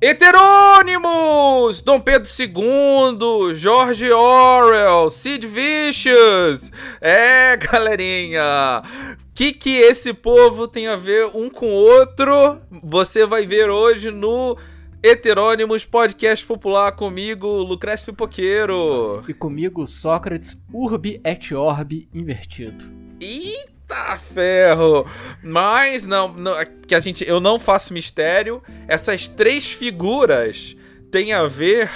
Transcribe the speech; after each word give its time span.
Heterônimos! 0.00 1.82
Dom 1.82 1.98
Pedro 1.98 2.30
II, 2.38 3.52
George 3.56 4.12
Orwell, 4.12 5.10
Sid 5.10 5.44
Vicious. 5.44 6.70
É, 7.00 7.56
galerinha. 7.56 8.84
O 9.20 9.34
que, 9.34 9.52
que 9.52 9.76
esse 9.76 10.14
povo 10.14 10.68
tem 10.68 10.86
a 10.86 10.94
ver 10.94 11.26
um 11.34 11.50
com 11.50 11.66
o 11.66 11.74
outro? 11.74 12.60
Você 12.80 13.26
vai 13.26 13.44
ver 13.44 13.70
hoje 13.70 14.12
no 14.12 14.56
Heterônimos 15.02 15.84
Podcast 15.84 16.46
Popular 16.46 16.92
comigo, 16.92 17.48
Lucrécio 17.48 18.06
Pipoqueiro. 18.06 19.24
E 19.26 19.34
comigo, 19.34 19.84
Sócrates 19.88 20.56
Urbi 20.72 21.20
et 21.24 21.52
Orbi 21.52 22.08
invertido. 22.14 22.84
Eita! 23.20 23.77
Tá 23.88 24.18
ferro! 24.18 25.06
Mas 25.42 26.04
não, 26.04 26.28
não, 26.28 26.54
que 26.86 26.94
a 26.94 27.00
gente, 27.00 27.26
eu 27.26 27.40
não 27.40 27.58
faço 27.58 27.94
mistério. 27.94 28.62
Essas 28.86 29.26
três 29.26 29.70
figuras 29.70 30.76
têm 31.10 31.32
a 31.32 31.44
ver 31.44 31.90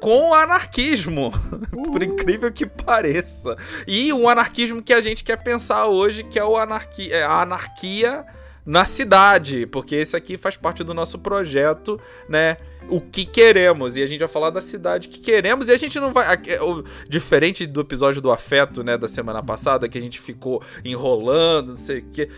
com 0.00 0.30
o 0.30 0.34
anarquismo, 0.34 1.28
uh. 1.72 1.90
por 1.90 2.02
incrível 2.02 2.52
que 2.52 2.66
pareça. 2.66 3.56
E 3.86 4.12
um 4.12 4.28
anarquismo 4.28 4.82
que 4.82 4.92
a 4.92 5.00
gente 5.00 5.24
quer 5.24 5.36
pensar 5.36 5.86
hoje, 5.86 6.24
que 6.24 6.38
é 6.38 6.44
o 6.44 6.58
anarquia, 6.58 7.16
é 7.16 7.22
a 7.22 7.40
anarquia 7.40 8.24
na 8.64 8.84
cidade, 8.84 9.66
porque 9.66 9.94
esse 9.94 10.16
aqui 10.16 10.36
faz 10.36 10.56
parte 10.56 10.84
do 10.84 10.92
nosso 10.92 11.18
projeto, 11.18 12.00
né? 12.28 12.56
O 12.88 13.00
que 13.00 13.24
queremos. 13.24 13.96
E 13.96 14.02
a 14.02 14.06
gente 14.06 14.20
vai 14.20 14.28
falar 14.28 14.50
da 14.50 14.60
cidade 14.60 15.08
que 15.08 15.20
queremos. 15.20 15.68
E 15.68 15.72
a 15.72 15.76
gente 15.76 15.98
não 16.00 16.12
vai. 16.12 16.26
Diferente 17.08 17.66
do 17.66 17.80
episódio 17.80 18.20
do 18.20 18.30
afeto, 18.30 18.82
né? 18.82 18.96
Da 18.96 19.08
semana 19.08 19.42
passada, 19.42 19.88
que 19.88 19.98
a 19.98 20.00
gente 20.00 20.20
ficou 20.20 20.62
enrolando, 20.84 21.70
não 21.70 21.76
sei 21.76 21.98
o 21.98 22.04
quê. 22.12 22.28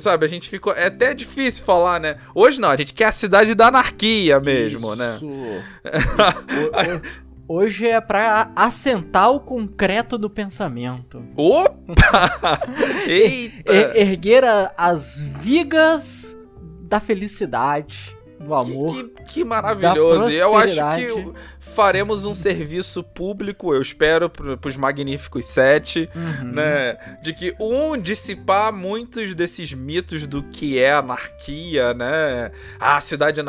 Sabe, 0.00 0.26
a 0.26 0.28
gente 0.28 0.48
ficou. 0.48 0.72
É 0.72 0.86
até 0.86 1.14
difícil 1.14 1.64
falar, 1.64 2.00
né? 2.00 2.18
Hoje 2.34 2.60
não, 2.60 2.70
a 2.70 2.76
gente 2.76 2.92
quer 2.94 3.06
a 3.06 3.12
cidade 3.12 3.54
da 3.54 3.68
anarquia 3.68 4.38
mesmo, 4.40 4.94
né? 4.94 5.16
Isso. 5.16 5.26
né? 6.72 7.02
Hoje 7.50 7.86
é 7.86 7.98
para 7.98 8.52
assentar 8.54 9.30
o 9.30 9.40
concreto 9.40 10.18
do 10.18 10.28
pensamento. 10.28 11.24
Opa! 11.34 12.60
Eita! 13.08 13.72
Er 13.72 13.96
erguer 13.96 14.44
as 14.76 15.18
vigas 15.18 16.36
da 16.82 17.00
felicidade 17.00 18.17
do 18.38 18.54
amor. 18.54 18.94
Que, 18.94 19.04
que, 19.04 19.24
que 19.24 19.44
maravilhoso. 19.44 20.30
Eu 20.30 20.56
acho 20.56 20.74
que 20.74 21.32
faremos 21.60 22.24
um 22.24 22.34
serviço 22.34 23.02
público, 23.02 23.74
eu 23.74 23.80
espero, 23.80 24.28
para 24.28 24.68
os 24.68 24.76
magníficos 24.76 25.44
sete, 25.44 26.08
uhum. 26.14 26.52
né? 26.52 26.96
De 27.22 27.32
que, 27.32 27.54
um, 27.60 27.96
dissipar 27.96 28.72
muitos 28.72 29.34
desses 29.34 29.72
mitos 29.72 30.26
do 30.26 30.42
que 30.42 30.78
é 30.78 30.92
anarquia, 30.92 31.94
né? 31.94 32.50
Ah, 32.80 32.96
a 32.96 33.00
cidade 33.00 33.42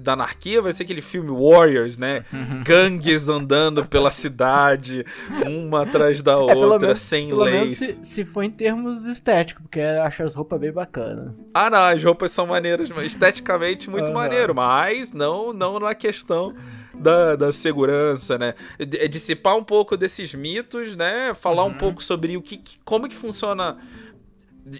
da 0.00 0.12
anarquia 0.12 0.60
vai 0.62 0.72
ser 0.72 0.84
aquele 0.84 1.02
filme 1.02 1.30
Warriors, 1.30 1.98
né? 1.98 2.24
Uhum. 2.32 2.62
Gangues 2.64 3.28
andando 3.28 3.84
pela 3.86 4.10
cidade, 4.10 5.04
uma 5.46 5.82
atrás 5.82 6.22
da 6.22 6.32
é, 6.34 6.36
outra, 6.36 6.78
menos, 6.78 7.00
sem 7.00 7.32
leis. 7.32 7.78
Se, 7.78 8.04
se 8.04 8.24
for 8.24 8.42
em 8.42 8.50
termos 8.50 9.04
estéticos, 9.06 9.62
porque 9.62 9.80
eu 9.80 10.02
acho 10.02 10.22
as 10.22 10.34
roupas 10.34 10.60
bem 10.60 10.72
bacanas. 10.72 11.36
Ah, 11.52 11.70
não, 11.70 11.84
as 11.84 12.02
roupas 12.02 12.30
são 12.30 12.46
maneiras, 12.46 12.88
esteticamente 13.02 13.88
muito 13.88 14.03
muito 14.04 14.08
uhum. 14.08 14.14
maneiro, 14.14 14.54
mas 14.54 15.12
não, 15.12 15.52
não 15.52 15.78
na 15.78 15.94
questão 15.94 16.54
da, 16.94 17.36
da 17.36 17.52
segurança, 17.52 18.38
né? 18.38 18.54
É 18.78 19.08
dissipar 19.08 19.56
um 19.56 19.64
pouco 19.64 19.96
desses 19.96 20.34
mitos, 20.34 20.94
né? 20.94 21.34
Falar 21.34 21.64
uhum. 21.64 21.70
um 21.70 21.74
pouco 21.74 22.02
sobre 22.02 22.36
o 22.36 22.42
que, 22.42 22.60
como 22.84 23.08
que 23.08 23.16
funciona 23.16 23.76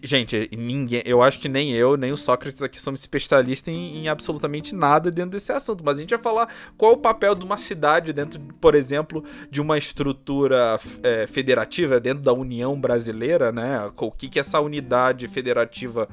Gente, 0.02 0.48
ninguém, 0.56 1.02
eu 1.04 1.22
acho 1.22 1.38
que 1.38 1.48
nem 1.48 1.72
eu, 1.72 1.94
nem 1.94 2.10
o 2.10 2.16
Sócrates 2.16 2.62
aqui 2.62 2.80
somos 2.80 3.00
especialistas 3.00 3.72
em, 3.72 3.98
em, 3.98 4.08
absolutamente 4.08 4.74
nada 4.74 5.10
dentro 5.10 5.32
desse 5.32 5.52
assunto. 5.52 5.84
Mas 5.84 5.98
a 5.98 6.00
gente 6.00 6.10
vai 6.10 6.18
falar 6.18 6.48
qual 6.78 6.92
é 6.92 6.94
o 6.94 6.98
papel 6.98 7.34
de 7.34 7.44
uma 7.44 7.58
cidade 7.58 8.10
dentro, 8.12 8.40
por 8.60 8.74
exemplo, 8.74 9.22
de 9.50 9.60
uma 9.60 9.76
estrutura 9.76 10.78
é, 11.02 11.26
federativa 11.26 12.00
dentro 12.00 12.22
da 12.22 12.32
União 12.32 12.80
Brasileira, 12.80 13.52
né? 13.52 13.90
O 13.96 14.10
que, 14.10 14.30
que 14.30 14.40
essa 14.40 14.58
unidade 14.58 15.28
federativa 15.28 16.08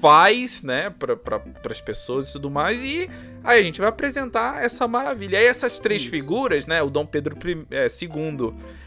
faz, 0.00 0.64
né, 0.64 0.90
para 0.90 1.16
pra, 1.16 1.40
as 1.70 1.80
pessoas 1.80 2.28
e 2.28 2.32
tudo 2.32 2.50
mais. 2.50 2.82
E 2.82 3.08
aí 3.44 3.60
a 3.60 3.62
gente 3.62 3.78
vai 3.78 3.88
apresentar 3.88 4.62
essa 4.64 4.88
maravilha. 4.88 5.36
E 5.36 5.38
aí 5.38 5.46
essas 5.46 5.78
três 5.78 6.02
Isso. 6.02 6.10
figuras, 6.10 6.66
né? 6.66 6.82
O 6.82 6.90
Dom 6.90 7.06
Pedro 7.06 7.36
II. 7.44 7.66
É, 7.70 7.88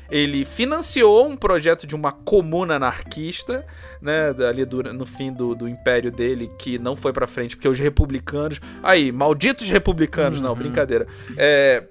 ele 0.09 0.45
financiou 0.45 1.27
um 1.27 1.35
projeto 1.35 1.87
de 1.87 1.95
uma 1.95 2.11
comuna 2.11 2.75
anarquista, 2.75 3.65
né, 4.01 4.29
ali 4.47 4.65
do, 4.65 4.83
no 4.93 5.05
fim 5.05 5.31
do, 5.31 5.55
do 5.55 5.67
império 5.67 6.11
dele, 6.11 6.51
que 6.59 6.77
não 6.77 6.95
foi 6.95 7.11
para 7.11 7.27
frente, 7.27 7.55
porque 7.55 7.67
os 7.67 7.79
republicanos. 7.79 8.61
Aí, 8.83 9.11
malditos 9.11 9.69
republicanos, 9.69 10.39
uhum. 10.39 10.47
não, 10.47 10.55
brincadeira. 10.55 11.07
É, 11.37 11.83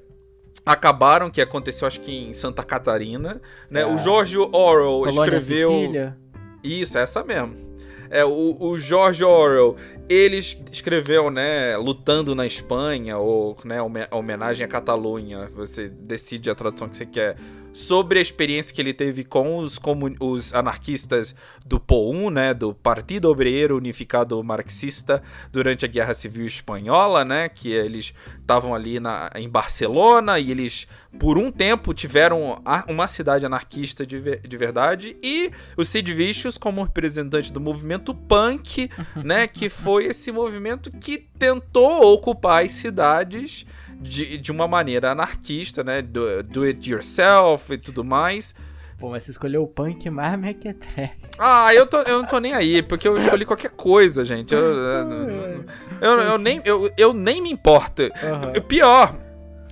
acabaram, 0.64 1.30
que 1.30 1.41
aconteceu 1.41 1.86
acho 1.86 2.00
que 2.00 2.12
em 2.12 2.32
Santa 2.32 2.62
Catarina, 2.62 3.41
né? 3.70 3.82
É. 3.82 3.86
O 3.86 3.98
George 3.98 4.38
Orwell 4.38 5.00
Colônia 5.00 5.10
escreveu 5.10 5.70
Sicília. 5.70 6.16
Isso, 6.62 6.98
essa 6.98 7.22
mesmo. 7.22 7.75
É, 8.10 8.25
o, 8.25 8.56
o 8.60 8.78
George 8.78 9.25
Orwell, 9.25 9.76
ele 10.08 10.36
escreveu, 10.36 11.31
né, 11.31 11.76
lutando 11.76 12.34
na 12.34 12.46
Espanha, 12.46 13.19
ou, 13.19 13.56
né, 13.64 13.78
homenagem 14.10 14.64
à 14.64 14.69
Catalunha, 14.69 15.50
você 15.54 15.88
decide 15.88 16.48
a 16.48 16.54
tradução 16.54 16.88
que 16.88 16.96
você 16.96 17.06
quer 17.06 17.36
sobre 17.75 18.21
a 18.21 18.23
experiência 18.23 18.73
que 18.73 18.81
ele 18.81 18.95
teve 18.95 19.25
com 19.25 19.59
os, 19.59 19.79
os 20.21 20.55
anarquistas 20.55 21.35
do 21.67 21.81
POUM, 21.81 22.31
né, 22.31 22.55
do 22.55 22.73
Partido 22.73 23.29
Obreiro 23.29 23.77
Unificado 23.77 24.43
Marxista, 24.45 25.21
durante 25.51 25.85
a 25.85 25.89
Guerra 25.89 26.15
Civil 26.15 26.47
Espanhola, 26.47 27.25
né, 27.25 27.49
que 27.49 27.73
eles 27.73 28.15
estavam 28.41 28.75
ali 28.75 29.01
na, 29.01 29.29
em 29.35 29.49
Barcelona 29.49 30.39
e 30.39 30.53
eles, 30.53 30.87
por 31.19 31.37
um 31.37 31.51
tempo, 31.51 31.93
tiveram 31.93 32.62
uma 32.89 33.09
cidade 33.09 33.45
anarquista 33.45 34.06
de, 34.06 34.39
de 34.39 34.56
verdade, 34.56 35.17
e 35.21 35.51
o 35.77 35.85
Sid 35.85 36.15
Vicious 36.15 36.56
como 36.56 36.85
representante 36.85 37.53
do 37.53 37.61
movimento 37.61 38.15
punk, 38.15 38.89
né, 39.23 39.49
que 39.49 39.69
foi 39.69 40.06
esse 40.06 40.31
movimento 40.31 40.93
que 40.93 41.19
tentou 41.19 42.12
ocupar 42.12 42.65
as 42.65 42.71
cidades 42.71 43.67
de, 44.04 44.38
de 44.38 44.53
uma 44.53 44.69
maneira 44.69 45.12
anarquista, 45.12 45.82
né? 45.82 46.03
Do, 46.03 46.42
do 46.42 46.62
it 46.65 46.91
yourself 46.91 47.72
e 47.72 47.78
tudo 47.78 48.04
mais. 48.04 48.54
Pô, 48.98 49.10
mas 49.10 49.25
você 49.25 49.32
escolheu 49.32 49.62
o 49.62 49.66
punk 49.66 50.09
mais 50.09 50.38
mequetrefe. 50.38 51.16
Ah, 51.38 51.75
eu, 51.75 51.87
tô, 51.87 51.98
eu 52.03 52.19
não 52.19 52.26
tô 52.26 52.38
nem 52.38 52.54
aí, 52.54 52.82
porque 52.82 53.09
eu 53.09 53.16
escolhi 53.16 53.44
qualquer 53.44 53.70
coisa, 53.70 54.25
gente. 54.25 54.54
Eu, 54.54 54.60
eu, 54.62 55.64
eu, 56.00 56.20
eu 56.20 56.38
nem, 56.38 56.62
eu, 56.64 56.91
eu 56.97 57.12
nem 57.12 57.43
me 57.43 57.50
importo. 57.50 58.03
Uhum. 58.03 58.62
Pior, 58.69 59.16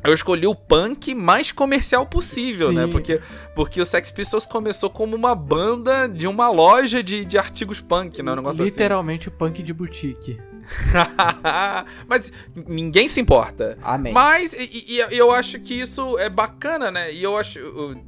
eu 0.04 0.12
escolhi 0.12 0.47
o 0.47 0.54
punk 0.54 1.15
mais 1.15 1.53
comercial 1.53 2.04
possível, 2.04 2.72
né? 2.72 2.82
Sim. 2.82 2.87
né? 2.87 2.92
Porque, 2.92 3.21
porque 3.54 3.81
o 3.81 3.87
Sex 3.87 4.10
Pistols 4.10 4.44
começou 4.44 4.91
como 4.91 5.15
uma 5.15 5.34
banda 5.34 6.09
de 6.09 6.26
uma 6.26 6.50
loja 6.50 7.03
de, 7.03 7.25
de 7.25 7.38
artigos 7.38 7.81
punk, 7.81 8.22
né? 8.22 8.32
Um 8.32 8.37
negócio 8.37 8.62
assim. 8.62 8.72
Literalmente 8.72 9.28
assim. 9.28 9.38
punk 9.38 9.62
de 9.62 9.72
boutique. 9.72 10.41
Mas 12.06 12.33
ninguém 12.55 13.09
se 13.09 13.21
importa. 13.21 13.77
Amém. 13.83 14.12
Mas 14.12 14.53
e, 14.55 14.84
e, 14.89 14.99
eu 15.17 15.31
acho 15.31 15.59
que 15.61 15.75
isso 15.75 16.19
é 16.19 16.28
bacana, 16.28 16.91
né? 16.91 17.12
E 17.12 17.23
eu 17.23 17.37
acho. 17.37 17.59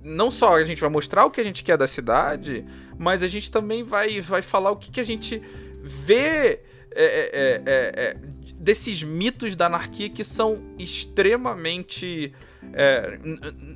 Não 0.02 0.30
só 0.30 0.56
a 0.56 0.64
gente 0.64 0.80
vai 0.80 0.90
mostrar 0.90 1.24
o 1.24 1.30
que 1.30 1.40
a 1.40 1.44
gente 1.44 1.64
quer 1.64 1.76
da 1.76 1.86
cidade, 1.86 2.64
mas 2.98 3.22
a 3.22 3.26
gente 3.26 3.50
também 3.50 3.82
vai, 3.82 4.20
vai 4.20 4.42
falar 4.42 4.70
o 4.70 4.76
que, 4.76 4.90
que 4.90 5.00
a 5.00 5.04
gente 5.04 5.42
vê. 5.82 6.60
É, 6.96 7.04
é, 7.04 7.62
é, 7.66 7.92
é 7.96 8.16
desses 8.56 9.02
mitos 9.02 9.56
da 9.56 9.66
anarquia 9.66 10.08
que 10.08 10.24
são 10.24 10.58
extremamente. 10.78 12.32
É, 12.72 13.18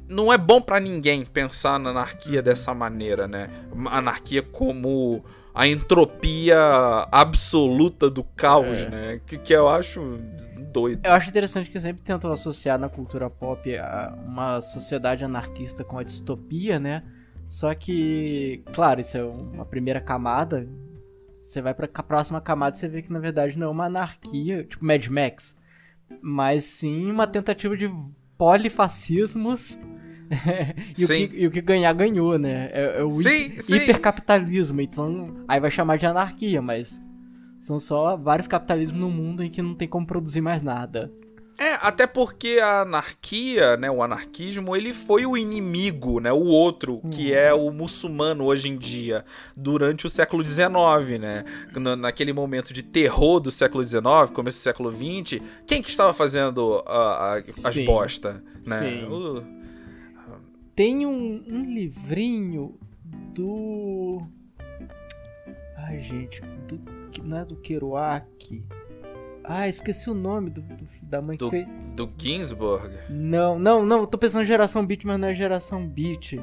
não 0.08 0.32
é 0.32 0.38
bom 0.38 0.62
para 0.62 0.80
ninguém 0.80 1.24
pensar 1.24 1.78
na 1.78 1.90
anarquia 1.90 2.40
dessa 2.40 2.72
maneira, 2.72 3.28
né? 3.28 3.50
Anarquia 3.86 4.42
como 4.42 5.22
a 5.58 5.66
entropia 5.66 6.56
absoluta 7.10 8.08
do 8.08 8.22
caos, 8.22 8.78
é. 8.78 8.88
né? 8.88 9.20
Que, 9.26 9.36
que 9.36 9.52
eu 9.52 9.68
acho 9.68 10.00
doido. 10.72 11.04
Eu 11.04 11.12
acho 11.12 11.28
interessante 11.28 11.68
que 11.68 11.80
sempre 11.80 12.00
tentam 12.00 12.30
associar 12.30 12.78
na 12.78 12.88
cultura 12.88 13.28
pop 13.28 13.68
uma 14.24 14.60
sociedade 14.60 15.24
anarquista 15.24 15.82
com 15.82 15.98
a 15.98 16.04
distopia, 16.04 16.78
né? 16.78 17.02
Só 17.48 17.74
que, 17.74 18.62
claro, 18.72 19.00
isso 19.00 19.18
é 19.18 19.24
uma 19.24 19.64
primeira 19.64 20.00
camada. 20.00 20.64
Você 21.36 21.60
vai 21.60 21.74
para 21.74 21.88
a 21.92 22.02
próxima 22.04 22.40
camada 22.40 22.76
e 22.76 22.78
você 22.78 22.86
vê 22.86 23.02
que 23.02 23.12
na 23.12 23.18
verdade 23.18 23.58
não 23.58 23.66
é 23.66 23.70
uma 23.70 23.86
anarquia, 23.86 24.62
tipo 24.62 24.84
Mad 24.84 25.04
Max, 25.08 25.56
mas 26.22 26.66
sim 26.66 27.10
uma 27.10 27.26
tentativa 27.26 27.76
de 27.76 27.90
polifascismos 28.36 29.76
e, 30.98 31.04
o 31.04 31.08
que, 31.08 31.30
e, 31.34 31.46
o 31.46 31.50
que, 31.50 31.60
ganhar, 31.60 31.92
ganhou, 31.92 32.38
né? 32.38 32.70
É, 32.72 33.00
é 33.00 33.02
o 33.04 33.10
sim, 33.12 33.28
hi 33.28 33.62
sim. 33.62 33.76
hipercapitalismo. 33.76 34.80
Então, 34.80 35.36
aí 35.46 35.60
vai 35.60 35.70
chamar 35.70 35.98
de 35.98 36.06
anarquia, 36.06 36.60
mas 36.60 37.02
são 37.60 37.78
só 37.78 38.16
vários 38.16 38.46
capitalismos 38.46 39.00
no 39.00 39.10
mundo 39.10 39.42
em 39.42 39.50
que 39.50 39.62
não 39.62 39.74
tem 39.74 39.88
como 39.88 40.06
produzir 40.06 40.40
mais 40.40 40.62
nada. 40.62 41.10
É, 41.60 41.72
até 41.82 42.06
porque 42.06 42.60
a 42.62 42.82
anarquia, 42.82 43.76
né, 43.76 43.90
o 43.90 44.00
anarquismo, 44.00 44.76
ele 44.76 44.94
foi 44.94 45.26
o 45.26 45.36
inimigo, 45.36 46.20
né, 46.20 46.32
o 46.32 46.44
outro, 46.44 47.02
que 47.10 47.34
é 47.34 47.52
o 47.52 47.72
muçulmano 47.72 48.44
hoje 48.44 48.68
em 48.68 48.78
dia, 48.78 49.24
durante 49.56 50.06
o 50.06 50.08
século 50.08 50.46
XIX, 50.46 51.18
né? 51.20 51.44
Naquele 51.98 52.32
momento 52.32 52.72
de 52.72 52.84
terror 52.84 53.40
do 53.40 53.50
século 53.50 53.82
XIX, 53.82 54.30
começo 54.32 54.58
do 54.58 54.62
século 54.62 54.92
XX, 54.92 55.40
quem 55.66 55.82
que 55.82 55.90
estava 55.90 56.14
fazendo 56.14 56.80
a, 56.86 57.34
a, 57.34 57.36
as 57.38 57.76
bosta, 57.84 58.40
né? 58.64 58.78
Sim. 58.78 59.04
Uh... 59.06 59.58
Tem 60.78 61.04
um, 61.04 61.44
um 61.50 61.64
livrinho 61.64 62.78
do... 63.34 64.22
Ai, 65.76 65.98
gente, 65.98 66.40
do, 66.68 66.80
não 67.24 67.38
é 67.38 67.44
do 67.44 67.56
Kerouac... 67.56 68.64
Ah, 69.42 69.66
esqueci 69.66 70.08
o 70.08 70.14
nome 70.14 70.50
do, 70.50 70.60
do 70.60 70.86
da 71.02 71.20
mãe 71.20 71.36
do, 71.36 71.46
que 71.46 71.50
fez. 71.50 71.68
Do 71.96 72.08
Ginsburg? 72.16 72.94
Não, 73.10 73.58
não, 73.58 73.84
não. 73.84 74.06
Tô 74.06 74.16
pensando 74.16 74.44
em 74.44 74.46
geração 74.46 74.86
Beat, 74.86 75.04
mas 75.04 75.18
não 75.18 75.26
é 75.26 75.34
geração 75.34 75.84
Beat. 75.84 76.34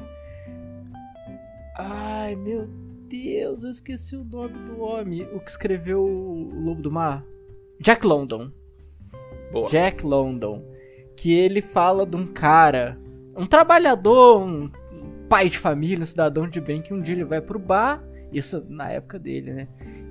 Ai, 1.74 2.36
meu 2.36 2.66
Deus, 3.08 3.64
eu 3.64 3.70
esqueci 3.70 4.16
o 4.16 4.24
nome 4.24 4.58
do 4.66 4.82
homem. 4.82 5.22
O 5.32 5.40
que 5.40 5.48
escreveu 5.48 6.04
o 6.04 6.62
Lobo 6.62 6.82
do 6.82 6.92
Mar? 6.92 7.24
Jack 7.80 8.06
London. 8.06 8.52
Boa. 9.50 9.70
Jack 9.70 10.04
London. 10.04 10.62
Que 11.16 11.32
ele 11.32 11.62
fala 11.62 12.04
de 12.04 12.18
um 12.18 12.26
cara, 12.26 12.98
um 13.36 13.46
trabalhador, 13.46 14.42
um 14.42 14.70
pai 15.28 15.48
de 15.48 15.58
família, 15.58 16.02
um 16.02 16.06
cidadão 16.06 16.48
de 16.48 16.60
bem, 16.60 16.82
que 16.82 16.94
um 16.94 17.00
dia 17.00 17.14
ele 17.14 17.24
vai 17.24 17.40
pro 17.40 17.58
bar. 17.58 18.02
Isso 18.32 18.64
na 18.68 18.90
época 18.90 19.18
dele, 19.18 19.52
né? 19.52 19.68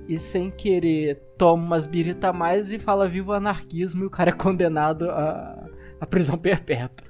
e 0.08 0.18
sem 0.18 0.50
querer 0.50 1.20
toma 1.36 1.62
umas 1.62 1.86
birita 1.86 2.28
a 2.28 2.32
mais 2.32 2.72
e 2.72 2.78
fala 2.78 3.08
viva 3.08 3.32
o 3.32 3.34
anarquismo 3.34 4.04
e 4.04 4.06
o 4.06 4.10
cara 4.10 4.30
é 4.30 4.32
condenado 4.32 5.10
a, 5.10 5.68
a 6.00 6.06
prisão 6.06 6.38
perpétua. 6.38 7.08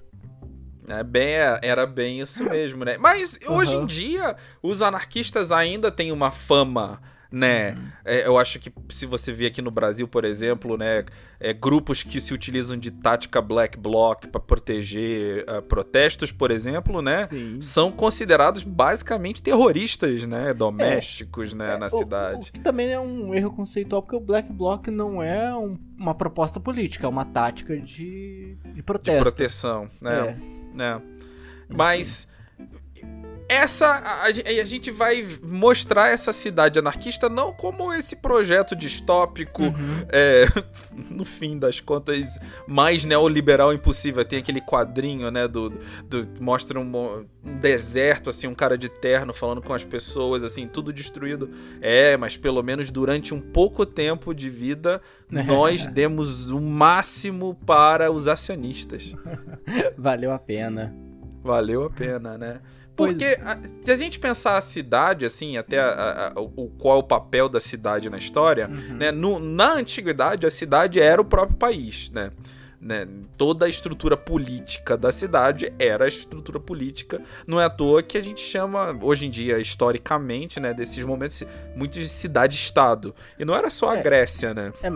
É 0.89 1.03
bem, 1.03 1.35
é, 1.35 1.61
era 1.63 1.85
bem 1.85 2.21
isso 2.21 2.45
mesmo, 2.45 2.85
né? 2.85 2.97
Mas 2.97 3.39
uhum. 3.47 3.57
hoje 3.57 3.77
em 3.77 3.87
dia, 3.87 4.37
os 4.63 4.83
anarquistas 4.83 5.51
ainda 5.51 5.91
têm 5.91 6.13
uma 6.13 6.31
fama 6.31 7.01
né? 7.31 7.71
Uhum. 7.71 7.85
É, 8.05 8.27
eu 8.27 8.39
acho 8.39 8.59
que 8.59 8.73
se 8.89 9.07
você 9.07 9.33
vê 9.33 9.47
aqui 9.47 9.61
no 9.61 9.71
Brasil, 9.71 10.07
por 10.07 10.25
exemplo, 10.25 10.77
né, 10.77 11.05
é, 11.41 11.53
grupos 11.53 12.03
que 12.03 12.21
se 12.21 12.33
utilizam 12.33 12.77
de 12.77 12.91
tática 12.91 13.41
black 13.41 13.79
bloc 13.79 14.27
para 14.27 14.41
proteger 14.41 15.45
uh, 15.49 15.63
protestos, 15.63 16.31
por 16.31 16.51
exemplo, 16.51 17.03
né, 17.03 17.27
Sim. 17.27 17.61
são 17.61 17.91
considerados 17.91 18.63
basicamente 18.63 19.43
terroristas, 19.43 20.25
né, 20.25 20.55
domésticos, 20.55 21.53
é, 21.53 21.57
né, 21.57 21.75
é, 21.75 21.79
na 21.79 21.87
o, 21.87 21.91
cidade. 21.91 22.51
O 22.51 22.53
que 22.53 22.61
também 22.61 22.93
é 22.93 23.01
um 23.01 23.35
erro 23.35 23.53
conceitual 23.53 24.03
porque 24.03 24.17
o 24.17 24.21
black 24.21 24.53
bloc 24.53 24.87
não 24.89 25.23
é 25.23 25.55
um, 25.57 25.77
uma 25.99 26.15
proposta 26.15 26.61
política, 26.61 27.07
é 27.07 27.09
uma 27.09 27.25
tática 27.25 27.77
de, 27.77 28.57
de 28.73 28.83
protesto. 28.83 29.19
De 29.19 29.23
proteção, 29.23 29.89
né? 30.01 30.29
É. 30.29 30.77
né? 30.77 31.03
Mas 31.69 32.29
essa 33.49 33.87
a, 33.87 34.25
a, 34.25 34.65
gente 34.65 34.91
vai 34.91 35.27
mostrar 35.43 36.09
essa 36.09 36.33
cidade 36.33 36.79
anarquista 36.79 37.29
não 37.29 37.53
como 37.53 37.93
esse 37.93 38.17
projeto 38.17 38.75
distópico, 38.75 39.63
uhum. 39.63 40.07
é, 40.09 40.47
no 41.11 41.25
fim 41.25 41.59
das 41.59 41.79
contas, 41.79 42.39
mais 42.67 43.05
neoliberal 43.05 43.73
impossível. 43.73 44.25
Tem 44.25 44.39
aquele 44.39 44.61
quadrinho, 44.61 45.31
né, 45.31 45.47
do, 45.47 45.71
do 46.05 46.29
mostra 46.41 46.81
um, 46.81 47.19
um, 47.45 47.59
deserto, 47.61 48.31
assim, 48.31 48.49
um 48.49 48.55
cara 48.55 48.77
de 48.77 48.89
terno 48.89 49.33
falando 49.33 49.63
com 49.63 49.73
as 49.73 49.85
pessoas, 49.85 50.43
assim, 50.43 50.67
tudo 50.67 50.93
destruído. 50.93 51.51
É, 51.81 52.17
mas 52.17 52.37
pelo 52.37 52.63
menos 52.63 52.91
durante 52.91 53.33
um 53.33 53.41
pouco 53.41 53.87
tempo 53.87 54.35
de 54.35 54.51
vida, 54.51 55.01
nós 55.31 55.87
demos 55.87 56.51
o 56.51 56.61
máximo 56.61 57.55
para 57.67 58.11
os 58.11 58.27
acionistas. 58.27 59.15
Valeu 59.97 60.33
a 60.33 60.39
pena. 60.39 60.95
Valeu 61.43 61.85
a 61.85 61.91
pena, 61.91 62.37
né? 62.37 62.61
Porque 62.97 63.39
a, 63.45 63.59
se 63.85 63.93
a 63.93 63.97
gente 63.97 64.19
pensar 64.19 64.57
a 64.57 64.61
cidade, 64.61 65.27
assim, 65.27 65.57
até 65.57 65.79
a, 65.79 66.33
a, 66.35 66.41
o, 66.41 66.71
qual 66.79 66.97
é 66.97 67.01
o 67.01 67.03
papel 67.03 67.49
da 67.49 67.61
cidade 67.61 68.09
na 68.09 68.17
história, 68.17 68.69
uhum. 68.69 68.97
né? 68.97 69.13
No, 69.13 69.39
na 69.39 69.75
antiguidade, 69.75 70.47
a 70.47 70.51
cidade 70.51 70.99
era 70.99 71.21
o 71.21 71.25
próprio 71.25 71.57
país, 71.57 72.11
né? 72.11 72.31
Né? 72.81 73.07
Toda 73.37 73.67
a 73.67 73.69
estrutura 73.69 74.17
política 74.17 74.97
da 74.97 75.11
cidade 75.11 75.73
era 75.79 76.05
a 76.05 76.09
estrutura 76.09 76.61
política. 76.61 77.21
Não 77.47 77.61
é 77.61 77.65
à 77.65 77.71
toa 77.71 78.03
que 78.03 78.17
a 78.19 78.23
gente 78.23 78.41
chama, 78.41 78.97
hoje 79.01 79.27
em 79.27 79.31
dia, 79.31 79.59
historicamente, 79.59 80.61
né, 80.61 80.73
desses 80.75 81.05
momentos, 81.05 81.43
muito 81.75 81.99
de 81.99 82.09
cidade-estado. 82.09 83.15
E 83.39 83.45
não 83.45 83.57
era 83.57 83.71
só 83.71 83.91
a 83.91 83.99
é, 83.99 84.03
Grécia, 84.03 84.55
né? 84.55 84.73
É, 84.83 84.91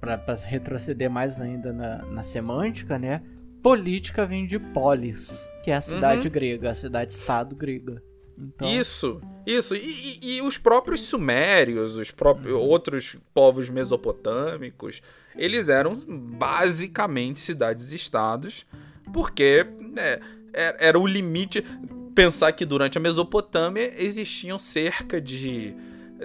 pra, 0.00 0.18
pra 0.18 0.34
retroceder 0.34 1.10
mais 1.10 1.40
ainda 1.40 1.72
na, 1.72 2.02
na 2.04 2.22
semântica, 2.22 2.98
né? 2.98 3.22
Política 3.62 4.26
vem 4.26 4.46
de 4.46 4.58
polis, 4.58 5.48
que 5.62 5.70
é 5.70 5.74
a 5.74 5.80
cidade 5.80 6.26
uhum. 6.26 6.32
grega, 6.32 6.70
a 6.70 6.74
cidade-estado 6.74 7.54
grega. 7.54 8.02
Então... 8.36 8.68
Isso, 8.68 9.20
isso. 9.46 9.76
E, 9.76 10.18
e, 10.20 10.36
e, 10.36 10.42
os 10.42 10.58
próprios 10.58 11.02
sumérios, 11.02 11.96
os 11.96 12.10
próprios 12.10 12.54
uhum. 12.54 12.60
outros 12.60 13.16
povos 13.32 13.70
mesopotâmicos, 13.70 15.02
eles 15.36 15.68
eram 15.68 15.94
basicamente 15.94 17.40
cidades-estados, 17.40 18.66
porque 19.12 19.66
né, 19.78 20.18
era 20.52 20.98
o 20.98 21.06
limite. 21.06 21.64
Pensar 22.14 22.52
que 22.52 22.66
durante 22.66 22.98
a 22.98 23.00
Mesopotâmia 23.00 23.94
existiam 23.96 24.58
cerca 24.58 25.18
de 25.18 25.74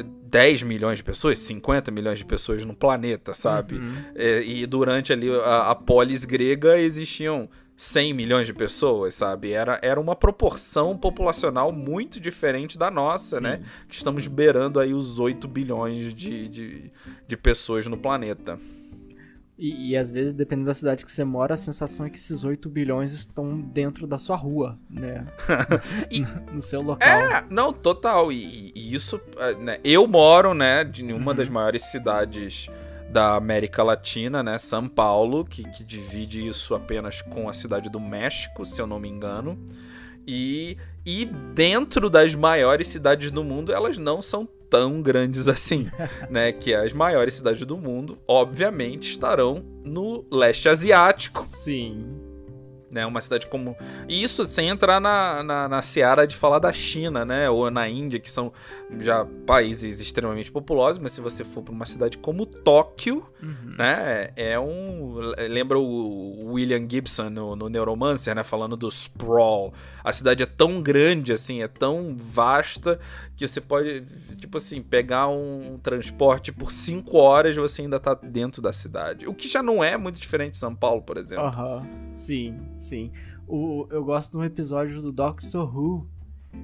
10 0.03 0.63
milhões 0.63 0.97
de 0.97 1.03
pessoas, 1.03 1.39
50 1.39 1.91
milhões 1.91 2.19
de 2.19 2.25
pessoas 2.25 2.65
no 2.65 2.75
planeta, 2.75 3.33
sabe? 3.33 3.75
Uhum. 3.75 3.95
É, 4.15 4.41
e 4.43 4.65
durante 4.65 5.13
ali 5.13 5.29
a, 5.29 5.71
a 5.71 5.75
polis 5.75 6.25
grega 6.25 6.77
existiam 6.77 7.49
100 7.77 8.13
milhões 8.13 8.47
de 8.47 8.53
pessoas, 8.53 9.13
sabe? 9.13 9.51
Era, 9.51 9.79
era 9.83 10.01
uma 10.01 10.15
proporção 10.15 10.97
populacional 10.97 11.71
muito 11.71 12.19
diferente 12.19 12.77
da 12.77 12.89
nossa, 12.89 13.37
sim, 13.37 13.43
né? 13.43 13.63
Que 13.87 13.95
estamos 13.95 14.23
sim. 14.23 14.29
beirando 14.31 14.79
aí 14.79 14.93
os 14.93 15.19
8 15.19 15.47
bilhões 15.47 16.13
de, 16.13 16.47
de, 16.47 16.91
de 17.27 17.37
pessoas 17.37 17.85
no 17.85 17.97
planeta. 17.97 18.57
E, 19.57 19.89
e, 19.89 19.97
às 19.97 20.11
vezes, 20.11 20.35
dependendo 20.35 20.67
da 20.67 20.73
cidade 20.73 21.03
que 21.03 21.11
você 21.11 21.23
mora, 21.23 21.55
a 21.55 21.57
sensação 21.57 22.05
é 22.05 22.11
que 22.11 22.17
esses 22.17 22.43
8 22.43 22.69
bilhões 22.69 23.11
estão 23.11 23.59
dentro 23.59 24.05
da 24.05 24.19
sua 24.19 24.35
rua, 24.35 24.77
né? 24.87 25.25
e, 26.11 26.21
no 26.53 26.61
seu 26.61 26.81
local. 26.81 27.07
É, 27.07 27.43
não, 27.49 27.73
total. 27.73 28.31
E, 28.31 28.71
e 28.75 28.93
isso, 28.93 29.19
é, 29.37 29.55
né? 29.55 29.79
Eu 29.83 30.05
moro, 30.05 30.53
né, 30.53 30.83
de 30.83 31.01
uma 31.03 31.31
uhum. 31.31 31.35
das 31.35 31.49
maiores 31.49 31.85
cidades 31.85 32.69
da 33.09 33.35
América 33.35 33.81
Latina, 33.81 34.43
né? 34.43 34.59
São 34.59 34.87
Paulo, 34.87 35.43
que, 35.43 35.63
que 35.71 35.83
divide 35.83 36.47
isso 36.47 36.75
apenas 36.75 37.23
com 37.23 37.49
a 37.49 37.53
cidade 37.53 37.89
do 37.89 37.99
México, 37.99 38.63
se 38.63 38.79
eu 38.79 38.85
não 38.85 38.99
me 38.99 39.09
engano. 39.09 39.57
E, 40.27 40.77
e 41.05 41.25
dentro 41.25 42.09
das 42.09 42.35
maiores 42.35 42.87
cidades 42.89 43.31
do 43.31 43.43
mundo, 43.43 43.71
elas 43.71 43.97
não 43.97 44.21
são 44.21 44.47
tão 44.69 45.01
grandes 45.01 45.47
assim, 45.49 45.87
né? 46.29 46.51
Que 46.51 46.73
as 46.73 46.93
maiores 46.93 47.35
cidades 47.35 47.65
do 47.65 47.77
mundo, 47.77 48.17
obviamente, 48.27 49.09
estarão 49.09 49.63
no 49.83 50.25
leste 50.31 50.69
asiático. 50.69 51.43
Sim 51.45 52.26
né? 52.89 53.05
Uma 53.05 53.21
cidade 53.21 53.47
como. 53.47 53.75
E 54.07 54.23
isso 54.23 54.45
sem 54.45 54.69
entrar 54.69 54.99
na, 54.99 55.43
na, 55.43 55.69
na 55.69 55.81
seara 55.81 56.25
de 56.25 56.35
falar 56.35 56.59
da 56.59 56.71
China, 56.71 57.25
né? 57.25 57.49
Ou 57.49 57.69
na 57.69 57.87
Índia, 57.87 58.19
que 58.19 58.29
são 58.29 58.51
já 58.99 59.25
países 59.45 59.99
extremamente 59.99 60.51
populosos, 60.51 60.99
mas 60.99 61.11
se 61.11 61.21
você 61.21 61.43
for 61.43 61.61
para 61.61 61.73
uma 61.73 61.85
cidade 61.85 62.17
como 62.17 62.45
Tóquio, 62.45 63.25
uhum. 63.41 63.75
né? 63.77 64.31
É 64.35 64.59
um. 64.59 65.15
Lembra 65.49 65.77
o 65.77 66.53
William 66.53 66.87
Gibson 66.89 67.29
no, 67.29 67.55
no 67.55 67.69
Neuromancer, 67.69 68.33
né? 68.35 68.43
Falando 68.43 68.77
do 68.77 68.87
sprawl. 68.89 69.73
A 70.03 70.13
cidade 70.13 70.43
é 70.43 70.45
tão 70.45 70.81
grande, 70.81 71.33
assim, 71.33 71.61
é 71.61 71.67
tão 71.67 72.15
vasta 72.17 72.99
que 73.35 73.47
você 73.47 73.61
pode, 73.61 74.01
tipo 74.39 74.57
assim, 74.57 74.81
pegar 74.81 75.27
um 75.27 75.77
transporte 75.81 76.51
por 76.51 76.71
cinco 76.71 77.17
horas 77.17 77.55
e 77.55 77.59
você 77.59 77.83
ainda 77.83 77.99
tá 77.99 78.13
dentro 78.13 78.61
da 78.61 78.73
cidade. 78.73 79.27
O 79.27 79.33
que 79.33 79.47
já 79.47 79.61
não 79.61 79.83
é 79.83 79.97
muito 79.97 80.19
diferente 80.19 80.53
de 80.53 80.57
São 80.57 80.75
Paulo, 80.75 81.01
por 81.01 81.17
exemplo. 81.17 81.45
Aham, 81.45 81.77
uhum. 81.77 82.15
sim. 82.15 82.57
Sim. 82.79 83.11
O, 83.47 83.87
eu 83.89 84.03
gosto 84.03 84.31
de 84.31 84.37
um 84.37 84.43
episódio 84.43 85.01
do 85.01 85.11
Doctor 85.11 85.75
Who 85.75 86.07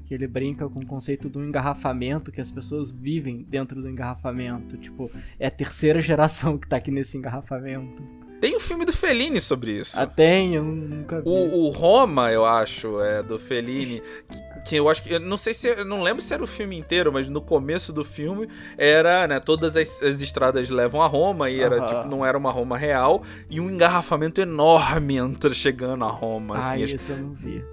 que 0.06 0.14
ele 0.14 0.28
brinca 0.28 0.68
com 0.68 0.80
o 0.80 0.86
conceito 0.86 1.30
do 1.30 1.44
engarrafamento, 1.44 2.32
que 2.32 2.42
as 2.42 2.50
pessoas 2.50 2.92
vivem 2.92 3.46
dentro 3.48 3.82
do 3.82 3.90
engarrafamento. 3.90 4.78
Tipo, 4.78 5.12
é 5.40 5.48
a 5.48 5.52
terceira 5.52 6.00
geração 6.02 6.58
que 6.58 6.68
tá 6.68 6.78
aqui 6.78 6.92
nesse 6.92 7.18
engarrafamento. 7.18 8.04
Tem 8.42 8.58
um 8.58 8.60
filme 8.60 8.84
do 8.84 8.92
Fellini 8.92 9.40
sobre 9.40 9.80
isso. 9.80 9.98
Ah, 9.98 10.06
tem, 10.06 10.56
eu 10.56 10.66
nunca 10.66 11.22
vi. 11.22 11.30
O, 11.30 11.62
o 11.62 11.70
Roma, 11.70 12.30
eu 12.30 12.44
acho, 12.44 13.00
é 13.00 13.24
do 13.24 13.40
Fellini. 13.40 14.02
Que, 14.66 14.76
eu 14.76 14.90
acho 14.90 15.04
que. 15.04 15.14
Eu 15.14 15.20
não 15.20 15.38
sei 15.38 15.54
se. 15.54 15.68
Eu 15.68 15.86
não 15.86 16.02
lembro 16.02 16.22
se 16.22 16.34
era 16.34 16.44
o 16.44 16.48
filme 16.48 16.78
inteiro, 16.78 17.12
mas 17.12 17.28
no 17.28 17.42
começo 17.42 17.92
do 17.92 18.04
filme 18.04 18.48
era, 18.78 19.28
né? 19.28 19.40
Todas 19.40 19.76
as, 19.76 20.02
as 20.02 20.22
estradas 20.22 20.70
levam 20.70 21.02
a 21.02 21.08
Roma 21.08 21.50
e 21.50 21.60
era, 21.60 21.82
tipo, 21.82 22.08
não 22.08 22.26
era 22.26 22.38
uma 22.38 22.52
Roma 22.52 22.78
real. 22.78 23.24
E 23.50 23.60
um 23.60 23.70
engarrafamento 23.70 24.40
enorme 24.42 25.18
entra 25.18 25.54
chegando 25.54 26.06
a 26.06 26.10
Roma. 26.10 26.56
Ah, 26.56 26.60
assim, 26.60 26.84
isso 26.84 27.12
eu 27.12 27.18
não 27.18 27.34
vi. 27.34 27.64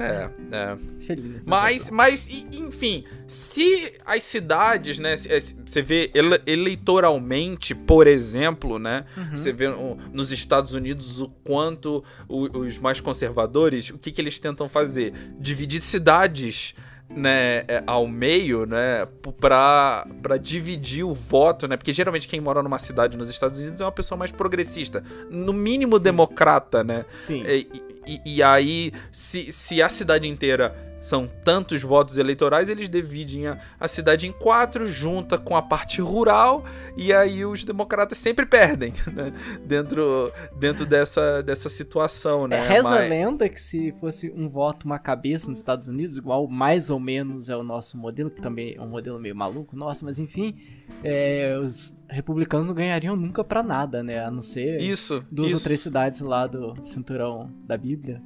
É, 0.00 0.30
é. 0.50 0.76
Feliz. 1.00 1.46
Mas, 1.46 1.90
mas, 1.90 2.28
enfim, 2.28 3.04
se 3.26 3.92
as 4.04 4.24
cidades, 4.24 4.98
né? 4.98 5.14
Você 5.16 5.82
vê 5.82 6.10
eleitoralmente, 6.46 7.74
por 7.74 8.06
exemplo, 8.06 8.78
né? 8.78 9.04
Uhum. 9.16 9.36
Você 9.36 9.52
vê 9.52 9.66
nos 10.12 10.32
Estados 10.32 10.72
Unidos 10.72 11.20
o 11.20 11.28
quanto 11.44 12.02
os 12.28 12.78
mais 12.78 13.00
conservadores, 13.00 13.90
o 13.90 13.98
que, 13.98 14.10
que 14.10 14.20
eles 14.20 14.38
tentam 14.38 14.68
fazer? 14.68 15.12
Dividir 15.38 15.82
cidades 15.82 16.74
né, 17.14 17.64
é, 17.66 17.82
ao 17.86 18.06
meio, 18.06 18.64
né, 18.64 19.06
pra, 19.40 20.06
pra 20.22 20.36
dividir 20.36 21.04
o 21.04 21.12
voto, 21.12 21.66
né, 21.66 21.76
porque 21.76 21.92
geralmente 21.92 22.28
quem 22.28 22.40
mora 22.40 22.62
numa 22.62 22.78
cidade 22.78 23.16
nos 23.16 23.28
Estados 23.28 23.58
Unidos 23.58 23.80
é 23.80 23.84
uma 23.84 23.92
pessoa 23.92 24.16
mais 24.16 24.30
progressista, 24.30 25.02
no 25.28 25.52
mínimo 25.52 25.98
Sim. 25.98 26.04
democrata, 26.04 26.84
né, 26.84 27.04
Sim. 27.26 27.42
E, 27.44 27.89
e, 28.10 28.36
e 28.36 28.42
aí, 28.42 28.92
se, 29.12 29.52
se 29.52 29.82
a 29.82 29.88
cidade 29.88 30.26
inteira 30.26 30.74
são 31.00 31.28
tantos 31.44 31.82
votos 31.82 32.18
eleitorais, 32.18 32.68
eles 32.68 32.88
dividem 32.88 33.46
a, 33.46 33.58
a, 33.78 33.88
cidade 33.88 34.26
em 34.28 34.32
quatro, 34.32 34.86
junta 34.86 35.38
com 35.38 35.56
a 35.56 35.62
parte 35.62 36.00
rural, 36.00 36.64
e 36.96 37.12
aí 37.12 37.44
os 37.44 37.64
democratas 37.64 38.18
sempre 38.18 38.44
perdem 38.44 38.92
né? 39.10 39.32
dentro, 39.64 40.30
dentro 40.58 40.84
dessa, 40.84 41.42
dessa 41.42 41.68
situação. 41.68 42.46
Né? 42.46 42.58
É, 42.58 42.68
reza 42.68 42.90
Mas... 42.90 43.00
a 43.00 43.08
lenda 43.08 43.48
que 43.48 43.60
se 43.60 43.92
fosse 43.92 44.30
um 44.30 44.48
voto, 44.48 44.84
uma 44.84 44.98
cabeça 44.98 45.48
nos 45.48 45.58
Estados 45.58 45.88
Unidos, 45.88 46.18
igual 46.18 46.46
mais 46.46 46.90
ou 46.90 47.00
menos 47.00 47.48
é 47.48 47.56
o 47.56 47.62
nosso 47.62 47.96
modelo, 47.96 48.30
que 48.30 48.40
também 48.40 48.74
é 48.76 48.80
um 48.80 48.88
modelo 48.88 49.18
meio 49.18 49.34
maluco, 49.34 49.74
nossa, 49.74 50.04
mas 50.04 50.18
enfim, 50.18 50.56
é, 51.02 51.58
os 51.58 51.96
republicanos 52.10 52.66
não 52.66 52.74
ganhariam 52.74 53.16
nunca 53.16 53.42
para 53.44 53.62
nada, 53.62 54.02
né? 54.02 54.24
A 54.24 54.30
não 54.30 54.40
ser 54.40 54.80
isso, 54.80 55.24
duas 55.30 55.48
isso. 55.48 55.56
ou 55.56 55.62
três 55.62 55.80
cidades 55.80 56.20
lá 56.20 56.46
do 56.46 56.74
cinturão 56.82 57.50
da 57.64 57.76
Bíblia. 57.76 58.22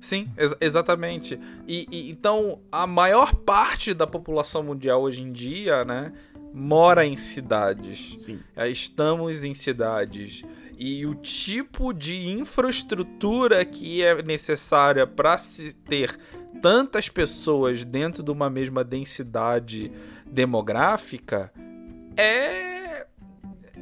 Sim, 0.00 0.28
ex 0.36 0.54
exatamente. 0.60 1.40
E, 1.66 1.86
e, 1.90 2.10
então 2.10 2.60
a 2.70 2.86
maior 2.86 3.34
parte 3.34 3.94
da 3.94 4.06
população 4.06 4.62
mundial 4.62 5.02
hoje 5.02 5.22
em 5.22 5.32
dia, 5.32 5.84
né, 5.84 6.12
mora 6.52 7.04
em 7.04 7.16
cidades. 7.16 8.18
Sim. 8.20 8.38
É, 8.54 8.68
estamos 8.68 9.44
em 9.44 9.54
cidades. 9.54 10.44
E 10.78 11.06
o 11.06 11.14
tipo 11.14 11.92
de 11.94 12.28
infraestrutura 12.28 13.64
que 13.64 14.02
é 14.02 14.22
necessária 14.22 15.06
para 15.06 15.38
se 15.38 15.74
ter 15.74 16.18
tantas 16.60 17.08
pessoas 17.08 17.84
dentro 17.84 18.22
de 18.22 18.30
uma 18.30 18.50
mesma 18.50 18.84
densidade 18.84 19.90
demográfica 20.26 21.50
é 22.14 22.75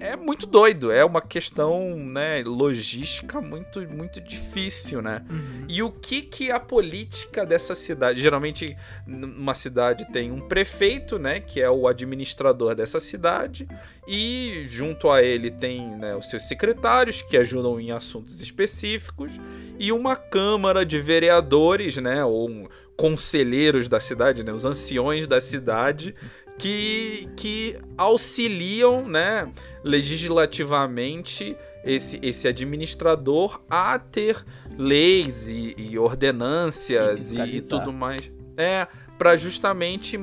é 0.01 0.17
muito 0.17 0.47
doido, 0.47 0.91
é 0.91 1.05
uma 1.05 1.21
questão, 1.21 1.97
né, 1.97 2.43
logística 2.45 3.41
muito 3.41 3.81
muito 3.89 4.21
difícil, 4.21 5.01
né? 5.01 5.25
Uhum. 5.31 5.65
E 5.69 5.83
o 5.83 5.91
que 5.91 6.23
que 6.23 6.51
a 6.51 6.59
política 6.59 7.47
dessa 7.47 7.75
cidade, 7.75 8.21
geralmente 8.21 8.77
uma 9.07 9.55
cidade 9.55 10.05
tem 10.13 10.33
um 10.33 10.41
prefeito, 10.41 11.19
né, 11.19 11.41
que 11.41 11.61
é 11.61 11.71
o 11.71 11.87
administrador 11.87 12.75
dessa 12.75 12.99
cidade, 12.99 13.69
e 14.07 14.65
junto 14.69 15.11
a 15.11 15.23
ele 15.23 15.51
tem 15.51 15.89
né, 15.97 16.15
os 16.17 16.29
seus 16.29 16.43
secretários 16.45 17.23
que 17.23 17.37
ajudam 17.37 17.81
em 17.81 17.93
assuntos 17.93 18.41
específicos 18.41 19.33
e 19.79 19.93
uma 19.93 20.17
câmara 20.17 20.85
de 20.85 20.99
vereadores, 21.01 21.97
né, 21.97 22.25
ou 22.25 22.69
conselheiros 22.97 23.89
da 23.89 23.99
cidade, 23.99 24.45
né, 24.45 24.53
os 24.53 24.65
anciões 24.65 25.27
da 25.27 25.41
cidade 25.41 26.15
que, 26.59 27.29
que 27.37 27.79
auxiliam 27.97 29.07
né, 29.07 29.51
legislativamente 29.83 31.57
esse, 31.85 32.19
esse 32.23 32.49
administrador 32.49 33.61
a 33.69 33.99
ter 33.99 34.45
leis 34.77 35.49
e, 35.49 35.75
e 35.77 35.99
ordenâncias 35.99 37.33
e, 37.33 37.57
e, 37.57 37.61
tudo 37.61 37.93
mais. 37.93 38.31
É, 38.57 38.87
para 39.19 39.37
justamente 39.37 40.19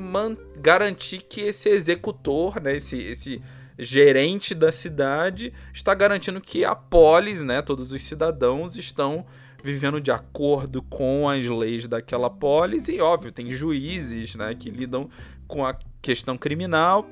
garantir 0.56 1.22
que 1.22 1.40
esse 1.42 1.68
executor, 1.68 2.60
né, 2.60 2.76
esse, 2.76 2.98
esse 2.98 3.42
gerente 3.78 4.54
da 4.54 4.72
cidade, 4.72 5.52
está 5.72 5.94
garantindo 5.94 6.40
que 6.40 6.64
a 6.64 6.74
polis, 6.74 7.42
né, 7.42 7.62
todos 7.62 7.92
os 7.92 8.02
cidadãos 8.02 8.76
estão 8.76 9.24
vivendo 9.62 10.00
de 10.00 10.10
acordo 10.10 10.82
com 10.82 11.28
as 11.28 11.46
leis 11.46 11.86
daquela 11.86 12.28
polis 12.28 12.88
e 12.88 13.00
óbvio 13.00 13.30
tem 13.30 13.52
juízes 13.52 14.34
né 14.34 14.56
que 14.58 14.68
lidam 14.68 15.08
com 15.52 15.66
a 15.66 15.76
questão 16.00 16.38
criminal. 16.38 17.06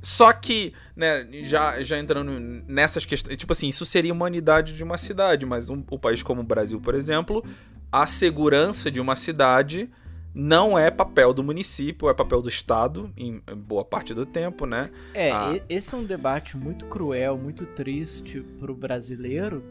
Só 0.00 0.32
que, 0.32 0.72
né, 0.96 1.28
já, 1.42 1.82
já 1.82 1.98
entrando 1.98 2.32
nessas 2.66 3.04
questões, 3.04 3.36
tipo 3.36 3.52
assim, 3.52 3.68
isso 3.68 3.84
seria 3.84 4.14
uma 4.14 4.24
unidade 4.24 4.72
de 4.72 4.82
uma 4.82 4.96
cidade, 4.96 5.44
mas 5.44 5.68
um, 5.68 5.84
um 5.92 5.98
país 5.98 6.22
como 6.22 6.40
o 6.40 6.44
Brasil, 6.44 6.80
por 6.80 6.94
exemplo, 6.94 7.44
a 7.92 8.06
segurança 8.06 8.90
de 8.90 8.98
uma 8.98 9.14
cidade 9.14 9.90
não 10.34 10.78
é 10.78 10.90
papel 10.90 11.34
do 11.34 11.42
município, 11.42 12.08
é 12.08 12.14
papel 12.14 12.40
do 12.40 12.48
Estado, 12.48 13.12
em 13.14 13.42
boa 13.56 13.84
parte 13.84 14.14
do 14.14 14.24
tempo, 14.24 14.64
né? 14.64 14.90
É, 15.12 15.30
ah. 15.30 15.60
esse 15.68 15.94
é 15.94 15.98
um 15.98 16.04
debate 16.04 16.56
muito 16.56 16.86
cruel, 16.86 17.36
muito 17.36 17.66
triste 17.66 18.40
pro 18.58 18.74
brasileiro, 18.74 19.62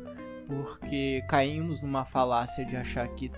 porque 0.45 1.23
caímos 1.27 1.81
numa 1.81 2.05
falácia 2.05 2.63
de 2.65 2.75
achar 2.75 3.07
que 3.07 3.31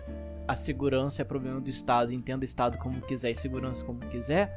a 0.50 0.56
segurança 0.56 1.22
é 1.22 1.25
problema 1.25 1.62
do 1.62 1.70
Estado, 1.70 2.12
entenda 2.12 2.44
o 2.44 2.46
Estado 2.46 2.79
como 2.79 3.00
quiser 3.01 3.29
e 3.29 3.36
segurança 3.36 3.86
como 3.86 4.00
quiser, 4.00 4.51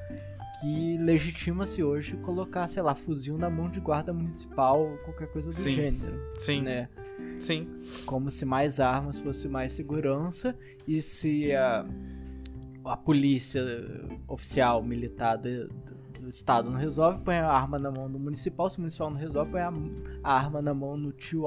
que 0.59 0.97
legitima-se 0.97 1.83
hoje 1.83 2.17
colocar, 2.17 2.67
sei 2.67 2.83
lá, 2.83 2.95
fuzil 2.95 3.37
na 3.37 3.51
mão 3.51 3.69
de 3.69 3.79
guarda 3.79 4.11
municipal 4.11 4.81
ou 4.81 4.97
qualquer 5.05 5.29
coisa 5.31 5.51
do 5.51 5.55
Sim. 5.55 5.75
gênero. 5.75 6.19
Sim. 6.35 6.63
Né? 6.63 6.89
Sim. 7.39 7.69
Como 8.07 8.31
se 8.31 8.47
mais 8.47 8.81
armas 8.81 9.21
fosse 9.21 9.47
mais 9.49 9.75
segurança 9.75 10.57
e 10.89 11.03
se 11.03 11.55
a, 11.55 11.85
a 12.87 12.97
polícia 12.97 13.63
oficial, 14.27 14.83
militar 14.83 15.37
do, 15.37 15.69
do 16.19 16.27
Estado 16.31 16.71
não 16.71 16.79
resolve, 16.79 17.23
põe 17.23 17.37
a 17.37 17.51
arma 17.51 17.79
na 17.79 17.91
mão 17.91 18.11
do 18.11 18.19
municipal, 18.19 18.71
se 18.71 18.79
o 18.79 18.81
municipal 18.81 19.11
não 19.11 19.19
resolve, 19.19 19.51
põe 19.51 19.61
a, 19.61 19.71
a 20.25 20.35
arma 20.35 20.63
na 20.63 20.73
mão 20.73 20.99
do 20.99 21.13
tio 21.13 21.45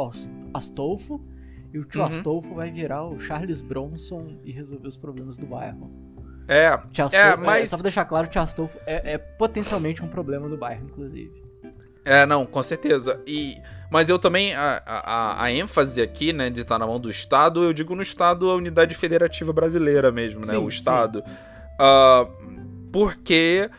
Astolfo 0.54 1.20
e 1.76 1.78
o 1.78 1.84
tio 1.84 2.00
uhum. 2.00 2.08
Astolfo 2.08 2.56
vai 2.56 2.72
virar 2.72 3.04
o 3.04 3.20
Charles 3.20 3.62
Bronson 3.62 4.38
e 4.46 4.52
resolver 4.54 4.88
os 4.88 4.96
problemas 4.96 5.38
do 5.38 5.46
bairro. 5.46 5.92
É, 6.48 6.68
Astolfo, 6.68 7.16
é, 7.18 7.36
mas... 7.36 7.66
É, 7.66 7.68
só 7.68 7.76
pra 7.76 7.84
deixar 7.84 8.06
claro, 8.06 8.28
o 8.28 8.30
tio 8.30 8.42
Astolfo 8.42 8.80
é, 8.86 9.16
é 9.16 9.18
potencialmente 9.18 10.02
um 10.02 10.08
problema 10.08 10.48
do 10.48 10.56
bairro, 10.56 10.86
inclusive. 10.86 11.44
É, 12.06 12.26
não, 12.26 12.46
com 12.46 12.64
certeza. 12.64 13.22
E, 13.28 13.58
mas 13.92 14.10
eu 14.10 14.18
também, 14.18 14.56
a, 14.56 14.82
a, 14.86 15.44
a 15.44 15.52
ênfase 15.52 16.02
aqui, 16.02 16.32
né, 16.32 16.50
de 16.50 16.62
estar 16.62 16.80
na 16.80 16.88
mão 16.88 16.98
do 16.98 17.10
Estado, 17.10 17.62
eu 17.62 17.74
digo 17.74 17.94
no 17.94 18.02
Estado 18.02 18.50
a 18.50 18.56
unidade 18.56 18.96
federativa 18.96 19.52
brasileira 19.52 20.14
mesmo, 20.14 20.42
né, 20.42 20.54
sim, 20.54 20.56
o 20.56 20.70
Estado. 20.70 21.22
Uh, 21.78 22.90
porque 22.90 23.70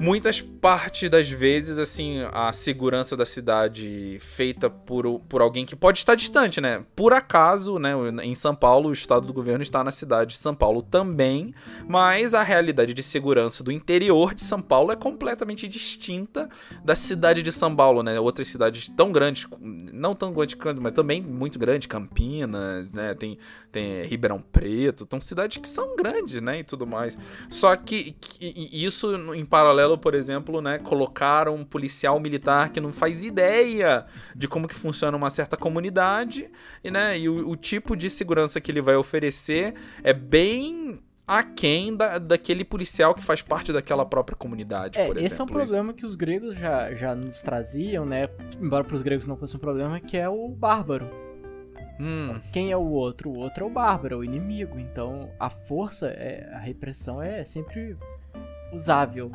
muitas 0.00 0.40
partes 0.40 1.10
das 1.10 1.28
vezes, 1.28 1.78
assim, 1.78 2.22
a 2.32 2.54
segurança 2.54 3.14
da 3.14 3.26
cidade 3.26 4.16
feita 4.20 4.70
por, 4.70 5.20
por 5.28 5.42
alguém 5.42 5.66
que 5.66 5.76
pode 5.76 5.98
estar 5.98 6.14
distante, 6.14 6.58
né? 6.58 6.82
Por 6.96 7.12
acaso, 7.12 7.78
né? 7.78 7.92
Em 8.22 8.34
São 8.34 8.54
Paulo, 8.54 8.88
o 8.88 8.92
estado 8.92 9.26
do 9.26 9.32
governo 9.32 9.62
está 9.62 9.84
na 9.84 9.90
cidade 9.90 10.32
de 10.32 10.38
São 10.38 10.54
Paulo 10.54 10.80
também, 10.80 11.54
mas 11.86 12.32
a 12.32 12.42
realidade 12.42 12.94
de 12.94 13.02
segurança 13.02 13.62
do 13.62 13.70
interior 13.70 14.34
de 14.34 14.42
São 14.42 14.62
Paulo 14.62 14.90
é 14.90 14.96
completamente 14.96 15.68
distinta 15.68 16.48
da 16.82 16.96
cidade 16.96 17.42
de 17.42 17.52
São 17.52 17.76
Paulo, 17.76 18.02
né? 18.02 18.18
Outras 18.18 18.48
cidades 18.48 18.88
tão 18.96 19.12
grandes, 19.12 19.46
não 19.60 20.14
tão 20.14 20.32
grandes, 20.32 20.56
mas 20.80 20.94
também 20.94 21.20
muito 21.20 21.58
grandes, 21.58 21.86
Campinas, 21.86 22.90
né? 22.90 23.14
Tem, 23.14 23.36
tem 23.70 24.02
Ribeirão 24.04 24.40
Preto, 24.40 25.06
são 25.10 25.20
cidades 25.20 25.58
que 25.58 25.68
são 25.68 25.94
grandes, 25.94 26.40
né? 26.40 26.60
E 26.60 26.64
tudo 26.64 26.86
mais. 26.86 27.18
Só 27.50 27.76
que, 27.76 28.12
que 28.12 28.70
isso 28.72 29.14
em 29.34 29.44
paralelo 29.44 29.89
por 29.98 30.14
exemplo, 30.14 30.60
né, 30.60 30.78
colocaram 30.78 31.54
um 31.54 31.64
policial 31.64 32.18
militar 32.18 32.70
que 32.70 32.80
não 32.80 32.92
faz 32.92 33.22
ideia 33.22 34.06
de 34.34 34.48
como 34.48 34.68
que 34.68 34.74
funciona 34.74 35.16
uma 35.16 35.30
certa 35.30 35.56
comunidade, 35.56 36.50
e, 36.82 36.90
né, 36.90 37.18
e 37.18 37.28
o, 37.28 37.48
o 37.48 37.56
tipo 37.56 37.96
de 37.96 38.10
segurança 38.10 38.60
que 38.60 38.70
ele 38.70 38.80
vai 38.80 38.96
oferecer 38.96 39.74
é 40.02 40.12
bem 40.12 41.00
aquém 41.26 41.96
da, 41.96 42.18
daquele 42.18 42.64
policial 42.64 43.14
que 43.14 43.22
faz 43.22 43.40
parte 43.40 43.72
daquela 43.72 44.04
própria 44.04 44.36
comunidade, 44.36 44.98
é, 44.98 45.06
por 45.06 45.16
exemplo. 45.16 45.26
Esse 45.26 45.40
é 45.40 45.44
um 45.44 45.46
problema 45.46 45.92
que 45.92 46.04
os 46.04 46.16
gregos 46.16 46.56
já, 46.56 46.92
já 46.94 47.14
nos 47.14 47.40
traziam, 47.40 48.04
né? 48.04 48.28
Embora 48.60 48.82
para 48.82 48.96
os 48.96 49.02
gregos 49.02 49.28
não 49.28 49.36
fosse 49.36 49.56
um 49.56 49.60
problema, 49.60 50.00
que 50.00 50.16
é 50.16 50.28
o 50.28 50.48
bárbaro. 50.48 51.08
Hum. 52.00 52.40
Quem 52.52 52.72
é 52.72 52.76
o 52.76 52.88
outro? 52.88 53.30
O 53.30 53.38
outro 53.38 53.64
é 53.64 53.66
o 53.68 53.70
bárbaro, 53.70 54.14
é 54.14 54.18
o 54.18 54.24
inimigo. 54.24 54.80
Então 54.80 55.30
a 55.38 55.48
força, 55.48 56.08
é, 56.08 56.50
a 56.52 56.58
repressão 56.58 57.22
é 57.22 57.44
sempre 57.44 57.96
usável. 58.72 59.30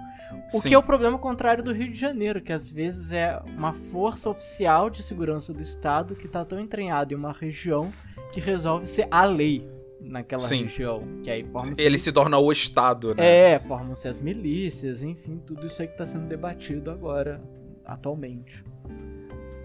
O 0.54 0.60
Sim. 0.60 0.70
que 0.70 0.76
é 0.76 0.78
o 0.78 0.84
problema 0.84 1.18
contrário 1.18 1.64
do 1.64 1.72
Rio 1.72 1.92
de 1.92 2.00
Janeiro, 2.00 2.42
que 2.42 2.52
às 2.52 2.70
vezes 2.70 3.12
é 3.12 3.40
uma 3.46 3.74
força 3.74 4.30
oficial 4.30 4.90
de 4.90 5.02
segurança 5.02 5.54
do 5.54 5.62
Estado 5.62 6.16
que 6.16 6.26
está 6.26 6.44
tão 6.44 6.60
entranhada 6.60 7.14
em 7.14 7.18
uma 7.18 7.32
região 7.32 7.92
que 8.32 8.40
resolve 8.40 8.86
ser 8.86 9.08
a 9.10 9.24
lei 9.26 9.68
naquela 10.02 10.42
Sim. 10.42 10.64
região. 10.64 11.04
Que 11.24 11.32
aí 11.32 11.44
forma 11.44 11.74
Ele 11.78 11.98
se 11.98 12.12
torna 12.12 12.38
o 12.38 12.52
Estado, 12.52 13.16
né? 13.16 13.54
É, 13.54 13.60
formam-se 13.60 14.08
as 14.08 14.20
milícias, 14.20 15.04
enfim, 15.04 15.42
tudo 15.46 15.66
isso 15.66 15.82
aí 15.82 15.88
que 15.88 15.94
está 15.94 16.06
sendo 16.06 16.28
debatido 16.28 16.92
agora, 16.92 17.42
atualmente. 17.86 18.64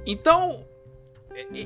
Então, 0.07 0.65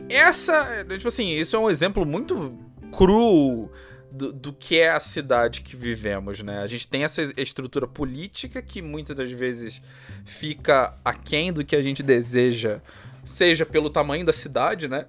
essa, 0.09 0.85
tipo 0.85 1.09
assim, 1.09 1.29
isso 1.29 1.57
é 1.57 1.59
um 1.59 1.71
exemplo 1.71 2.05
muito 2.05 2.59
cru 2.93 3.71
do, 4.15 4.33
do, 4.33 4.53
que 4.53 4.79
é 4.79 4.91
a 4.91 5.01
cidade 5.01 5.61
que 5.61 5.75
vivemos, 5.75 6.41
né? 6.41 6.61
A 6.61 6.69
gente 6.69 6.87
tem 6.87 7.03
essa 7.03 7.23
estrutura 7.37 7.87
política 7.87 8.63
que 8.63 8.81
muitas 8.81 9.17
das 9.17 9.31
vezes 9.33 9.83
fica 10.25 10.97
aquém 11.05 11.53
do 11.53 11.65
que 11.65 11.75
a 11.75 11.83
gente 11.83 12.01
deseja, 12.01 12.81
seja 13.25 13.67
pelo 13.67 13.91
tamanho 13.91 14.25
da 14.25 14.33
cidade, 14.33 14.87
né? 14.87 15.07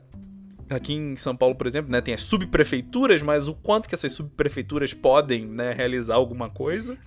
Aqui 0.68 0.94
em 0.94 1.16
São 1.18 1.38
Paulo, 1.38 1.54
por 1.54 1.68
exemplo, 1.68 1.92
né, 1.92 2.02
tem 2.02 2.16
as 2.16 2.24
subprefeituras, 2.24 3.22
mas 3.22 3.48
o 3.48 3.54
quanto 3.54 3.88
que 3.88 3.94
essas 3.94 4.12
subprefeituras 4.14 4.96
podem 4.96 5.46
né, 5.46 5.72
realizar 5.72 6.16
alguma 6.16 6.50
coisa. 6.50 6.98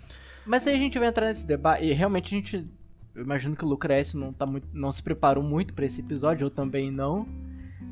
Mas 0.46 0.64
aí 0.68 0.76
a 0.76 0.78
gente 0.78 0.96
vai 0.96 1.08
entrar 1.08 1.26
nesse 1.26 1.44
debate, 1.44 1.84
e 1.84 1.92
realmente 1.92 2.32
a 2.32 2.38
gente. 2.38 2.68
Eu 3.12 3.24
imagino 3.24 3.56
que 3.56 3.64
o 3.64 3.68
Lucrécio 3.68 4.16
não, 4.16 4.32
tá 4.32 4.46
muito, 4.46 4.68
não 4.72 4.92
se 4.92 5.02
preparou 5.02 5.42
muito 5.42 5.74
para 5.74 5.84
esse 5.84 6.00
episódio, 6.00 6.44
eu 6.44 6.50
também 6.50 6.92
não. 6.92 7.26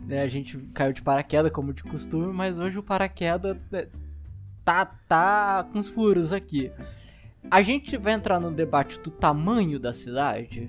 Né, 0.06 0.22
a 0.22 0.26
gente 0.28 0.58
caiu 0.74 0.92
de 0.92 1.02
paraquedas, 1.02 1.52
como 1.52 1.72
de 1.72 1.82
costume, 1.82 2.32
mas 2.32 2.58
hoje 2.58 2.78
o 2.78 2.82
paraquedas 2.82 3.56
né, 3.70 3.86
tá, 4.64 4.84
tá 4.84 5.66
com 5.72 5.78
os 5.78 5.88
furos 5.88 6.32
aqui. 6.32 6.70
A 7.50 7.62
gente 7.62 7.96
vai 7.96 8.12
entrar 8.12 8.40
no 8.40 8.50
debate 8.50 8.98
do 8.98 9.10
tamanho 9.10 9.78
da 9.78 9.94
cidade? 9.94 10.68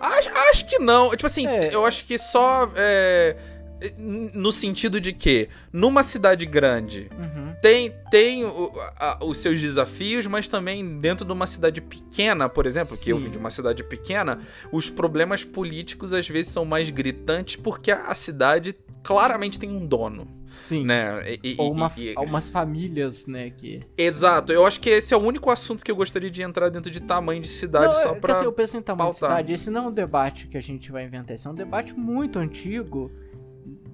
Acho, 0.00 0.30
acho 0.50 0.66
que 0.66 0.78
não. 0.78 1.10
Tipo 1.10 1.26
assim, 1.26 1.46
é. 1.46 1.74
eu 1.74 1.84
acho 1.84 2.04
que 2.04 2.18
só. 2.18 2.70
É 2.74 3.59
no 3.98 4.52
sentido 4.52 5.00
de 5.00 5.12
que, 5.12 5.48
numa 5.72 6.02
cidade 6.02 6.44
grande, 6.44 7.10
uhum. 7.12 7.54
tem, 7.62 7.94
tem 8.10 8.44
o, 8.44 8.72
a, 8.96 9.18
os 9.24 9.38
seus 9.38 9.60
desafios, 9.60 10.26
mas 10.26 10.48
também 10.48 10.98
dentro 11.00 11.24
de 11.24 11.32
uma 11.32 11.46
cidade 11.46 11.80
pequena, 11.80 12.48
por 12.48 12.66
exemplo, 12.66 12.96
Sim. 12.96 13.04
que 13.04 13.12
eu 13.12 13.18
vim 13.18 13.30
de 13.30 13.38
uma 13.38 13.50
cidade 13.50 13.82
pequena, 13.82 14.40
os 14.70 14.90
problemas 14.90 15.44
políticos 15.44 16.12
às 16.12 16.28
vezes 16.28 16.52
são 16.52 16.64
mais 16.64 16.90
gritantes 16.90 17.56
porque 17.56 17.90
a, 17.90 18.04
a 18.04 18.14
cidade 18.14 18.74
claramente 19.02 19.58
tem 19.58 19.70
um 19.70 19.86
dono. 19.86 20.28
Sim. 20.46 20.84
Né? 20.84 21.38
E, 21.42 21.54
Ou 21.58 21.72
uma, 21.72 21.90
e, 21.96 22.12
algumas 22.16 22.50
famílias, 22.50 23.26
né? 23.26 23.50
Que... 23.50 23.80
Exato. 23.96 24.52
Eu 24.52 24.66
acho 24.66 24.80
que 24.80 24.90
esse 24.90 25.14
é 25.14 25.16
o 25.16 25.20
único 25.20 25.48
assunto 25.48 25.84
que 25.84 25.90
eu 25.90 25.96
gostaria 25.96 26.30
de 26.30 26.42
entrar 26.42 26.68
dentro 26.70 26.90
de 26.90 27.00
tamanho 27.00 27.40
de 27.40 27.48
cidade, 27.48 27.94
não, 27.94 28.02
só 28.02 28.14
é 28.16 28.20
pra. 28.20 28.32
Assim, 28.34 28.44
eu 28.44 28.52
penso 28.52 28.76
em 28.76 28.82
tamanho 28.82 29.10
pautar. 29.10 29.30
de 29.30 29.34
cidade. 29.36 29.52
Esse 29.52 29.70
não 29.70 29.84
é 29.84 29.88
um 29.88 29.92
debate 29.92 30.48
que 30.48 30.56
a 30.58 30.60
gente 30.60 30.90
vai 30.90 31.04
inventar. 31.04 31.36
Esse 31.36 31.46
é 31.46 31.50
um 31.50 31.54
debate 31.54 31.94
muito 31.94 32.38
antigo 32.38 33.10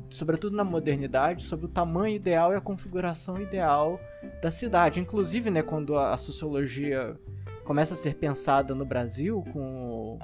sobretudo 0.09 0.57
na 0.57 0.65
modernidade, 0.65 1.43
sobre 1.43 1.67
o 1.67 1.69
tamanho 1.69 2.17
ideal 2.17 2.53
e 2.53 2.57
a 2.57 2.61
configuração 2.61 3.41
ideal 3.41 4.01
da 4.43 4.51
cidade. 4.51 5.01
Inclusive, 5.01 5.51
né, 5.51 5.63
quando 5.63 5.97
a 5.97 6.17
sociologia 6.17 7.17
começa 7.65 7.95
a 7.95 7.97
ser 7.97 8.15
pensada 8.15 8.75
no 8.75 8.85
Brasil, 8.85 9.45
com 9.53 10.19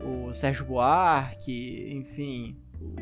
o, 0.00 0.28
o 0.28 0.34
Sérgio 0.34 0.66
Buarque, 0.66 1.90
enfim, 1.92 2.56
o 2.80 2.94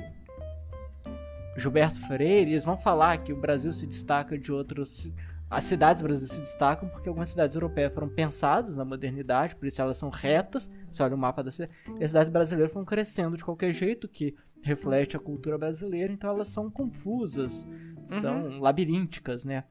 Gilberto 1.60 2.00
Freire, 2.06 2.52
eles 2.52 2.64
vão 2.64 2.76
falar 2.76 3.18
que 3.18 3.32
o 3.32 3.36
Brasil 3.36 3.72
se 3.72 3.86
destaca 3.86 4.38
de 4.38 4.52
outros. 4.52 5.12
As 5.50 5.64
cidades 5.64 6.02
brasileiras 6.02 6.36
se 6.36 6.40
destacam 6.40 6.88
porque 6.88 7.08
algumas 7.08 7.30
cidades 7.30 7.56
europeias 7.56 7.92
foram 7.92 8.08
pensadas 8.08 8.76
na 8.76 8.84
modernidade, 8.84 9.56
por 9.56 9.66
isso 9.66 9.80
elas 9.80 9.96
são 9.96 10.10
retas. 10.10 10.70
Você 10.90 11.02
olha 11.02 11.14
o 11.14 11.18
mapa 11.18 11.42
da 11.42 11.50
cidade. 11.50 11.72
E 11.98 12.04
as 12.04 12.10
cidades 12.10 12.30
brasileiras 12.30 12.72
foram 12.72 12.84
crescendo 12.84 13.36
de 13.36 13.44
qualquer 13.44 13.72
jeito, 13.72 14.06
que 14.06 14.36
reflete 14.62 15.16
a 15.16 15.20
cultura 15.20 15.56
brasileira, 15.56 16.12
então 16.12 16.30
elas 16.30 16.48
são 16.48 16.70
confusas, 16.70 17.66
são 18.06 18.44
uhum. 18.44 18.60
labirínticas, 18.60 19.44
né? 19.44 19.64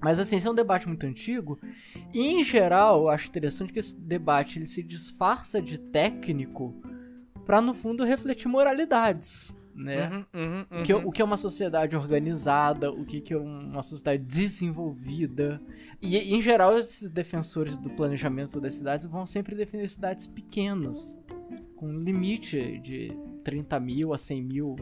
Mas 0.00 0.20
assim, 0.20 0.36
esse 0.36 0.46
é 0.46 0.50
um 0.50 0.54
debate 0.54 0.86
muito 0.86 1.04
antigo. 1.04 1.58
E 2.12 2.20
em 2.20 2.44
geral, 2.44 3.02
eu 3.02 3.08
acho 3.08 3.28
interessante 3.28 3.72
que 3.72 3.78
esse 3.78 3.96
debate 3.96 4.58
ele 4.58 4.66
se 4.66 4.82
disfarça 4.82 5.60
de 5.60 5.78
técnico 5.78 6.74
para 7.44 7.60
no 7.60 7.74
fundo 7.74 8.04
refletir 8.04 8.48
moralidades, 8.48 9.56
né? 9.74 10.08
Uhum, 10.08 10.24
uhum, 10.34 10.66
uhum. 10.70 10.80
O, 10.80 10.82
que, 10.82 10.92
é, 10.92 10.96
o, 10.96 11.12
que, 11.12 11.22
é 11.22 11.24
uma 11.24 11.36
sociedade 11.36 11.96
organizada, 11.96 12.90
o 12.90 13.04
que, 13.04 13.20
que 13.20 13.32
é 13.32 13.36
uma 13.36 13.82
sociedade 13.82 14.22
desenvolvida. 14.22 15.60
E 16.00 16.16
em 16.16 16.40
geral, 16.40 16.76
esses 16.76 17.10
defensores 17.10 17.76
do 17.76 17.90
planejamento 17.90 18.60
das 18.60 18.74
cidades 18.74 19.06
vão 19.06 19.26
sempre 19.26 19.54
defender 19.54 19.88
cidades 19.88 20.26
pequenas, 20.26 21.16
com 21.76 21.92
limite 21.92 22.78
de 22.80 23.16
30 23.46 23.78
mil 23.78 24.12
a 24.12 24.18
100 24.18 24.42
mil 24.42 24.74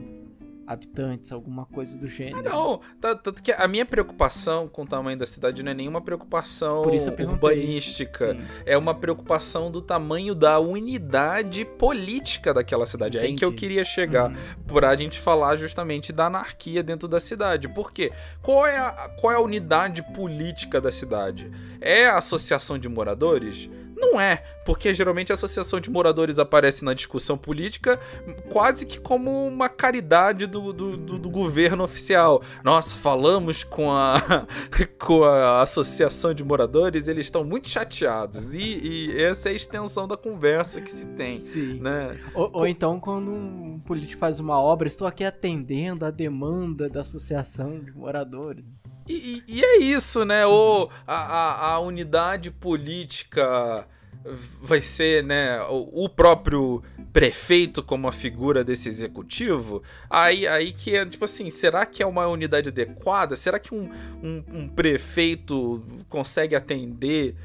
habitantes, 0.67 1.31
alguma 1.31 1.67
coisa 1.67 1.99
do 1.99 2.09
gênero. 2.09 2.39
Ah, 2.39 2.43
não, 2.43 2.81
tanto 2.99 3.43
que 3.43 3.53
a 3.53 3.69
minha 3.69 3.85
preocupação 3.85 4.67
com 4.67 4.85
o 4.85 4.87
tamanho 4.87 5.19
da 5.19 5.27
cidade 5.27 5.63
não 5.63 5.71
é 5.71 5.75
nenhuma 5.75 6.01
preocupação 6.01 6.85
urbanística, 7.29 8.33
Sim. 8.33 8.41
é 8.65 8.79
uma 8.79 8.95
preocupação 8.95 9.71
do 9.71 9.83
tamanho 9.83 10.35
da 10.35 10.59
unidade 10.59 11.67
política 11.67 12.55
daquela 12.55 12.87
cidade. 12.87 13.19
Entendi. 13.19 13.27
É 13.27 13.33
aí 13.33 13.37
que 13.37 13.45
eu 13.45 13.53
queria 13.53 13.85
chegar, 13.85 14.31
uhum. 14.31 14.37
pra 14.67 14.97
gente 14.97 15.21
falar 15.21 15.57
justamente 15.57 16.11
da 16.11 16.25
anarquia 16.25 16.83
dentro 16.83 17.07
da 17.07 17.21
cidade. 17.21 17.69
Por 17.69 17.93
quê? 17.93 18.11
Qual 18.41 18.67
é 18.67 18.79
a, 18.79 19.11
qual 19.21 19.31
é 19.31 19.37
a 19.37 19.41
unidade 19.41 20.03
política 20.15 20.81
da 20.81 20.91
cidade? 20.91 21.51
É 21.83 22.07
a 22.07 22.17
associação 22.17 22.79
de 22.79 22.89
moradores? 22.89 23.69
Não 23.97 24.21
é, 24.21 24.43
porque 24.65 24.93
geralmente 24.93 25.33
a 25.33 25.35
associação 25.35 25.81
de 25.81 25.91
moradores 25.91 26.39
aparece 26.39 26.85
na 26.85 26.95
discussão 26.95 27.37
política 27.37 27.99
quase 28.51 28.87
que 28.87 28.99
como 28.99 29.47
uma 29.47 29.69
caridade 29.69 30.47
do, 30.47 30.73
do, 30.73 30.97
do, 30.97 31.19
do 31.19 31.31
governo 31.31 31.85
oficial. 31.85 32.43
Nossa, 32.63 32.97
falamos 32.97 33.63
com 33.63 33.91
a, 33.91 34.47
com 34.99 35.25
a 35.25 35.63
associação 35.63 36.35
de 36.35 36.43
moradores, 36.45 37.09
eles 37.09 37.27
estão 37.27 37.45
muito 37.45 37.69
chateados. 37.69 38.55
E, 38.55 38.61
e, 38.61 39.23
essa 39.23 39.49
é 39.49 39.53
a 39.53 39.55
extensão 39.55 40.09
da 40.09 40.17
conversa 40.17 40.81
que 40.81 40.91
se 40.91 41.07
tem. 41.07 41.39
Sim. 41.39 41.81
Né? 41.81 42.19
Ou, 42.35 42.51
ou 42.53 42.67
então, 42.67 42.99
quando 42.99 43.31
um 43.31 43.79
político 43.81 44.19
faz 44.19 44.41
uma 44.41 44.61
obra, 44.61 44.89
estou 44.89 45.07
aqui 45.07 45.25
atendendo 45.25 46.05
a 46.05 46.11
demanda 46.11 46.89
da 46.89 47.01
associação 47.01 47.79
de 47.81 47.93
moradores. 47.93 48.65
E, 49.09 49.43
e, 49.47 49.65
é 49.65 49.79
isso, 49.79 50.25
né? 50.25 50.47
Ou 50.47 50.91
a, 51.07 51.15
a, 51.15 51.71
a, 51.73 51.79
unidade 51.79 52.51
política 52.51 53.87
vai 54.63 54.81
ser, 54.81 55.23
né, 55.23 55.61
o, 55.65 56.05
o, 56.05 56.09
próprio 56.09 56.83
prefeito 57.13 57.83
como 57.83 58.09
a 58.09 58.13
figura 58.13 58.65
desse 58.65 58.89
executivo. 58.89 59.83
Aí, 60.09 60.47
aí 60.47 60.73
que 60.73 60.97
é, 60.97 61.05
tipo 61.05 61.27
assim, 61.27 61.51
será 61.51 61.85
que 61.85 62.03
é 62.03 62.07
uma 62.07 62.27
unidade 62.27 62.71
adequada? 62.71 63.37
Será 63.37 63.59
que 63.59 63.75
um, 63.75 63.91
um, 64.23 64.45
um 64.51 64.69
prefeito 64.69 65.85
consegue 66.09 66.57
atender? 66.57 67.37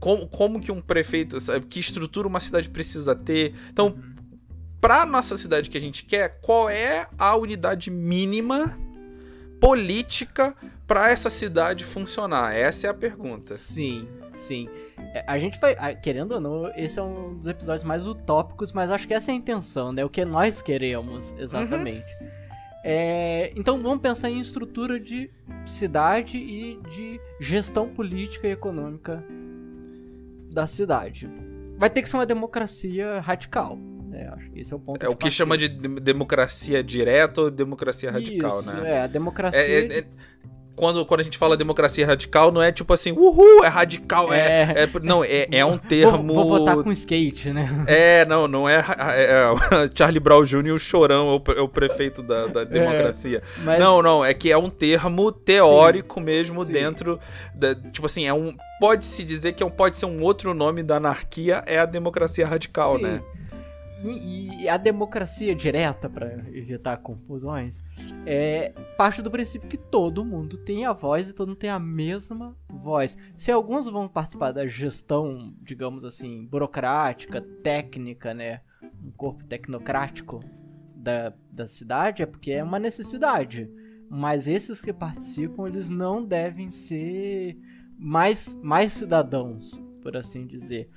Como, 0.00 0.26
como 0.26 0.60
que 0.60 0.72
um 0.72 0.80
prefeito, 0.80 1.40
sabe, 1.40 1.66
que 1.66 1.78
estrutura 1.78 2.26
uma 2.26 2.40
cidade 2.40 2.68
precisa 2.68 3.14
ter? 3.14 3.54
Então, 3.70 3.88
uhum. 3.88 4.14
para 4.80 5.06
nossa 5.06 5.36
cidade 5.36 5.70
que 5.70 5.78
a 5.78 5.80
gente 5.80 6.04
quer, 6.04 6.40
qual 6.40 6.68
é 6.68 7.06
a 7.16 7.36
unidade 7.36 7.88
mínima 7.88 8.76
política 9.60 10.54
para 10.86 11.10
essa 11.10 11.30
cidade 11.30 11.84
funcionar? 11.84 12.54
Essa 12.54 12.86
é 12.86 12.90
a 12.90 12.94
pergunta. 12.94 13.54
Sim, 13.54 14.08
sim. 14.34 14.68
É, 15.14 15.24
a 15.26 15.38
gente 15.38 15.58
vai, 15.58 15.96
querendo 15.96 16.32
ou 16.32 16.40
não, 16.40 16.72
esse 16.76 16.98
é 16.98 17.02
um 17.02 17.34
dos 17.34 17.48
episódios 17.48 17.84
mais 17.84 18.06
utópicos, 18.06 18.72
mas 18.72 18.90
acho 18.90 19.06
que 19.06 19.14
essa 19.14 19.30
é 19.30 19.34
a 19.34 19.36
intenção, 19.36 19.92
né? 19.92 20.04
O 20.04 20.08
que 20.08 20.24
nós 20.24 20.62
queremos, 20.62 21.34
exatamente. 21.38 22.14
Uhum. 22.20 22.28
É, 22.88 23.52
então 23.56 23.80
vamos 23.82 24.00
pensar 24.00 24.30
em 24.30 24.38
estrutura 24.38 25.00
de 25.00 25.28
cidade 25.64 26.38
e 26.38 26.78
de 26.88 27.20
gestão 27.40 27.88
política 27.88 28.46
e 28.46 28.52
econômica 28.52 29.24
da 30.52 30.68
cidade. 30.68 31.28
Vai 31.76 31.90
ter 31.90 32.00
que 32.00 32.08
ser 32.08 32.16
uma 32.16 32.24
democracia 32.24 33.18
radical. 33.20 33.76
É, 34.16 34.28
acho 34.28 34.50
que 34.50 34.60
esse 34.60 34.72
é 34.72 34.76
o 34.76 34.80
ponto. 34.80 35.04
É 35.04 35.08
o 35.08 35.14
que 35.14 35.30
chama 35.30 35.58
de 35.58 35.68
democracia 35.68 36.82
direta 36.82 37.42
ou 37.42 37.50
democracia 37.50 38.10
radical, 38.10 38.60
Isso, 38.60 38.74
né? 38.74 38.90
É, 38.92 39.02
a 39.02 39.06
democracia. 39.06 39.60
É, 39.60 39.80
é, 39.80 39.98
é 39.98 40.06
quando, 40.76 41.04
quando 41.06 41.20
a 41.20 41.22
gente 41.22 41.38
fala 41.38 41.56
democracia 41.56 42.06
radical, 42.06 42.52
não 42.52 42.62
é 42.62 42.70
tipo 42.70 42.92
assim, 42.92 43.10
uhul, 43.10 43.64
é 43.64 43.68
radical. 43.68 44.32
É, 44.32 44.38
é, 44.38 44.82
é 44.82 44.90
não, 45.02 45.24
é, 45.24 45.48
é 45.50 45.64
um 45.64 45.78
termo. 45.78 46.22
Vou, 46.36 46.44
vou 46.44 46.58
votar 46.58 46.76
com 46.76 46.92
skate, 46.92 47.50
né? 47.50 47.68
É, 47.86 48.24
não, 48.26 48.46
não 48.46 48.68
é. 48.68 48.84
é, 48.98 49.24
é 49.24 49.90
Charlie 49.96 50.20
Brown 50.20 50.44
Jr., 50.44 50.72
o 50.74 50.78
chorão, 50.78 51.30
é 51.30 51.52
o, 51.52 51.58
é 51.58 51.60
o 51.62 51.68
prefeito 51.68 52.22
da, 52.22 52.46
da 52.46 52.64
democracia. 52.64 53.42
Mas... 53.64 53.78
Não, 53.78 54.02
não, 54.02 54.24
é 54.24 54.34
que 54.34 54.52
é 54.52 54.58
um 54.58 54.68
termo 54.68 55.32
teórico 55.32 56.20
sim, 56.20 56.26
mesmo 56.26 56.64
sim. 56.64 56.72
dentro. 56.72 57.18
Da, 57.54 57.74
tipo 57.74 58.04
assim, 58.04 58.26
é 58.26 58.34
um. 58.34 58.54
Pode-se 58.78 59.24
dizer 59.24 59.54
que 59.54 59.62
é 59.62 59.66
um, 59.66 59.70
pode 59.70 59.96
ser 59.96 60.04
um 60.04 60.22
outro 60.22 60.52
nome 60.52 60.82
da 60.82 60.96
anarquia, 60.96 61.62
é 61.64 61.78
a 61.78 61.86
democracia 61.86 62.46
radical, 62.46 62.96
sim. 62.96 63.02
né? 63.02 63.22
E, 64.04 64.68
a 64.68 64.76
democracia 64.76 65.54
direta, 65.54 66.08
para 66.08 66.44
evitar 66.50 66.98
confusões, 66.98 67.82
é 68.26 68.72
parte 68.96 69.22
do 69.22 69.30
princípio 69.30 69.68
que 69.68 69.78
todo 69.78 70.24
mundo 70.24 70.58
tem 70.58 70.84
a 70.84 70.92
voz 70.92 71.30
e 71.30 71.32
todo 71.32 71.48
mundo 71.48 71.58
tem 71.58 71.70
a 71.70 71.78
mesma 71.78 72.56
voz. 72.68 73.16
Se 73.36 73.50
alguns 73.50 73.86
vão 73.86 74.08
participar 74.08 74.52
da 74.52 74.66
gestão, 74.66 75.54
digamos 75.62 76.04
assim, 76.04 76.44
burocrática, 76.44 77.40
técnica, 77.40 78.34
né? 78.34 78.60
Um 79.02 79.10
corpo 79.10 79.44
tecnocrático 79.44 80.42
da, 80.94 81.32
da 81.50 81.66
cidade, 81.66 82.22
é 82.22 82.26
porque 82.26 82.52
é 82.52 82.62
uma 82.62 82.78
necessidade. 82.78 83.70
Mas 84.08 84.46
esses 84.46 84.80
que 84.80 84.92
participam, 84.92 85.66
eles 85.66 85.88
não 85.88 86.24
devem 86.24 86.70
ser 86.70 87.58
mais, 87.98 88.56
mais 88.62 88.92
cidadãos, 88.92 89.80
por 90.02 90.16
assim 90.16 90.46
dizer 90.46 90.90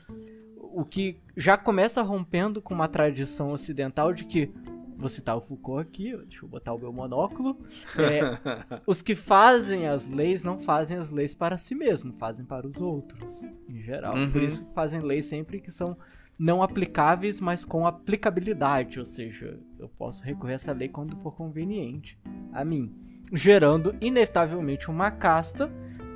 o 0.80 0.86
que 0.86 1.18
já 1.36 1.58
começa 1.58 2.02
rompendo 2.02 2.62
com 2.62 2.74
uma 2.74 2.88
tradição 2.88 3.52
ocidental 3.52 4.13
de 4.13 4.24
que 4.24 4.50
vou 4.98 5.10
citar 5.10 5.36
o 5.36 5.42
Foucault 5.42 5.82
aqui, 5.82 6.15
deixa 6.15 6.46
eu 6.46 6.50
botar 6.50 6.74
o 6.74 6.80
meu 6.80 6.92
monóculo. 6.94 7.58
É, 7.98 8.80
os 8.88 9.02
que 9.02 9.13
fazem 9.13 9.88
as 9.88 10.08
leis 10.08 10.42
não 10.42 10.58
fazem 10.58 10.98
as 10.98 11.10
leis 11.10 11.36
para 11.36 11.58
si 11.58 11.76
mesmos, 11.76 12.18
fazem 12.18 12.46
para 12.46 12.65
os 12.65 12.80
outros, 12.80 13.44
em 13.68 13.82
geral. 13.82 14.15
Uhum. 14.15 14.32
Por 14.32 14.42
isso 14.42 14.65
fazem 14.74 15.02
leis 15.02 15.26
sempre 15.26 15.60
que 15.60 15.72
são 15.72 15.98
não 16.38 16.63
aplicáveis, 16.63 17.42
mas 17.42 17.65
com 17.65 17.86
aplicabilidade, 17.86 19.00
ou 19.00 19.06
seja, 19.06 19.60
eu 19.78 19.89
posso 19.89 20.24
recorrer 20.24 20.54
a 20.54 20.56
essa 20.56 20.72
lei 20.72 20.88
quando 20.88 21.18
for 21.18 21.36
conveniente 21.36 22.18
a 22.54 22.63
mim, 22.63 22.96
gerando 23.34 23.94
inevitavelmente 24.00 24.89
uma 24.89 25.12
casta 25.12 25.70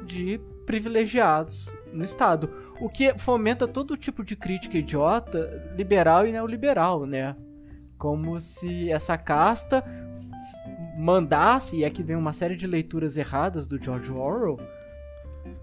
de 0.05 0.39
privilegiados 0.65 1.69
no 1.93 2.03
Estado, 2.03 2.49
o 2.81 2.89
que 2.89 3.17
fomenta 3.17 3.67
todo 3.67 3.95
tipo 3.95 4.23
de 4.23 4.35
crítica 4.35 4.77
idiota, 4.77 5.73
liberal 5.77 6.25
e 6.25 6.31
neoliberal, 6.31 7.05
né? 7.05 7.35
Como 7.97 8.39
se 8.39 8.91
essa 8.91 9.17
casta 9.17 9.83
mandasse, 10.97 11.77
e 11.77 11.85
aqui 11.85 12.03
vem 12.03 12.15
uma 12.15 12.33
série 12.33 12.55
de 12.55 12.67
leituras 12.67 13.17
erradas 13.17 13.67
do 13.67 13.81
George 13.81 14.11
Orwell, 14.11 14.59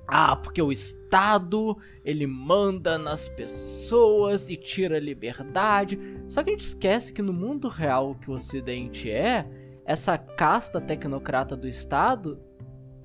ah, 0.06 0.34
porque 0.36 0.60
o 0.60 0.72
Estado, 0.72 1.78
ele 2.04 2.26
manda 2.26 2.98
nas 2.98 3.28
pessoas 3.28 4.48
e 4.48 4.56
tira 4.56 4.96
a 4.96 5.00
liberdade. 5.00 5.98
Só 6.28 6.42
que 6.42 6.50
a 6.50 6.52
gente 6.52 6.66
esquece 6.66 7.12
que 7.12 7.22
no 7.22 7.32
mundo 7.32 7.68
real 7.68 8.16
que 8.16 8.30
o 8.30 8.34
Ocidente 8.34 9.08
é, 9.08 9.46
essa 9.84 10.18
casta 10.18 10.80
tecnocrata 10.80 11.56
do 11.56 11.68
Estado 11.68 12.40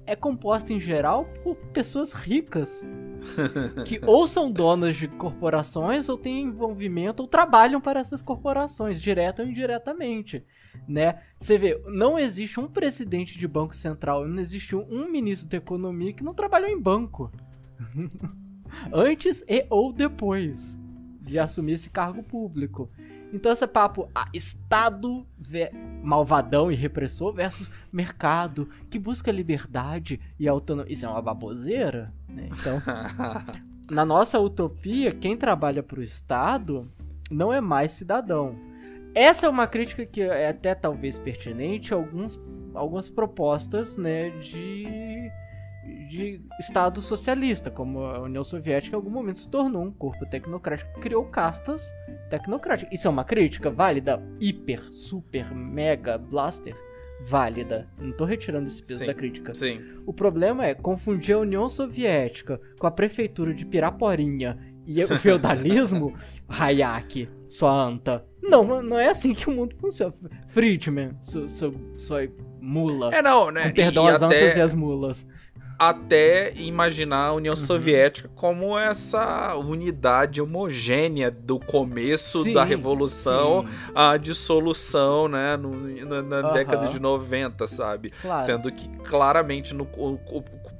é 0.06 0.16
composta 0.16 0.72
em 0.72 0.80
geral 0.80 1.26
por 1.44 1.56
pessoas 1.56 2.14
ricas. 2.14 2.88
que 3.86 4.00
ou 4.06 4.28
são 4.28 4.52
donas 4.52 4.96
de 4.96 5.08
corporações 5.08 6.10
ou 6.10 6.18
têm 6.18 6.44
envolvimento 6.44 7.24
ou 7.24 7.28
trabalham 7.28 7.82
para 7.82 8.00
essas 8.00 8.22
corporações, 8.22 9.02
direto 9.02 9.42
ou 9.42 9.48
indiretamente, 9.48 10.46
né? 10.88 11.22
Você 11.38 11.58
vê, 11.58 11.82
não 11.88 12.20
existe 12.20 12.60
um 12.60 12.68
presidente 12.68 13.38
de 13.38 13.48
banco 13.48 13.76
central, 13.76 14.28
não 14.28 14.40
existe 14.40 14.76
um 14.76 15.10
ministro 15.10 15.50
da 15.50 15.58
economia 15.58 16.14
que 16.14 16.24
não 16.24 16.34
trabalhou 16.34 16.70
em 16.70 16.80
banco. 16.80 17.32
Antes 18.94 19.44
e 19.48 19.66
ou 19.70 19.92
depois 19.92 20.78
de 21.22 21.40
assumir 21.40 21.74
esse 21.74 21.90
cargo 21.90 22.22
público. 22.22 22.90
Então 23.36 23.52
esse 23.52 23.68
papo, 23.68 24.10
ah, 24.16 24.30
Estado 24.34 25.28
malvadão 26.02 26.72
e 26.72 26.76
repressor 26.76 27.34
versus 27.34 27.70
mercado 27.92 28.70
que 28.90 28.98
busca 28.98 29.30
liberdade 29.30 30.22
e 30.40 30.48
autonomia. 30.48 30.94
Isso 30.94 31.06
é 31.06 31.10
uma 31.10 31.22
baboseira, 31.22 32.14
né? 32.30 32.48
Então, 32.50 32.82
na 33.92 34.06
nossa 34.06 34.40
utopia, 34.40 35.12
quem 35.12 35.36
trabalha 35.36 35.84
para 35.84 36.00
o 36.00 36.04
Estado 36.04 36.90
não 37.30 37.52
é 37.52 37.60
mais 37.60 37.92
cidadão. 37.92 38.56
Essa 39.14 39.48
é 39.48 39.50
uma 39.50 39.68
crítica 39.68 40.06
que 40.06 40.22
é 40.22 40.48
até 40.48 40.74
talvez 40.74 41.20
pertinente 41.20 41.94
a 41.94 41.98
alguns, 41.98 42.40
algumas 42.74 43.10
propostas 43.10 43.98
né, 43.98 44.30
de 44.40 45.30
de 46.08 46.42
Estado 46.60 47.02
socialista, 47.02 47.70
como 47.70 48.00
a 48.00 48.22
União 48.22 48.44
Soviética 48.44 48.96
em 48.96 48.98
algum 48.98 49.10
momento 49.10 49.40
se 49.40 49.50
tornou 49.50 49.84
um 49.84 49.92
corpo 49.92 50.26
tecnocrático, 50.26 51.00
criou 51.00 51.26
castas 51.26 51.94
tecnocráticas. 52.30 52.94
Isso 52.94 53.08
é 53.08 53.12
uma 53.12 53.24
crítica 53.24 53.70
válida, 53.70 54.22
hiper, 54.40 54.84
super, 54.92 55.54
mega, 55.54 56.18
blaster, 56.18 56.76
válida. 57.22 57.88
Não 57.98 58.12
estou 58.12 58.28
retirando 58.28 58.68
esse 58.68 58.84
peso 58.84 59.00
sim, 59.00 59.06
da 59.06 59.14
crítica. 59.14 59.54
Sim. 59.54 59.82
O 60.06 60.14
problema 60.14 60.66
é 60.66 60.74
confundir 60.74 61.36
a 61.36 61.40
União 61.40 61.68
Soviética 61.70 62.60
com 62.78 62.88
a 62.88 62.92
prefeitura 62.92 63.54
de 63.54 63.66
Piraporinha 63.66 64.58
e 64.86 65.04
o 65.04 65.08
feudalismo, 65.18 66.14
Hayek, 66.48 67.30
sua 67.50 67.72
anta. 67.72 68.26
Não, 68.42 68.82
não 68.82 69.00
é 69.00 69.10
assim 69.10 69.34
que 69.34 69.50
o 69.50 69.52
mundo 69.52 69.76
funciona. 69.76 70.14
Friedman, 70.48 71.18
sua, 71.22 71.50
sua, 71.50 71.72
sua 71.98 72.20
mula. 72.62 73.14
É, 73.14 73.22
não, 73.22 73.50
né? 73.50 73.72
perdão 73.72 74.06
e 74.06 74.10
as 74.10 74.22
até... 74.22 74.44
antas 74.44 74.58
e 74.58 74.62
as 74.62 74.74
mulas 74.74 75.28
até 75.78 76.54
imaginar 76.56 77.28
a 77.28 77.34
União 77.34 77.54
uhum. 77.54 77.58
Soviética 77.58 78.30
como 78.36 78.78
essa 78.78 79.56
unidade 79.56 80.42
homogênea 80.42 81.30
do 81.30 81.60
começo 81.60 82.44
sim, 82.44 82.54
da 82.54 82.64
Revolução 82.64 83.68
à 83.94 84.18
dissolução, 84.18 85.28
né, 85.28 85.58
no, 85.58 85.72
na, 86.06 86.22
na 86.22 86.48
uhum. 86.48 86.54
década 86.54 86.88
de 86.88 87.00
90, 87.00 87.68
sabe? 87.68 88.12
Claro. 88.22 88.44
Sendo 88.44 88.72
que 88.72 88.88
claramente 89.04 89.74
no, 89.74 89.88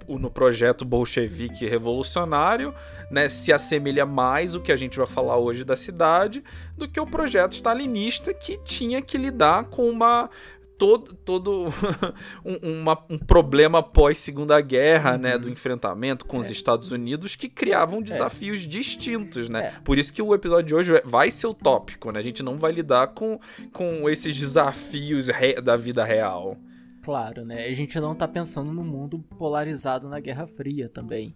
no 0.08 0.30
projeto 0.30 0.86
bolchevique 0.86 1.68
revolucionário, 1.68 2.74
né, 3.10 3.28
se 3.30 3.52
assemelha 3.52 4.06
mais 4.06 4.56
o 4.56 4.62
que 4.62 4.72
a 4.72 4.78
gente 4.78 4.98
vai 4.98 5.08
falar 5.08 5.38
hoje 5.38 5.64
da 5.64 5.76
cidade 5.76 6.44
do 6.78 6.88
que 6.88 7.00
o 7.00 7.06
projeto 7.06 7.54
stalinista 7.54 8.34
que 8.34 8.58
tinha 8.64 9.02
que 9.02 9.18
lidar 9.18 9.66
com 9.66 9.90
uma 9.90 10.30
todo, 10.78 11.14
todo 11.14 11.68
um, 12.44 12.82
uma, 12.82 13.06
um 13.10 13.18
problema 13.18 13.82
pós 13.82 14.18
Segunda 14.18 14.60
Guerra, 14.62 15.14
uhum. 15.14 15.18
né, 15.18 15.38
do 15.38 15.50
enfrentamento 15.50 16.26
com 16.26 16.38
é. 16.38 16.40
os 16.40 16.50
Estados 16.50 16.92
Unidos 16.92 17.36
que 17.36 17.50
criavam 17.50 18.00
é. 18.00 18.04
desafios 18.04 18.62
é. 18.62 18.68
distintos, 18.68 19.50
né? 19.50 19.68
É. 19.68 19.74
Por 19.84 19.98
isso 19.98 20.14
que 20.14 20.22
o 20.22 20.34
episódio 20.34 20.68
de 20.68 20.76
hoje 20.76 21.02
vai 21.06 21.32
ser 21.32 21.48
utópico, 21.48 22.12
né? 22.12 22.20
A 22.20 22.24
gente 22.24 22.44
não 22.44 22.58
vai 22.58 22.72
lidar 22.72 23.08
com, 23.08 23.40
com 23.72 24.10
esses 24.10 24.38
desafios 24.38 25.28
da 25.64 25.76
vida 25.76 26.04
real. 26.04 26.58
Claro, 27.06 27.46
né? 27.46 27.66
A 27.66 27.74
gente 27.74 28.00
não 28.00 28.16
tá 28.16 28.28
pensando 28.28 28.74
no 28.74 28.84
mundo 28.84 29.20
polarizado 29.38 30.10
na 30.10 30.20
Guerra 30.20 30.48
Fria 30.48 30.90
também. 30.90 31.36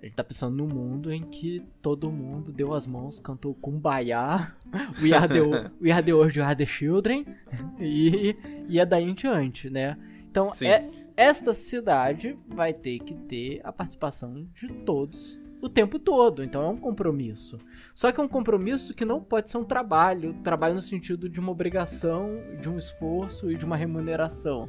A 0.00 0.06
gente 0.06 0.14
tá 0.14 0.24
pensando 0.24 0.56
num 0.56 0.66
mundo 0.66 1.12
em 1.12 1.22
que 1.22 1.62
todo 1.82 2.10
mundo 2.10 2.50
deu 2.50 2.72
as 2.72 2.86
mãos, 2.86 3.18
cantou 3.18 3.54
Kumbaya, 3.54 4.54
We 5.02 5.12
Are 5.12 5.28
the, 5.28 5.40
we 5.78 5.92
are 5.92 6.02
the 6.02 6.14
World, 6.14 6.38
We 6.38 6.44
Are 6.44 6.56
the 6.56 6.64
Children, 6.64 7.26
e, 7.78 8.34
e 8.66 8.80
é 8.80 8.86
daí 8.86 9.04
em 9.04 9.12
diante, 9.12 9.68
né? 9.68 9.98
Então, 10.30 10.50
é, 10.62 10.88
esta 11.14 11.52
cidade 11.52 12.38
vai 12.48 12.72
ter 12.72 12.98
que 13.00 13.14
ter 13.14 13.60
a 13.62 13.70
participação 13.70 14.48
de 14.54 14.68
todos 14.68 15.38
o 15.60 15.68
tempo 15.68 15.98
todo. 15.98 16.42
Então 16.42 16.62
é 16.62 16.68
um 16.68 16.76
compromisso. 16.76 17.58
Só 17.92 18.10
que 18.10 18.18
é 18.18 18.24
um 18.24 18.28
compromisso 18.28 18.94
que 18.94 19.04
não 19.04 19.20
pode 19.20 19.50
ser 19.50 19.58
um 19.58 19.64
trabalho 19.64 20.32
trabalho 20.42 20.76
no 20.76 20.80
sentido 20.80 21.28
de 21.28 21.38
uma 21.38 21.52
obrigação, 21.52 22.40
de 22.58 22.70
um 22.70 22.78
esforço 22.78 23.50
e 23.50 23.56
de 23.56 23.66
uma 23.66 23.76
remuneração. 23.76 24.66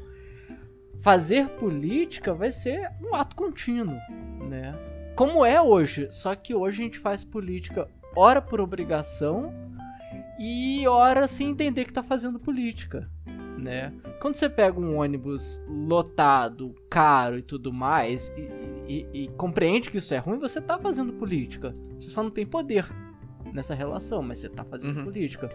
Fazer 0.98 1.48
política 1.52 2.34
vai 2.34 2.52
ser 2.52 2.92
um 3.02 3.16
ato 3.16 3.36
contínuo, 3.36 3.98
né? 4.50 4.91
Como 5.16 5.46
é 5.46 5.62
hoje. 5.62 6.08
Só 6.12 6.36
que 6.36 6.54
hoje 6.54 6.82
a 6.82 6.86
gente 6.86 7.00
faz 7.00 7.24
política 7.24 7.88
ora 8.16 8.42
por 8.42 8.60
obrigação 8.60 9.54
e 10.40 10.88
ora 10.88 11.28
sem 11.28 11.50
entender 11.50 11.86
que 11.86 11.94
tá 11.94 12.04
fazendo 12.04 12.40
política, 12.40 13.10
né? 13.58 13.94
Quando 14.20 14.36
você 14.36 14.50
pega 14.50 14.80
um 14.80 14.98
ônibus 14.98 15.62
lotado, 15.68 16.76
caro 16.90 17.38
e 17.38 17.42
tudo 17.42 17.72
mais 17.72 18.34
e, 18.36 19.06
e, 19.14 19.24
e 19.24 19.28
compreende 19.30 19.90
que 19.90 19.98
isso 19.98 20.14
é 20.14 20.18
ruim, 20.18 20.40
você 20.40 20.60
tá 20.60 20.78
fazendo 20.80 21.14
política. 21.14 21.74
Você 22.00 22.10
só 22.10 22.24
não 22.24 22.32
tem 22.32 22.46
poder 22.46 22.90
nessa 23.54 23.74
relação, 23.74 24.22
mas 24.22 24.40
você 24.40 24.50
tá 24.50 24.64
fazendo 24.64 24.98
uhum. 24.98 25.06
política. 25.06 25.50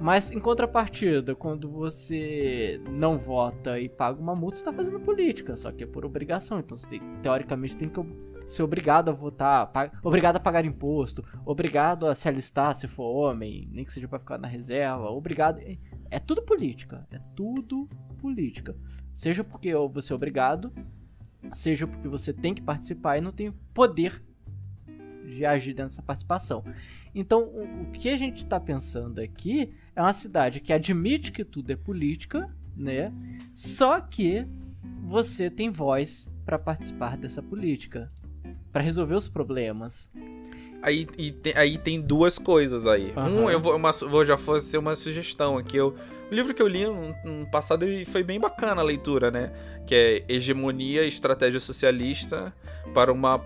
Mas 0.00 0.30
em 0.30 0.38
contrapartida, 0.38 1.34
quando 1.34 1.68
você 1.68 2.80
não 2.90 3.18
vota 3.18 3.78
e 3.80 3.88
paga 3.88 4.20
uma 4.20 4.34
multa, 4.34 4.58
você 4.58 4.64
tá 4.64 4.72
fazendo 4.72 5.00
política, 5.00 5.56
só 5.56 5.72
que 5.72 5.84
é 5.84 5.86
por 5.86 6.04
obrigação. 6.04 6.58
Então 6.60 6.76
você 6.76 6.86
tem, 6.86 7.00
teoricamente 7.22 7.76
tem 7.76 7.88
que 7.88 8.00
ser 8.46 8.62
obrigado 8.62 9.10
a 9.10 9.12
votar, 9.12 9.70
obrigado 10.02 10.36
a 10.36 10.40
pagar 10.40 10.64
imposto, 10.64 11.24
obrigado 11.44 12.06
a 12.06 12.14
se 12.14 12.28
alistar 12.28 12.74
se 12.74 12.86
for 12.86 13.04
homem, 13.04 13.68
nem 13.72 13.84
que 13.84 13.92
seja 13.92 14.08
para 14.08 14.18
ficar 14.18 14.38
na 14.38 14.48
reserva, 14.48 15.10
obrigado. 15.10 15.58
É, 15.60 15.76
é 16.10 16.18
tudo 16.18 16.42
política, 16.42 17.06
é 17.10 17.18
tudo 17.34 17.88
política. 18.18 18.76
Seja 19.12 19.42
porque 19.42 19.74
você 19.92 20.12
é 20.12 20.16
obrigado, 20.16 20.72
seja 21.52 21.86
porque 21.86 22.08
você 22.08 22.32
tem 22.32 22.54
que 22.54 22.62
participar 22.62 23.18
e 23.18 23.20
não 23.20 23.32
tem 23.32 23.52
poder 23.72 24.22
de 25.26 25.44
agir 25.44 25.74
dessa 25.74 26.02
participação. 26.02 26.64
Então, 27.14 27.42
o, 27.42 27.90
que 27.90 28.08
a 28.08 28.16
gente 28.16 28.44
está 28.44 28.60
pensando 28.60 29.20
aqui 29.20 29.72
é 29.94 30.00
uma 30.00 30.12
cidade 30.12 30.60
que 30.60 30.72
admite 30.72 31.32
que 31.32 31.44
tudo 31.44 31.72
é 31.72 31.76
política, 31.76 32.54
né? 32.76 33.12
Só 33.52 34.00
que 34.00 34.46
você 35.02 35.50
tem 35.50 35.70
voz 35.70 36.34
para 36.44 36.58
participar 36.58 37.16
dessa 37.16 37.42
política 37.42 38.12
para 38.76 38.82
resolver 38.82 39.14
os 39.14 39.26
problemas. 39.26 40.10
Aí, 40.82 41.06
te, 41.06 41.54
aí 41.56 41.78
tem 41.78 41.98
duas 41.98 42.38
coisas 42.38 42.86
aí. 42.86 43.10
Uhum. 43.16 43.44
Um, 43.44 43.50
eu 43.50 43.58
vou, 43.58 43.74
uma, 43.74 43.90
vou 43.90 44.22
já 44.22 44.36
fazer 44.36 44.76
uma 44.76 44.94
sugestão 44.94 45.56
aqui. 45.56 45.78
Eu, 45.78 45.96
o 46.30 46.34
livro 46.34 46.52
que 46.52 46.60
eu 46.60 46.68
li 46.68 46.84
no, 46.84 47.14
no 47.24 47.50
passado 47.50 47.86
foi 48.04 48.22
bem 48.22 48.38
bacana 48.38 48.82
a 48.82 48.84
leitura, 48.84 49.30
né? 49.30 49.50
Que 49.86 49.94
é 49.94 50.24
Hegemonia 50.28 51.04
e 51.04 51.08
Estratégia 51.08 51.58
Socialista 51.58 52.52
para 52.92 53.10
uma, 53.10 53.42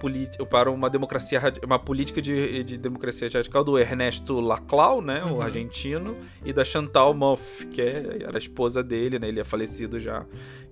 para 0.50 0.68
uma 0.68 0.90
democracia 0.90 1.40
uma 1.64 1.78
política 1.78 2.20
de, 2.20 2.64
de 2.64 2.76
democracia 2.76 3.28
radical 3.32 3.62
do 3.62 3.78
Ernesto 3.78 4.40
Laclau, 4.40 5.00
né? 5.00 5.22
Uhum. 5.22 5.36
O 5.36 5.42
argentino, 5.42 6.16
e 6.44 6.52
da 6.52 6.64
Chantal 6.64 7.14
Mouffe, 7.14 7.68
que 7.68 7.80
é, 7.80 8.24
era 8.24 8.36
a 8.36 8.38
esposa 8.38 8.82
dele, 8.82 9.20
né? 9.20 9.28
Ele 9.28 9.38
é 9.38 9.44
falecido 9.44 9.96
já. 10.00 10.26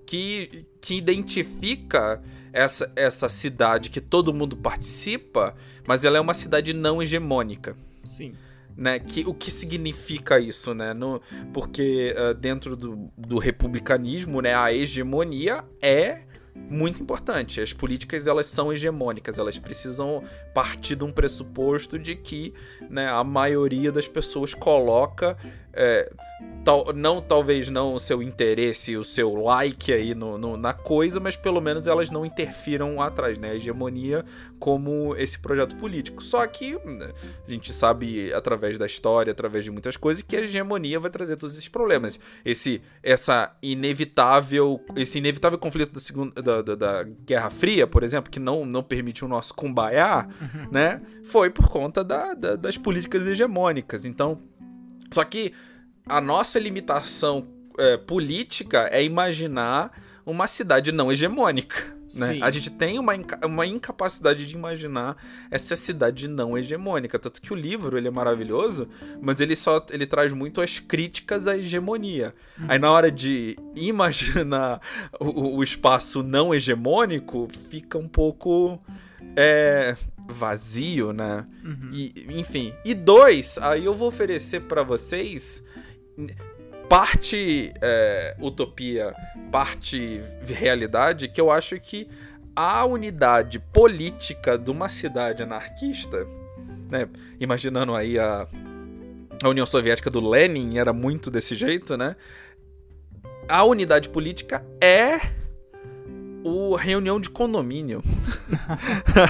Que, 0.05 0.65
que 0.81 0.95
identifica 0.95 2.21
essa, 2.53 2.91
essa 2.95 3.29
cidade 3.29 3.89
que 3.89 4.01
todo 4.01 4.33
mundo 4.33 4.55
participa, 4.57 5.55
mas 5.87 6.05
ela 6.05 6.17
é 6.17 6.21
uma 6.21 6.33
cidade 6.33 6.73
não 6.73 7.01
hegemônica. 7.01 7.75
Sim. 8.03 8.33
né? 8.75 8.99
Que, 8.99 9.23
o 9.27 9.33
que 9.33 9.51
significa 9.51 10.39
isso, 10.39 10.73
né? 10.73 10.93
No, 10.93 11.21
porque 11.53 12.15
uh, 12.17 12.33
dentro 12.33 12.75
do, 12.75 13.11
do 13.17 13.37
republicanismo, 13.37 14.41
né, 14.41 14.55
a 14.55 14.73
hegemonia 14.73 15.63
é 15.81 16.21
muito 16.55 17.01
importante. 17.01 17.61
As 17.61 17.73
políticas 17.73 18.27
elas 18.27 18.47
são 18.47 18.73
hegemônicas, 18.73 19.37
elas 19.37 19.57
precisam 19.57 20.23
partir 20.53 20.95
de 20.95 21.03
um 21.03 21.11
pressuposto 21.11 21.97
de 21.97 22.15
que 22.15 22.53
né, 22.89 23.07
a 23.07 23.23
maioria 23.23 23.91
das 23.91 24.07
pessoas 24.07 24.53
coloca 24.53 25.37
é, 25.73 26.11
tal, 26.63 26.93
não 26.93 27.21
talvez 27.21 27.69
não 27.69 27.93
o 27.93 27.99
seu 27.99 28.23
interesse, 28.23 28.97
o 28.97 29.03
seu 29.03 29.33
like 29.35 29.91
aí 29.93 30.15
no, 30.15 30.37
no, 30.37 30.57
na 30.57 30.73
coisa, 30.73 31.19
mas 31.19 31.35
pelo 31.35 31.61
menos 31.61 31.87
elas 31.87 32.09
não 32.09 32.25
interfiram 32.25 33.01
atrás, 33.01 33.37
né? 33.37 33.51
A 33.51 33.55
hegemonia 33.55 34.25
como 34.59 35.15
esse 35.15 35.37
projeto 35.37 35.75
político. 35.75 36.23
Só 36.23 36.45
que 36.47 36.73
né, 36.85 37.11
a 37.47 37.51
gente 37.51 37.71
sabe 37.71 38.33
através 38.33 38.77
da 38.77 38.85
história, 38.85 39.31
através 39.31 39.63
de 39.63 39.71
muitas 39.71 39.95
coisas, 39.95 40.23
que 40.23 40.35
a 40.35 40.41
hegemonia 40.41 40.99
vai 40.99 41.09
trazer 41.09 41.37
todos 41.37 41.55
esses 41.55 41.67
problemas. 41.67 42.19
Esse, 42.43 42.81
essa 43.03 43.55
inevitável, 43.61 44.81
esse 44.95 45.17
inevitável 45.17 45.57
conflito 45.57 45.93
da, 45.93 45.99
segunda, 45.99 46.41
da, 46.41 46.61
da, 46.61 46.75
da 46.75 47.03
Guerra 47.03 47.49
Fria, 47.49 47.87
por 47.87 48.03
exemplo, 48.03 48.31
que 48.31 48.39
não, 48.39 48.65
não 48.65 48.83
permite 48.83 49.23
o 49.23 49.27
nosso 49.27 49.53
kumbaya, 49.53 50.27
uhum. 50.41 50.71
né? 50.71 51.01
Foi 51.23 51.49
por 51.49 51.69
conta 51.69 52.03
da, 52.03 52.33
da, 52.33 52.55
das 52.55 52.77
políticas 52.77 53.27
hegemônicas. 53.27 54.05
Então, 54.05 54.41
só 55.11 55.23
que 55.23 55.53
a 56.05 56.19
nossa 56.19 56.59
limitação 56.59 57.47
é, 57.77 57.97
política 57.97 58.89
é 58.91 59.03
imaginar 59.03 59.91
uma 60.25 60.47
cidade 60.47 60.91
não 60.91 61.11
hegemônica. 61.11 61.97
Né? 62.13 62.39
A 62.41 62.49
gente 62.49 62.71
tem 62.71 62.97
uma, 62.97 63.15
inca 63.15 63.45
uma 63.45 63.65
incapacidade 63.65 64.45
de 64.45 64.55
imaginar 64.55 65.15
essa 65.51 65.75
cidade 65.75 66.27
não 66.27 66.57
hegemônica. 66.57 67.19
Tanto 67.19 67.41
que 67.41 67.53
o 67.53 67.55
livro 67.55 67.97
ele 67.97 68.07
é 68.07 68.11
maravilhoso, 68.11 68.87
mas 69.21 69.39
ele 69.39 69.55
só 69.55 69.85
ele 69.91 70.05
traz 70.05 70.33
muito 70.33 70.61
as 70.61 70.79
críticas 70.79 71.45
à 71.45 71.57
hegemonia. 71.57 72.33
Uhum. 72.57 72.65
Aí 72.67 72.79
na 72.79 72.91
hora 72.91 73.11
de 73.11 73.57
imaginar 73.75 74.81
o, 75.19 75.57
o 75.57 75.63
espaço 75.63 76.23
não 76.23 76.53
hegemônico, 76.53 77.47
fica 77.69 77.97
um 77.97 78.07
pouco. 78.07 78.81
É, 79.35 79.95
vazio, 80.29 81.11
né? 81.11 81.45
Uhum. 81.63 81.89
E, 81.91 82.27
enfim. 82.29 82.73
E 82.85 82.93
dois, 82.93 83.57
aí 83.57 83.85
eu 83.85 83.95
vou 83.95 84.07
oferecer 84.07 84.61
para 84.61 84.83
vocês 84.83 85.63
parte 86.87 87.71
é, 87.81 88.35
utopia, 88.39 89.13
parte 89.51 90.21
realidade, 90.45 91.27
que 91.27 91.39
eu 91.39 91.51
acho 91.51 91.79
que 91.79 92.07
a 92.55 92.83
unidade 92.83 93.59
política 93.59 94.57
de 94.57 94.71
uma 94.71 94.89
cidade 94.89 95.43
anarquista, 95.43 96.25
né? 96.89 97.07
Imaginando 97.39 97.95
aí 97.95 98.17
a, 98.17 98.47
a 99.43 99.47
União 99.47 99.65
Soviética 99.65 100.09
do 100.09 100.27
Lenin 100.27 100.77
era 100.77 100.91
muito 100.91 101.29
desse 101.29 101.55
jeito, 101.55 101.95
né? 101.95 102.15
A 103.47 103.63
unidade 103.63 104.09
política 104.09 104.65
é 104.81 105.19
o 106.43 106.75
reunião 106.75 107.19
de 107.19 107.29
condomínio. 107.29 108.01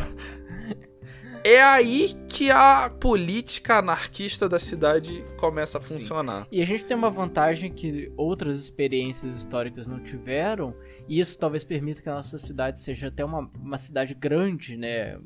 é 1.44 1.62
aí 1.62 2.14
que 2.28 2.52
a 2.52 2.90
política 2.90 3.80
anarquista 3.80 4.48
da 4.48 4.60
cidade 4.60 5.24
começa 5.38 5.78
a 5.78 5.82
funcionar. 5.82 6.44
Sim. 6.44 6.50
E 6.52 6.62
a 6.62 6.66
gente 6.66 6.86
tem 6.86 6.96
uma 6.96 7.10
vantagem 7.10 7.72
que 7.72 8.12
outras 8.16 8.60
experiências 8.60 9.36
históricas 9.36 9.88
não 9.88 10.00
tiveram, 10.00 10.74
e 11.08 11.20
isso 11.20 11.38
talvez 11.38 11.64
permita 11.64 12.02
que 12.02 12.10
a 12.10 12.16
nossa 12.16 12.38
cidade 12.38 12.80
seja 12.80 13.08
até 13.08 13.24
uma, 13.26 13.50
uma 13.60 13.78
cidade 13.78 14.14
grande, 14.14 14.78
né, 14.78 15.20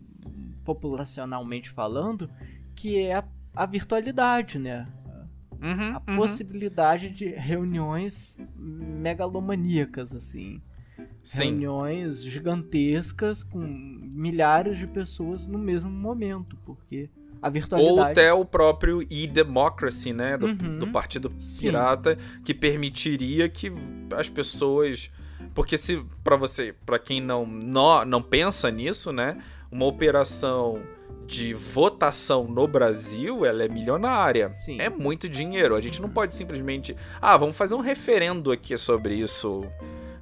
populacionalmente 0.64 1.70
falando, 1.70 2.30
que 2.76 2.98
é 2.98 3.16
a, 3.16 3.24
a 3.56 3.66
virtualidade, 3.66 4.58
né? 4.58 4.88
Uhum, 5.62 5.96
a 5.96 6.12
uhum. 6.12 6.18
possibilidade 6.18 7.10
de 7.10 7.28
reuniões 7.28 8.38
megalomaníacas, 8.58 10.14
assim. 10.14 10.62
Sim. 11.24 11.46
reuniões 11.46 12.24
gigantescas 12.24 13.44
com 13.44 13.60
milhares 13.60 14.78
de 14.78 14.86
pessoas 14.86 15.48
no 15.48 15.58
mesmo 15.58 15.90
momento, 15.90 16.58
porque 16.66 17.10
a 17.42 17.50
virtualidade... 17.50 17.98
Ou 17.98 18.02
até 18.02 18.34
o 18.34 18.44
próprio 18.44 19.02
e-democracy, 19.10 20.14
né, 20.14 20.38
do, 20.38 20.48
uhum. 20.48 20.80
do 20.80 20.88
Partido 20.88 21.30
Pirata, 21.60 22.18
Sim. 22.18 22.42
que 22.44 22.54
permitiria 22.54 23.48
que 23.50 23.72
as 24.16 24.30
pessoas... 24.30 25.10
Porque 25.54 25.78
se, 25.78 26.04
para 26.24 26.36
você, 26.36 26.74
para 26.86 27.00
quem 27.00 27.22
não, 27.22 27.46
não, 27.46 28.04
não 28.06 28.22
pensa 28.22 28.70
nisso, 28.72 29.12
né, 29.12 29.38
uma 29.72 29.86
operação 29.86 30.82
de 31.26 31.54
votação 31.54 32.46
no 32.48 32.68
Brasil, 32.68 33.46
ela 33.46 33.64
é 33.64 33.68
milionária. 33.68 34.50
Sim. 34.52 34.80
É 34.80 34.90
muito 34.90 35.30
dinheiro. 35.30 35.76
A 35.76 35.82
gente 35.82 36.02
não 36.02 36.10
pode 36.10 36.34
simplesmente, 36.34 36.96
ah, 37.22 37.38
vamos 37.38 37.56
fazer 37.56 37.76
um 37.76 37.80
referendo 37.80 38.52
aqui 38.52 38.78
sobre 38.78 39.16
isso 39.16 39.66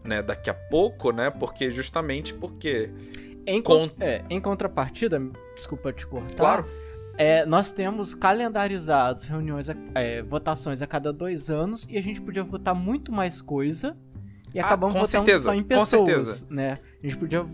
né, 0.04 0.22
daqui 0.22 0.50
a 0.50 0.54
pouco, 0.54 1.12
né? 1.12 1.30
Porque 1.30 1.72
justamente 1.72 2.34
porque 2.34 2.90
em, 3.46 3.62
Cont... 3.62 3.94
é, 4.00 4.24
em 4.30 4.40
contrapartida, 4.40 5.22
desculpa 5.56 5.92
te 5.92 6.06
cortar. 6.06 6.36
Claro. 6.36 6.66
É, 7.18 7.46
nós 7.46 7.72
temos 7.72 8.16
calendarizados 8.16 9.26
reuniões, 9.26 9.68
é, 9.94 10.22
votações 10.22 10.82
a 10.82 10.88
cada 10.88 11.12
dois 11.12 11.52
anos 11.52 11.88
e 11.90 11.98
a 11.98 12.02
gente 12.02 12.22
podia 12.22 12.44
votar 12.44 12.74
muito 12.74 13.12
mais 13.12 13.42
coisa 13.42 13.96
e 14.54 14.60
ah, 14.60 14.66
acabamos 14.66 14.94
votando 14.94 15.08
certeza, 15.08 15.46
só 15.46 15.54
em 15.54 15.64
pessoas, 15.64 16.48
né? 16.50 16.78
A 17.02 17.08
gente 17.08 17.18
podia 17.18 17.46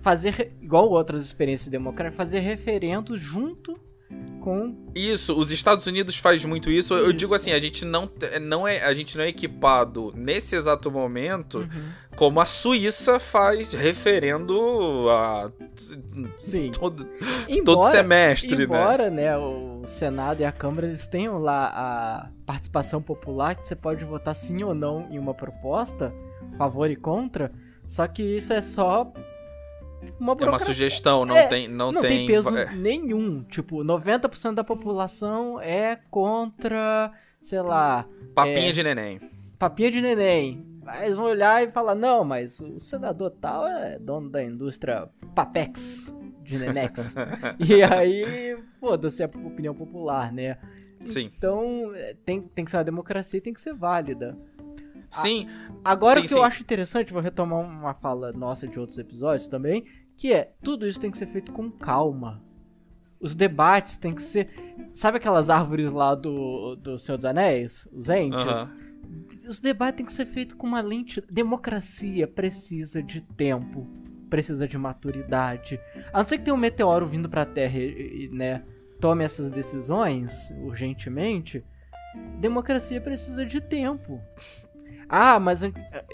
fazer 0.00 0.54
igual 0.60 0.88
outras 0.88 1.24
experiências 1.24 1.68
democráticas, 1.68 2.16
fazer 2.16 2.40
referendos 2.40 3.20
junto 3.20 3.78
com 4.40 4.74
isso 4.94 5.38
os 5.38 5.52
Estados 5.52 5.86
Unidos 5.86 6.16
faz 6.16 6.44
muito 6.44 6.70
isso. 6.70 6.94
isso. 6.96 7.06
eu 7.06 7.12
digo 7.12 7.34
assim 7.34 7.52
a 7.52 7.60
gente 7.60 7.84
não, 7.84 8.10
não 8.40 8.66
é 8.66 8.82
a 8.82 8.92
gente 8.92 9.16
não 9.16 9.24
é 9.24 9.28
equipado 9.28 10.12
nesse 10.16 10.56
exato 10.56 10.90
momento 10.90 11.58
uhum. 11.58 11.90
como 12.16 12.40
a 12.40 12.46
Suíça 12.46 13.20
faz 13.20 13.72
referendo 13.72 15.08
a 15.10 15.52
Sim. 16.38 16.70
todo, 16.72 17.06
embora, 17.48 17.64
todo 17.64 17.90
semestre 17.90 18.64
embora 18.64 19.10
né? 19.10 19.24
né 19.24 19.38
o 19.38 19.82
Senado 19.86 20.40
e 20.40 20.44
a 20.44 20.52
Câmara 20.52 20.86
eles 20.88 21.06
tenham 21.06 21.38
lá 21.38 21.66
a 21.66 22.28
participação 22.46 23.00
popular 23.00 23.54
que 23.54 23.68
você 23.68 23.76
pode 23.76 24.04
votar 24.04 24.34
sim 24.34 24.62
ou 24.62 24.74
não 24.74 25.06
em 25.10 25.18
uma 25.18 25.34
proposta 25.34 26.12
favor 26.56 26.90
e 26.90 26.96
contra 26.96 27.52
só 27.86 28.06
que 28.06 28.22
isso 28.22 28.52
é 28.52 28.62
só 28.62 29.12
uma 30.18 30.36
É 30.38 30.48
uma 30.48 30.58
sugestão, 30.58 31.24
não 31.24 31.36
é, 31.36 31.46
tem 31.46 31.68
não, 31.68 31.92
não 31.92 32.00
tem, 32.00 32.10
tem 32.10 32.26
peso 32.26 32.56
é. 32.56 32.74
nenhum. 32.74 33.42
Tipo, 33.44 33.78
90% 33.84 34.54
da 34.54 34.64
população 34.64 35.60
é 35.60 35.98
contra, 36.10 37.12
sei 37.42 37.60
lá, 37.62 38.06
papinha 38.34 38.68
é, 38.68 38.72
de 38.72 38.82
neném. 38.82 39.20
Papinha 39.58 39.90
de 39.90 40.00
neném. 40.00 40.66
Mas 40.82 41.14
vão 41.14 41.26
olhar 41.26 41.62
e 41.62 41.70
falar: 41.70 41.94
"Não, 41.94 42.24
mas 42.24 42.60
o 42.60 42.78
senador 42.78 43.30
tal 43.30 43.66
é 43.66 43.98
dono 43.98 44.30
da 44.30 44.42
indústria 44.42 45.08
Papex 45.34 46.14
de 46.42 46.58
Nenex". 46.58 47.14
e 47.60 47.82
aí, 47.82 48.58
foda-se 48.80 49.22
a 49.22 49.26
opinião 49.26 49.74
popular, 49.74 50.32
né? 50.32 50.58
Sim. 51.04 51.30
Então, 51.36 51.92
é, 51.94 52.14
tem, 52.24 52.42
tem 52.42 52.64
que 52.64 52.70
ser 52.70 52.78
uma 52.78 52.84
democracia, 52.84 53.40
tem 53.40 53.52
que 53.52 53.60
ser 53.60 53.74
válida. 53.74 54.36
Sim. 55.10 55.48
agora 55.84 56.14
sim, 56.14 56.20
o 56.20 56.22
que 56.22 56.28
sim. 56.28 56.36
eu 56.36 56.44
acho 56.44 56.62
interessante, 56.62 57.12
vou 57.12 57.20
retomar 57.20 57.58
uma 57.58 57.94
fala 57.94 58.32
nossa 58.32 58.68
de 58.68 58.78
outros 58.78 58.98
episódios 58.98 59.48
também, 59.48 59.84
que 60.16 60.32
é, 60.32 60.48
tudo 60.62 60.86
isso 60.86 61.00
tem 61.00 61.10
que 61.10 61.18
ser 61.18 61.26
feito 61.26 61.52
com 61.52 61.70
calma. 61.70 62.42
Os 63.20 63.34
debates 63.34 63.98
tem 63.98 64.14
que 64.14 64.22
ser. 64.22 64.48
Sabe 64.94 65.18
aquelas 65.18 65.50
árvores 65.50 65.92
lá 65.92 66.14
do, 66.14 66.74
do 66.76 66.98
Senhor 66.98 67.16
dos 67.16 67.26
Anéis? 67.26 67.86
Os 67.92 68.08
entes? 68.08 68.70
Os 69.46 69.60
debates 69.60 69.98
tem 69.98 70.06
que 70.06 70.12
ser 70.12 70.24
feito 70.24 70.56
com 70.56 70.66
uma 70.66 70.80
lente. 70.80 71.22
Democracia 71.30 72.26
precisa 72.26 73.02
de 73.02 73.20
tempo, 73.20 73.86
precisa 74.30 74.66
de 74.66 74.78
maturidade. 74.78 75.78
A 76.12 76.20
não 76.20 76.26
ser 76.26 76.38
que 76.38 76.44
tenha 76.44 76.54
um 76.54 76.58
meteoro 76.58 77.06
vindo 77.06 77.28
pra 77.28 77.44
Terra 77.44 77.78
e, 77.78 78.24
e 78.24 78.28
né, 78.28 78.62
tome 78.98 79.22
essas 79.22 79.50
decisões 79.50 80.50
urgentemente. 80.62 81.62
Democracia 82.38 83.00
precisa 83.00 83.44
de 83.44 83.60
tempo. 83.60 84.20
Ah, 85.10 85.40
mas 85.40 85.60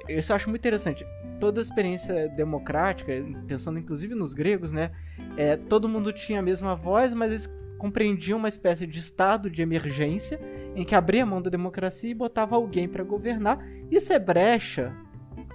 isso 0.09 0.33
eu 0.33 0.37
acho 0.37 0.49
muito 0.49 0.63
interessante. 0.63 1.07
Toda 1.39 1.61
experiência 1.61 2.31
democrática, 2.31 3.13
pensando 3.47 3.79
inclusive 3.79 4.15
nos 4.15 4.33
gregos, 4.33 4.73
né? 4.73 4.91
É, 5.37 5.55
todo 5.55 5.89
mundo 5.89 6.13
tinha 6.13 6.39
a 6.39 6.43
mesma 6.43 6.75
voz, 6.75 7.13
mas 7.13 7.31
eles 7.31 7.51
compreendiam 7.77 8.39
uma 8.39 8.49
espécie 8.49 8.87
de 8.87 8.99
estado 8.99 9.51
de 9.51 9.61
emergência 9.61 10.41
em 10.75 10.83
que 10.83 10.95
abria 10.95 11.25
a 11.25 11.27
mão 11.27 11.43
da 11.43 11.51
democracia 11.51 12.11
e 12.11 12.15
botava 12.15 12.57
alguém 12.57 12.89
para 12.89 13.05
governar. 13.05 13.63
Isso 13.91 14.15
é 14.15 14.19
brecha 14.19 14.95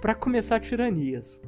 para 0.00 0.14
começar 0.14 0.60
tiranias. 0.60 1.42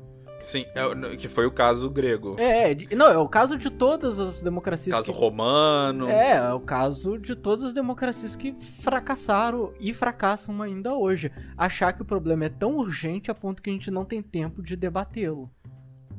Sim, 0.44 0.66
é, 0.74 1.16
que 1.16 1.26
foi 1.26 1.46
o 1.46 1.50
caso 1.50 1.88
grego. 1.88 2.36
É, 2.38 2.76
não, 2.94 3.10
é 3.10 3.16
o 3.16 3.26
caso 3.26 3.56
de 3.56 3.70
todas 3.70 4.20
as 4.20 4.42
democracias. 4.42 4.94
Caso 4.94 5.10
que... 5.10 5.18
romano. 5.18 6.06
É, 6.06 6.32
é 6.32 6.52
o 6.52 6.60
caso 6.60 7.18
de 7.18 7.34
todas 7.34 7.64
as 7.64 7.72
democracias 7.72 8.36
que 8.36 8.52
fracassaram 8.52 9.72
e 9.80 9.94
fracassam 9.94 10.60
ainda 10.60 10.92
hoje. 10.92 11.32
Achar 11.56 11.94
que 11.94 12.02
o 12.02 12.04
problema 12.04 12.44
é 12.44 12.50
tão 12.50 12.76
urgente 12.76 13.30
a 13.30 13.34
ponto 13.34 13.62
que 13.62 13.70
a 13.70 13.72
gente 13.72 13.90
não 13.90 14.04
tem 14.04 14.20
tempo 14.20 14.62
de 14.62 14.76
debatê-lo. 14.76 15.50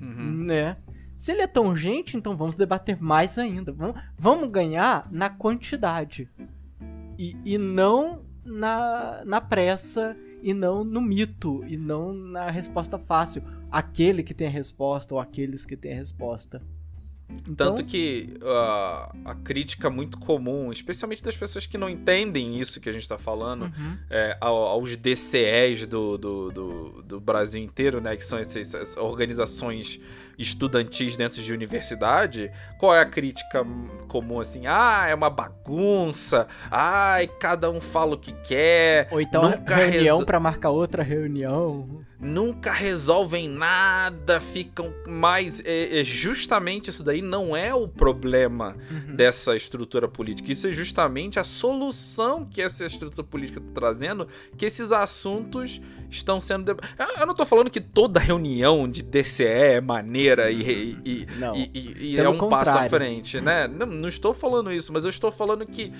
Uhum. 0.01 0.45
Né? 0.47 0.77
Se 1.15 1.31
ele 1.31 1.41
é 1.41 1.47
tão 1.47 1.67
urgente, 1.67 2.17
então 2.17 2.35
vamos 2.35 2.55
debater 2.55 2.99
mais 2.99 3.37
ainda. 3.37 3.71
Vamos, 3.71 4.01
vamos 4.17 4.49
ganhar 4.49 5.07
na 5.11 5.29
quantidade. 5.29 6.27
E, 7.15 7.37
e 7.45 7.59
não 7.59 8.25
na, 8.43 9.21
na 9.23 9.39
pressa, 9.39 10.17
e 10.41 10.53
não 10.53 10.83
no 10.83 11.01
mito, 11.01 11.63
e 11.67 11.77
não 11.77 12.13
na 12.13 12.49
resposta 12.49 12.99
fácil. 12.99 13.41
Aquele 13.77 14.23
que 14.23 14.33
tem 14.33 14.47
a 14.47 14.49
resposta 14.49 15.13
ou 15.13 15.19
aqueles 15.19 15.65
que 15.65 15.75
têm 15.75 15.93
a 15.93 15.95
resposta. 15.95 16.61
Então... 17.29 17.55
Tanto 17.55 17.83
que 17.83 18.37
uh, 18.41 19.17
a 19.25 19.35
crítica 19.43 19.89
muito 19.89 20.17
comum, 20.19 20.71
especialmente 20.71 21.23
das 21.23 21.35
pessoas 21.35 21.65
que 21.65 21.77
não 21.77 21.89
entendem 21.89 22.59
isso 22.59 22.79
que 22.79 22.87
a 22.87 22.91
gente 22.91 23.01
está 23.01 23.17
falando, 23.17 23.63
uhum. 23.63 23.97
é, 24.09 24.37
aos 24.39 24.95
DCEs 24.95 25.87
do, 25.87 26.17
do, 26.17 26.51
do, 26.51 27.01
do, 27.01 27.19
Brasil 27.19 27.61
inteiro, 27.61 27.99
né, 27.99 28.15
que 28.15 28.23
são 28.23 28.37
essas 28.37 28.95
organizações 28.97 29.99
estudantis 30.37 31.15
dentro 31.15 31.41
de 31.41 31.53
universidade, 31.53 32.51
qual 32.77 32.95
é 32.95 33.01
a 33.01 33.05
crítica 33.05 33.65
comum 34.07 34.39
assim? 34.39 34.67
Ah, 34.67 35.05
é 35.09 35.15
uma 35.15 35.29
bagunça. 35.29 36.47
Ai, 36.69 37.27
cada 37.27 37.69
um 37.69 37.79
fala 37.79 38.15
o 38.15 38.17
que 38.17 38.31
quer. 38.43 39.07
Ou 39.11 39.21
então 39.21 39.49
nunca 39.49 39.75
reunião 39.75 40.17
resol... 40.17 40.25
para 40.25 40.39
marcar 40.39 40.69
outra 40.69 41.03
reunião. 41.03 42.03
Nunca 42.19 42.71
resolvem 42.71 43.49
nada, 43.49 44.39
ficam 44.39 44.93
mais. 45.05 45.61
É, 45.63 45.99
é, 45.99 46.03
justamente 46.03 46.89
isso 46.89 47.03
daí 47.03 47.21
não 47.21 47.55
é 47.55 47.73
o 47.73 47.87
problema 47.87 48.75
uhum. 48.89 49.15
dessa 49.15 49.55
estrutura 49.55 50.07
política. 50.07 50.51
Isso 50.51 50.67
é 50.67 50.71
justamente 50.71 51.39
a 51.39 51.43
solução 51.43 52.45
que 52.45 52.61
essa 52.61 52.85
estrutura 52.85 53.25
política 53.27 53.59
está 53.59 53.71
trazendo, 53.73 54.27
que 54.57 54.65
esses 54.65 54.91
assuntos 54.91 55.81
estão 56.09 56.39
sendo. 56.39 56.77
Eu 57.17 57.27
não 57.27 57.35
tô 57.35 57.45
falando 57.45 57.69
que 57.69 57.81
toda 57.81 58.19
reunião 58.19 58.89
de 58.89 59.03
DCE 59.03 59.43
é 59.43 59.81
maneira 59.81 60.24
e, 60.51 60.97
e, 61.05 61.27
e, 61.73 62.13
e 62.13 62.17
é 62.17 62.29
um 62.29 62.37
contrário. 62.37 62.65
passo 62.65 62.77
à 62.77 62.89
frente, 62.89 63.39
né? 63.41 63.67
Não, 63.67 63.85
não 63.85 64.07
estou 64.09 64.33
falando 64.33 64.71
isso, 64.71 64.91
mas 64.91 65.03
eu 65.05 65.09
estou 65.09 65.31
falando 65.31 65.65
que 65.65 65.91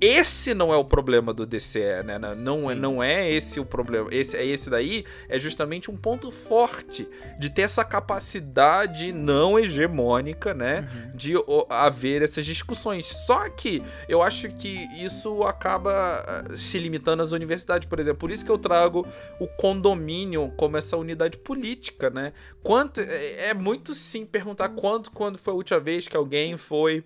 esse 0.00 0.54
não 0.54 0.72
é 0.72 0.76
o 0.76 0.84
problema 0.84 1.34
do 1.34 1.44
DCE, 1.44 2.02
né? 2.04 2.18
Não, 2.38 2.70
é, 2.70 2.74
não 2.74 3.02
é 3.02 3.30
esse 3.30 3.60
o 3.60 3.66
problema. 3.66 4.08
Esse 4.10 4.36
é 4.36 4.46
esse 4.46 4.70
daí 4.70 5.04
é 5.28 5.38
justamente 5.38 5.90
um 5.90 5.96
ponto 5.96 6.30
forte 6.30 7.06
de 7.38 7.50
ter 7.50 7.62
essa 7.62 7.84
capacidade 7.84 9.12
não 9.12 9.58
hegemônica, 9.58 10.54
né? 10.54 10.88
Uhum. 10.92 11.16
De 11.16 11.34
haver 11.68 12.22
essas 12.22 12.46
discussões. 12.46 13.06
Só 13.06 13.48
que 13.50 13.82
eu 14.08 14.22
acho 14.22 14.48
que 14.48 14.88
isso 14.96 15.42
acaba 15.42 15.92
ah, 15.92 16.56
se 16.56 16.78
limitando 16.78 17.22
às 17.22 17.32
universidades, 17.32 17.86
por 17.86 18.00
exemplo. 18.00 18.20
Por 18.20 18.30
isso 18.30 18.44
que 18.44 18.50
eu 18.50 18.58
trago 18.58 19.06
o 19.38 19.46
condomínio 19.46 20.52
como 20.56 20.78
essa 20.78 20.96
unidade 20.96 21.36
política, 21.36 22.08
né? 22.08 22.32
Quanto 22.62 23.00
é, 23.00 23.48
é 23.48 23.54
muito 23.54 23.94
sim 23.94 24.24
perguntar 24.24 24.70
quanto 24.70 25.10
quando 25.10 25.38
foi 25.38 25.52
a 25.52 25.56
última 25.56 25.80
vez 25.80 26.08
que 26.08 26.16
alguém 26.16 26.56
foi 26.56 27.04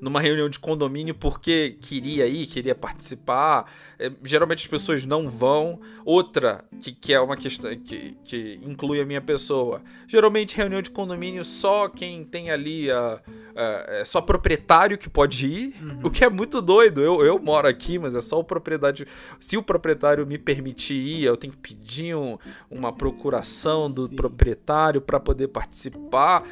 numa 0.00 0.20
reunião 0.20 0.48
de 0.48 0.58
condomínio 0.58 1.14
porque 1.14 1.76
queria 1.80 2.26
ir, 2.26 2.46
queria 2.46 2.74
participar. 2.74 3.70
É, 3.98 4.10
geralmente 4.22 4.62
as 4.62 4.66
pessoas 4.66 5.04
não 5.04 5.28
vão. 5.28 5.80
Outra, 6.04 6.64
que, 6.80 6.92
que 6.92 7.14
é 7.14 7.20
uma 7.20 7.36
questão 7.36 7.74
que, 7.78 8.16
que 8.24 8.60
inclui 8.62 9.00
a 9.00 9.04
minha 9.04 9.20
pessoa. 9.20 9.82
Geralmente 10.06 10.56
reunião 10.56 10.82
de 10.82 10.90
condomínio 10.90 11.44
só 11.44 11.88
quem 11.88 12.24
tem 12.24 12.50
ali 12.50 12.90
a, 12.90 13.20
a 13.56 13.84
é 13.88 14.04
só 14.04 14.20
proprietário 14.20 14.98
que 14.98 15.08
pode 15.08 15.46
ir, 15.46 15.74
uhum. 15.80 16.00
o 16.04 16.10
que 16.10 16.24
é 16.24 16.28
muito 16.28 16.60
doido. 16.60 17.00
Eu, 17.00 17.24
eu 17.24 17.38
moro 17.38 17.68
aqui, 17.68 17.98
mas 17.98 18.14
é 18.14 18.20
só 18.20 18.38
o 18.38 18.44
propriedade. 18.44 19.06
Se 19.38 19.56
o 19.56 19.62
proprietário 19.62 20.26
me 20.26 20.38
permitir 20.38 20.94
ir, 20.94 21.24
eu 21.24 21.36
tenho 21.36 21.52
que 21.52 21.58
pedir 21.58 22.14
um, 22.14 22.38
uma 22.70 22.92
procuração 22.92 23.90
do 23.90 24.08
Sim. 24.08 24.16
proprietário 24.16 25.00
para 25.00 25.20
poder 25.20 25.48
participar, 25.48 26.44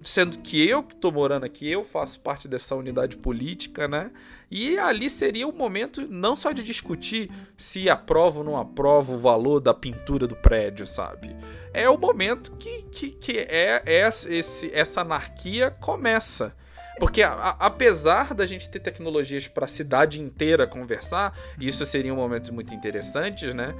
sendo 0.00 0.38
que 0.38 0.66
eu 0.66 0.82
que 0.82 0.94
estou 0.94 1.12
morando 1.12 1.44
aqui, 1.44 1.70
eu 1.70 1.84
faço 1.84 2.20
parte 2.20 2.35
parte 2.36 2.46
dessa 2.48 2.74
unidade 2.74 3.16
política, 3.16 3.88
né? 3.88 4.10
E 4.50 4.78
ali 4.78 5.08
seria 5.08 5.48
o 5.48 5.52
momento 5.52 6.06
não 6.06 6.36
só 6.36 6.52
de 6.52 6.62
discutir 6.62 7.30
se 7.56 7.88
aprova 7.88 8.38
ou 8.38 8.44
não 8.44 8.56
aprova 8.58 9.12
o 9.12 9.18
valor 9.18 9.58
da 9.58 9.72
pintura 9.72 10.26
do 10.26 10.36
prédio, 10.36 10.86
sabe? 10.86 11.34
É 11.72 11.88
o 11.88 11.96
momento 11.96 12.52
que, 12.52 12.82
que, 12.82 13.10
que 13.10 13.38
é, 13.38 13.82
é 13.86 14.08
esse, 14.28 14.70
essa 14.72 15.00
anarquia 15.00 15.70
começa. 15.70 16.54
Porque 16.98 17.22
a, 17.22 17.32
a, 17.32 17.50
apesar 17.66 18.34
da 18.34 18.46
gente 18.46 18.68
ter 18.68 18.80
tecnologias 18.80 19.48
para 19.48 19.64
a 19.64 19.68
cidade 19.68 20.20
inteira 20.20 20.66
conversar, 20.66 21.36
e 21.58 21.66
isso 21.66 21.84
seriam 21.86 22.16
momentos 22.16 22.50
muito 22.50 22.74
interessantes, 22.74 23.54
né? 23.54 23.74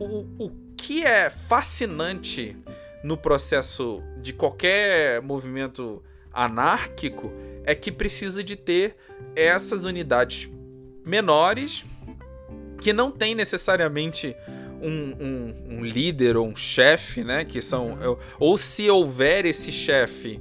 O, 0.00 0.26
o 0.38 0.50
que 0.76 1.04
é 1.04 1.28
fascinante 1.28 2.56
no 3.02 3.16
processo 3.16 4.02
de 4.20 4.32
qualquer 4.32 5.22
movimento 5.22 6.02
anárquico 6.32 7.32
é 7.64 7.74
que 7.74 7.92
precisa 7.92 8.42
de 8.42 8.56
ter 8.56 8.96
essas 9.34 9.84
unidades 9.84 10.50
menores 11.04 11.84
que 12.80 12.92
não 12.92 13.10
tem 13.10 13.34
necessariamente 13.34 14.34
um, 14.80 14.90
um, 14.90 15.54
um 15.78 15.84
líder 15.84 16.36
ou 16.36 16.46
um 16.46 16.56
chefe, 16.56 17.24
né? 17.24 17.44
Que 17.44 17.60
são. 17.60 17.98
Ou 18.38 18.56
se 18.56 18.88
houver 18.88 19.44
esse 19.44 19.72
chefe, 19.72 20.40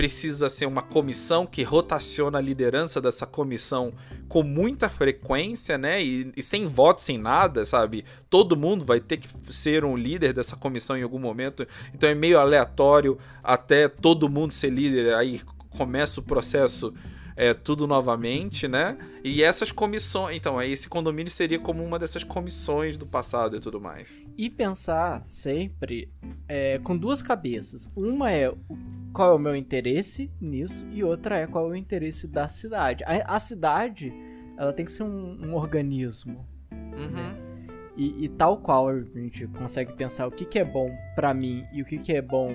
precisa 0.00 0.48
ser 0.48 0.64
uma 0.64 0.80
comissão 0.80 1.44
que 1.44 1.62
rotaciona 1.62 2.38
a 2.38 2.40
liderança 2.40 3.02
dessa 3.02 3.26
comissão 3.26 3.92
com 4.30 4.42
muita 4.42 4.88
frequência, 4.88 5.76
né? 5.76 6.02
E, 6.02 6.32
e, 6.34 6.42
sem 6.42 6.64
voto, 6.64 7.02
sem 7.02 7.18
nada, 7.18 7.66
sabe? 7.66 8.06
Todo 8.30 8.56
mundo 8.56 8.82
vai 8.82 8.98
ter 8.98 9.18
que 9.18 9.28
ser 9.52 9.84
um 9.84 9.94
líder 9.94 10.32
dessa 10.32 10.56
comissão 10.56 10.96
em 10.96 11.02
algum 11.02 11.18
momento. 11.18 11.66
Então 11.92 12.08
é 12.08 12.14
meio 12.14 12.38
aleatório 12.38 13.18
até 13.44 13.88
todo 13.88 14.26
mundo 14.26 14.54
ser 14.54 14.70
líder. 14.70 15.14
Aí 15.16 15.42
começa 15.76 16.18
o 16.18 16.22
processo 16.22 16.94
é, 17.36 17.54
tudo 17.54 17.86
novamente, 17.86 18.66
né? 18.68 18.96
E 19.24 19.42
essas 19.42 19.72
comissões. 19.72 20.36
Então, 20.36 20.60
esse 20.62 20.88
condomínio 20.88 21.30
seria 21.30 21.58
como 21.58 21.84
uma 21.84 21.98
dessas 21.98 22.24
comissões 22.24 22.96
do 22.96 23.06
passado 23.06 23.56
e 23.56 23.60
tudo 23.60 23.80
mais. 23.80 24.26
E 24.36 24.48
pensar 24.48 25.24
sempre 25.26 26.10
é, 26.48 26.78
com 26.78 26.96
duas 26.96 27.22
cabeças. 27.22 27.90
Uma 27.94 28.30
é 28.30 28.52
qual 29.12 29.32
é 29.32 29.34
o 29.34 29.38
meu 29.38 29.56
interesse 29.56 30.30
nisso, 30.40 30.86
e 30.90 31.02
outra 31.02 31.36
é 31.36 31.46
qual 31.46 31.68
é 31.68 31.70
o 31.70 31.76
interesse 31.76 32.26
da 32.26 32.48
cidade. 32.48 33.04
A, 33.04 33.36
a 33.36 33.40
cidade, 33.40 34.12
ela 34.56 34.72
tem 34.72 34.84
que 34.84 34.92
ser 34.92 35.02
um, 35.02 35.46
um 35.46 35.54
organismo. 35.54 36.46
Uhum. 36.70 37.08
Né? 37.08 37.36
E, 37.96 38.24
e, 38.24 38.28
tal 38.28 38.56
qual 38.56 38.88
a 38.88 38.98
gente 38.98 39.46
consegue 39.48 39.92
pensar 39.92 40.26
o 40.26 40.30
que, 40.30 40.44
que 40.44 40.58
é 40.58 40.64
bom 40.64 40.90
para 41.14 41.34
mim 41.34 41.66
e 41.72 41.82
o 41.82 41.84
que, 41.84 41.98
que 41.98 42.12
é 42.12 42.22
bom 42.22 42.54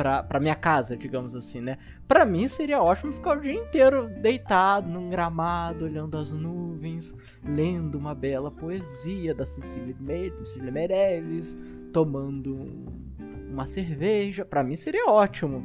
pra, 0.00 0.22
pra 0.22 0.40
minha 0.40 0.54
casa, 0.54 0.96
digamos 0.96 1.34
assim, 1.34 1.60
né? 1.60 1.76
Pra 2.08 2.24
mim 2.24 2.48
seria 2.48 2.82
ótimo 2.82 3.12
ficar 3.12 3.36
o 3.36 3.40
dia 3.42 3.52
inteiro 3.52 4.08
deitado 4.08 4.88
num 4.88 5.10
gramado, 5.10 5.84
olhando 5.84 6.16
as 6.16 6.30
nuvens, 6.30 7.14
lendo 7.44 7.98
uma 7.98 8.14
bela 8.14 8.50
poesia 8.50 9.34
da 9.34 9.44
Cecília, 9.44 9.94
Cecília 10.38 10.72
Meirelles, 10.72 11.54
tomando 11.92 12.66
uma 13.50 13.66
cerveja. 13.66 14.42
Pra 14.42 14.62
mim 14.62 14.74
seria 14.74 15.06
ótimo. 15.06 15.62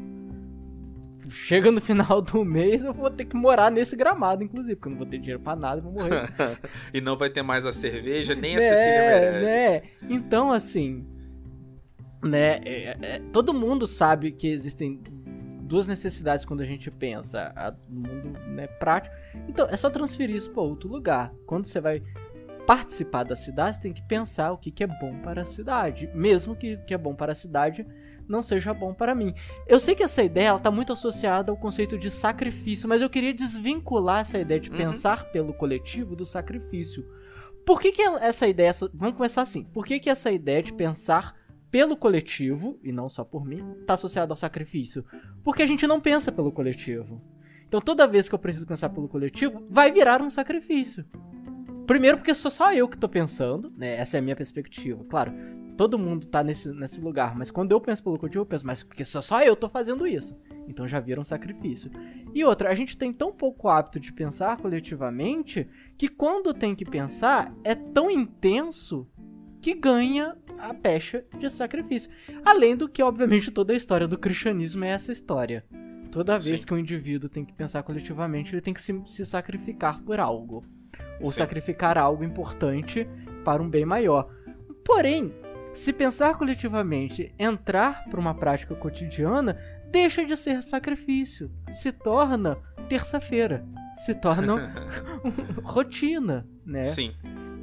Chega 1.30 1.72
no 1.72 1.80
final 1.80 2.22
do 2.22 2.44
mês, 2.44 2.84
eu 2.84 2.94
vou 2.94 3.10
ter 3.10 3.24
que 3.24 3.38
morar 3.38 3.72
nesse 3.72 3.96
gramado, 3.96 4.44
inclusive, 4.44 4.76
porque 4.76 4.90
eu 4.90 4.92
não 4.92 4.98
vou 4.98 5.08
ter 5.08 5.18
dinheiro 5.18 5.42
pra 5.42 5.56
nada, 5.56 5.80
vou 5.80 5.94
morrer. 5.94 6.30
e 6.94 7.00
não 7.00 7.16
vai 7.16 7.30
ter 7.30 7.42
mais 7.42 7.66
a 7.66 7.72
cerveja, 7.72 8.36
nem 8.36 8.58
a 8.58 8.60
é, 8.60 8.68
Cecília 8.68 9.00
Meirelles. 9.00 9.44
Né? 9.44 9.82
Então, 10.10 10.52
assim, 10.52 11.06
né? 12.26 12.62
É, 12.66 12.98
é, 13.02 13.20
todo 13.32 13.54
mundo 13.54 13.86
sabe 13.86 14.32
que 14.32 14.48
existem 14.48 15.02
duas 15.62 15.88
necessidades 15.88 16.46
quando 16.46 16.62
a 16.62 16.66
gente 16.66 16.92
pensa 16.92 17.54
no 17.90 18.02
mundo 18.02 18.40
né, 18.48 18.68
prático. 18.68 19.16
Então, 19.48 19.68
é 19.70 19.78
só 19.78 19.90
transferir 19.90 20.36
isso 20.36 20.52
para 20.52 20.62
outro 20.62 20.90
lugar. 20.90 21.34
Quando 21.46 21.66
você 21.66 21.80
vai 21.80 22.04
participar 22.66 23.24
da 23.24 23.36
cidade, 23.36 23.78
você 23.78 23.82
tem 23.84 23.94
que 23.94 24.02
pensar 24.02 24.52
o 24.52 24.58
que, 24.58 24.72
que 24.72 24.84
é 24.84 24.88
bom 24.88 25.20
para 25.20 25.42
a 25.42 25.46
cidade. 25.46 26.10
Mesmo 26.14 26.56
que 26.56 26.76
o 26.76 26.86
que 26.86 26.94
é 26.94 26.98
bom 26.98 27.16
para 27.16 27.32
a 27.32 27.36
cidade 27.36 27.86
não 28.28 28.42
seja 28.42 28.74
bom 28.74 28.94
para 28.94 29.14
mim. 29.14 29.34
Eu 29.68 29.80
sei 29.80 29.94
que 29.94 30.04
essa 30.04 30.24
ideia 30.24 30.56
está 30.56 30.72
muito 30.72 30.92
associada 30.92 31.52
ao 31.52 31.58
conceito 31.58 31.98
de 31.98 32.10
sacrifício, 32.10 32.90
mas 32.90 33.02
eu 33.02 33.10
queria 33.10 33.34
desvincular 33.34 34.22
essa 34.22 34.40
ideia 34.40 34.60
de 34.60 34.72
uhum. 34.72 34.78
pensar 34.78 35.32
pelo 35.32 35.54
coletivo 35.54 36.16
do 36.16 36.26
sacrifício. 36.26 37.06
Por 37.66 37.80
que, 37.82 37.92
que 37.92 38.02
essa 38.02 38.48
ideia. 38.48 38.74
Vamos 38.94 39.16
começar 39.16 39.42
assim. 39.42 39.64
Por 39.64 39.86
que, 39.86 40.00
que 40.00 40.10
essa 40.10 40.32
ideia 40.32 40.62
de 40.62 40.74
pensar 40.74 41.36
pelo 41.76 41.98
coletivo, 41.98 42.80
e 42.82 42.90
não 42.90 43.10
só 43.10 43.26
por 43.26 43.44
mim, 43.44 43.60
está 43.82 43.96
associado 43.96 44.32
ao 44.32 44.38
sacrifício. 44.38 45.04
Porque 45.44 45.62
a 45.62 45.66
gente 45.66 45.86
não 45.86 46.00
pensa 46.00 46.32
pelo 46.32 46.50
coletivo. 46.50 47.22
Então 47.68 47.82
toda 47.82 48.08
vez 48.08 48.30
que 48.30 48.34
eu 48.34 48.40
preciso 48.40 48.66
pensar 48.66 48.88
pelo 48.88 49.10
coletivo, 49.10 49.62
vai 49.70 49.92
virar 49.92 50.22
um 50.22 50.30
sacrifício. 50.30 51.06
Primeiro 51.86 52.16
porque 52.16 52.34
sou 52.34 52.50
só 52.50 52.74
eu 52.74 52.88
que 52.88 52.98
tô 52.98 53.10
pensando, 53.10 53.74
né? 53.76 53.98
Essa 53.98 54.16
é 54.16 54.20
a 54.20 54.22
minha 54.22 54.38
perspectiva. 54.38 55.04
Claro, 55.04 55.34
todo 55.76 56.00
mundo 56.00 56.28
tá 56.28 56.42
nesse, 56.42 56.70
nesse 56.70 57.02
lugar, 57.02 57.36
mas 57.36 57.52
quando 57.52 57.74
eu 57.74 57.82
penso 57.82 58.02
pelo 58.02 58.18
coletivo, 58.18 58.44
eu 58.44 58.48
penso, 58.48 58.66
mas 58.66 58.82
porque 58.82 59.04
sou 59.04 59.22
só 59.22 59.42
eu 59.42 59.54
tô 59.54 59.68
fazendo 59.68 60.08
isso. 60.08 60.34
Então 60.70 60.88
já 60.88 61.02
vira 61.02 61.20
um 61.20 61.26
sacrifício. 61.26 61.92
E 62.34 62.42
outra, 62.46 62.70
a 62.70 62.76
gente 62.76 62.98
tem 62.98 63.12
tão 63.12 63.34
pouco 63.34 63.68
hábito 63.68 64.00
de 64.00 64.14
pensar 64.14 64.56
coletivamente 64.60 65.68
que 65.98 66.08
quando 66.08 66.54
tem 66.54 66.74
que 66.74 66.86
pensar 66.86 67.54
é 67.66 67.76
tão 67.76 68.10
intenso 68.10 69.06
que 69.66 69.74
ganha 69.74 70.38
a 70.60 70.76
pecha 70.76 71.26
de 71.40 71.50
sacrifício. 71.50 72.12
Além 72.46 72.76
do 72.76 72.88
que, 72.88 73.02
obviamente, 73.02 73.50
toda 73.50 73.74
a 73.74 73.76
história 73.76 74.08
do 74.08 74.16
cristianismo 74.16 74.86
é 74.86 74.90
essa 74.90 75.12
história. 75.12 75.66
Toda 76.12 76.38
vez 76.38 76.62
Sim. 76.62 76.68
que 76.68 76.74
um 76.76 76.78
indivíduo 76.78 77.28
tem 77.28 77.44
que 77.44 77.52
pensar 77.52 77.82
coletivamente, 77.82 78.54
ele 78.54 78.62
tem 78.62 78.76
que 78.76 78.82
se, 78.82 78.94
se 79.08 79.26
sacrificar 79.26 80.04
por 80.04 80.20
algo. 80.20 80.64
Ou 81.20 81.32
Sim. 81.32 81.40
sacrificar 81.40 81.98
algo 81.98 82.24
importante 82.24 83.08
para 83.44 83.60
um 83.60 83.68
bem 83.68 83.86
maior. 83.86 84.30
Porém, 84.86 85.34
se 85.74 85.92
pensar 85.92 86.38
coletivamente, 86.38 87.34
entrar 87.40 88.06
para 88.08 88.20
uma 88.20 88.36
prática 88.36 88.76
cotidiana, 88.76 89.58
deixa 89.90 90.24
de 90.24 90.38
ser 90.38 90.62
sacrifício, 90.62 91.52
se 91.74 91.92
torna 91.92 92.60
terça-feira, 92.88 93.66
se 94.06 94.14
torna 94.14 94.72
rotina, 95.66 96.48
né? 96.64 96.84
Sim. 96.84 97.16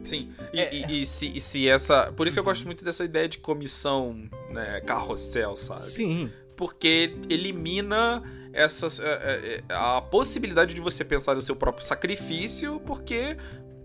Sim, 0.04 0.30
e, 0.52 0.60
é, 0.60 0.74
e, 0.74 1.02
e, 1.02 1.06
se, 1.06 1.32
e, 1.34 1.40
se, 1.40 1.68
essa. 1.68 2.12
Por 2.12 2.26
isso 2.26 2.38
eu 2.38 2.44
gosto 2.44 2.64
muito 2.66 2.84
dessa 2.84 3.04
ideia 3.04 3.28
de 3.28 3.38
comissão 3.38 4.28
né, 4.50 4.80
carrossel, 4.80 5.56
sabe? 5.56 5.90
Sim. 5.90 6.30
Porque 6.56 7.16
elimina 7.28 8.22
essas, 8.52 9.00
é, 9.00 9.06
é, 9.06 9.64
é, 9.68 9.74
a 9.74 10.00
possibilidade 10.00 10.74
de 10.74 10.80
você 10.80 11.04
pensar 11.04 11.34
no 11.34 11.42
seu 11.42 11.56
próprio 11.56 11.84
sacrifício, 11.84 12.80
porque 12.80 13.36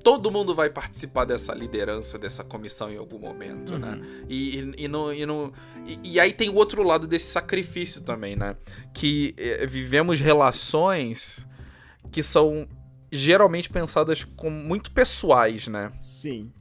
todo 0.03 0.32
mundo 0.32 0.53
vai 0.53 0.70
participar 0.70 1.26
dessa 1.26 1.53
liderança, 1.53 2.18
dessa 2.18 2.43
comissão 2.43 2.91
em 2.91 2.97
algum 2.97 3.20
momento, 3.20 3.78
né? 3.78 3.89
uhum. 3.89 3.95
né? 3.95 4.26
E, 4.30 4.59
e, 4.59 4.74
e, 4.78 4.88
no, 4.88 5.13
e, 5.13 5.26
no, 5.26 5.53
e, 5.86 5.99
e, 6.03 6.20
aí 6.20 6.34
tem 6.34 6.49
o 6.49 6.55
outro 6.55 6.84
lado 6.84 7.07
desse 7.07 7.26
sacrifício 7.26 8.01
também, 8.01 8.36
né? 8.36 8.55
Que 8.93 9.34
é, 9.38 9.65
vivemos 9.65 10.20
relações 10.20 11.47
que 12.11 12.24
são 12.24 12.68
geralmente 13.12 13.70
pensadas 13.70 14.24
como 14.24 14.55
muito 14.55 14.91
pessoais, 14.91 15.68
né? 15.68 15.91
Sim. 16.01 16.51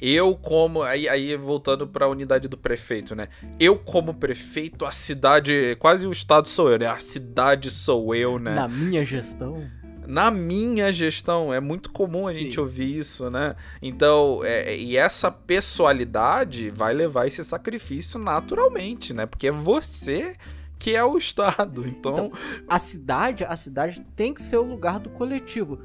Eu 0.00 0.34
como 0.34 0.82
aí, 0.82 1.08
aí 1.08 1.36
voltando 1.36 1.86
para 1.86 2.06
a 2.06 2.08
unidade 2.08 2.48
do 2.48 2.56
prefeito, 2.56 3.14
né? 3.14 3.28
Eu 3.58 3.76
como 3.76 4.14
prefeito, 4.14 4.86
a 4.86 4.90
cidade, 4.90 5.76
quase 5.78 6.06
o 6.06 6.10
estado 6.10 6.48
sou 6.48 6.70
eu, 6.70 6.78
né? 6.78 6.86
A 6.86 6.98
cidade 6.98 7.70
sou 7.70 8.14
eu, 8.14 8.38
né? 8.38 8.54
Na 8.54 8.66
minha 8.66 9.04
gestão 9.04 9.68
na 10.10 10.28
minha 10.28 10.92
gestão. 10.92 11.54
É 11.54 11.60
muito 11.60 11.90
comum 11.90 12.24
Sim. 12.24 12.28
a 12.28 12.32
gente 12.32 12.60
ouvir 12.60 12.98
isso, 12.98 13.30
né? 13.30 13.54
Então, 13.80 14.40
é, 14.42 14.76
e 14.76 14.96
essa 14.96 15.30
pessoalidade 15.30 16.68
vai 16.68 16.92
levar 16.92 17.28
esse 17.28 17.44
sacrifício 17.44 18.18
naturalmente, 18.18 19.14
né? 19.14 19.24
Porque 19.24 19.46
é 19.46 19.52
você 19.52 20.34
que 20.80 20.96
é 20.96 21.04
o 21.04 21.16
Estado. 21.16 21.86
Então... 21.86 22.12
então, 22.12 22.32
a 22.66 22.78
cidade, 22.78 23.44
a 23.44 23.56
cidade 23.56 24.00
tem 24.16 24.32
que 24.34 24.42
ser 24.42 24.56
o 24.56 24.64
lugar 24.64 24.98
do 24.98 25.10
coletivo. 25.10 25.78